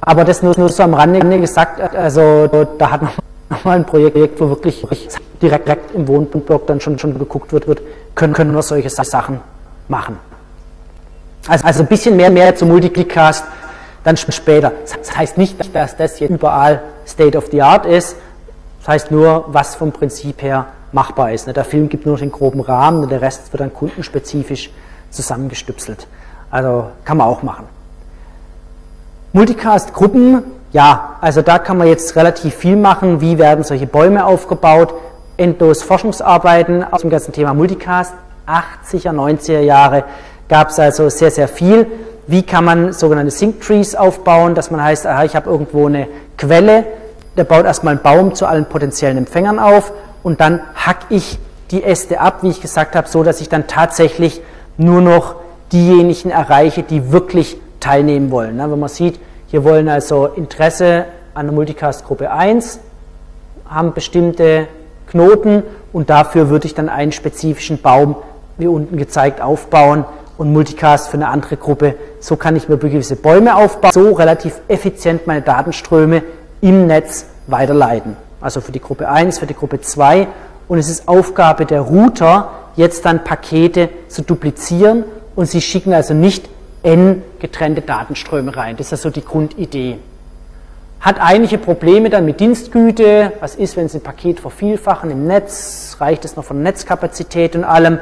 aber 0.01 0.25
das 0.25 0.43
nur, 0.43 0.59
nur 0.59 0.71
so 0.71 0.83
am 0.83 0.95
Rande 0.95 1.39
gesagt, 1.39 1.81
also 1.95 2.47
da 2.79 2.91
hat 2.91 3.03
man 3.03 3.11
mal 3.65 3.77
ein 3.77 3.85
Projekt, 3.85 4.41
wo 4.41 4.49
wirklich 4.49 4.81
direkt, 5.43 5.69
direkt 5.69 5.95
im 5.95 6.09
Wohnblock 6.09 6.67
dann 6.67 6.81
schon, 6.81 6.99
schon 6.99 7.19
geguckt 7.19 7.53
wird, 7.53 7.69
wird 7.69 7.83
können, 8.15 8.33
können 8.33 8.55
wir 8.55 8.63
solche 8.63 8.89
Sachen 8.89 9.41
machen. 9.89 10.19
Also, 11.49 11.65
also 11.65 11.83
ein 11.83 11.87
bisschen 11.87 12.17
mehr, 12.17 12.31
mehr 12.31 12.55
zum 12.57 12.69
Multicast 12.69 13.45
dann 14.05 14.17
später. 14.17 14.73
Das 14.85 15.17
heißt 15.17 15.39
nicht, 15.39 15.59
dass 15.75 15.97
das 15.97 16.21
jetzt 16.21 16.31
überall 16.31 16.83
State 17.07 17.37
of 17.37 17.47
the 17.51 17.63
Art 17.63 17.87
ist. 17.87 18.17
Das 18.81 18.89
heißt 18.89 19.11
nur, 19.11 19.47
was 19.49 19.75
vom 19.75 19.93
Prinzip 19.93 20.43
her 20.43 20.67
machbar 20.93 21.33
ist. 21.33 21.47
Der 21.49 21.65
Film 21.65 21.89
gibt 21.89 22.07
nur 22.07 22.17
den 22.17 22.31
groben 22.31 22.61
Rahmen 22.61 23.03
und 23.03 23.11
der 23.11 23.21
Rest 23.21 23.53
wird 23.53 23.61
dann 23.61 23.75
kundenspezifisch 23.75 24.71
zusammengestüpselt. 25.11 26.07
Also 26.51 26.87
kann 27.05 27.17
man 27.17 27.27
auch 27.27 27.43
machen. 27.43 27.67
Multicast-Gruppen, 29.33 30.45
ja, 30.73 31.17
also 31.21 31.43
da 31.43 31.59
kann 31.59 31.77
man 31.77 31.89
jetzt 31.89 32.17
relativ 32.17 32.55
viel 32.55 32.77
machen. 32.77 33.21
Wie 33.21 33.39
werden 33.39 33.65
solche 33.65 33.87
Bäume 33.87 34.25
aufgebaut? 34.25 34.95
Endlos 35.37 35.83
Forschungsarbeiten 35.83 36.85
aus 36.85 37.03
dem 37.03 37.11
ganzen 37.11 37.33
Thema 37.33 37.53
Multicast, 37.53 38.15
80er, 38.47 39.11
90er 39.11 39.61
Jahre 39.61 40.05
gab 40.49 40.71
es 40.71 40.79
also 40.79 41.09
sehr, 41.09 41.31
sehr 41.31 41.49
viel. 41.49 41.87
Wie 42.27 42.43
kann 42.43 42.65
man 42.65 42.93
sogenannte 42.93 43.31
Sync 43.31 43.61
Trees 43.61 43.95
aufbauen, 43.95 44.55
dass 44.55 44.71
man 44.71 44.83
heißt, 44.83 45.07
aha, 45.07 45.25
ich 45.25 45.37
habe 45.37 45.49
irgendwo 45.49 45.87
eine 45.87 46.09
Quelle, 46.37 46.85
der 47.37 47.45
baut 47.45 47.65
erstmal 47.65 47.95
einen 47.95 48.03
Baum 48.03 48.35
zu 48.35 48.47
allen 48.47 48.67
potenziellen 48.67 49.19
Empfängern 49.19 49.59
auf 49.59 49.93
und 50.23 50.41
dann 50.41 50.61
hack 50.75 51.07
ich 51.11 51.39
die 51.71 51.83
Äste 51.83 52.21
ab, 52.21 52.43
wie 52.43 52.49
ich 52.49 52.61
gesagt 52.61 52.97
habe, 52.97 53.09
so 53.09 53.23
dass 53.23 53.41
ich 53.41 53.49
dann 53.49 53.67
tatsächlich 53.67 54.41
nur 54.77 55.01
noch 55.01 55.37
diejenigen 55.73 56.31
erreiche, 56.31 56.83
die 56.83 57.13
wirklich 57.13 57.59
teilnehmen 57.81 58.31
wollen. 58.31 58.59
wenn 58.59 58.79
man 58.79 58.89
sieht, 58.89 59.19
hier 59.49 59.65
wollen 59.65 59.89
also 59.89 60.27
Interesse 60.27 61.07
an 61.35 61.47
der 61.47 61.55
Multicast-Gruppe 61.55 62.31
1, 62.31 62.81
haben 63.69 63.93
bestimmte 63.93 64.69
Knoten 65.09 65.63
und 65.93 66.11
dafür 66.11 66.51
würde 66.51 66.67
ich 66.67 66.75
dann 66.75 66.89
einen 66.89 67.13
spezifischen 67.13 67.81
Baum, 67.81 68.17
wie 68.59 68.67
unten 68.67 68.97
gezeigt, 68.97 69.41
aufbauen, 69.41 70.05
und 70.39 70.53
Multicast 70.53 71.09
für 71.09 71.17
eine 71.17 71.29
andere 71.29 71.57
Gruppe. 71.57 71.95
So 72.21 72.37
kann 72.37 72.57
ich 72.57 72.69
mir 72.69 72.77
gewisse 72.77 73.17
Bäume 73.17 73.57
aufbauen, 73.57 73.93
so 73.93 74.13
relativ 74.13 74.61
effizient 74.69 75.27
meine 75.27 75.43
Datenströme 75.43 76.23
im 76.61 76.87
Netz 76.87 77.27
weiterleiten. 77.47 78.17
Also 78.41 78.61
für 78.61 78.73
die 78.73 78.81
Gruppe 78.81 79.09
1, 79.09 79.39
für 79.39 79.47
die 79.47 79.55
Gruppe 79.55 79.81
2. 79.81 80.29
Und 80.69 80.79
es 80.79 80.89
ist 80.89 81.09
Aufgabe 81.09 81.65
der 81.65 81.81
Router, 81.81 82.51
jetzt 82.77 83.05
dann 83.05 83.25
Pakete 83.25 83.89
zu 84.09 84.23
duplizieren 84.23 85.05
und 85.35 85.47
sie 85.47 85.61
schicken 85.61 85.93
also 85.93 86.13
nicht 86.13 86.49
n 86.83 87.23
getrennte 87.39 87.83
Datenströme 87.83 88.57
rein. 88.57 88.77
Das 88.77 88.89
ist 88.89 88.93
also 88.93 89.11
die 89.11 89.25
Grundidee. 89.25 89.99
Hat 91.01 91.21
einige 91.21 91.59
Probleme 91.59 92.11
dann 92.11 92.25
mit 92.25 92.41
Dienstgüte. 92.41 93.33
Was 93.41 93.55
ist, 93.55 93.77
wenn 93.77 93.89
Sie 93.89 93.99
ein 93.99 94.03
Paket 94.03 94.41
vervielfachen 94.41 95.11
im 95.11 95.27
Netz? 95.27 95.97
Reicht 96.01 96.25
es 96.25 96.37
noch 96.37 96.45
von 96.45 96.63
Netzkapazität 96.63 97.55
und 97.55 97.65
allem? 97.65 97.99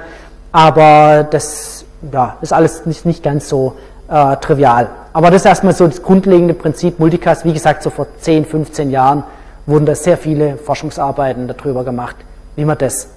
Aber 0.52 1.24
das 1.24 1.83
ja, 2.12 2.36
ist 2.40 2.52
alles 2.52 2.86
nicht, 2.86 3.06
nicht 3.06 3.22
ganz 3.22 3.48
so 3.48 3.76
äh, 4.08 4.36
trivial. 4.36 4.88
Aber 5.12 5.30
das 5.30 5.42
ist 5.42 5.46
erstmal 5.46 5.74
so 5.74 5.86
das 5.86 6.02
grundlegende 6.02 6.54
Prinzip 6.54 6.98
Multicast. 6.98 7.44
Wie 7.44 7.52
gesagt, 7.52 7.82
so 7.82 7.90
vor 7.90 8.06
10, 8.20 8.44
15 8.44 8.90
Jahren 8.90 9.24
wurden 9.66 9.86
da 9.86 9.94
sehr 9.94 10.18
viele 10.18 10.56
Forschungsarbeiten 10.56 11.48
darüber 11.48 11.84
gemacht, 11.84 12.16
wie 12.56 12.64
man 12.64 12.76
das 12.78 13.08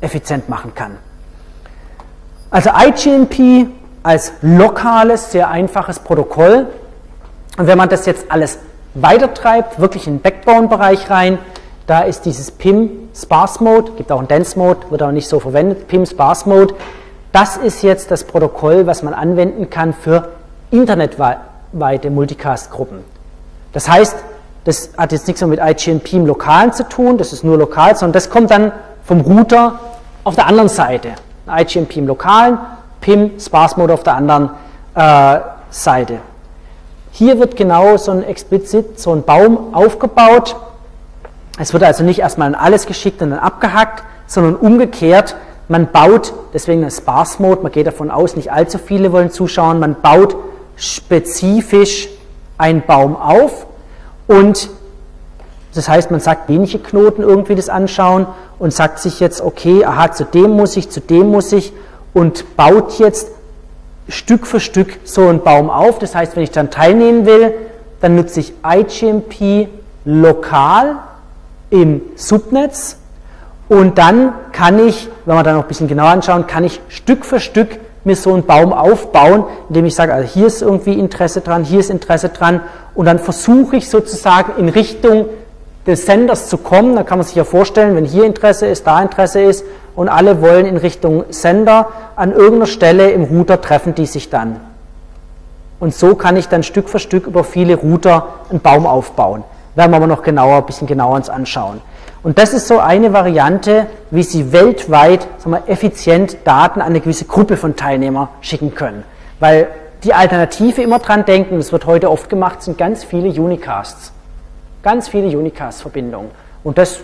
effizient 0.00 0.48
machen 0.48 0.74
kann. 0.74 0.96
Also 2.50 2.70
IGNP 2.70 3.68
als 4.02 4.32
lokales, 4.42 5.32
sehr 5.32 5.48
einfaches 5.48 5.98
Protokoll. 5.98 6.66
Und 7.56 7.66
wenn 7.66 7.78
man 7.78 7.88
das 7.88 8.06
jetzt 8.06 8.30
alles 8.30 8.58
weitertreibt, 8.94 9.80
wirklich 9.80 10.06
in 10.06 10.16
den 10.16 10.22
Backbone-Bereich 10.22 11.10
rein, 11.10 11.38
da 11.86 12.00
ist 12.02 12.24
dieses 12.24 12.50
PIM 12.50 12.90
Sparse 13.14 13.62
Mode, 13.62 13.92
gibt 13.96 14.10
auch 14.10 14.18
einen 14.18 14.28
Dense 14.28 14.58
Mode, 14.58 14.80
wird 14.90 15.02
aber 15.02 15.12
nicht 15.12 15.28
so 15.28 15.40
verwendet, 15.40 15.86
PIM 15.88 16.06
Sparse 16.06 16.48
Mode 16.48 16.74
das 17.34 17.56
ist 17.56 17.82
jetzt 17.82 18.12
das 18.12 18.22
Protokoll, 18.22 18.86
was 18.86 19.02
man 19.02 19.12
anwenden 19.12 19.68
kann 19.68 19.92
für 19.92 20.28
internetweite 20.70 22.08
Multicast-Gruppen. 22.08 23.00
Das 23.72 23.88
heißt, 23.88 24.16
das 24.62 24.90
hat 24.96 25.10
jetzt 25.10 25.26
nichts 25.26 25.42
mehr 25.42 25.48
mit 25.48 25.58
IGMP 25.60 26.12
im 26.12 26.26
Lokalen 26.26 26.72
zu 26.72 26.88
tun, 26.88 27.18
das 27.18 27.32
ist 27.32 27.42
nur 27.42 27.58
lokal, 27.58 27.96
sondern 27.96 28.12
das 28.12 28.30
kommt 28.30 28.52
dann 28.52 28.70
vom 29.04 29.20
Router 29.20 29.80
auf 30.22 30.36
der 30.36 30.46
anderen 30.46 30.68
Seite. 30.68 31.10
IGMP 31.48 31.96
im 31.96 32.06
Lokalen, 32.06 32.56
PIM, 33.00 33.32
Sparse 33.40 33.80
Mode 33.80 33.94
auf 33.94 34.04
der 34.04 34.14
anderen 34.14 34.50
äh, 34.94 35.40
Seite. 35.70 36.20
Hier 37.10 37.40
wird 37.40 37.56
genau 37.56 37.96
so 37.96 38.12
ein 38.12 38.22
explizit 38.22 39.00
so 39.00 39.12
ein 39.12 39.24
Baum 39.24 39.74
aufgebaut. 39.74 40.54
Es 41.58 41.72
wird 41.72 41.82
also 41.82 42.04
nicht 42.04 42.20
erstmal 42.20 42.46
an 42.46 42.54
alles 42.54 42.86
geschickt 42.86 43.20
und 43.22 43.30
dann 43.30 43.40
abgehackt, 43.40 44.04
sondern 44.28 44.54
umgekehrt 44.54 45.34
man 45.74 45.90
baut, 45.90 46.32
deswegen 46.52 46.84
ein 46.84 46.90
Sparse 46.92 47.42
Mode, 47.42 47.62
man 47.64 47.72
geht 47.72 47.88
davon 47.88 48.08
aus, 48.08 48.36
nicht 48.36 48.52
allzu 48.52 48.78
viele 48.78 49.10
wollen 49.10 49.32
zuschauen, 49.32 49.80
man 49.80 49.96
baut 50.00 50.36
spezifisch 50.76 52.08
einen 52.56 52.82
Baum 52.82 53.16
auf 53.16 53.66
und 54.28 54.70
das 55.74 55.88
heißt, 55.88 56.12
man 56.12 56.20
sagt 56.20 56.48
wenige 56.48 56.78
Knoten 56.78 57.22
irgendwie 57.22 57.56
das 57.56 57.68
anschauen 57.68 58.28
und 58.60 58.72
sagt 58.72 59.00
sich 59.00 59.18
jetzt, 59.18 59.40
okay, 59.40 59.84
aha, 59.84 60.12
zu 60.12 60.22
dem 60.22 60.52
muss 60.52 60.76
ich, 60.76 60.90
zu 60.90 61.00
dem 61.00 61.32
muss 61.32 61.50
ich 61.50 61.72
und 62.12 62.56
baut 62.56 63.00
jetzt 63.00 63.32
Stück 64.08 64.46
für 64.46 64.60
Stück 64.60 65.00
so 65.02 65.22
einen 65.22 65.42
Baum 65.42 65.70
auf. 65.70 65.98
Das 65.98 66.14
heißt, 66.14 66.36
wenn 66.36 66.44
ich 66.44 66.52
dann 66.52 66.70
teilnehmen 66.70 67.26
will, 67.26 67.52
dann 68.00 68.14
nutze 68.14 68.38
ich 68.38 68.52
IGMP 68.64 69.66
lokal 70.04 70.98
im 71.70 72.00
Subnetz 72.14 72.98
und 73.68 73.98
dann 73.98 74.34
kann 74.52 74.78
ich, 74.78 75.08
wenn 75.24 75.36
wir 75.36 75.42
dann 75.42 75.56
noch 75.56 75.62
ein 75.62 75.68
bisschen 75.68 75.88
genauer 75.88 76.08
anschauen, 76.08 76.46
kann 76.46 76.64
ich 76.64 76.80
Stück 76.88 77.24
für 77.24 77.40
Stück 77.40 77.78
mir 78.04 78.16
so 78.16 78.32
einen 78.32 78.44
Baum 78.44 78.72
aufbauen, 78.72 79.44
indem 79.68 79.86
ich 79.86 79.94
sage, 79.94 80.12
also 80.12 80.28
hier 80.28 80.46
ist 80.46 80.62
irgendwie 80.62 80.98
Interesse 80.98 81.40
dran, 81.40 81.64
hier 81.64 81.80
ist 81.80 81.90
Interesse 81.90 82.28
dran 82.28 82.60
und 82.94 83.06
dann 83.06 83.18
versuche 83.18 83.76
ich 83.76 83.88
sozusagen 83.88 84.60
in 84.60 84.68
Richtung 84.68 85.26
des 85.86 86.06
Senders 86.06 86.48
zu 86.48 86.58
kommen. 86.58 86.96
Da 86.96 87.02
kann 87.02 87.18
man 87.18 87.26
sich 87.26 87.36
ja 87.36 87.44
vorstellen, 87.44 87.96
wenn 87.96 88.04
hier 88.04 88.24
Interesse 88.24 88.66
ist, 88.66 88.86
da 88.86 89.00
Interesse 89.00 89.40
ist 89.40 89.64
und 89.96 90.08
alle 90.08 90.42
wollen 90.42 90.66
in 90.66 90.76
Richtung 90.76 91.24
Sender, 91.30 91.88
an 92.16 92.32
irgendeiner 92.32 92.66
Stelle 92.66 93.10
im 93.10 93.24
Router 93.24 93.60
treffen 93.60 93.94
die 93.94 94.06
sich 94.06 94.30
dann. 94.30 94.60
Und 95.80 95.94
so 95.94 96.14
kann 96.14 96.36
ich 96.36 96.48
dann 96.48 96.62
Stück 96.62 96.88
für 96.88 96.98
Stück 96.98 97.26
über 97.26 97.44
viele 97.44 97.76
Router 97.76 98.28
einen 98.50 98.60
Baum 98.60 98.86
aufbauen. 98.86 99.44
Werden 99.74 99.90
wir 99.90 99.96
aber 99.96 100.06
noch 100.06 100.22
genauer, 100.22 100.58
ein 100.58 100.66
bisschen 100.66 100.86
genauer 100.86 101.16
uns 101.16 101.28
anschauen. 101.28 101.80
Und 102.24 102.38
das 102.38 102.54
ist 102.54 102.66
so 102.66 102.78
eine 102.78 103.12
Variante, 103.12 103.86
wie 104.10 104.22
Sie 104.22 104.50
weltweit 104.50 105.28
sagen 105.36 105.52
wir, 105.52 105.68
effizient 105.68 106.38
Daten 106.44 106.80
an 106.80 106.88
eine 106.88 107.00
gewisse 107.00 107.26
Gruppe 107.26 107.58
von 107.58 107.76
Teilnehmern 107.76 108.28
schicken 108.40 108.74
können. 108.74 109.04
Weil 109.40 109.68
die 110.04 110.14
Alternative 110.14 110.82
immer 110.82 111.00
dran 111.00 111.26
denken, 111.26 111.58
das 111.58 111.70
wird 111.70 111.84
heute 111.84 112.10
oft 112.10 112.30
gemacht, 112.30 112.62
sind 112.62 112.78
ganz 112.78 113.04
viele 113.04 113.28
Unicasts. 113.28 114.12
Ganz 114.82 115.08
viele 115.08 115.36
Unicast-Verbindungen. 115.36 116.30
Und 116.62 116.78
das 116.78 117.00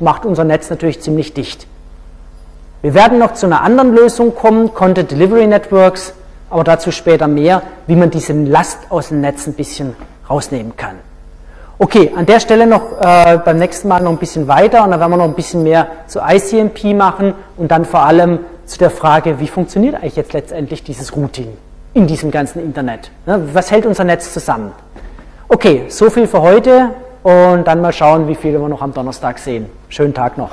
macht 0.00 0.26
unser 0.26 0.42
Netz 0.42 0.70
natürlich 0.70 1.00
ziemlich 1.00 1.34
dicht. 1.34 1.68
Wir 2.82 2.94
werden 2.94 3.20
noch 3.20 3.34
zu 3.34 3.46
einer 3.46 3.62
anderen 3.62 3.94
Lösung 3.94 4.34
kommen, 4.34 4.74
Content 4.74 5.10
Delivery 5.10 5.46
Networks, 5.46 6.14
aber 6.50 6.64
dazu 6.64 6.90
später 6.90 7.28
mehr, 7.28 7.62
wie 7.86 7.94
man 7.96 8.10
diese 8.10 8.32
Last 8.32 8.90
aus 8.90 9.08
dem 9.08 9.20
Netz 9.20 9.46
ein 9.46 9.54
bisschen 9.54 9.94
rausnehmen 10.28 10.76
kann. 10.76 10.96
Okay, 11.76 12.12
an 12.14 12.24
der 12.24 12.38
Stelle 12.38 12.68
noch 12.68 13.00
äh, 13.00 13.38
beim 13.44 13.58
nächsten 13.58 13.88
Mal 13.88 14.00
noch 14.00 14.12
ein 14.12 14.18
bisschen 14.18 14.46
weiter 14.46 14.84
und 14.84 14.92
dann 14.92 15.00
werden 15.00 15.10
wir 15.10 15.16
noch 15.16 15.24
ein 15.24 15.34
bisschen 15.34 15.64
mehr 15.64 15.88
zu 16.06 16.20
ICMP 16.20 16.94
machen 16.94 17.34
und 17.56 17.70
dann 17.72 17.84
vor 17.84 18.00
allem 18.00 18.38
zu 18.64 18.78
der 18.78 18.90
Frage, 18.90 19.40
wie 19.40 19.48
funktioniert 19.48 19.96
eigentlich 19.96 20.14
jetzt 20.14 20.32
letztendlich 20.32 20.84
dieses 20.84 21.16
Routing 21.16 21.48
in 21.92 22.06
diesem 22.06 22.30
ganzen 22.30 22.62
Internet? 22.62 23.10
Ne, 23.26 23.48
was 23.52 23.72
hält 23.72 23.86
unser 23.86 24.04
Netz 24.04 24.32
zusammen? 24.32 24.70
Okay, 25.48 25.86
so 25.88 26.10
viel 26.10 26.28
für 26.28 26.42
heute 26.42 26.90
und 27.24 27.64
dann 27.64 27.80
mal 27.80 27.92
schauen, 27.92 28.28
wie 28.28 28.36
viele 28.36 28.60
wir 28.60 28.68
noch 28.68 28.80
am 28.80 28.94
Donnerstag 28.94 29.38
sehen. 29.40 29.66
Schönen 29.88 30.14
Tag 30.14 30.38
noch. 30.38 30.50